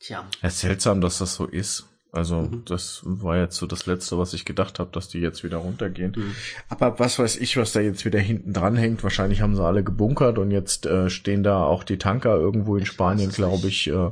Tja. 0.00 0.28
Es 0.42 0.54
ist 0.54 0.60
seltsam, 0.60 1.00
dass 1.00 1.18
das 1.18 1.34
so 1.34 1.46
ist. 1.46 1.88
Also 2.14 2.42
mhm. 2.42 2.62
das 2.64 3.02
war 3.04 3.36
jetzt 3.38 3.56
so 3.56 3.66
das 3.66 3.86
Letzte, 3.86 4.16
was 4.18 4.34
ich 4.34 4.44
gedacht 4.44 4.78
habe, 4.78 4.90
dass 4.92 5.08
die 5.08 5.18
jetzt 5.18 5.42
wieder 5.42 5.56
runtergehen. 5.56 6.12
Mhm. 6.16 6.34
Aber 6.68 6.98
was 7.00 7.18
weiß 7.18 7.36
ich, 7.36 7.56
was 7.56 7.72
da 7.72 7.80
jetzt 7.80 8.04
wieder 8.04 8.20
hinten 8.20 8.52
dran 8.52 8.76
hängt. 8.76 9.02
Wahrscheinlich 9.02 9.40
haben 9.40 9.56
sie 9.56 9.64
alle 9.64 9.82
gebunkert 9.82 10.38
und 10.38 10.52
jetzt 10.52 10.86
äh, 10.86 11.10
stehen 11.10 11.42
da 11.42 11.64
auch 11.64 11.82
die 11.82 11.98
Tanker 11.98 12.36
irgendwo 12.36 12.76
in 12.76 12.84
ich 12.84 12.88
Spanien, 12.88 13.30
glaube 13.30 13.66
ich, 13.66 13.88
äh, 13.90 14.10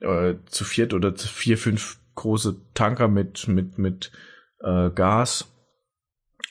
äh, 0.00 0.36
zu 0.46 0.64
viert 0.64 0.94
oder 0.94 1.16
zu 1.16 1.26
vier, 1.26 1.58
fünf 1.58 1.98
große 2.14 2.56
Tanker 2.74 3.08
mit 3.08 3.48
mit 3.48 3.76
mit 3.76 4.12
äh, 4.60 4.90
Gas 4.90 5.51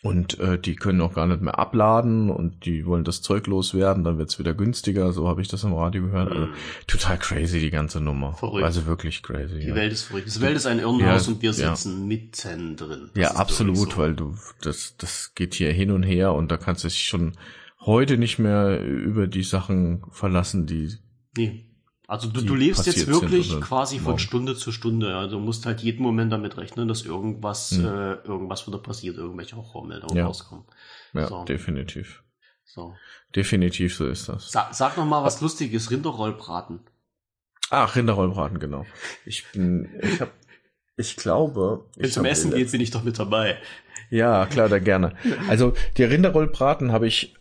und 0.04 0.40
äh, 0.40 0.58
die 0.58 0.76
können 0.76 1.00
auch 1.02 1.14
gar 1.14 1.28
nicht 1.28 1.42
mehr 1.42 1.60
abladen 1.60 2.32
und 2.32 2.66
die 2.66 2.86
wollen 2.88 3.04
das 3.04 3.22
Zeug 3.22 3.46
loswerden, 3.46 4.04
dann 4.04 4.18
wird's 4.18 4.40
wieder 4.40 4.56
günstiger, 4.56 5.14
so 5.14 5.28
habe 5.28 5.42
ich 5.42 5.48
das 5.48 5.64
im 5.64 5.74
Radio 5.74 6.04
gehört. 6.04 6.32
Also, 6.32 6.48
total 6.88 7.20
crazy 7.20 7.60
die 7.60 7.70
ganze 7.70 8.02
Nummer. 8.02 8.34
Verrückt. 8.34 8.66
Also 8.66 8.88
wirklich 8.88 9.22
crazy. 9.22 9.60
Die 9.60 9.68
ja. 9.68 9.76
Welt 9.76 9.94
ist 9.94 10.04
verrückt. 10.04 10.36
Die 10.36 10.42
Welt 10.42 10.56
ist 10.56 10.66
ein 10.66 10.80
Irrenhaus 10.80 11.28
ja, 11.28 11.34
und 11.34 11.42
wir 11.44 11.54
sitzen 11.54 12.00
ja. 12.00 12.06
mittendrin. 12.08 13.12
Das 13.14 13.22
ja, 13.22 13.32
absolut, 13.36 13.92
so. 13.92 13.98
weil 13.98 14.16
du 14.16 14.36
das 14.62 14.96
das 14.98 15.34
geht 15.36 15.54
hier 15.54 15.72
hin 15.72 15.92
und 15.92 16.02
her 16.02 16.34
und 16.34 16.52
da 16.52 16.58
kannst 16.58 16.84
du 16.84 16.88
dich 16.88 17.04
schon 17.04 17.34
heute 17.80 18.18
nicht 18.18 18.40
mehr 18.40 18.84
über 18.84 19.28
die 19.28 19.44
Sachen 19.44 20.04
verlassen, 20.12 20.66
die 20.66 20.94
nee. 21.38 21.71
Also 22.12 22.28
du, 22.28 22.42
du 22.42 22.56
lebst 22.56 22.86
jetzt 22.88 23.08
wirklich 23.08 23.62
quasi 23.62 23.98
von 23.98 24.20
Stunde 24.20 24.54
zu 24.58 24.74
Stunde. 24.74 25.12
Ja. 25.12 25.28
Du 25.28 25.40
musst 25.40 25.66
halt 25.66 25.80
jeden 25.80 26.04
Moment 26.04 26.30
damit 26.34 26.58
rechnen, 26.58 26.90
dass 26.90 27.04
irgendwas, 27.04 27.72
hm. 27.72 27.86
äh, 27.86 28.14
irgendwas 28.26 28.68
wieder 28.68 28.80
passiert, 28.80 29.16
irgendwelche 29.16 29.56
Horrormeldungen 29.56 30.18
ja. 30.18 30.26
rauskommen. 30.26 30.66
Ja, 31.14 31.30
so. 31.30 31.46
definitiv. 31.46 32.22
So. 32.66 32.94
Definitiv 33.34 33.96
so 33.96 34.08
ist 34.08 34.28
das. 34.28 34.52
Sag, 34.52 34.74
sag 34.74 34.98
noch 34.98 35.06
mal 35.06 35.24
was 35.24 35.40
Lustiges, 35.40 35.90
Rinderrollbraten. 35.90 36.82
Ach, 37.70 37.96
Rinderrollbraten, 37.96 38.60
genau. 38.60 38.86
Ich 39.26 39.50
bin, 39.54 39.98
ich 40.02 40.20
hab, 40.20 40.34
ich 40.98 41.16
glaube. 41.16 41.86
Wenn 41.96 42.08
ich 42.08 42.14
zum 42.14 42.26
Essen 42.26 42.52
geht, 42.52 42.72
bin 42.72 42.82
ich 42.82 42.92
doch 42.92 43.04
mit 43.04 43.18
dabei. 43.18 43.58
Ja, 44.10 44.48
klar, 44.48 44.68
da 44.68 44.80
gerne. 44.80 45.16
Also, 45.48 45.76
die 45.96 46.04
Rinderrollbraten 46.04 46.92
habe 46.92 47.08
ich 47.08 47.36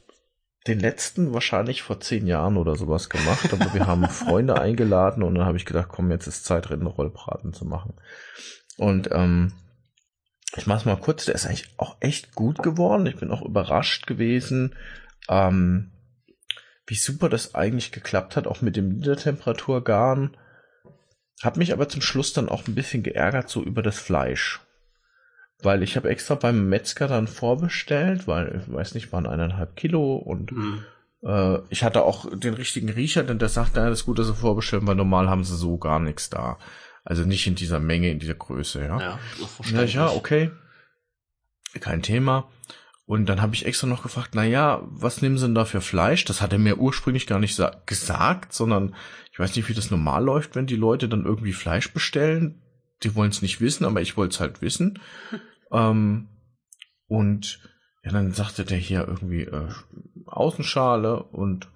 den 0.67 0.79
letzten 0.79 1.33
wahrscheinlich 1.33 1.83
vor 1.83 2.01
zehn 2.01 2.27
Jahren 2.27 2.57
oder 2.57 2.77
sowas 2.77 3.09
gemacht, 3.09 3.53
aber 3.53 3.73
wir 3.73 3.87
haben 3.87 4.07
Freunde 4.09 4.61
eingeladen 4.61 5.23
und 5.23 5.35
dann 5.35 5.47
habe 5.47 5.57
ich 5.57 5.65
gedacht, 5.65 5.89
komm, 5.89 6.11
jetzt 6.11 6.27
ist 6.27 6.45
Zeit, 6.45 6.71
Rinderrollbraten 6.71 7.53
zu 7.53 7.65
machen. 7.65 7.95
Und 8.77 9.09
ähm, 9.13 9.53
ich 10.57 10.67
mach's 10.67 10.85
mal 10.85 10.97
kurz, 10.97 11.25
der 11.25 11.35
ist 11.35 11.47
eigentlich 11.47 11.69
auch 11.77 11.97
echt 12.01 12.35
gut 12.35 12.63
geworden. 12.63 13.07
Ich 13.07 13.17
bin 13.17 13.31
auch 13.31 13.43
überrascht 13.43 14.07
gewesen, 14.07 14.75
ähm, 15.29 15.93
wie 16.87 16.97
super 16.97 17.29
das 17.29 17.55
eigentlich 17.55 17.93
geklappt 17.93 18.37
hat, 18.37 18.47
auch 18.47 18.61
mit 18.61 18.77
dem 18.77 18.89
Niedertemperaturgarn. 18.89 20.37
Hab 21.43 21.57
mich 21.57 21.73
aber 21.73 21.89
zum 21.89 22.03
Schluss 22.03 22.33
dann 22.33 22.49
auch 22.49 22.67
ein 22.67 22.75
bisschen 22.75 23.03
geärgert, 23.03 23.49
so 23.49 23.63
über 23.63 23.83
das 23.83 23.99
Fleisch. 23.99 24.61
Weil 25.63 25.83
ich 25.83 25.97
habe 25.97 26.09
extra 26.09 26.35
beim 26.35 26.69
Metzger 26.69 27.09
dann 27.09 27.27
vorbestellt, 27.27 28.27
weil, 28.27 28.63
ich 28.63 28.73
weiß 28.73 28.95
nicht, 28.95 29.13
waren 29.13 29.27
eineinhalb 29.27 29.77
Kilo 29.77 30.17
und 30.17 30.53
mhm. 30.53 30.85
äh, 31.23 31.59
ich 31.69 31.85
hatte 31.85 32.03
auch 32.03 32.27
den 32.35 32.55
richtigen 32.55 32.89
Riecher, 32.89 33.23
denn 33.23 33.39
der 33.39 33.49
sagt, 33.49 33.77
naja, 33.77 33.91
das 33.91 34.01
ist 34.01 34.07
gut, 34.07 34.19
dass 34.19 34.27
sie 34.27 34.35
vorbestellen, 34.35 34.87
weil 34.87 34.97
normal 34.97 35.29
haben 35.29 35.45
sie 35.45 35.57
so 35.57 35.79
gar 35.79 36.01
nichts 36.01 36.31
da. 36.31 36.59
Also 37.05 37.25
nicht 37.25 37.47
in 37.47 37.55
dieser 37.55 37.81
Menge, 37.81 38.11
in 38.11 38.19
dieser 38.19 38.35
Größe, 38.35 38.85
ja. 38.85 39.01
Ja, 39.01 39.19
ja, 39.71 39.85
ja 39.85 40.09
okay. 40.09 40.51
Kein 41.81 42.03
Thema. 42.03 42.49
Und 43.11 43.27
dann 43.27 43.43
habe 43.43 43.57
ich 43.57 43.67
extra 43.67 43.89
noch 43.89 44.05
gefragt, 44.05 44.31
na 44.35 44.45
ja, 44.45 44.83
was 44.85 45.21
nehmen 45.21 45.37
Sie 45.37 45.45
denn 45.45 45.57
da 45.57 45.65
für 45.65 45.81
Fleisch? 45.81 46.25
Das 46.27 46.41
hat 46.41 46.53
er 46.53 46.61
mir 46.61 46.79
ursprünglich 46.79 47.27
gar 47.27 47.41
nicht 47.41 47.61
gesagt, 47.85 48.53
sondern 48.53 48.95
ich 49.33 49.39
weiß 49.41 49.57
nicht, 49.57 49.69
wie 49.69 49.75
das 49.75 49.91
normal 49.91 50.23
läuft, 50.23 50.55
wenn 50.55 50.69
die 50.69 50.77
Leute 50.77 51.09
dann 51.09 51.25
irgendwie 51.25 51.53
Fleisch 51.53 51.93
bestellen. 51.93 52.63
Die 53.03 53.17
wollen 53.17 53.31
es 53.31 53.43
nicht 53.43 53.61
wissen, 53.61 53.85
aber 53.85 54.01
ich 54.01 54.17
wollte 54.17 54.35
es 54.35 54.41
halt 54.41 54.63
wissen. 54.63 55.01
Ähm, 55.73 56.29
und 57.07 57.61
ja, 58.03 58.13
dann 58.13 58.33
sagte 58.33 58.65
der 58.65 58.79
hier 58.79 59.07
irgendwie 59.07 59.43
äh, 59.43 59.69
Außenschale 60.27 61.23
und 61.23 61.69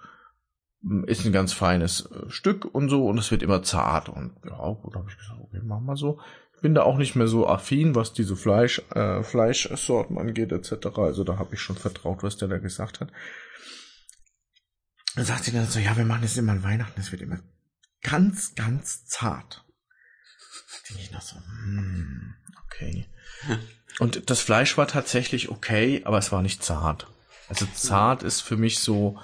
hm, 0.83 1.05
ist 1.05 1.25
ein 1.25 1.33
ganz 1.33 1.53
feines 1.53 2.11
äh, 2.11 2.31
Stück 2.31 2.65
und 2.65 2.89
so 2.89 3.07
und 3.07 3.19
es 3.19 3.31
wird 3.31 3.43
immer 3.43 3.63
zart. 3.63 4.09
Und 4.09 4.37
ja 4.45 4.57
gut 4.71 4.95
habe 4.95 5.07
ich 5.09 5.17
gesagt 5.17 5.41
okay 5.41 5.61
machen 5.63 5.87
wir 5.87 5.97
so. 5.97 6.21
Ich 6.57 6.63
bin 6.63 6.75
da 6.75 6.83
auch 6.83 6.97
nicht 6.97 7.15
mehr 7.15 7.27
so 7.27 7.47
affin 7.47 7.95
was 7.95 8.13
diese 8.13 8.37
Fleisch 8.37 8.81
äh, 8.95 9.23
Fleischsorten 9.23 10.17
angeht 10.17 10.53
etc 10.53 10.87
also 10.97 11.25
da 11.25 11.39
habe 11.39 11.55
ich 11.55 11.61
schon 11.61 11.77
vertraut 11.77 12.23
was 12.23 12.37
der 12.37 12.49
da 12.49 12.59
gesagt 12.59 13.01
hat. 13.01 13.13
Dann 15.15 15.25
sagt 15.25 15.45
sie 15.45 15.53
dann 15.53 15.67
so 15.67 15.79
ja 15.79 15.97
wir 15.97 16.05
machen 16.07 16.23
das 16.23 16.37
immer 16.37 16.53
an 16.53 16.63
Weihnachten 16.63 17.01
es 17.01 17.13
wird 17.13 17.23
immer 17.23 17.41
ganz 18.03 18.55
ganz 18.55 19.05
zart 19.07 19.64
denke 20.89 21.03
ich 21.03 21.13
noch 21.13 21.23
so 21.23 21.37
hm, 21.37 22.35
okay 22.65 23.07
Und 24.01 24.29
das 24.31 24.41
Fleisch 24.41 24.77
war 24.77 24.89
tatsächlich 24.89 25.51
okay, 25.51 26.03
aber 26.05 26.19
es 26.19 26.33
war 26.33 26.43
nicht 26.43 26.63
zart. 26.63 27.07
Also 27.49 27.67
zart 27.75 28.23
ist 28.23 28.41
für 28.41 28.57
mich 28.57 28.81
so, 28.81 29.19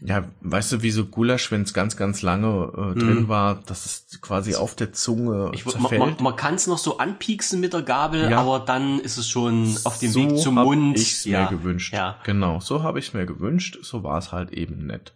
ja, 0.00 0.28
weißt 0.42 0.72
du, 0.72 0.82
wie 0.82 0.90
so 0.90 1.06
Gulasch, 1.06 1.50
wenn 1.50 1.62
es 1.62 1.74
ganz, 1.74 1.96
ganz 1.96 2.22
lange 2.22 2.70
äh, 2.76 2.98
drin 2.98 3.22
mm. 3.24 3.28
war, 3.28 3.56
dass 3.66 3.86
es 3.86 4.20
quasi 4.20 4.54
auf 4.54 4.76
der 4.76 4.92
Zunge 4.92 5.50
ich, 5.54 5.64
zerfällt. 5.64 5.98
Man, 5.98 6.16
man, 6.20 6.36
kann 6.36 6.54
es 6.54 6.66
noch 6.66 6.78
so 6.78 6.98
anpieksen 6.98 7.58
mit 7.58 7.72
der 7.72 7.82
Gabel, 7.82 8.30
ja. 8.30 8.38
aber 8.38 8.60
dann 8.60 9.00
ist 9.00 9.16
es 9.16 9.28
schon 9.28 9.76
auf 9.84 9.98
dem 9.98 10.12
so 10.12 10.20
Weg 10.20 10.38
zum 10.38 10.54
Mund. 10.56 10.98
Ich 10.98 11.24
ja. 11.24 11.44
mir 11.50 11.56
gewünscht. 11.56 11.94
Ja. 11.94 12.18
Genau, 12.24 12.60
so 12.60 12.82
habe 12.82 12.98
ich 12.98 13.08
es 13.08 13.14
mir 13.14 13.26
gewünscht. 13.26 13.78
So 13.82 14.04
war 14.04 14.18
es 14.18 14.30
halt 14.30 14.52
eben 14.52 14.86
nett. 14.86 15.14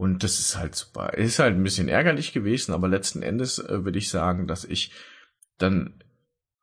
Und 0.00 0.22
das 0.22 0.40
ist 0.40 0.56
halt 0.56 0.74
super. 0.74 1.10
Es 1.12 1.26
ist 1.32 1.38
halt 1.40 1.54
ein 1.54 1.62
bisschen 1.62 1.88
ärgerlich 1.88 2.32
gewesen, 2.32 2.72
aber 2.72 2.88
letzten 2.88 3.20
Endes 3.20 3.58
äh, 3.58 3.84
würde 3.84 3.98
ich 3.98 4.08
sagen, 4.08 4.46
dass 4.46 4.64
ich 4.64 4.92
dann 5.58 6.02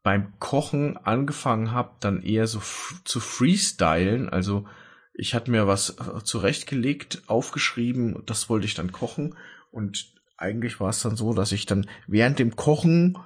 beim 0.01 0.39
Kochen 0.39 0.97
angefangen 0.97 1.71
habe, 1.71 1.91
dann 1.99 2.23
eher 2.23 2.47
so 2.47 2.59
zu 3.03 3.19
freestylen. 3.19 4.27
Also 4.27 4.65
ich 5.13 5.35
hatte 5.35 5.51
mir 5.51 5.67
was 5.67 5.99
äh, 5.99 6.23
zurechtgelegt, 6.23 7.21
aufgeschrieben, 7.27 8.23
das 8.25 8.49
wollte 8.49 8.65
ich 8.65 8.73
dann 8.73 8.91
kochen. 8.91 9.37
Und 9.69 10.15
eigentlich 10.35 10.79
war 10.79 10.89
es 10.89 11.03
dann 11.03 11.15
so, 11.15 11.35
dass 11.35 11.51
ich 11.51 11.67
dann 11.67 11.87
während 12.07 12.39
dem 12.39 12.55
Kochen 12.55 13.19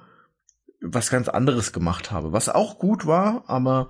was 0.82 1.08
ganz 1.08 1.30
anderes 1.30 1.72
gemacht 1.72 2.10
habe, 2.10 2.34
was 2.34 2.50
auch 2.50 2.78
gut 2.78 3.06
war, 3.06 3.44
aber 3.46 3.88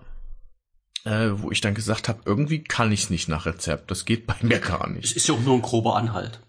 äh, 1.05 1.31
wo 1.37 1.51
ich 1.51 1.61
dann 1.61 1.75
gesagt 1.75 2.09
habe, 2.09 2.21
irgendwie 2.25 2.63
kann 2.63 2.93
ich 2.93 3.05
es 3.05 3.11
nicht 3.11 3.29
nach 3.29 3.47
Rezept. 3.47 3.91
Das 3.91 4.05
geht 4.05 4.27
bei 4.27 4.37
mir 4.43 4.61
gar 4.61 4.89
nicht. 4.89 5.05
Es 5.05 5.13
ist 5.13 5.29
ja 5.29 5.35
auch 5.35 5.41
nur 5.41 5.55
ein 5.55 5.63
grober 5.63 5.97
Anhalt. 5.97 6.41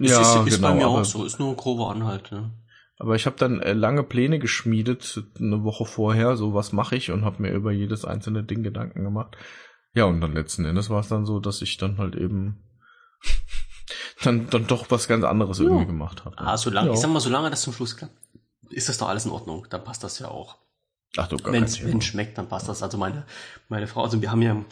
Es 0.00 0.10
ja, 0.10 0.20
ist, 0.20 0.48
ist 0.48 0.56
genau, 0.56 0.68
bei 0.68 0.74
mir 0.74 0.88
auch 0.88 1.04
so, 1.04 1.24
ist 1.24 1.38
nur 1.38 1.50
ein 1.50 1.56
grober 1.56 1.90
Anhalt. 1.90 2.32
Ne? 2.32 2.52
Aber 2.98 3.14
ich 3.16 3.26
habe 3.26 3.36
dann 3.36 3.60
äh, 3.60 3.72
lange 3.72 4.02
Pläne 4.02 4.38
geschmiedet, 4.38 5.22
eine 5.38 5.64
Woche 5.64 5.84
vorher, 5.84 6.36
so 6.36 6.54
was 6.54 6.72
mache 6.72 6.96
ich 6.96 7.10
und 7.10 7.24
habe 7.24 7.42
mir 7.42 7.52
über 7.52 7.72
jedes 7.72 8.04
einzelne 8.04 8.44
Ding 8.44 8.62
Gedanken 8.62 9.04
gemacht. 9.04 9.36
Ja, 9.94 10.04
und 10.04 10.20
dann 10.20 10.34
letzten 10.34 10.64
Endes 10.64 10.90
war 10.90 11.00
es 11.00 11.08
dann 11.08 11.24
so, 11.24 11.38
dass 11.38 11.62
ich 11.62 11.76
dann 11.76 11.98
halt 11.98 12.16
eben 12.16 12.64
dann, 14.22 14.48
dann 14.50 14.66
doch 14.66 14.90
was 14.90 15.08
ganz 15.08 15.24
anderes 15.24 15.58
ja. 15.58 15.64
irgendwie 15.64 15.86
gemacht 15.86 16.24
habe. 16.24 16.36
Ah, 16.38 16.56
solange, 16.56 16.88
ja. 16.88 16.94
ich 16.94 17.00
sag 17.00 17.10
mal, 17.10 17.20
solange 17.20 17.50
das 17.50 17.62
zum 17.62 17.72
Schluss 17.72 17.96
klappt, 17.96 18.16
ist 18.70 18.88
das 18.88 18.98
doch 18.98 19.08
alles 19.08 19.24
in 19.24 19.30
Ordnung. 19.30 19.66
Dann 19.70 19.84
passt 19.84 20.02
das 20.02 20.18
ja 20.18 20.28
auch. 20.28 20.58
Ach 21.16 21.28
du, 21.28 21.36
Wenn 21.44 21.64
es 21.64 21.78
schmeckt, 22.04 22.38
dann 22.38 22.48
passt 22.48 22.68
das. 22.68 22.82
Also 22.82 22.98
meine, 22.98 23.24
meine 23.68 23.86
Frau, 23.86 24.02
also 24.02 24.20
wir 24.20 24.30
haben 24.30 24.42
ja 24.42 24.64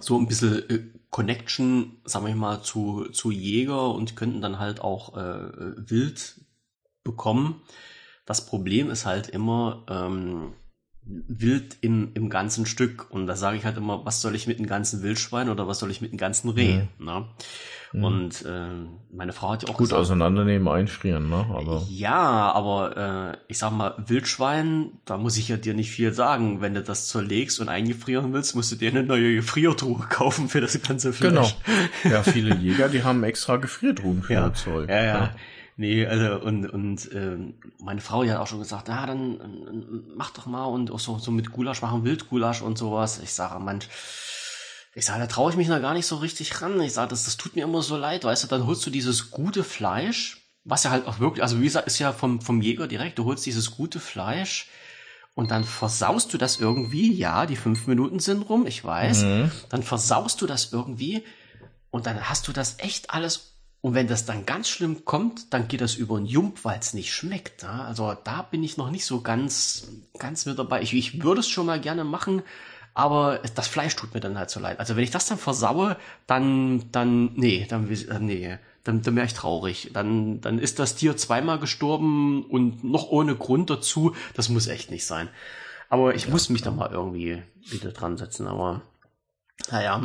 so 0.00 0.18
ein 0.18 0.28
bisschen 0.28 0.68
äh, 0.70 0.80
Connection, 1.10 2.00
sagen 2.04 2.26
wir 2.26 2.34
mal, 2.34 2.62
zu, 2.62 3.06
zu 3.10 3.30
Jäger 3.30 3.90
und 3.90 4.16
könnten 4.16 4.40
dann 4.40 4.58
halt 4.58 4.80
auch 4.80 5.16
äh, 5.16 5.90
wild 5.90 6.40
bekommen. 7.02 7.62
Das 8.26 8.46
Problem 8.46 8.90
ist 8.90 9.06
halt 9.06 9.28
immer 9.28 9.84
ähm, 9.88 10.52
Wild 11.08 11.78
im, 11.80 12.10
im 12.14 12.28
ganzen 12.28 12.66
Stück. 12.66 13.10
Und 13.10 13.26
da 13.26 13.36
sage 13.36 13.56
ich 13.56 13.64
halt 13.64 13.76
immer, 13.76 14.04
was 14.04 14.20
soll 14.20 14.34
ich 14.34 14.46
mit 14.46 14.58
einem 14.58 14.68
ganzen 14.68 15.02
Wildschwein 15.02 15.48
oder 15.48 15.66
was 15.66 15.78
soll 15.78 15.90
ich 15.90 16.00
mit 16.00 16.10
einem 16.10 16.18
ganzen 16.18 16.50
Reh? 16.50 16.82
Mhm. 16.98 17.04
Ne? 17.04 17.24
Mhm. 17.92 18.04
Und 18.04 18.44
äh, 18.44 18.68
meine 19.12 19.32
Frau 19.32 19.50
hat 19.50 19.62
ja 19.62 19.70
auch 19.70 19.78
Gut 19.78 19.86
gesagt, 19.86 20.00
auseinandernehmen, 20.00 20.68
einfrieren, 20.68 21.30
ne? 21.30 21.46
Aber 21.48 21.86
ja, 21.88 22.52
aber 22.52 23.32
äh, 23.32 23.36
ich 23.48 23.58
sag 23.58 23.72
mal, 23.72 23.94
Wildschwein, 24.06 24.92
da 25.06 25.16
muss 25.16 25.38
ich 25.38 25.48
ja 25.48 25.56
dir 25.56 25.72
nicht 25.72 25.90
viel 25.90 26.12
sagen. 26.12 26.60
Wenn 26.60 26.74
du 26.74 26.82
das 26.82 27.08
zerlegst 27.08 27.60
und 27.60 27.70
eingefrieren 27.70 28.32
willst, 28.34 28.54
musst 28.54 28.70
du 28.72 28.76
dir 28.76 28.90
eine 28.90 29.04
neue 29.04 29.36
Gefriertruhe 29.36 30.04
kaufen 30.10 30.48
für 30.48 30.60
das 30.60 30.80
ganze 30.82 31.12
Fleisch. 31.12 31.32
Genau. 31.32 31.48
Ja, 32.04 32.22
viele 32.22 32.54
Jäger, 32.54 32.88
die 32.88 33.02
haben 33.02 33.24
extra 33.24 33.56
Gefriertruhen 33.56 34.22
für 34.22 34.34
ja. 34.34 34.48
das 34.48 34.62
Zeug. 34.62 34.88
Ja, 34.88 34.96
ja. 34.96 35.04
ja. 35.04 35.34
Nee, 35.80 36.04
also 36.04 36.40
und, 36.40 36.68
und 36.68 37.08
ähm, 37.14 37.54
meine 37.78 38.00
Frau 38.00 38.24
die 38.24 38.32
hat 38.32 38.38
auch 38.38 38.48
schon 38.48 38.58
gesagt, 38.58 38.88
ja, 38.88 39.06
dann 39.06 39.40
äh, 39.40 40.12
mach 40.12 40.30
doch 40.30 40.46
mal 40.46 40.64
und 40.64 40.90
auch 40.90 40.98
so, 40.98 41.20
so 41.20 41.30
mit 41.30 41.52
Gulasch 41.52 41.82
machen, 41.82 42.02
Wildgulasch 42.02 42.62
und 42.62 42.76
sowas. 42.76 43.20
Ich 43.22 43.32
sage, 43.32 43.60
manch, 43.60 43.88
ich 44.96 45.06
sage, 45.06 45.20
da 45.20 45.28
traue 45.28 45.52
ich 45.52 45.56
mich 45.56 45.68
noch 45.68 45.80
gar 45.80 45.94
nicht 45.94 46.06
so 46.06 46.16
richtig 46.16 46.60
ran. 46.60 46.80
Ich 46.80 46.94
sage, 46.94 47.10
das, 47.10 47.26
das 47.26 47.36
tut 47.36 47.54
mir 47.54 47.62
immer 47.62 47.80
so 47.82 47.96
leid, 47.96 48.24
weißt 48.24 48.42
du, 48.42 48.48
dann 48.48 48.66
holst 48.66 48.84
du 48.86 48.90
dieses 48.90 49.30
gute 49.30 49.62
Fleisch, 49.62 50.42
was 50.64 50.82
ja 50.82 50.90
halt 50.90 51.06
auch 51.06 51.20
wirklich, 51.20 51.44
also 51.44 51.60
wie 51.60 51.64
gesagt, 51.66 51.86
ist 51.86 52.00
ja 52.00 52.12
vom, 52.12 52.40
vom 52.40 52.60
Jäger 52.60 52.88
direkt, 52.88 53.20
du 53.20 53.24
holst 53.24 53.46
dieses 53.46 53.70
gute 53.70 54.00
Fleisch 54.00 54.68
und 55.36 55.52
dann 55.52 55.62
versaust 55.62 56.34
du 56.34 56.38
das 56.38 56.58
irgendwie, 56.58 57.12
ja, 57.12 57.46
die 57.46 57.54
fünf 57.54 57.86
Minuten 57.86 58.18
sind 58.18 58.42
rum, 58.42 58.66
ich 58.66 58.84
weiß, 58.84 59.22
mhm. 59.22 59.52
dann 59.68 59.84
versaust 59.84 60.42
du 60.42 60.46
das 60.46 60.72
irgendwie 60.72 61.22
und 61.92 62.06
dann 62.06 62.28
hast 62.28 62.48
du 62.48 62.52
das 62.52 62.80
echt 62.80 63.10
alles 63.10 63.47
und 63.80 63.94
wenn 63.94 64.08
das 64.08 64.24
dann 64.24 64.44
ganz 64.44 64.68
schlimm 64.68 65.04
kommt, 65.04 65.52
dann 65.52 65.68
geht 65.68 65.80
das 65.80 65.94
über 65.94 66.16
einen 66.16 66.26
Jump, 66.26 66.64
weil 66.64 66.78
es 66.80 66.94
nicht 66.94 67.12
schmeckt. 67.12 67.62
Ja? 67.62 67.84
Also 67.84 68.16
da 68.24 68.42
bin 68.42 68.62
ich 68.64 68.76
noch 68.76 68.90
nicht 68.90 69.04
so 69.04 69.20
ganz, 69.20 69.88
ganz 70.18 70.46
mit 70.46 70.58
dabei. 70.58 70.82
Ich, 70.82 70.94
ich 70.94 71.22
würde 71.22 71.40
es 71.40 71.48
schon 71.48 71.66
mal 71.66 71.80
gerne 71.80 72.02
machen, 72.02 72.42
aber 72.94 73.38
das 73.54 73.68
Fleisch 73.68 73.94
tut 73.94 74.14
mir 74.14 74.20
dann 74.20 74.36
halt 74.36 74.50
so 74.50 74.58
leid. 74.58 74.80
Also 74.80 74.96
wenn 74.96 75.04
ich 75.04 75.12
das 75.12 75.26
dann 75.26 75.38
versaue, 75.38 75.96
dann, 76.26 76.90
dann, 76.90 77.32
nee, 77.34 77.66
dann, 77.68 77.88
äh, 77.88 78.18
nee, 78.18 78.58
dann, 78.82 79.02
dann 79.02 79.14
wäre 79.14 79.26
ich 79.26 79.34
traurig. 79.34 79.90
Dann, 79.92 80.40
dann 80.40 80.58
ist 80.58 80.80
das 80.80 80.96
Tier 80.96 81.16
zweimal 81.16 81.60
gestorben 81.60 82.44
und 82.44 82.82
noch 82.82 83.08
ohne 83.10 83.36
Grund 83.36 83.70
dazu. 83.70 84.16
Das 84.34 84.48
muss 84.48 84.66
echt 84.66 84.90
nicht 84.90 85.06
sein. 85.06 85.28
Aber 85.88 86.16
ich 86.16 86.24
ja, 86.24 86.30
muss 86.30 86.48
mich 86.48 86.62
da 86.62 86.72
mal 86.72 86.90
irgendwie 86.90 87.42
wieder 87.60 87.92
dran 87.92 88.16
setzen. 88.16 88.48
Aber 88.48 88.82
naja, 89.70 90.02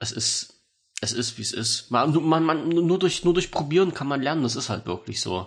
es 0.00 0.10
ist, 0.10 0.59
es 1.00 1.12
ist, 1.12 1.38
wie 1.38 1.42
es 1.42 1.52
ist. 1.52 1.90
Man, 1.90 2.12
man, 2.26 2.44
man, 2.44 2.68
nur 2.68 2.98
durch, 2.98 3.24
nur 3.24 3.34
durch 3.34 3.50
Probieren 3.50 3.94
kann 3.94 4.06
man 4.06 4.20
lernen. 4.20 4.42
Das 4.42 4.56
ist 4.56 4.68
halt 4.68 4.86
wirklich 4.86 5.20
so. 5.20 5.46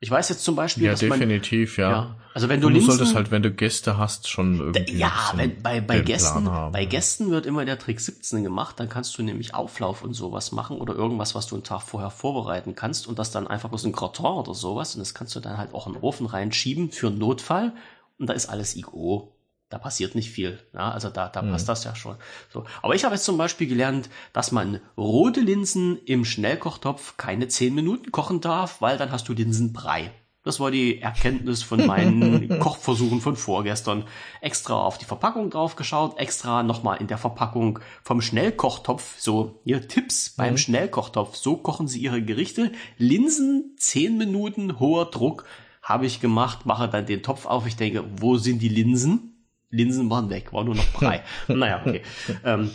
Ich 0.00 0.10
weiß 0.10 0.28
jetzt 0.28 0.44
zum 0.44 0.54
Beispiel, 0.54 0.84
ja, 0.84 0.92
dass 0.92 1.00
definitiv, 1.00 1.76
man, 1.78 1.84
ja. 1.84 1.90
ja. 1.90 2.16
Also 2.32 2.48
wenn 2.48 2.60
du, 2.60 2.68
du 2.68 2.74
Linsen, 2.74 2.92
solltest 2.92 3.16
halt, 3.16 3.32
wenn 3.32 3.42
du 3.42 3.50
Gäste 3.50 3.98
hast, 3.98 4.28
schon 4.28 4.60
irgendwie 4.60 4.96
ja, 4.96 5.32
wenn, 5.34 5.60
bei 5.60 5.80
bei 5.80 5.98
Gästen, 5.98 6.44
bei 6.44 6.84
Gästen 6.84 7.32
wird 7.32 7.46
immer 7.46 7.64
der 7.64 7.80
Trick 7.80 7.98
17 7.98 8.44
gemacht. 8.44 8.78
Dann 8.78 8.88
kannst 8.88 9.18
du 9.18 9.22
nämlich 9.24 9.54
Auflauf 9.54 10.02
und 10.02 10.14
sowas 10.14 10.52
machen 10.52 10.78
oder 10.78 10.94
irgendwas, 10.94 11.34
was 11.34 11.48
du 11.48 11.56
einen 11.56 11.64
Tag 11.64 11.82
vorher 11.82 12.10
vorbereiten 12.10 12.76
kannst 12.76 13.08
und 13.08 13.18
das 13.18 13.32
dann 13.32 13.48
einfach 13.48 13.70
bloß 13.70 13.86
ein 13.86 13.92
Gratin 13.92 14.24
oder 14.24 14.54
sowas 14.54 14.94
und 14.94 15.00
das 15.00 15.14
kannst 15.14 15.34
du 15.34 15.40
dann 15.40 15.58
halt 15.58 15.74
auch 15.74 15.88
in 15.88 15.94
den 15.94 16.02
Ofen 16.02 16.26
reinschieben 16.26 16.92
für 16.92 17.08
einen 17.08 17.18
Notfall 17.18 17.72
und 18.18 18.28
da 18.28 18.34
ist 18.34 18.46
alles 18.46 18.76
IGO 18.76 19.34
da 19.70 19.78
passiert 19.78 20.14
nicht 20.14 20.30
viel. 20.30 20.58
Ja, 20.72 20.90
also 20.90 21.10
da, 21.10 21.28
da 21.28 21.42
mhm. 21.42 21.52
passt 21.52 21.68
das 21.68 21.84
ja 21.84 21.94
schon. 21.94 22.16
So. 22.52 22.64
Aber 22.82 22.94
ich 22.94 23.04
habe 23.04 23.14
jetzt 23.14 23.24
zum 23.24 23.36
Beispiel 23.36 23.66
gelernt, 23.66 24.08
dass 24.32 24.52
man 24.52 24.80
rote 24.96 25.40
Linsen 25.40 25.98
im 26.04 26.24
Schnellkochtopf 26.24 27.16
keine 27.16 27.48
zehn 27.48 27.74
Minuten 27.74 28.10
kochen 28.10 28.40
darf, 28.40 28.80
weil 28.80 28.96
dann 28.96 29.12
hast 29.12 29.28
du 29.28 29.32
Linsenbrei. 29.32 30.12
Das 30.44 30.60
war 30.60 30.70
die 30.70 31.02
Erkenntnis 31.02 31.62
von 31.62 31.84
meinen 31.84 32.48
Kochversuchen 32.60 33.20
von 33.20 33.36
vorgestern. 33.36 34.04
Extra 34.40 34.80
auf 34.80 34.96
die 34.96 35.04
Verpackung 35.04 35.50
drauf 35.50 35.76
geschaut, 35.76 36.18
extra 36.18 36.62
nochmal 36.62 37.02
in 37.02 37.06
der 37.06 37.18
Verpackung 37.18 37.80
vom 38.02 38.22
Schnellkochtopf, 38.22 39.20
so 39.20 39.60
hier 39.64 39.86
Tipps 39.88 40.30
beim 40.30 40.52
mhm. 40.52 40.58
Schnellkochtopf, 40.58 41.36
so 41.36 41.58
kochen 41.58 41.88
sie 41.88 42.00
ihre 42.00 42.22
Gerichte. 42.22 42.72
Linsen, 42.96 43.74
zehn 43.76 44.16
Minuten, 44.16 44.80
hoher 44.80 45.10
Druck, 45.10 45.44
habe 45.82 46.06
ich 46.06 46.20
gemacht, 46.20 46.64
mache 46.64 46.88
dann 46.88 47.04
den 47.04 47.22
Topf 47.22 47.44
auf, 47.44 47.66
ich 47.66 47.76
denke, 47.76 48.04
wo 48.16 48.38
sind 48.38 48.62
die 48.62 48.70
Linsen? 48.70 49.27
Linsen 49.70 50.10
waren 50.10 50.30
weg, 50.30 50.52
war 50.52 50.64
nur 50.64 50.74
noch 50.74 50.92
Brei. 50.92 51.22
naja, 51.48 51.82
okay. 51.84 52.02
Ähm, 52.44 52.70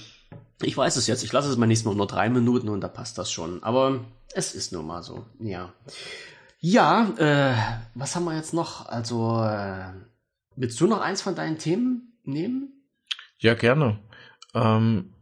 ich 0.61 0.77
weiß 0.77 0.95
es 0.95 1.07
jetzt, 1.07 1.23
ich 1.23 1.31
lasse 1.33 1.49
es 1.49 1.57
mal 1.57 1.65
nächstes 1.65 1.85
Mal 1.85 1.95
nur 1.95 2.07
drei 2.07 2.29
Minuten 2.29 2.69
und 2.69 2.81
da 2.81 2.87
passt 2.87 3.17
das 3.17 3.31
schon. 3.31 3.63
Aber 3.63 4.05
es 4.33 4.55
ist 4.55 4.71
nun 4.71 4.87
mal 4.87 5.03
so, 5.03 5.25
ja. 5.39 5.73
Ja, 6.59 7.09
äh, 7.17 7.55
was 7.95 8.15
haben 8.15 8.25
wir 8.25 8.35
jetzt 8.35 8.53
noch? 8.53 8.87
Also, 8.87 9.43
äh, 9.43 9.91
willst 10.55 10.79
du 10.79 10.87
noch 10.87 11.01
eins 11.01 11.21
von 11.21 11.35
deinen 11.35 11.57
Themen 11.57 12.17
nehmen? 12.23 12.69
Ja, 13.39 13.53
gerne. 13.53 13.99
Ähm, 14.53 15.13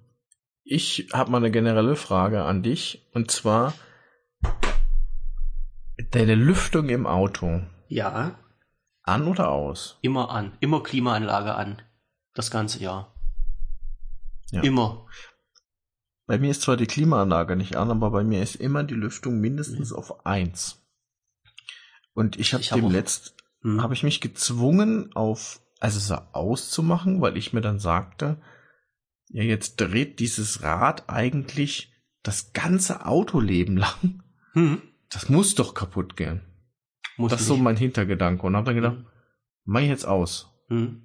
ich 0.64 1.10
habe 1.14 1.32
mal 1.32 1.38
eine 1.38 1.52
generelle 1.52 1.96
Frage 1.96 2.44
an 2.44 2.62
dich 2.62 3.10
und 3.14 3.32
zwar 3.32 3.74
deine 6.12 6.36
Lüftung 6.36 6.90
im 6.90 7.08
Auto. 7.08 7.62
Ja. 7.88 8.36
An 9.04 9.28
oder 9.28 9.50
aus? 9.50 9.98
Immer 10.02 10.30
an. 10.30 10.54
Immer 10.60 10.84
Klimaanlage 10.84 11.56
an. 11.56 11.82
Das 12.34 12.52
ganze 12.52 12.80
Jahr. 12.80 13.14
Ja. 14.52 14.62
Immer. 14.62 15.06
Bei 16.28 16.38
mir 16.38 16.52
ist 16.52 16.62
zwar 16.62 16.78
die 16.78 16.88
Klimaanlage 16.88 17.56
nicht 17.56 17.76
an, 17.76 17.92
aber 17.92 18.12
bei 18.12 18.24
mir 18.24 18.42
ist 18.42 18.56
immer 18.56 18.84
die 18.84 18.94
Lüftung 18.94 19.40
mindestens 19.40 19.92
mhm. 19.92 19.98
auf 19.98 20.26
eins. 20.26 20.82
Und 22.14 22.40
ich 22.40 22.54
habe 22.54 22.64
dem 22.64 22.92
letzt 22.92 23.36
mhm. 23.62 23.82
habe 23.82 23.94
ich 23.94 24.04
mich 24.04 24.22
gezwungen 24.22 25.14
auf 25.16 25.62
also 25.80 26.00
so 26.00 26.16
auszumachen, 26.34 27.22
weil 27.22 27.38
ich 27.38 27.54
mir 27.54 27.62
dann 27.62 27.80
sagte, 27.80 28.40
ja 29.30 29.44
jetzt 29.44 29.78
dreht 29.78 30.20
dieses 30.20 30.62
Rad 30.62 31.10
eigentlich 31.10 31.92
das 32.22 32.54
ganze 32.54 33.06
Autoleben 33.06 33.78
lang. 33.78 34.24
Mhm. 34.54 34.82
Das 35.10 35.30
muss 35.30 35.56
doch 35.56 35.74
kaputt 35.74 36.16
gehen. 36.16 36.42
Muss 37.18 37.32
das 37.32 37.42
ist 37.42 37.48
so 37.48 37.58
mein 37.58 37.78
Hintergedanke. 37.78 38.46
Und 38.46 38.56
habe 38.56 38.66
dann 38.66 38.76
gedacht, 38.76 38.98
mhm. 38.98 39.06
mach 39.66 39.82
ich 39.82 39.90
jetzt 39.90 40.06
aus. 40.06 40.50
Mhm. 40.70 41.04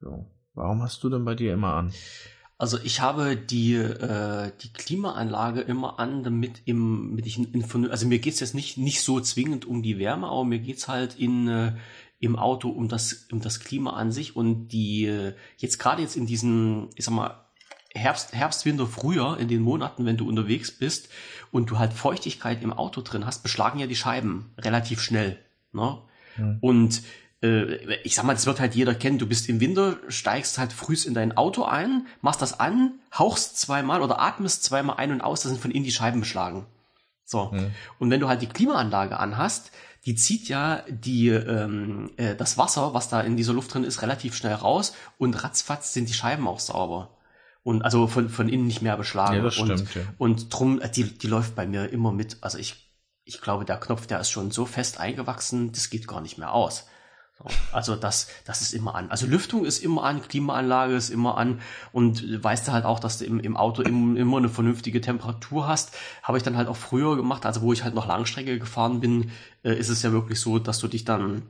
So. 0.00 0.26
Warum 0.54 0.82
hast 0.82 1.02
du 1.02 1.08
denn 1.08 1.24
bei 1.24 1.34
dir 1.34 1.54
immer 1.54 1.74
an? 1.74 1.92
Also 2.58 2.78
ich 2.84 3.00
habe 3.00 3.36
die, 3.36 3.74
äh, 3.74 4.52
die 4.62 4.72
Klimaanlage 4.72 5.62
immer 5.62 5.98
an, 5.98 6.22
damit 6.22 6.62
im, 6.64 7.14
mit 7.14 7.26
ich 7.26 7.38
in, 7.38 7.52
in, 7.52 7.90
also 7.90 8.06
mir 8.06 8.18
geht's 8.18 8.38
jetzt 8.40 8.54
nicht, 8.54 8.78
nicht 8.78 9.02
so 9.02 9.20
zwingend 9.20 9.64
um 9.64 9.82
die 9.82 9.98
Wärme, 9.98 10.28
aber 10.28 10.44
mir 10.44 10.60
geht's 10.60 10.86
halt 10.86 11.18
in, 11.18 11.48
äh, 11.48 11.72
im 12.20 12.36
Auto 12.36 12.68
um 12.68 12.86
das, 12.86 13.26
um 13.32 13.40
das 13.40 13.58
Klima 13.58 13.94
an 13.94 14.12
sich 14.12 14.36
und 14.36 14.68
die, 14.68 15.06
äh, 15.06 15.34
jetzt 15.56 15.78
gerade 15.78 16.02
jetzt 16.02 16.16
in 16.16 16.26
diesen, 16.26 16.90
ich 16.94 17.04
sag 17.04 17.14
mal, 17.14 17.41
Herbst, 17.94 18.32
Herbst, 18.32 18.64
Winter, 18.64 18.86
Frühjahr, 18.86 19.38
in 19.38 19.48
den 19.48 19.60
Monaten, 19.60 20.06
wenn 20.06 20.16
du 20.16 20.28
unterwegs 20.28 20.70
bist 20.70 21.08
und 21.50 21.70
du 21.70 21.78
halt 21.78 21.92
Feuchtigkeit 21.92 22.62
im 22.62 22.72
Auto 22.72 23.02
drin 23.02 23.26
hast, 23.26 23.42
beschlagen 23.42 23.78
ja 23.78 23.86
die 23.86 23.96
Scheiben 23.96 24.50
relativ 24.58 25.02
schnell. 25.02 25.38
Ne? 25.72 25.98
Mhm. 26.36 26.58
Und 26.60 27.02
äh, 27.42 27.96
ich 28.02 28.14
sag 28.14 28.24
mal, 28.24 28.32
das 28.32 28.46
wird 28.46 28.60
halt 28.60 28.74
jeder 28.74 28.94
kennen. 28.94 29.18
Du 29.18 29.26
bist 29.26 29.48
im 29.48 29.60
Winter, 29.60 29.98
steigst 30.08 30.58
halt 30.58 30.72
frühst 30.72 31.06
in 31.06 31.14
dein 31.14 31.36
Auto 31.36 31.64
ein, 31.64 32.06
machst 32.22 32.40
das 32.40 32.58
an, 32.58 32.94
hauchst 33.12 33.58
zweimal 33.58 34.00
oder 34.00 34.20
atmest 34.20 34.64
zweimal 34.64 34.96
ein 34.96 35.12
und 35.12 35.20
aus, 35.20 35.42
da 35.42 35.50
sind 35.50 35.60
von 35.60 35.70
innen 35.70 35.84
die 35.84 35.92
Scheiben 35.92 36.20
beschlagen. 36.20 36.66
So. 37.24 37.50
Mhm. 37.52 37.72
Und 37.98 38.10
wenn 38.10 38.20
du 38.20 38.28
halt 38.28 38.40
die 38.40 38.48
Klimaanlage 38.48 39.18
anhast, 39.18 39.70
die 40.06 40.14
zieht 40.14 40.48
ja 40.48 40.82
die, 40.88 41.28
ähm, 41.28 42.10
äh, 42.16 42.34
das 42.34 42.56
Wasser, 42.56 42.94
was 42.94 43.08
da 43.08 43.20
in 43.20 43.36
dieser 43.36 43.52
Luft 43.52 43.72
drin 43.74 43.84
ist, 43.84 44.02
relativ 44.02 44.34
schnell 44.34 44.54
raus 44.54 44.94
und 45.18 45.44
ratzfatz 45.44 45.92
sind 45.92 46.08
die 46.08 46.14
Scheiben 46.14 46.48
auch 46.48 46.58
sauber 46.58 47.10
und 47.62 47.82
also 47.82 48.06
von, 48.06 48.28
von 48.28 48.48
innen 48.48 48.66
nicht 48.66 48.82
mehr 48.82 48.96
beschlagen. 48.96 49.36
Ja, 49.36 49.42
das 49.42 49.58
und, 49.58 49.66
stimmt, 49.66 49.94
ja. 49.94 50.02
und 50.18 50.52
drum, 50.52 50.80
äh, 50.80 50.90
die, 50.90 51.04
die 51.04 51.26
läuft 51.26 51.54
bei 51.54 51.66
mir 51.66 51.90
immer 51.90 52.12
mit. 52.12 52.38
Also 52.40 52.58
ich, 52.58 52.90
ich 53.24 53.40
glaube, 53.40 53.64
der 53.64 53.78
Knopf, 53.78 54.06
der 54.06 54.20
ist 54.20 54.30
schon 54.30 54.50
so 54.50 54.66
fest 54.66 54.98
eingewachsen, 54.98 55.72
das 55.72 55.90
geht 55.90 56.08
gar 56.08 56.20
nicht 56.20 56.38
mehr 56.38 56.52
aus. 56.52 56.86
So, 57.38 57.44
also 57.72 57.96
das, 57.96 58.28
das 58.44 58.62
ist 58.62 58.74
immer 58.74 58.94
an. 58.94 59.10
Also 59.10 59.26
Lüftung 59.26 59.64
ist 59.64 59.82
immer 59.82 60.02
an, 60.02 60.22
Klimaanlage 60.22 60.94
ist 60.94 61.10
immer 61.10 61.38
an 61.38 61.60
und 61.92 62.42
weißt 62.42 62.68
du 62.68 62.72
halt 62.72 62.84
auch, 62.84 63.00
dass 63.00 63.18
du 63.18 63.24
im, 63.24 63.40
im 63.40 63.56
Auto 63.56 63.82
im, 63.82 64.16
immer 64.16 64.38
eine 64.38 64.48
vernünftige 64.48 65.00
Temperatur 65.00 65.68
hast. 65.68 65.96
Habe 66.22 66.38
ich 66.38 66.44
dann 66.44 66.56
halt 66.56 66.68
auch 66.68 66.76
früher 66.76 67.16
gemacht, 67.16 67.46
also 67.46 67.62
wo 67.62 67.72
ich 67.72 67.84
halt 67.84 67.94
noch 67.94 68.06
Langstrecke 68.06 68.58
gefahren 68.58 69.00
bin, 69.00 69.30
äh, 69.62 69.74
ist 69.74 69.88
es 69.88 70.02
ja 70.02 70.12
wirklich 70.12 70.40
so, 70.40 70.58
dass 70.58 70.78
du 70.80 70.88
dich 70.88 71.04
dann 71.04 71.42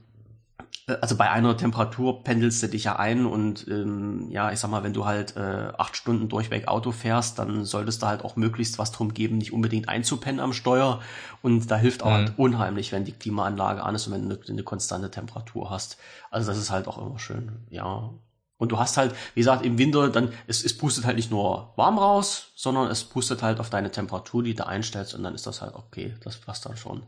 also 0.87 1.17
bei 1.17 1.31
einer 1.31 1.57
Temperatur 1.57 2.25
pendelst 2.25 2.63
du 2.63 2.69
dich 2.69 2.85
ja 2.85 2.97
ein 2.97 3.25
und 3.25 3.67
ähm, 3.69 4.29
ja, 4.31 4.51
ich 4.51 4.59
sag 4.59 4.71
mal, 4.71 4.83
wenn 4.83 4.93
du 4.93 5.07
halt 5.07 5.37
äh, 5.37 5.73
acht 5.79 5.97
Stunden 5.97 6.29
durchweg 6.29 6.67
Auto 6.67 6.91
fährst, 6.91 7.39
dann 7.39 7.65
solltest 7.65 8.03
du 8.03 8.07
halt 8.07 8.25
auch 8.25 8.37
möglichst 8.37 8.79
was 8.79 8.91
drum 8.91 9.15
geben, 9.15 9.39
nicht 9.39 9.53
unbedingt 9.53 9.89
einzupennen 9.89 10.41
am 10.41 10.53
Steuer. 10.53 11.01
Und 11.41 11.71
da 11.71 11.77
hilft 11.77 12.03
auch 12.03 12.11
mhm. 12.11 12.15
halt 12.15 12.33
unheimlich, 12.37 12.91
wenn 12.91 13.05
die 13.05 13.13
Klimaanlage 13.13 13.83
an 13.83 13.95
ist 13.95 14.07
und 14.09 14.15
wenn 14.15 14.29
du 14.29 14.37
eine, 14.37 14.45
eine 14.49 14.63
konstante 14.65 15.11
Temperatur 15.11 15.71
hast. 15.71 15.99
Also 16.31 16.51
das 16.51 16.59
ist 16.59 16.71
halt 16.71 16.89
auch 16.89 16.99
immer 16.99 17.19
schön, 17.19 17.65
ja. 17.71 18.11
Und 18.59 18.71
du 18.71 18.79
hast 18.79 18.97
halt, 18.97 19.15
wie 19.35 19.41
gesagt, 19.41 19.65
im 19.65 19.77
Winter 19.79 20.09
dann, 20.09 20.33
es, 20.47 20.65
es 20.65 20.77
pustet 20.77 21.05
halt 21.05 21.17
nicht 21.17 21.31
nur 21.31 21.73
warm 21.77 21.99
raus, 21.99 22.53
sondern 22.55 22.91
es 22.91 23.03
pustet 23.03 23.43
halt 23.43 23.59
auf 23.59 23.71
deine 23.71 23.91
Temperatur, 23.91 24.43
die 24.43 24.55
du 24.55 24.67
einstellst 24.67 25.15
und 25.15 25.23
dann 25.23 25.35
ist 25.35 25.47
das 25.47 25.63
halt 25.63 25.75
okay. 25.75 26.15
Das 26.23 26.37
passt 26.37 26.67
dann 26.67 26.77
schon. 26.77 27.03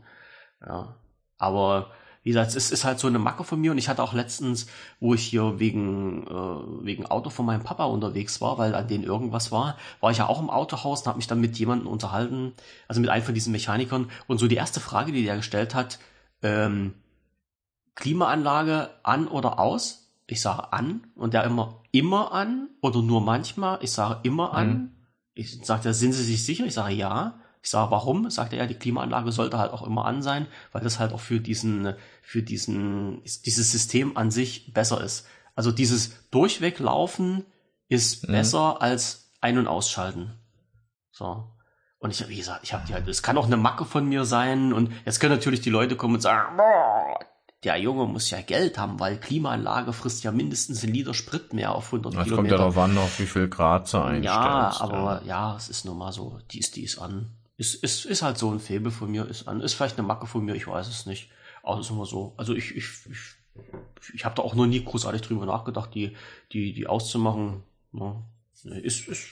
Ja. 0.65 0.95
Aber 1.37 1.91
wie 2.25 2.31
gesagt, 2.31 2.55
es 2.55 2.71
ist 2.71 2.83
halt 2.83 2.97
so 2.97 3.05
eine 3.05 3.19
Macke 3.19 3.43
von 3.43 3.61
mir 3.61 3.69
und 3.69 3.77
ich 3.77 3.87
hatte 3.87 4.01
auch 4.01 4.13
letztens, 4.13 4.65
wo 4.99 5.13
ich 5.13 5.23
hier 5.23 5.59
wegen, 5.59 6.25
äh, 6.25 6.83
wegen 6.83 7.05
Auto 7.05 7.29
von 7.29 7.45
meinem 7.45 7.61
Papa 7.61 7.85
unterwegs 7.85 8.41
war, 8.41 8.57
weil 8.57 8.73
an 8.73 8.87
denen 8.87 9.03
irgendwas 9.03 9.51
war, 9.51 9.77
war 9.99 10.09
ich 10.09 10.17
ja 10.17 10.25
auch 10.25 10.41
im 10.41 10.49
Autohaus 10.49 11.01
und 11.01 11.07
habe 11.07 11.17
mich 11.17 11.27
dann 11.27 11.39
mit 11.39 11.59
jemandem 11.59 11.87
unterhalten, 11.87 12.53
also 12.87 12.99
mit 12.99 13.11
einem 13.11 13.23
von 13.23 13.35
diesen 13.35 13.51
Mechanikern 13.51 14.09
und 14.25 14.39
so 14.39 14.47
die 14.47 14.55
erste 14.55 14.79
Frage, 14.79 15.11
die 15.11 15.23
der 15.23 15.35
gestellt 15.35 15.75
hat, 15.75 15.99
ähm, 16.41 16.95
Klimaanlage 17.93 18.89
an 19.03 19.27
oder 19.27 19.59
aus? 19.59 20.11
Ich 20.25 20.41
sage 20.41 20.73
an 20.73 21.05
und 21.13 21.35
der 21.35 21.43
immer, 21.43 21.83
immer 21.91 22.31
an 22.31 22.69
oder 22.81 23.03
nur 23.03 23.21
manchmal? 23.21 23.77
Ich 23.83 23.91
sage 23.91 24.21
immer 24.23 24.55
an. 24.55 24.67
Mhm. 24.67 24.91
Ich 25.35 25.63
sage, 25.63 25.93
sind 25.93 26.13
Sie 26.13 26.23
sich 26.23 26.43
sicher? 26.43 26.65
Ich 26.65 26.73
sage 26.73 26.95
ja. 26.95 27.39
Ich 27.65 27.71
sage, 27.71 27.89
warum? 27.89 28.29
Sagte 28.29 28.57
er, 28.57 28.67
die 28.67 28.75
Klimaanlage 28.75 29.31
sollte 29.31 29.57
halt 29.57 29.73
auch 29.73 29.81
immer 29.81 30.05
an 30.05 30.21
sein, 30.21 30.45
weil 30.71 30.83
das 30.83 30.99
halt 30.99 31.13
auch 31.13 31.19
für 31.19 31.39
diesen, 31.39 31.95
für 32.21 32.43
diesen, 32.43 33.23
dieses 33.23 33.71
System 33.71 34.15
an 34.17 34.29
sich 34.29 34.71
besser 34.71 35.01
ist. 35.01 35.25
Also 35.55 35.71
dieses 35.71 36.29
Durchweglaufen 36.29 37.43
ist 37.89 38.27
mhm. 38.27 38.33
besser 38.33 38.83
als 38.83 39.31
Ein- 39.41 39.57
und 39.57 39.65
Ausschalten. 39.65 40.35
So. 41.09 41.49
Und 41.97 42.11
ich, 42.11 42.29
wie 42.29 42.35
gesagt, 42.35 42.59
ich 42.61 42.71
habe 42.71 42.85
die 42.87 42.93
halt, 42.93 43.07
es 43.07 43.23
kann 43.23 43.35
auch 43.35 43.47
eine 43.47 43.57
Macke 43.57 43.85
von 43.85 44.07
mir 44.07 44.25
sein 44.25 44.71
und 44.71 44.91
jetzt 45.03 45.19
können 45.19 45.33
natürlich 45.33 45.61
die 45.61 45.71
Leute 45.71 45.95
kommen 45.95 46.13
und 46.13 46.21
sagen, 46.21 46.57
boah, 46.57 47.17
der 47.63 47.77
Junge 47.77 48.05
muss 48.05 48.29
ja 48.29 48.41
Geld 48.41 48.77
haben, 48.77 48.99
weil 48.99 49.17
Klimaanlage 49.17 49.91
frisst 49.91 50.23
ja 50.23 50.31
mindestens 50.31 50.83
ein 50.83 50.93
Liter 50.93 51.15
Sprit 51.15 51.51
mehr 51.51 51.73
auf 51.73 51.87
100 51.87 52.13
das 52.13 52.25
Kilometer. 52.25 52.35
kommt 52.35 52.51
ja 52.51 52.57
darauf 52.57 52.77
an, 52.77 52.95
auf 52.99 53.17
wie 53.17 53.25
viel 53.25 53.47
Grad 53.47 53.87
sie 53.87 53.99
einstellst. 53.99 54.25
Ja, 54.25 54.75
aber 54.81 55.23
ja. 55.23 55.51
ja, 55.51 55.55
es 55.55 55.67
ist 55.67 55.83
nun 55.85 55.97
mal 55.97 56.11
so, 56.11 56.37
die 56.51 56.59
ist, 56.59 56.75
die 56.75 56.83
ist 56.83 56.99
an. 56.99 57.31
Ist, 57.57 57.75
ist, 57.83 58.05
ist 58.05 58.21
halt 58.21 58.37
so 58.37 58.51
ein 58.51 58.59
Febel 58.59 58.91
von 58.91 59.09
mir, 59.09 59.25
ist. 59.27 59.47
Ist 59.47 59.73
vielleicht 59.73 59.97
eine 59.97 60.07
Macke 60.07 60.27
von 60.27 60.43
mir, 60.43 60.55
ich 60.55 60.67
weiß 60.67 60.87
es 60.87 61.05
nicht. 61.05 61.31
Aber 61.63 61.79
es 61.79 61.85
ist 61.85 61.91
immer 61.91 62.05
so. 62.05 62.33
Also 62.37 62.53
ich, 62.53 62.75
ich, 62.75 62.85
ich, 63.09 64.13
ich 64.13 64.25
habe 64.25 64.35
da 64.35 64.43
auch 64.43 64.55
noch 64.55 64.65
nie 64.65 64.83
großartig 64.83 65.21
drüber 65.21 65.45
nachgedacht, 65.45 65.93
die, 65.95 66.15
die, 66.51 66.73
die 66.73 66.87
auszumachen. 66.87 67.63
Ne, 67.91 68.23
ist, 68.81 69.07
ist, 69.07 69.27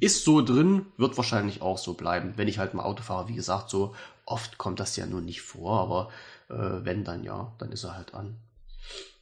ist 0.00 0.24
so 0.24 0.42
drin, 0.42 0.86
wird 0.96 1.16
wahrscheinlich 1.16 1.62
auch 1.62 1.78
so 1.78 1.94
bleiben. 1.94 2.34
Wenn 2.36 2.48
ich 2.48 2.58
halt 2.58 2.74
mal 2.74 2.84
Auto 2.84 3.02
fahre, 3.02 3.28
wie 3.28 3.34
gesagt, 3.34 3.70
so 3.70 3.94
oft 4.24 4.58
kommt 4.58 4.80
das 4.80 4.96
ja 4.96 5.06
nur 5.06 5.20
nicht 5.20 5.42
vor, 5.42 5.80
aber 5.80 6.10
äh, 6.48 6.84
wenn 6.84 7.04
dann 7.04 7.24
ja, 7.24 7.54
dann 7.58 7.72
ist 7.72 7.84
er 7.84 7.96
halt 7.96 8.14
an. 8.14 8.36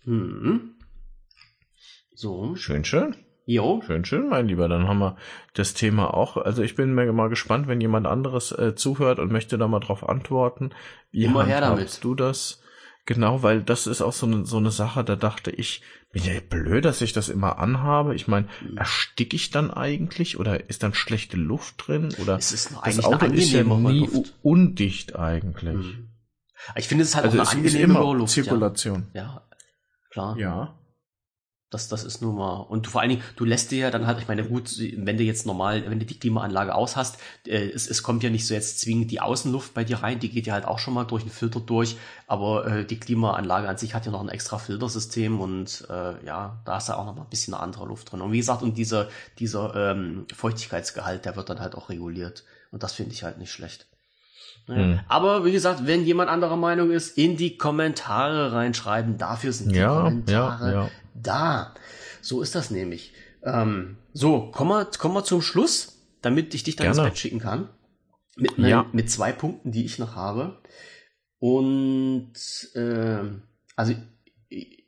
Hm. 0.05 0.75
So. 2.15 2.57
Schön, 2.57 2.85
schön. 2.85 3.15
Jo. 3.47 3.81
Schön, 3.87 4.05
schön, 4.05 4.29
mein 4.29 4.49
Lieber. 4.49 4.69
Dann 4.69 4.89
haben 4.89 4.99
wir 4.99 5.17
das 5.55 5.73
Thema 5.73 6.13
auch. 6.13 6.37
Also 6.37 6.63
ich 6.63 6.75
bin 6.75 6.95
mir 6.95 7.11
mal 7.13 7.29
gespannt, 7.29 7.69
wenn 7.69 7.81
jemand 7.81 8.07
anderes 8.07 8.51
äh, 8.51 8.75
zuhört 8.75 9.21
und 9.21 9.31
möchte 9.31 9.57
da 9.57 9.69
mal 9.69 9.79
drauf 9.79 10.07
antworten. 10.07 10.71
Wie 11.13 11.25
Immer 11.25 11.47
her 11.47 11.61
damit. 11.61 12.03
du 12.03 12.17
das? 12.17 12.61
Genau, 13.07 13.45
weil 13.45 13.63
das 13.63 13.87
ist 13.87 14.03
auch 14.03 14.13
so 14.13 14.27
eine, 14.27 14.45
so 14.45 14.57
eine 14.57 14.73
Sache, 14.73 15.05
da 15.05 15.15
dachte 15.15 15.53
ich, 15.53 15.81
bin 16.13 16.25
ja 16.25 16.41
blöd, 16.41 16.85
dass 16.85 17.01
ich 17.03 17.13
das 17.13 17.29
immer 17.29 17.59
anhabe. 17.59 18.17
Ich 18.17 18.27
meine, 18.27 18.49
ersticke 18.75 19.37
ich 19.37 19.51
dann 19.53 19.71
eigentlich 19.71 20.41
oder 20.41 20.69
ist 20.69 20.83
dann 20.83 20.93
schlechte 20.93 21.37
Luft 21.37 21.87
drin? 21.87 22.13
Oder 22.21 22.37
es 22.37 22.51
ist 22.51 22.73
das 22.85 23.05
Auto 23.05 23.27
ist 23.27 23.53
ja 23.53 23.63
nie 23.63 24.01
Luft. 24.01 24.35
undicht 24.43 25.15
eigentlich. 25.15 25.87
Hm. 25.87 26.09
Ich 26.75 26.89
finde 26.89 27.05
es 27.05 27.15
halt 27.15 27.27
also 27.27 27.41
auch 27.41 27.53
eine 27.53 27.61
angenehme 27.61 27.95
Luft. 27.95 28.33
Zirkulation. 28.33 29.07
Ja. 29.15 29.23
ja, 29.23 29.43
klar. 30.11 30.37
Ja. 30.37 30.79
Das, 31.71 31.89
das 31.89 32.05
ist 32.05 32.23
nun 32.23 32.37
mal. 32.37 32.61
Und 32.61 32.87
vor 32.87 33.01
allen 33.01 33.11
Dingen, 33.11 33.23
du 33.35 33.45
lässt 33.45 33.73
dir 33.73 33.79
ja 33.79 33.91
dann 33.91 34.07
halt, 34.07 34.21
ich 34.21 34.29
meine, 34.29 34.45
gut, 34.45 34.79
wenn 34.79 35.19
du 35.19 35.25
jetzt 35.25 35.47
normal, 35.47 35.91
wenn 35.91 35.99
du 35.99 36.07
die 36.07 36.19
Klimaanlage 36.19 36.73
aus 36.73 36.95
hast, 36.95 37.19
äh, 37.45 37.71
es, 37.71 37.91
es 37.91 38.05
kommt 38.05 38.23
ja 38.23 38.31
nicht 38.31 38.47
so 38.47 38.55
jetzt 38.55 38.79
zwingend 38.81 39.11
die 39.11 39.21
Außenluft 39.21 39.75
bei 39.75 39.83
dir 39.83 39.97
rein, 39.97 40.21
die 40.21 40.29
geht 40.29 40.47
ja 40.47 40.55
halt 40.55 40.65
auch 40.65 40.79
schon 40.79 40.95
mal 40.95 41.05
durch 41.05 41.23
einen 41.23 41.33
Filter 41.33 41.59
durch, 41.59 41.97
aber 42.29 42.67
äh, 42.69 42.85
die 42.87 43.01
Klimaanlage 43.01 43.69
an 43.69 43.79
sich 43.79 43.95
hat 43.95 44.07
ja 44.07 44.13
noch 44.13 44.21
ein 44.21 44.29
extra 44.29 44.59
Filtersystem 44.59 45.41
und 45.41 45.85
äh, 45.91 46.25
ja, 46.25 46.63
da 46.65 46.77
ist 46.77 46.89
ja 46.89 46.97
auch 46.99 47.05
noch 47.05 47.17
mal 47.17 47.23
ein 47.23 47.31
bisschen 47.31 47.53
eine 47.53 47.65
andere 47.65 47.87
Luft 47.87 48.13
drin. 48.13 48.21
Und 48.21 48.31
wie 48.31 48.39
gesagt, 48.39 48.63
und 48.63 48.79
dieser, 48.79 49.09
dieser 49.41 49.75
ähm, 49.75 50.27
Feuchtigkeitsgehalt, 50.33 51.25
der 51.25 51.35
wird 51.35 51.51
dann 51.51 51.59
halt 51.59 51.75
auch 51.75 51.89
reguliert. 51.89 52.45
Und 52.71 52.85
das 52.85 52.93
finde 52.93 53.13
ich 53.13 53.25
halt 53.25 53.39
nicht 53.39 53.51
schlecht. 53.51 53.87
Naja. 54.67 54.83
Hm. 54.83 55.01
Aber 55.09 55.45
wie 55.45 55.53
gesagt, 55.53 55.87
wenn 55.87 56.05
jemand 56.05 56.31
anderer 56.31 56.57
Meinung 56.57 56.91
ist, 56.91 57.17
in 57.17 57.37
die 57.37 57.57
Kommentare 57.57 58.53
reinschreiben. 58.53 59.19
Dafür 59.19 59.53
sind 59.53 59.73
die 59.73 59.79
ja, 59.79 60.03
Kommentare 60.03 60.73
ja, 60.73 60.83
ja 60.83 60.91
da. 61.15 61.75
So 62.21 62.43
ist 62.43 62.55
das 62.55 62.71
nämlich. 62.71 63.13
Ähm, 63.43 63.97
so, 64.13 64.51
kommen 64.51 64.71
wir, 64.71 64.87
kommen 64.99 65.15
wir 65.15 65.25
zum 65.25 65.43
Schluss, 65.43 66.03
damit 66.21 66.55
ich 66.55 66.65
dich 66.65 66.77
dann 66.77 66.87
Gerne. 66.87 67.01
ins 67.01 67.09
Bett 67.11 67.19
schicken 67.19 67.39
kann. 67.39 67.69
Mit, 68.37 68.59
ne, 68.59 68.69
ja. 68.69 68.87
mit 68.93 69.11
zwei 69.11 69.33
Punkten, 69.33 69.71
die 69.71 69.85
ich 69.85 69.99
noch 69.99 70.15
habe. 70.15 70.61
Und 71.39 72.33
äh, 72.75 73.19
also 73.77 73.95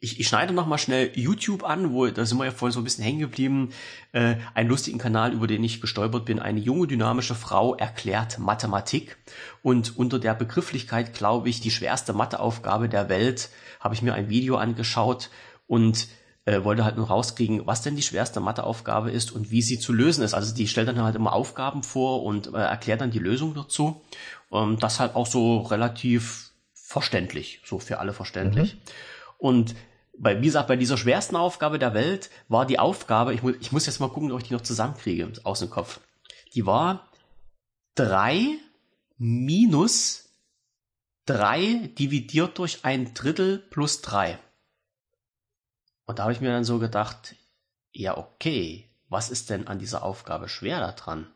ich, 0.01 0.21
ich 0.21 0.29
schneide 0.29 0.53
noch 0.53 0.67
mal 0.67 0.79
schnell 0.79 1.11
YouTube 1.15 1.65
an, 1.65 1.93
wo 1.93 2.07
da 2.07 2.25
sind 2.25 2.39
wir 2.39 2.45
ja 2.45 2.51
vorhin 2.53 2.73
so 2.73 2.81
ein 2.81 2.85
bisschen 2.85 3.05
hängen 3.05 3.19
geblieben. 3.19 3.71
Äh, 4.13 4.37
einen 4.55 4.69
lustigen 4.69 4.99
Kanal, 4.99 5.33
über 5.33 5.47
den 5.47 5.65
ich 5.65 5.81
gestolpert 5.81 6.25
bin. 6.25 6.39
Eine 6.39 6.61
junge 6.61 6.87
dynamische 6.87 7.35
Frau 7.35 7.75
erklärt 7.75 8.39
Mathematik 8.39 9.17
und 9.63 9.97
unter 9.97 10.19
der 10.19 10.35
Begrifflichkeit, 10.35 11.15
glaube 11.15 11.49
ich, 11.49 11.61
die 11.61 11.73
schwerste 11.73 12.13
Matheaufgabe 12.13 12.89
der 12.89 13.09
Welt, 13.09 13.51
habe 13.81 13.95
ich 13.95 14.03
mir 14.03 14.15
ein 14.15 14.29
Video 14.29 14.57
angeschaut 14.57 15.31
und 15.67 16.07
äh, 16.45 16.63
wollte 16.63 16.85
halt 16.85 16.97
nur 16.97 17.09
rauskriegen, 17.09 17.67
was 17.67 17.83
denn 17.83 17.97
die 17.97 18.03
schwerste 18.03 18.39
Matheaufgabe 18.39 19.11
ist 19.11 19.33
und 19.33 19.51
wie 19.51 19.63
sie 19.63 19.81
zu 19.81 19.93
lösen 19.93 20.23
ist. 20.23 20.33
Also 20.33 20.55
die 20.55 20.69
stellt 20.69 20.89
dann 20.89 21.03
halt 21.03 21.17
immer 21.17 21.33
Aufgaben 21.33 21.83
vor 21.83 22.23
und 22.23 22.55
äh, 22.55 22.59
erklärt 22.59 23.01
dann 23.01 23.11
die 23.11 23.19
Lösung 23.19 23.55
dazu. 23.55 24.01
Ähm, 24.53 24.79
das 24.79 25.01
halt 25.01 25.17
auch 25.17 25.27
so 25.27 25.59
relativ 25.59 26.53
verständlich, 26.73 27.61
so 27.65 27.81
für 27.81 27.99
alle 27.99 28.13
verständlich. 28.13 28.75
Mhm. 28.75 28.81
Und 29.39 29.75
bei, 30.19 30.41
wie 30.41 30.47
gesagt, 30.47 30.69
bei 30.69 30.77
dieser 30.77 30.97
schwersten 30.97 31.37
Aufgabe 31.37 31.79
der 31.79 31.95
Welt 31.95 32.31
war 32.49 32.67
die 32.67 32.79
Aufgabe, 32.79 33.35
ich, 33.35 33.43
mu 33.43 33.53
ich 33.61 33.73
muss 33.73 33.87
jetzt 33.87 34.01
mal 34.01 34.09
gucken, 34.09 34.33
ob 34.33 34.41
ich 34.41 34.49
die 34.49 34.55
noch 34.55 34.61
zusammenkriege 34.61 35.33
aus 35.45 35.61
dem 35.61 35.71
Kopf. 35.71 36.01
Die 36.55 36.67
war 36.67 37.09
drei 37.95 38.59
minus 39.17 40.29
drei 41.27 41.91
dividiert 41.99 42.59
durch 42.59 42.85
ein 42.85 43.13
Drittel 43.15 43.59
plus 43.59 44.01
drei. 44.01 44.39
Und 46.07 46.19
da 46.19 46.23
habe 46.23 46.33
ich 46.33 46.41
mir 46.41 46.51
dann 46.51 46.65
so 46.65 46.79
gedacht, 46.79 47.35
ja, 47.93 48.17
okay, 48.17 48.89
was 49.09 49.31
ist 49.31 49.51
denn 49.51 49.67
an 49.67 49.79
dieser 49.79 50.03
Aufgabe 50.03 50.49
schwer 50.49 50.81
daran? 50.81 51.27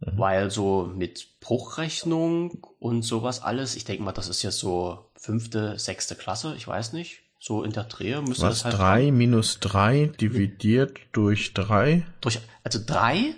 Mhm. 0.00 0.18
Weil 0.18 0.50
so 0.50 0.86
mit 0.86 1.40
Bruchrechnung 1.40 2.66
und 2.80 3.02
sowas 3.02 3.42
alles, 3.42 3.76
ich 3.76 3.84
denke 3.84 4.02
mal, 4.02 4.12
das 4.12 4.28
ist 4.28 4.42
ja 4.42 4.50
so 4.50 5.10
fünfte, 5.14 5.78
sechste 5.78 6.16
Klasse, 6.16 6.54
ich 6.56 6.66
weiß 6.66 6.92
nicht. 6.92 7.22
So 7.38 7.62
in 7.62 7.72
der 7.72 7.84
Drehe 7.84 8.22
müsste 8.22 8.44
was, 8.46 8.62
das 8.62 8.64
halt. 8.64 8.78
drei 8.78 9.10
minus 9.12 9.60
drei 9.60 10.06
dividiert 10.20 10.98
durch 11.12 11.54
drei 11.54 12.06
Durch, 12.20 12.40
also 12.64 12.80
drei 12.84 13.34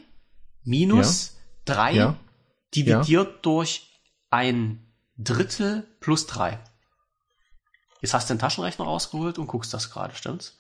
minus 0.63 1.33
ja. 1.67 1.75
3 1.75 1.93
ja. 1.93 2.17
dividiert 2.75 3.29
ja. 3.29 3.39
durch 3.43 3.91
ein 4.31 4.87
Drittel 5.17 5.87
plus 6.01 6.27
drei 6.27 6.59
Jetzt 8.01 8.15
hast 8.15 8.31
du 8.31 8.35
den 8.35 8.39
Taschenrechner 8.39 8.85
rausgeholt 8.85 9.39
und 9.39 9.47
guckst 9.47 9.75
das 9.75 9.91
gerade, 9.91 10.15
stimmt's? 10.15 10.59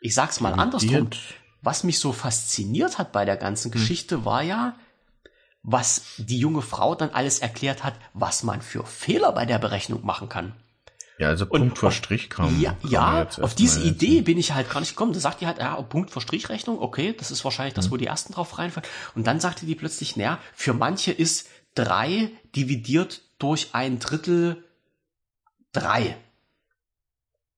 Ich 0.00 0.14
sag's 0.14 0.40
mal 0.40 0.54
andersrum. 0.54 1.10
Was 1.60 1.84
mich 1.84 1.98
so 1.98 2.12
fasziniert 2.12 2.98
hat 2.98 3.12
bei 3.12 3.24
der 3.24 3.36
ganzen 3.36 3.66
hm. 3.66 3.72
Geschichte 3.72 4.24
war 4.24 4.42
ja, 4.42 4.76
was 5.62 6.02
die 6.18 6.38
junge 6.38 6.62
Frau 6.62 6.94
dann 6.94 7.10
alles 7.10 7.38
erklärt 7.38 7.84
hat, 7.84 7.94
was 8.14 8.42
man 8.42 8.62
für 8.62 8.84
Fehler 8.84 9.32
bei 9.32 9.46
der 9.46 9.58
Berechnung 9.58 10.04
machen 10.04 10.28
kann. 10.28 10.54
Ja, 11.22 11.28
also 11.28 11.46
Punkt 11.46 11.70
und, 11.70 11.78
vor 11.78 11.92
Strich 11.92 12.30
kam. 12.30 12.60
Ja, 12.60 12.72
kam 12.72 12.90
ja 12.90 13.28
auf 13.42 13.54
diese 13.54 13.80
Idee 13.84 14.22
bin 14.22 14.38
ich 14.38 14.54
halt 14.54 14.68
gar 14.68 14.80
nicht 14.80 14.90
gekommen. 14.90 15.12
Da 15.12 15.20
sagt 15.20 15.40
die 15.40 15.46
halt, 15.46 15.58
ja, 15.58 15.80
Punkt 15.80 16.10
vor 16.10 16.20
Strichrechnung, 16.20 16.80
okay, 16.80 17.14
das 17.16 17.30
ist 17.30 17.44
wahrscheinlich 17.44 17.74
das, 17.74 17.84
hm. 17.84 17.92
wo 17.92 17.96
die 17.96 18.06
ersten 18.06 18.32
drauf 18.32 18.58
reinfallen. 18.58 18.88
Und 19.14 19.24
dann 19.24 19.38
sagte 19.38 19.64
die 19.64 19.76
plötzlich, 19.76 20.16
naja, 20.16 20.40
für 20.52 20.74
manche 20.74 21.12
ist 21.12 21.48
drei 21.76 22.32
dividiert 22.56 23.22
durch 23.38 23.68
ein 23.72 24.00
Drittel 24.00 24.64
drei. 25.70 26.16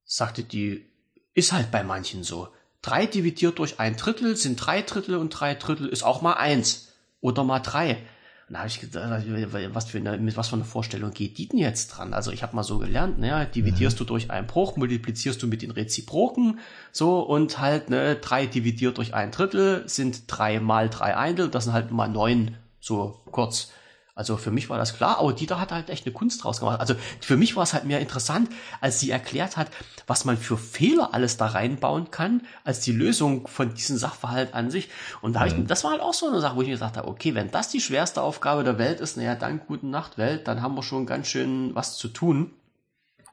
Sagte 0.04 0.42
die, 0.42 0.84
ist 1.32 1.54
halt 1.54 1.70
bei 1.70 1.82
manchen 1.84 2.22
so. 2.22 2.48
Drei 2.82 3.06
dividiert 3.06 3.58
durch 3.58 3.80
ein 3.80 3.96
Drittel 3.96 4.36
sind 4.36 4.56
drei 4.56 4.82
Drittel 4.82 5.16
und 5.16 5.30
drei 5.30 5.54
Drittel 5.54 5.88
ist 5.88 6.02
auch 6.02 6.20
mal 6.20 6.34
eins. 6.34 6.92
Oder 7.22 7.44
mal 7.44 7.60
drei. 7.60 8.02
Und 8.48 8.54
da 8.54 8.58
habe 8.58 8.68
ich 8.68 8.80
gedacht, 8.80 9.24
was 9.72 9.86
für 9.86 9.98
eine, 9.98 10.18
mit 10.18 10.36
was 10.36 10.48
für 10.48 10.56
eine 10.56 10.64
Vorstellung 10.64 11.12
geht 11.12 11.38
die 11.38 11.48
denn 11.48 11.58
jetzt 11.58 11.88
dran? 11.88 12.12
Also 12.12 12.30
ich 12.30 12.42
habe 12.42 12.54
mal 12.54 12.62
so 12.62 12.78
gelernt, 12.78 13.18
ne, 13.18 13.48
dividierst 13.54 13.96
mhm. 13.96 13.98
du 13.98 14.04
durch 14.04 14.30
einen 14.30 14.46
Bruch, 14.46 14.76
multiplizierst 14.76 15.42
du 15.42 15.46
mit 15.46 15.62
den 15.62 15.70
Reziproken, 15.70 16.58
so 16.92 17.20
und 17.20 17.58
halt, 17.58 17.88
ne, 17.88 18.16
drei 18.16 18.44
dividiert 18.44 18.98
durch 18.98 19.14
ein 19.14 19.30
Drittel 19.30 19.88
sind 19.88 20.24
drei 20.26 20.60
mal 20.60 20.90
drei 20.90 21.16
Eintel, 21.16 21.48
das 21.48 21.64
sind 21.64 21.72
halt 21.72 21.90
mal 21.90 22.08
neun, 22.08 22.56
so 22.80 23.20
kurz. 23.30 23.70
Also 24.16 24.36
für 24.36 24.52
mich 24.52 24.70
war 24.70 24.78
das 24.78 24.96
klar, 24.96 25.18
aber 25.18 25.32
Dieter 25.32 25.58
hat 25.60 25.72
halt 25.72 25.90
echt 25.90 26.06
eine 26.06 26.12
Kunst 26.12 26.44
draus 26.44 26.60
gemacht. 26.60 26.78
Also 26.78 26.94
für 27.20 27.36
mich 27.36 27.56
war 27.56 27.64
es 27.64 27.74
halt 27.74 27.84
mehr 27.84 27.98
interessant, 27.98 28.48
als 28.80 29.00
sie 29.00 29.10
erklärt 29.10 29.56
hat, 29.56 29.68
was 30.06 30.24
man 30.24 30.36
für 30.36 30.56
Fehler 30.56 31.12
alles 31.12 31.36
da 31.36 31.46
reinbauen 31.46 32.12
kann, 32.12 32.42
als 32.62 32.80
die 32.80 32.92
Lösung 32.92 33.48
von 33.48 33.74
diesem 33.74 33.96
Sachverhalt 33.96 34.54
an 34.54 34.70
sich. 34.70 34.88
Und 35.20 35.32
da 35.32 35.40
mhm. 35.40 35.46
ich, 35.46 35.66
das 35.66 35.82
war 35.82 35.90
halt 35.90 36.00
auch 36.00 36.14
so 36.14 36.28
eine 36.28 36.40
Sache, 36.40 36.54
wo 36.54 36.62
ich 36.62 36.68
mir 36.68 36.74
gesagt 36.74 36.96
habe, 36.96 37.08
okay, 37.08 37.34
wenn 37.34 37.50
das 37.50 37.70
die 37.70 37.80
schwerste 37.80 38.22
Aufgabe 38.22 38.62
der 38.62 38.78
Welt 38.78 39.00
ist, 39.00 39.16
naja, 39.16 39.34
dann 39.34 39.60
guten 39.66 39.90
Nacht 39.90 40.16
Welt, 40.16 40.46
dann 40.46 40.62
haben 40.62 40.76
wir 40.76 40.84
schon 40.84 41.06
ganz 41.06 41.26
schön 41.26 41.74
was 41.74 41.96
zu 41.96 42.06
tun. 42.06 42.52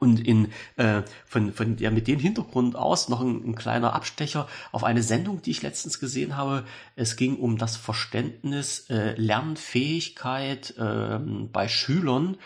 Und 0.02 0.18
in, 0.18 0.50
äh, 0.74 1.02
von, 1.24 1.52
von 1.52 1.78
ja, 1.78 1.92
mit 1.92 2.08
dem 2.08 2.18
Hintergrund 2.18 2.74
aus 2.74 3.08
noch 3.08 3.20
ein, 3.20 3.44
ein, 3.44 3.54
kleiner 3.54 3.94
Abstecher 3.94 4.48
auf 4.72 4.82
eine 4.82 5.00
Sendung, 5.00 5.42
die 5.42 5.52
ich 5.52 5.62
letztens 5.62 6.00
gesehen 6.00 6.36
habe. 6.36 6.64
Es 6.96 7.14
ging 7.14 7.36
um 7.36 7.56
das 7.56 7.76
Verständnis, 7.76 8.90
äh, 8.90 9.14
Lernfähigkeit 9.14 10.76
äh, 10.76 11.20
bei 11.20 11.68
Schülern. 11.68 12.36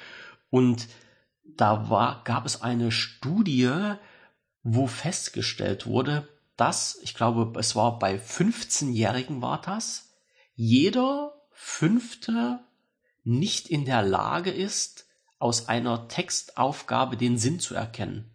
Und 0.51 0.87
da 1.45 1.89
war, 1.89 2.24
gab 2.24 2.45
es 2.45 2.61
eine 2.61 2.93
Studie, 2.93 3.95
wo 4.62 4.87
festgestellt 4.87 5.87
wurde, 5.87 6.28
dass, 6.59 6.99
ich 7.03 7.15
glaube, 7.15 7.59
es 7.59 7.74
war 7.74 7.99
bei 7.99 8.16
15-Jährigen 8.16 9.41
war 9.41 9.62
das, 9.62 10.11
jeder 10.55 11.33
fünfte 11.53 12.61
nicht 13.24 13.69
in 13.69 13.87
der 13.87 14.03
Lage 14.03 14.51
ist, 14.51 15.06
aus 15.38 15.68
einer 15.68 16.08
Textaufgabe 16.08 17.16
den 17.16 17.38
Sinn 17.38 17.60
zu 17.60 17.74
erkennen. 17.74 18.30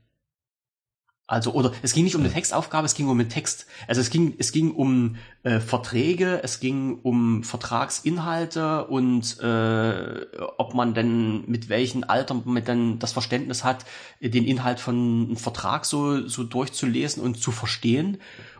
Also, 1.32 1.54
oder 1.54 1.72
es 1.82 1.94
ging 1.94 2.04
nicht 2.04 2.16
um 2.18 2.24
eine 2.24 2.34
Textaufgabe, 2.34 2.86
es 2.86 2.94
ging 2.94 3.08
um 3.08 3.18
den 3.18 3.30
Text. 3.30 3.66
Also 3.88 4.02
es 4.02 4.10
ging, 4.10 4.36
es 4.38 4.52
ging 4.52 4.72
um 4.72 5.16
äh, 5.44 5.62
Verträge, 5.62 6.44
es 6.44 6.60
ging 6.60 7.00
um 7.04 7.46
Vertragsinhalte 7.46 8.88
und 8.88 9.40
äh, 9.40 10.26
ob 10.58 10.74
man 10.74 10.94
denn 10.94 11.46
mit 11.50 11.70
welchen 11.70 12.04
Alter 12.04 12.34
man 12.44 12.66
dann 12.66 13.00
das 13.00 13.14
Verständnis 13.14 13.64
hat, 13.64 13.86
den 14.20 14.44
Inhalt 14.44 14.82
von 14.82 15.28
einem 15.28 15.38
Vertrag 15.38 15.86
so, 15.86 16.28
so 16.28 16.44
durchzulesen 16.44 17.24
und 17.24 17.42
zu 17.42 17.52
verstehen. 17.52 18.18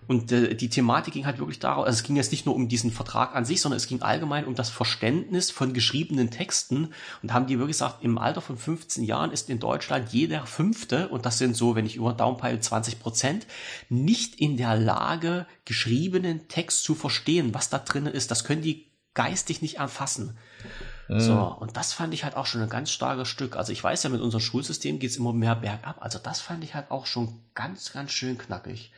Und 0.08 0.32
äh, 0.32 0.56
die 0.56 0.70
Thematik 0.70 1.14
ging 1.14 1.26
halt 1.26 1.40
wirklich 1.40 1.60
darauf, 1.60 1.86
also 1.86 1.98
es 1.98 2.04
ging 2.04 2.16
jetzt 2.16 2.32
nicht 2.32 2.46
nur 2.46 2.56
um 2.56 2.68
diesen 2.68 2.92
Vertrag 2.92 3.36
an 3.36 3.46
sich, 3.46 3.62
sondern 3.62 3.78
es 3.78 3.88
ging 3.88 4.02
allgemein 4.02 4.46
um 4.46 4.56
das 4.56 4.70
Verständnis 4.70 5.52
von 5.52 5.74
geschriebenen 5.74 6.32
Texten. 6.32 6.90
Und 7.22 7.34
haben 7.34 7.48
die 7.48 7.60
wirklich 7.60 7.78
gesagt, 7.78 8.04
im 8.04 8.18
Alter 8.18 8.42
von 8.42 8.58
15 8.58 9.04
Jahren 9.04 9.32
ist 9.32 9.50
in 9.50 9.60
Deutschland 9.60 10.12
jeder 10.12 10.46
Fünfte, 10.46 11.08
und 11.10 11.26
das 11.26 11.38
sind 11.38 11.56
so, 11.56 11.76
wenn 11.76 11.86
ich 11.86 11.96
über 11.96 12.14
Downpile 12.14 12.60
20 12.60 13.00
Prozent, 13.00 13.48
nicht 13.90 14.36
in 14.36 14.58
der 14.58 14.76
Lage, 14.76 15.46
geschriebenen 15.66 16.48
Text 16.48 16.84
zu 16.84 16.96
verstehen, 16.96 17.54
was 17.54 17.70
da 17.70 17.78
drinnen 17.78 18.14
ist. 18.14 18.32
Das 18.32 18.44
können 18.44 18.62
die 18.62 18.92
geistig 19.14 19.62
nicht 19.62 19.78
erfassen. 19.78 20.38
So, 21.20 21.44
und 21.60 21.76
das 21.76 21.92
fand 21.92 22.14
ich 22.14 22.24
halt 22.24 22.38
auch 22.38 22.46
schon 22.46 22.62
ein 22.62 22.70
ganz 22.70 22.90
starkes 22.90 23.28
Stück. 23.28 23.58
Also 23.58 23.74
ich 23.74 23.84
weiß 23.84 24.04
ja, 24.04 24.10
mit 24.10 24.22
unserem 24.22 24.40
Schulsystem 24.40 24.98
geht's 24.98 25.18
immer 25.18 25.34
mehr 25.34 25.56
bergab. 25.56 25.98
Also 26.02 26.20
das 26.20 26.40
fand 26.40 26.64
ich 26.64 26.74
halt 26.74 26.90
auch 26.90 27.06
schon 27.06 27.42
ganz, 27.54 27.92
ganz 27.92 28.12
schön 28.12 28.38
knackig. 28.38 28.94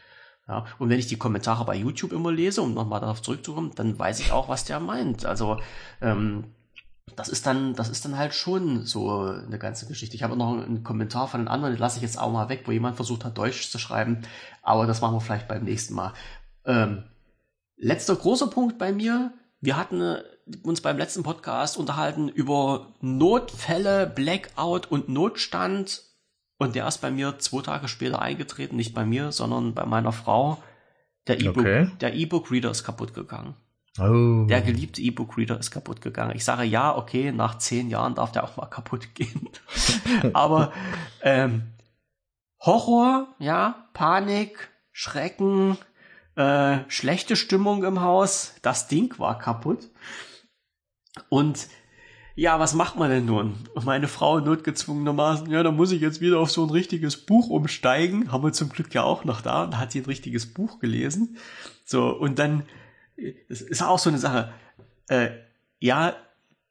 Ja, 0.47 0.65
und 0.77 0.89
wenn 0.89 0.99
ich 0.99 1.07
die 1.07 1.17
Kommentare 1.17 1.63
bei 1.63 1.75
YouTube 1.75 2.11
immer 2.11 2.31
lese, 2.31 2.61
um 2.61 2.73
nochmal 2.73 2.99
darauf 2.99 3.21
zurückzukommen, 3.21 3.71
dann 3.75 3.97
weiß 3.97 4.19
ich 4.19 4.31
auch, 4.33 4.49
was 4.49 4.65
der 4.65 4.81
meint. 4.81 5.25
Also 5.25 5.59
ähm, 6.01 6.53
das 7.15 7.29
ist 7.29 7.45
dann, 7.45 7.75
das 7.75 7.89
ist 7.89 8.03
dann 8.03 8.17
halt 8.17 8.33
schon 8.33 8.85
so 8.85 9.21
eine 9.21 9.57
ganze 9.57 9.87
Geschichte. 9.87 10.15
Ich 10.15 10.23
habe 10.23 10.35
noch 10.35 10.51
einen 10.51 10.83
Kommentar 10.83 11.27
von 11.27 11.41
einem 11.41 11.47
anderen, 11.49 11.73
den 11.73 11.79
lasse 11.79 11.97
ich 11.97 12.03
jetzt 12.03 12.19
auch 12.19 12.31
mal 12.31 12.49
weg, 12.49 12.63
wo 12.65 12.71
jemand 12.71 12.95
versucht 12.97 13.23
hat, 13.23 13.37
Deutsch 13.37 13.69
zu 13.69 13.79
schreiben, 13.79 14.23
aber 14.61 14.85
das 14.85 15.01
machen 15.01 15.15
wir 15.15 15.21
vielleicht 15.21 15.47
beim 15.47 15.63
nächsten 15.63 15.93
Mal. 15.93 16.13
Ähm, 16.65 17.03
letzter 17.77 18.15
großer 18.15 18.47
Punkt 18.47 18.77
bei 18.77 18.91
mir. 18.91 19.33
Wir 19.61 19.77
hatten 19.77 20.17
uns 20.63 20.81
beim 20.81 20.97
letzten 20.97 21.23
Podcast 21.23 21.77
unterhalten 21.77 22.27
über 22.27 22.93
Notfälle, 22.99 24.07
Blackout 24.07 24.91
und 24.91 25.07
Notstand 25.07 26.03
und 26.63 26.75
der 26.75 26.87
ist 26.87 26.99
bei 26.99 27.11
mir 27.11 27.39
zwei 27.39 27.61
Tage 27.61 27.87
später 27.87 28.21
eingetreten, 28.21 28.75
nicht 28.75 28.93
bei 28.93 29.05
mir, 29.05 29.31
sondern 29.31 29.73
bei 29.73 29.85
meiner 29.85 30.11
Frau. 30.11 30.61
Der 31.27 31.39
E-Book, 31.39 31.59
okay. 31.59 31.89
der 32.01 32.13
E-Book-Reader 32.13 32.71
ist 32.71 32.83
kaputt 32.83 33.13
gegangen. 33.13 33.55
Oh. 33.99 34.45
Der 34.47 34.61
geliebte 34.61 35.01
E-Book-Reader 35.01 35.59
ist 35.59 35.71
kaputt 35.71 36.01
gegangen. 36.01 36.35
Ich 36.35 36.43
sage 36.43 36.63
ja, 36.63 36.95
okay, 36.95 37.31
nach 37.31 37.59
zehn 37.59 37.89
Jahren 37.89 38.15
darf 38.15 38.31
der 38.31 38.43
auch 38.43 38.57
mal 38.57 38.65
kaputt 38.65 39.13
gehen. 39.13 39.49
Aber 40.33 40.73
ähm, 41.21 41.73
Horror, 42.59 43.27
ja, 43.39 43.87
Panik, 43.93 44.69
Schrecken, 44.91 45.77
äh, 46.35 46.79
schlechte 46.87 47.35
Stimmung 47.35 47.83
im 47.83 48.01
Haus, 48.01 48.55
das 48.61 48.87
Ding 48.87 49.17
war 49.19 49.37
kaputt. 49.37 49.89
Und 51.29 51.67
ja, 52.35 52.59
was 52.59 52.73
macht 52.73 52.95
man 52.97 53.09
denn 53.09 53.25
nun? 53.25 53.55
Meine 53.83 54.07
Frau 54.07 54.39
notgezwungenermaßen, 54.39 55.49
ja, 55.51 55.61
da 55.61 55.71
muss 55.71 55.91
ich 55.91 56.01
jetzt 56.01 56.19
wieder 56.19 56.39
auf 56.39 56.49
so 56.49 56.63
ein 56.63 56.71
richtiges 56.71 57.17
Buch 57.17 57.49
umsteigen. 57.49 58.31
Haben 58.31 58.43
wir 58.43 58.53
zum 58.53 58.69
Glück 58.69 58.93
ja 58.93 59.03
auch 59.03 59.23
noch 59.23 59.41
da. 59.41 59.67
Da 59.67 59.77
hat 59.77 59.91
sie 59.91 59.99
ein 60.01 60.05
richtiges 60.05 60.51
Buch 60.51 60.79
gelesen. 60.79 61.37
So, 61.85 62.09
und 62.09 62.39
dann, 62.39 62.63
es 63.49 63.61
ist 63.61 63.83
auch 63.83 63.99
so 63.99 64.09
eine 64.09 64.17
Sache. 64.17 64.51
Äh, 65.07 65.29
ja, 65.79 66.15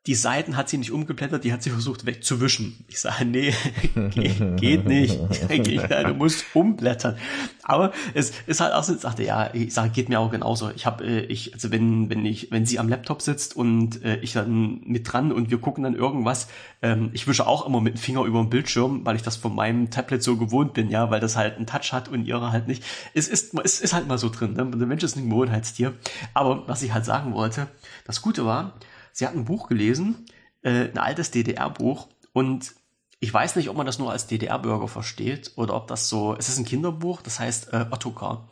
die 0.09 0.17
Seiten 0.17 0.57
hat 0.57 0.69
sie 0.69 0.79
nicht 0.79 0.91
umgeblättert, 0.91 1.45
die 1.45 1.53
hat 1.53 1.63
sie 1.63 1.71
versucht 1.71 2.07
wegzuwischen. 2.07 2.85
Ich 2.89 2.99
sage, 2.99 3.25
nee, 3.25 3.55
geht, 4.11 4.57
geht 4.57 4.85
nicht. 4.87 5.17
du 5.49 6.15
musst 6.15 6.45
umblättern. 6.55 7.17
Aber 7.63 7.93
es 8.13 8.33
ist 8.49 8.61
halt 8.61 8.75
auch 8.75 8.83
so, 8.83 8.95
ich 8.95 9.01
sagte, 9.01 9.23
ja, 9.23 9.55
ich 9.55 9.73
sage, 9.73 9.91
geht 9.91 10.09
mir 10.09 10.19
auch 10.19 10.33
genauso. 10.33 10.71
Ich 10.75 10.87
habe, 10.87 11.05
äh, 11.05 11.21
ich, 11.27 11.55
also 11.55 11.71
wenn, 11.71 12.11
wenn 12.11 12.27
ich, 12.27 12.51
wenn 12.51 12.67
sie 12.67 12.81
am 12.81 12.89
Laptop 12.89 13.23
sitzt 13.23 13.55
und 13.55 14.05
äh, 14.05 14.17
ich 14.17 14.33
dann 14.33 14.81
mit 14.85 15.13
dran 15.13 15.31
und 15.31 15.51
wir 15.51 15.59
gucken 15.59 15.85
dann 15.85 15.95
irgendwas, 15.95 16.49
ähm, 16.83 17.11
ich 17.13 17.29
wische 17.29 17.47
auch 17.47 17.65
immer 17.65 17.81
mit 17.81 17.95
dem 17.95 17.99
Finger 17.99 18.25
über 18.25 18.41
den 18.41 18.51
Bildschirm, 18.51 19.07
weil 19.07 19.15
ich 19.15 19.23
das 19.23 19.37
von 19.37 19.55
meinem 19.55 19.91
Tablet 19.91 20.25
so 20.25 20.37
gewohnt 20.37 20.75
bin, 20.75 20.91
ja, 20.91 21.13
weil 21.13 21.21
das 21.21 21.37
halt 21.37 21.57
einen 21.57 21.67
Touch 21.67 21.93
hat 21.93 22.09
und 22.09 22.25
ihre 22.25 22.51
halt 22.51 22.67
nicht. 22.67 22.83
Es 23.15 23.29
ist, 23.29 23.55
es 23.63 23.81
ist 23.81 23.93
halt 23.93 24.09
mal 24.09 24.19
so 24.19 24.31
drin. 24.31 24.55
Ne? 24.55 24.69
Der 24.69 24.87
Mensch 24.89 25.05
ist 25.05 25.17
ein 25.17 25.31
Gewohnheitstier. 25.31 25.95
Aber 26.35 26.67
was 26.67 26.83
ich 26.83 26.93
halt 26.93 27.05
sagen 27.05 27.35
wollte, 27.35 27.69
das 28.05 28.21
Gute 28.21 28.45
war, 28.45 28.75
sie 29.13 29.27
hat 29.27 29.35
ein 29.35 29.45
Buch 29.45 29.69
gelesen, 29.69 30.27
äh, 30.63 30.89
ein 30.89 30.99
altes 30.99 31.31
DDR-Buch 31.31 32.09
und 32.33 32.75
ich 33.21 33.33
weiß 33.33 33.55
nicht, 33.55 33.69
ob 33.69 33.77
man 33.77 33.87
das 33.87 34.01
nur 34.01 34.11
als 34.11 34.27
DDR-Bürger 34.27 34.89
versteht 34.89 35.53
oder 35.55 35.75
ob 35.75 35.87
das 35.87 36.09
so, 36.09 36.35
es 36.37 36.49
ist 36.49 36.59
ein 36.59 36.65
Kinderbuch, 36.65 37.23
das 37.23 37.39
heißt 37.39 37.73
äh, 37.73 37.87
Ottokar. 37.91 38.51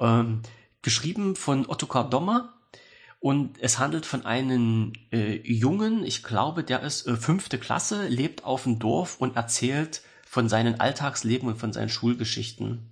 Ähm, 0.00 0.42
geschrieben 0.82 1.36
von 1.36 1.66
Ottokar 1.66 2.10
Dommer 2.10 2.54
und 3.20 3.60
es 3.60 3.78
handelt 3.78 4.06
von 4.06 4.26
einem 4.26 4.92
äh, 5.12 5.36
Jungen, 5.42 6.04
ich 6.04 6.22
glaube, 6.22 6.64
der 6.64 6.82
ist 6.82 7.06
äh, 7.06 7.16
fünfte 7.16 7.58
Klasse, 7.58 8.08
lebt 8.08 8.44
auf 8.44 8.64
dem 8.64 8.78
Dorf 8.78 9.20
und 9.20 9.36
erzählt 9.36 10.02
von 10.26 10.48
seinen 10.48 10.78
Alltagsleben 10.80 11.48
und 11.48 11.56
von 11.56 11.72
seinen 11.72 11.88
Schulgeschichten. 11.88 12.90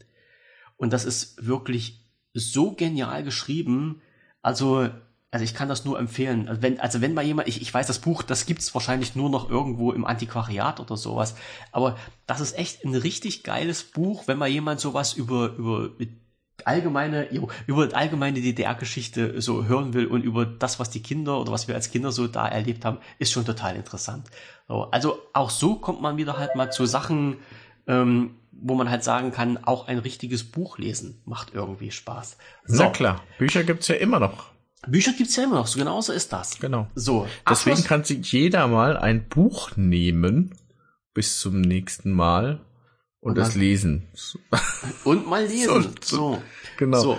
Und 0.76 0.92
das 0.92 1.04
ist 1.04 1.46
wirklich 1.46 2.06
so 2.34 2.72
genial 2.72 3.24
geschrieben. 3.24 4.02
Also 4.42 4.88
also 5.30 5.44
ich 5.44 5.54
kann 5.54 5.68
das 5.68 5.84
nur 5.84 5.98
empfehlen. 5.98 6.48
Also 6.48 6.62
wenn, 6.62 6.80
also 6.80 7.00
wenn 7.00 7.14
mal 7.14 7.24
jemand, 7.24 7.48
ich, 7.48 7.60
ich 7.60 7.72
weiß, 7.72 7.86
das 7.86 7.98
Buch, 7.98 8.22
das 8.22 8.46
gibt's 8.46 8.72
wahrscheinlich 8.74 9.16
nur 9.16 9.28
noch 9.28 9.50
irgendwo 9.50 9.92
im 9.92 10.04
Antiquariat 10.04 10.80
oder 10.80 10.96
sowas, 10.96 11.34
aber 11.72 11.98
das 12.26 12.40
ist 12.40 12.56
echt 12.56 12.84
ein 12.84 12.94
richtig 12.94 13.42
geiles 13.42 13.84
Buch, 13.84 14.28
wenn 14.28 14.38
mal 14.38 14.48
jemand 14.48 14.80
sowas 14.80 15.12
über, 15.12 15.54
über 15.56 15.90
allgemeine, 16.64 17.28
über 17.66 17.88
allgemeine 17.92 18.40
DDR-Geschichte 18.40 19.40
so 19.40 19.66
hören 19.66 19.94
will 19.94 20.06
und 20.06 20.22
über 20.22 20.46
das, 20.46 20.78
was 20.80 20.90
die 20.90 21.02
Kinder 21.02 21.40
oder 21.40 21.52
was 21.52 21.68
wir 21.68 21.74
als 21.74 21.90
Kinder 21.90 22.12
so 22.12 22.26
da 22.28 22.48
erlebt 22.48 22.84
haben, 22.84 22.98
ist 23.18 23.32
schon 23.32 23.44
total 23.44 23.76
interessant. 23.76 24.26
Also 24.68 25.18
auch 25.32 25.50
so 25.50 25.76
kommt 25.76 26.00
man 26.00 26.16
wieder 26.16 26.38
halt 26.38 26.54
mal 26.56 26.70
zu 26.70 26.86
Sachen, 26.86 27.36
ähm, 27.86 28.36
wo 28.52 28.74
man 28.74 28.90
halt 28.90 29.04
sagen 29.04 29.32
kann, 29.32 29.58
auch 29.64 29.86
ein 29.86 29.98
richtiges 29.98 30.44
Buch 30.50 30.78
lesen 30.78 31.20
macht 31.26 31.52
irgendwie 31.52 31.90
Spaß. 31.90 32.38
So. 32.64 32.82
Na 32.82 32.90
klar, 32.90 33.22
Bücher 33.38 33.64
gibt's 33.64 33.88
ja 33.88 33.96
immer 33.96 34.18
noch. 34.18 34.55
Bücher 34.86 35.12
gibt's 35.12 35.36
ja 35.36 35.44
immer 35.44 35.56
noch, 35.56 35.66
so 35.66 35.78
genauso 35.78 36.12
ist 36.12 36.32
das. 36.32 36.58
Genau. 36.58 36.88
So. 36.94 37.26
Deswegen 37.48 37.82
kann 37.84 38.04
sich 38.04 38.30
jeder 38.32 38.68
mal 38.68 38.96
ein 38.96 39.28
Buch 39.28 39.76
nehmen 39.76 40.54
bis 41.14 41.40
zum 41.40 41.60
nächsten 41.60 42.12
Mal 42.12 42.60
und, 43.20 43.38
und 43.38 43.42
es 43.42 43.54
lesen. 43.54 44.08
Und 45.04 45.26
mal 45.26 45.44
lesen. 45.44 45.94
So, 46.00 46.16
so. 46.16 46.42
Genau. 46.76 47.00
So. 47.00 47.18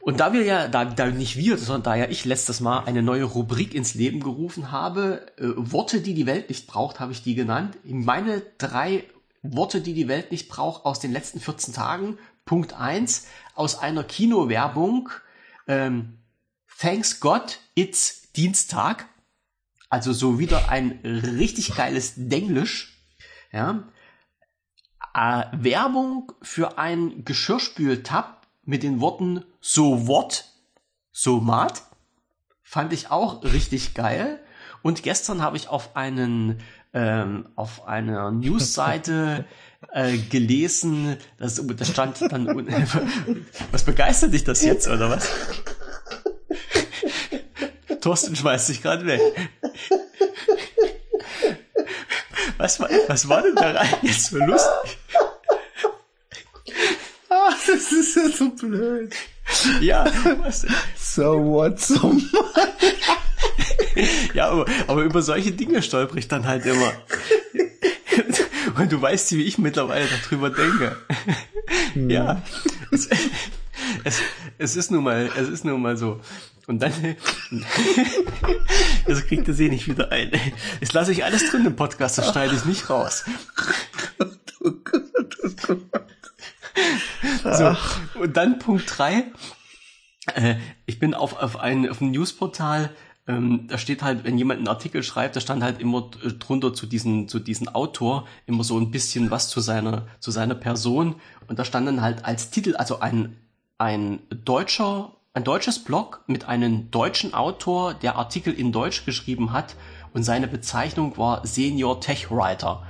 Und 0.00 0.20
da 0.20 0.32
wir 0.32 0.44
ja, 0.44 0.68
da, 0.68 0.84
da 0.84 1.10
nicht 1.10 1.36
wir, 1.36 1.58
sondern 1.58 1.82
da 1.82 1.94
ja 1.96 2.06
ich 2.08 2.24
letztes 2.24 2.60
Mal 2.60 2.84
eine 2.84 3.02
neue 3.02 3.24
Rubrik 3.24 3.74
ins 3.74 3.94
Leben 3.94 4.20
gerufen 4.20 4.70
habe, 4.70 5.26
äh, 5.36 5.48
Worte, 5.56 6.00
die 6.00 6.14
die 6.14 6.26
Welt 6.26 6.48
nicht 6.48 6.66
braucht, 6.66 7.00
habe 7.00 7.12
ich 7.12 7.22
die 7.22 7.34
genannt. 7.34 7.76
Meine 7.84 8.42
drei 8.58 9.04
Worte, 9.42 9.80
die 9.80 9.94
die 9.94 10.08
Welt 10.08 10.30
nicht 10.30 10.48
braucht 10.48 10.84
aus 10.84 11.00
den 11.00 11.12
letzten 11.12 11.40
14 11.40 11.74
Tagen. 11.74 12.18
Punkt 12.44 12.74
eins 12.74 13.26
aus 13.54 13.78
einer 13.78 14.04
Kinowerbung. 14.04 15.10
Ähm, 15.66 16.18
Thanks 16.80 17.18
God, 17.18 17.58
it's 17.74 18.30
Dienstag. 18.36 19.06
Also 19.88 20.12
so 20.12 20.38
wieder 20.38 20.68
ein 20.68 21.00
richtig 21.02 21.74
geiles 21.74 22.12
Denglisch. 22.14 22.96
Ja. 23.50 23.88
Äh, 25.12 25.46
Werbung 25.50 26.30
für 26.40 26.78
ein 26.78 27.24
Geschirrspültab 27.24 28.46
mit 28.64 28.84
den 28.84 29.00
Worten 29.00 29.44
so 29.60 30.06
what, 30.06 30.44
so 31.10 31.40
mat. 31.40 31.82
Fand 32.62 32.92
ich 32.92 33.10
auch 33.10 33.42
richtig 33.42 33.94
geil. 33.94 34.38
Und 34.82 35.02
gestern 35.02 35.42
habe 35.42 35.56
ich 35.56 35.66
auf 35.66 35.96
einen 35.96 36.60
ähm, 36.94 37.48
auf 37.56 37.88
einer 37.88 38.30
Newsseite 38.30 39.46
äh, 39.92 40.16
gelesen, 40.16 41.16
das, 41.38 41.60
das 41.66 41.88
stand 41.88 42.22
dann 42.22 42.46
was 43.72 43.82
begeistert 43.82 44.32
dich 44.32 44.44
das 44.44 44.62
jetzt 44.62 44.86
oder 44.86 45.10
was? 45.10 45.28
Thorsten 48.00 48.36
schmeißt 48.36 48.66
sich 48.66 48.82
gerade 48.82 49.06
weg. 49.06 49.20
Was 52.58 52.80
war, 52.80 52.88
was 53.06 53.28
war 53.28 53.42
denn 53.42 53.54
da 53.54 53.70
rein 53.70 53.94
jetzt 54.02 54.30
für 54.30 54.38
lustig? 54.38 54.98
Ah, 57.30 57.52
das 57.66 57.92
ist 57.92 58.16
ja 58.16 58.28
so 58.28 58.50
blöd. 58.50 59.14
Ja, 59.80 60.04
was? 60.38 60.66
So 60.96 61.38
what, 61.44 61.78
so 61.80 62.16
Ja, 64.34 64.50
aber, 64.50 64.66
aber 64.86 65.02
über 65.02 65.22
solche 65.22 65.52
Dinge 65.52 65.82
stolper 65.82 66.16
ich 66.16 66.28
dann 66.28 66.46
halt 66.46 66.66
immer. 66.66 66.92
Und 68.76 68.92
du 68.92 69.00
weißt, 69.00 69.32
wie 69.32 69.44
ich 69.44 69.58
mittlerweile 69.58 70.06
darüber 70.24 70.50
denke. 70.50 70.96
Hm. 71.94 72.10
Ja. 72.10 72.42
Es, 74.04 74.20
es, 74.58 74.76
ist 74.76 74.90
nun 74.90 75.04
mal, 75.04 75.30
es 75.36 75.48
ist 75.48 75.64
nun 75.64 75.80
mal 75.80 75.96
so. 75.96 76.20
Und 76.66 76.80
dann, 76.82 76.92
das 79.06 79.26
kriegt 79.26 79.48
er 79.48 79.54
sie 79.54 79.68
nicht 79.68 79.88
wieder 79.88 80.12
ein. 80.12 80.30
Jetzt 80.80 80.92
lasse 80.92 81.12
ich 81.12 81.24
alles 81.24 81.50
drin 81.50 81.64
im 81.64 81.76
Podcast, 81.76 82.18
das 82.18 82.30
schneide 82.30 82.54
ich 82.54 82.64
nicht 82.64 82.90
raus. 82.90 83.24
So, 87.42 87.76
und 88.20 88.36
dann 88.36 88.58
Punkt 88.58 88.84
drei. 88.96 89.24
Äh, 90.34 90.56
ich 90.86 90.98
bin 90.98 91.14
auf, 91.14 91.40
auf, 91.40 91.58
ein, 91.58 91.88
auf 91.88 92.00
ein 92.00 92.10
Newsportal 92.10 92.90
ähm, 93.28 93.66
da 93.68 93.76
steht 93.76 94.02
halt, 94.02 94.24
wenn 94.24 94.38
jemand 94.38 94.58
einen 94.58 94.68
Artikel 94.68 95.02
schreibt, 95.02 95.36
da 95.36 95.40
stand 95.40 95.62
halt 95.62 95.80
immer 95.80 96.10
drunter 96.38 96.72
zu 96.72 96.86
diesem 96.86 97.28
zu 97.28 97.38
diesen 97.38 97.68
Autor 97.68 98.26
immer 98.46 98.64
so 98.64 98.78
ein 98.78 98.90
bisschen 98.90 99.30
was 99.30 99.50
zu 99.50 99.60
seiner 99.60 100.06
zu 100.18 100.30
seiner 100.30 100.54
Person 100.54 101.16
und 101.46 101.58
da 101.58 101.64
stand 101.66 101.86
dann 101.86 102.00
halt 102.00 102.24
als 102.24 102.50
Titel 102.50 102.74
also 102.76 103.00
ein 103.00 103.36
ein 103.78 104.20
deutscher 104.30 105.12
ein 105.34 105.44
deutsches 105.44 105.84
Blog 105.84 106.24
mit 106.26 106.48
einem 106.48 106.90
deutschen 106.90 107.32
Autor, 107.32 107.94
der 107.94 108.16
Artikel 108.16 108.52
in 108.52 108.72
Deutsch 108.72 109.04
geschrieben 109.04 109.52
hat 109.52 109.76
und 110.12 110.24
seine 110.24 110.48
Bezeichnung 110.48 111.16
war 111.16 111.46
Senior 111.46 112.00
Tech 112.00 112.28
Writer. 112.30 112.82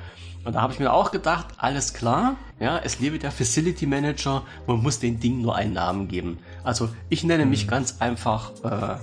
Und 0.45 0.55
da 0.55 0.63
habe 0.63 0.73
ich 0.73 0.79
mir 0.79 0.95
auch 0.95 1.11
gedacht, 1.11 1.47
alles 1.59 1.93
klar, 1.93 2.37
ja, 2.59 2.79
es 2.79 3.01
lebe 3.01 3.19
der 3.19 3.33
Facility 3.33 3.87
Manager, 3.87 4.45
man 4.67 4.81
muss 4.83 4.99
den 4.99 5.21
Ding 5.21 5.43
nur 5.43 5.57
einen 5.57 5.75
Namen 5.75 6.09
geben. 6.09 6.39
Also 6.65 6.89
ich 7.11 7.23
nenne 7.23 7.45
mich 7.45 7.67
mhm. 7.67 7.71
ganz 7.71 8.01
einfach 8.01 8.53
äh, 8.65 8.97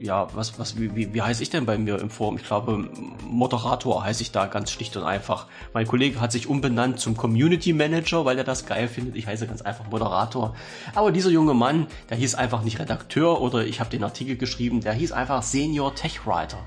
ja, 0.00 0.28
was, 0.34 0.58
was, 0.58 0.78
wie, 0.80 0.96
wie, 0.96 1.12
wie 1.12 1.20
heiße 1.20 1.42
ich 1.42 1.50
denn 1.50 1.66
bei 1.66 1.76
mir 1.76 1.98
im 1.98 2.08
Forum? 2.08 2.38
Ich 2.38 2.44
glaube, 2.44 2.88
Moderator 3.28 4.02
heiße 4.02 4.22
ich 4.22 4.32
da 4.32 4.46
ganz 4.46 4.70
schlicht 4.70 4.96
und 4.96 5.04
einfach. 5.04 5.46
Mein 5.74 5.86
Kollege 5.86 6.20
hat 6.20 6.32
sich 6.32 6.48
umbenannt 6.48 6.98
zum 6.98 7.16
Community 7.16 7.74
Manager, 7.74 8.24
weil 8.24 8.38
er 8.38 8.44
das 8.44 8.64
geil 8.64 8.88
findet. 8.88 9.16
Ich 9.16 9.26
heiße 9.26 9.46
ganz 9.46 9.60
einfach 9.60 9.90
Moderator. 9.90 10.54
Aber 10.94 11.12
dieser 11.12 11.28
junge 11.28 11.52
Mann, 11.52 11.86
der 12.08 12.16
hieß 12.16 12.34
einfach 12.34 12.62
nicht 12.62 12.78
Redakteur 12.78 13.42
oder 13.42 13.66
ich 13.66 13.78
habe 13.80 13.90
den 13.90 14.02
Artikel 14.02 14.36
geschrieben, 14.36 14.80
der 14.80 14.94
hieß 14.94 15.12
einfach 15.12 15.42
Senior 15.42 15.94
Tech 15.94 16.26
Writer. 16.26 16.58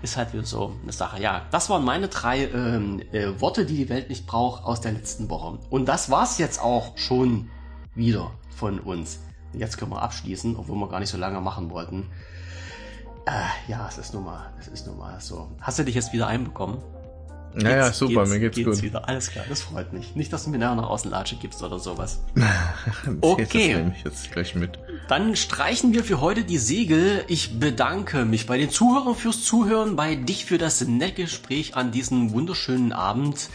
Ist 0.00 0.16
halt 0.16 0.32
wieder 0.32 0.44
so 0.44 0.74
eine 0.82 0.92
Sache. 0.92 1.20
Ja, 1.20 1.42
das 1.50 1.68
waren 1.68 1.84
meine 1.84 2.08
drei 2.08 2.44
ähm, 2.44 3.02
äh, 3.12 3.38
Worte, 3.38 3.66
die 3.66 3.76
die 3.76 3.88
Welt 3.90 4.08
nicht 4.08 4.26
braucht 4.26 4.64
aus 4.64 4.80
der 4.80 4.92
letzten 4.92 5.28
Woche. 5.28 5.58
Und 5.68 5.86
das 5.86 6.10
war's 6.10 6.38
jetzt 6.38 6.62
auch 6.62 6.96
schon 6.96 7.50
wieder 7.94 8.30
von 8.56 8.80
uns. 8.80 9.20
Jetzt 9.52 9.76
können 9.76 9.90
wir 9.90 10.00
abschließen, 10.00 10.56
obwohl 10.56 10.76
wir 10.76 10.88
gar 10.88 11.00
nicht 11.00 11.10
so 11.10 11.18
lange 11.18 11.40
machen 11.40 11.70
wollten. 11.70 12.06
Äh, 13.28 13.70
ja, 13.70 13.86
es 13.86 13.98
ist 13.98 14.14
nun 14.14 14.24
mal, 14.24 14.50
es 14.58 14.68
ist 14.68 14.86
nun 14.86 14.96
mal 14.96 15.20
so. 15.20 15.50
Hast 15.60 15.78
du 15.78 15.84
dich 15.84 15.94
jetzt 15.94 16.14
wieder 16.14 16.28
einbekommen? 16.28 16.78
Ja, 17.58 17.76
ja, 17.76 17.92
super, 17.92 18.20
geht's, 18.20 18.30
mir 18.30 18.40
geht's, 18.40 18.56
geht's 18.56 18.70
gut. 18.76 18.82
wieder. 18.82 19.08
Alles 19.08 19.30
klar, 19.30 19.44
das 19.48 19.62
freut 19.62 19.92
mich. 19.92 20.14
Nicht, 20.16 20.32
dass 20.32 20.44
du 20.44 20.50
mir 20.50 20.58
nachher 20.58 20.76
noch 20.76 20.88
Außenlatsche 20.88 21.36
gibst 21.36 21.62
oder 21.62 21.78
sowas. 21.78 22.20
okay. 23.20 23.92
Dann 25.08 25.36
streichen 25.36 25.92
wir 25.92 26.04
für 26.04 26.20
heute 26.22 26.44
die 26.44 26.58
Segel. 26.58 27.24
Ich 27.28 27.58
bedanke 27.58 28.24
mich 28.24 28.46
bei 28.46 28.56
den 28.56 28.70
Zuhörern 28.70 29.14
fürs 29.14 29.42
Zuhören, 29.44 29.96
bei 29.96 30.14
dich 30.14 30.46
für 30.46 30.56
das 30.56 30.80
nette 30.86 31.22
Gespräch 31.22 31.76
an 31.76 31.90
diesem 31.90 32.32
wunderschönen 32.32 32.92
Abend. 32.92 33.50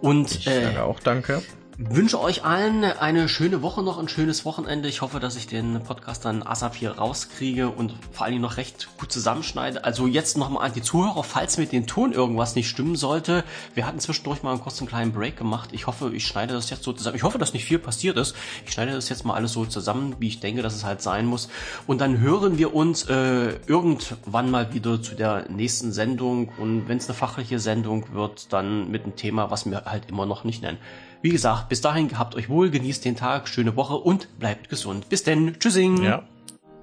Und 0.00 0.30
ich 0.30 0.46
äh, 0.46 0.78
auch 0.78 1.00
danke 1.00 1.42
wünsche 1.88 2.20
euch 2.20 2.44
allen 2.44 2.84
eine 2.84 3.28
schöne 3.28 3.62
Woche 3.62 3.82
noch, 3.82 3.98
ein 3.98 4.08
schönes 4.08 4.44
Wochenende. 4.44 4.88
Ich 4.88 5.00
hoffe, 5.00 5.18
dass 5.18 5.36
ich 5.36 5.46
den 5.46 5.82
Podcast 5.82 6.26
dann 6.26 6.42
ASAP 6.42 6.74
hier 6.74 6.92
rauskriege 6.92 7.70
und 7.70 7.94
vor 8.12 8.24
allen 8.24 8.32
Dingen 8.32 8.42
noch 8.42 8.58
recht 8.58 8.88
gut 8.98 9.10
zusammenschneide. 9.10 9.82
Also 9.82 10.06
jetzt 10.06 10.36
nochmal 10.36 10.66
an 10.66 10.74
die 10.74 10.82
Zuhörer, 10.82 11.24
falls 11.24 11.56
mit 11.56 11.72
dem 11.72 11.86
Ton 11.86 12.12
irgendwas 12.12 12.54
nicht 12.54 12.68
stimmen 12.68 12.96
sollte. 12.96 13.44
Wir 13.74 13.86
hatten 13.86 13.98
zwischendurch 13.98 14.42
mal 14.42 14.52
einen 14.52 14.60
kurzen 14.60 14.86
kleinen 14.86 15.12
Break 15.12 15.38
gemacht. 15.38 15.70
Ich 15.72 15.86
hoffe, 15.86 16.10
ich 16.14 16.26
schneide 16.26 16.52
das 16.52 16.68
jetzt 16.68 16.82
so 16.82 16.92
zusammen. 16.92 17.16
Ich 17.16 17.22
hoffe, 17.22 17.38
dass 17.38 17.54
nicht 17.54 17.64
viel 17.64 17.78
passiert 17.78 18.18
ist. 18.18 18.36
Ich 18.66 18.72
schneide 18.72 18.92
das 18.92 19.08
jetzt 19.08 19.24
mal 19.24 19.34
alles 19.34 19.52
so 19.52 19.64
zusammen, 19.64 20.16
wie 20.18 20.28
ich 20.28 20.40
denke, 20.40 20.60
dass 20.60 20.74
es 20.74 20.84
halt 20.84 21.00
sein 21.00 21.24
muss. 21.24 21.48
Und 21.86 22.02
dann 22.02 22.18
hören 22.18 22.58
wir 22.58 22.74
uns 22.74 23.04
äh, 23.04 23.58
irgendwann 23.66 24.50
mal 24.50 24.74
wieder 24.74 25.00
zu 25.00 25.14
der 25.14 25.48
nächsten 25.48 25.92
Sendung. 25.92 26.50
Und 26.58 26.88
wenn 26.88 26.98
es 26.98 27.08
eine 27.08 27.14
fachliche 27.14 27.58
Sendung 27.58 28.12
wird, 28.12 28.52
dann 28.52 28.90
mit 28.90 29.04
einem 29.04 29.16
Thema, 29.16 29.50
was 29.50 29.64
wir 29.64 29.86
halt 29.86 30.10
immer 30.10 30.26
noch 30.26 30.44
nicht 30.44 30.60
nennen. 30.60 30.78
Wie 31.22 31.30
gesagt, 31.30 31.68
bis 31.68 31.80
dahin 31.80 32.08
gehabt 32.08 32.34
euch 32.34 32.48
wohl, 32.48 32.70
genießt 32.70 33.04
den 33.04 33.16
Tag, 33.16 33.48
schöne 33.48 33.76
Woche 33.76 33.94
und 33.94 34.38
bleibt 34.38 34.68
gesund. 34.68 35.08
Bis 35.08 35.22
denn. 35.22 35.58
Tschüssing. 35.58 36.02
Ja. 36.02 36.22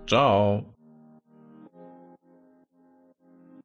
Ciao. 0.07 0.76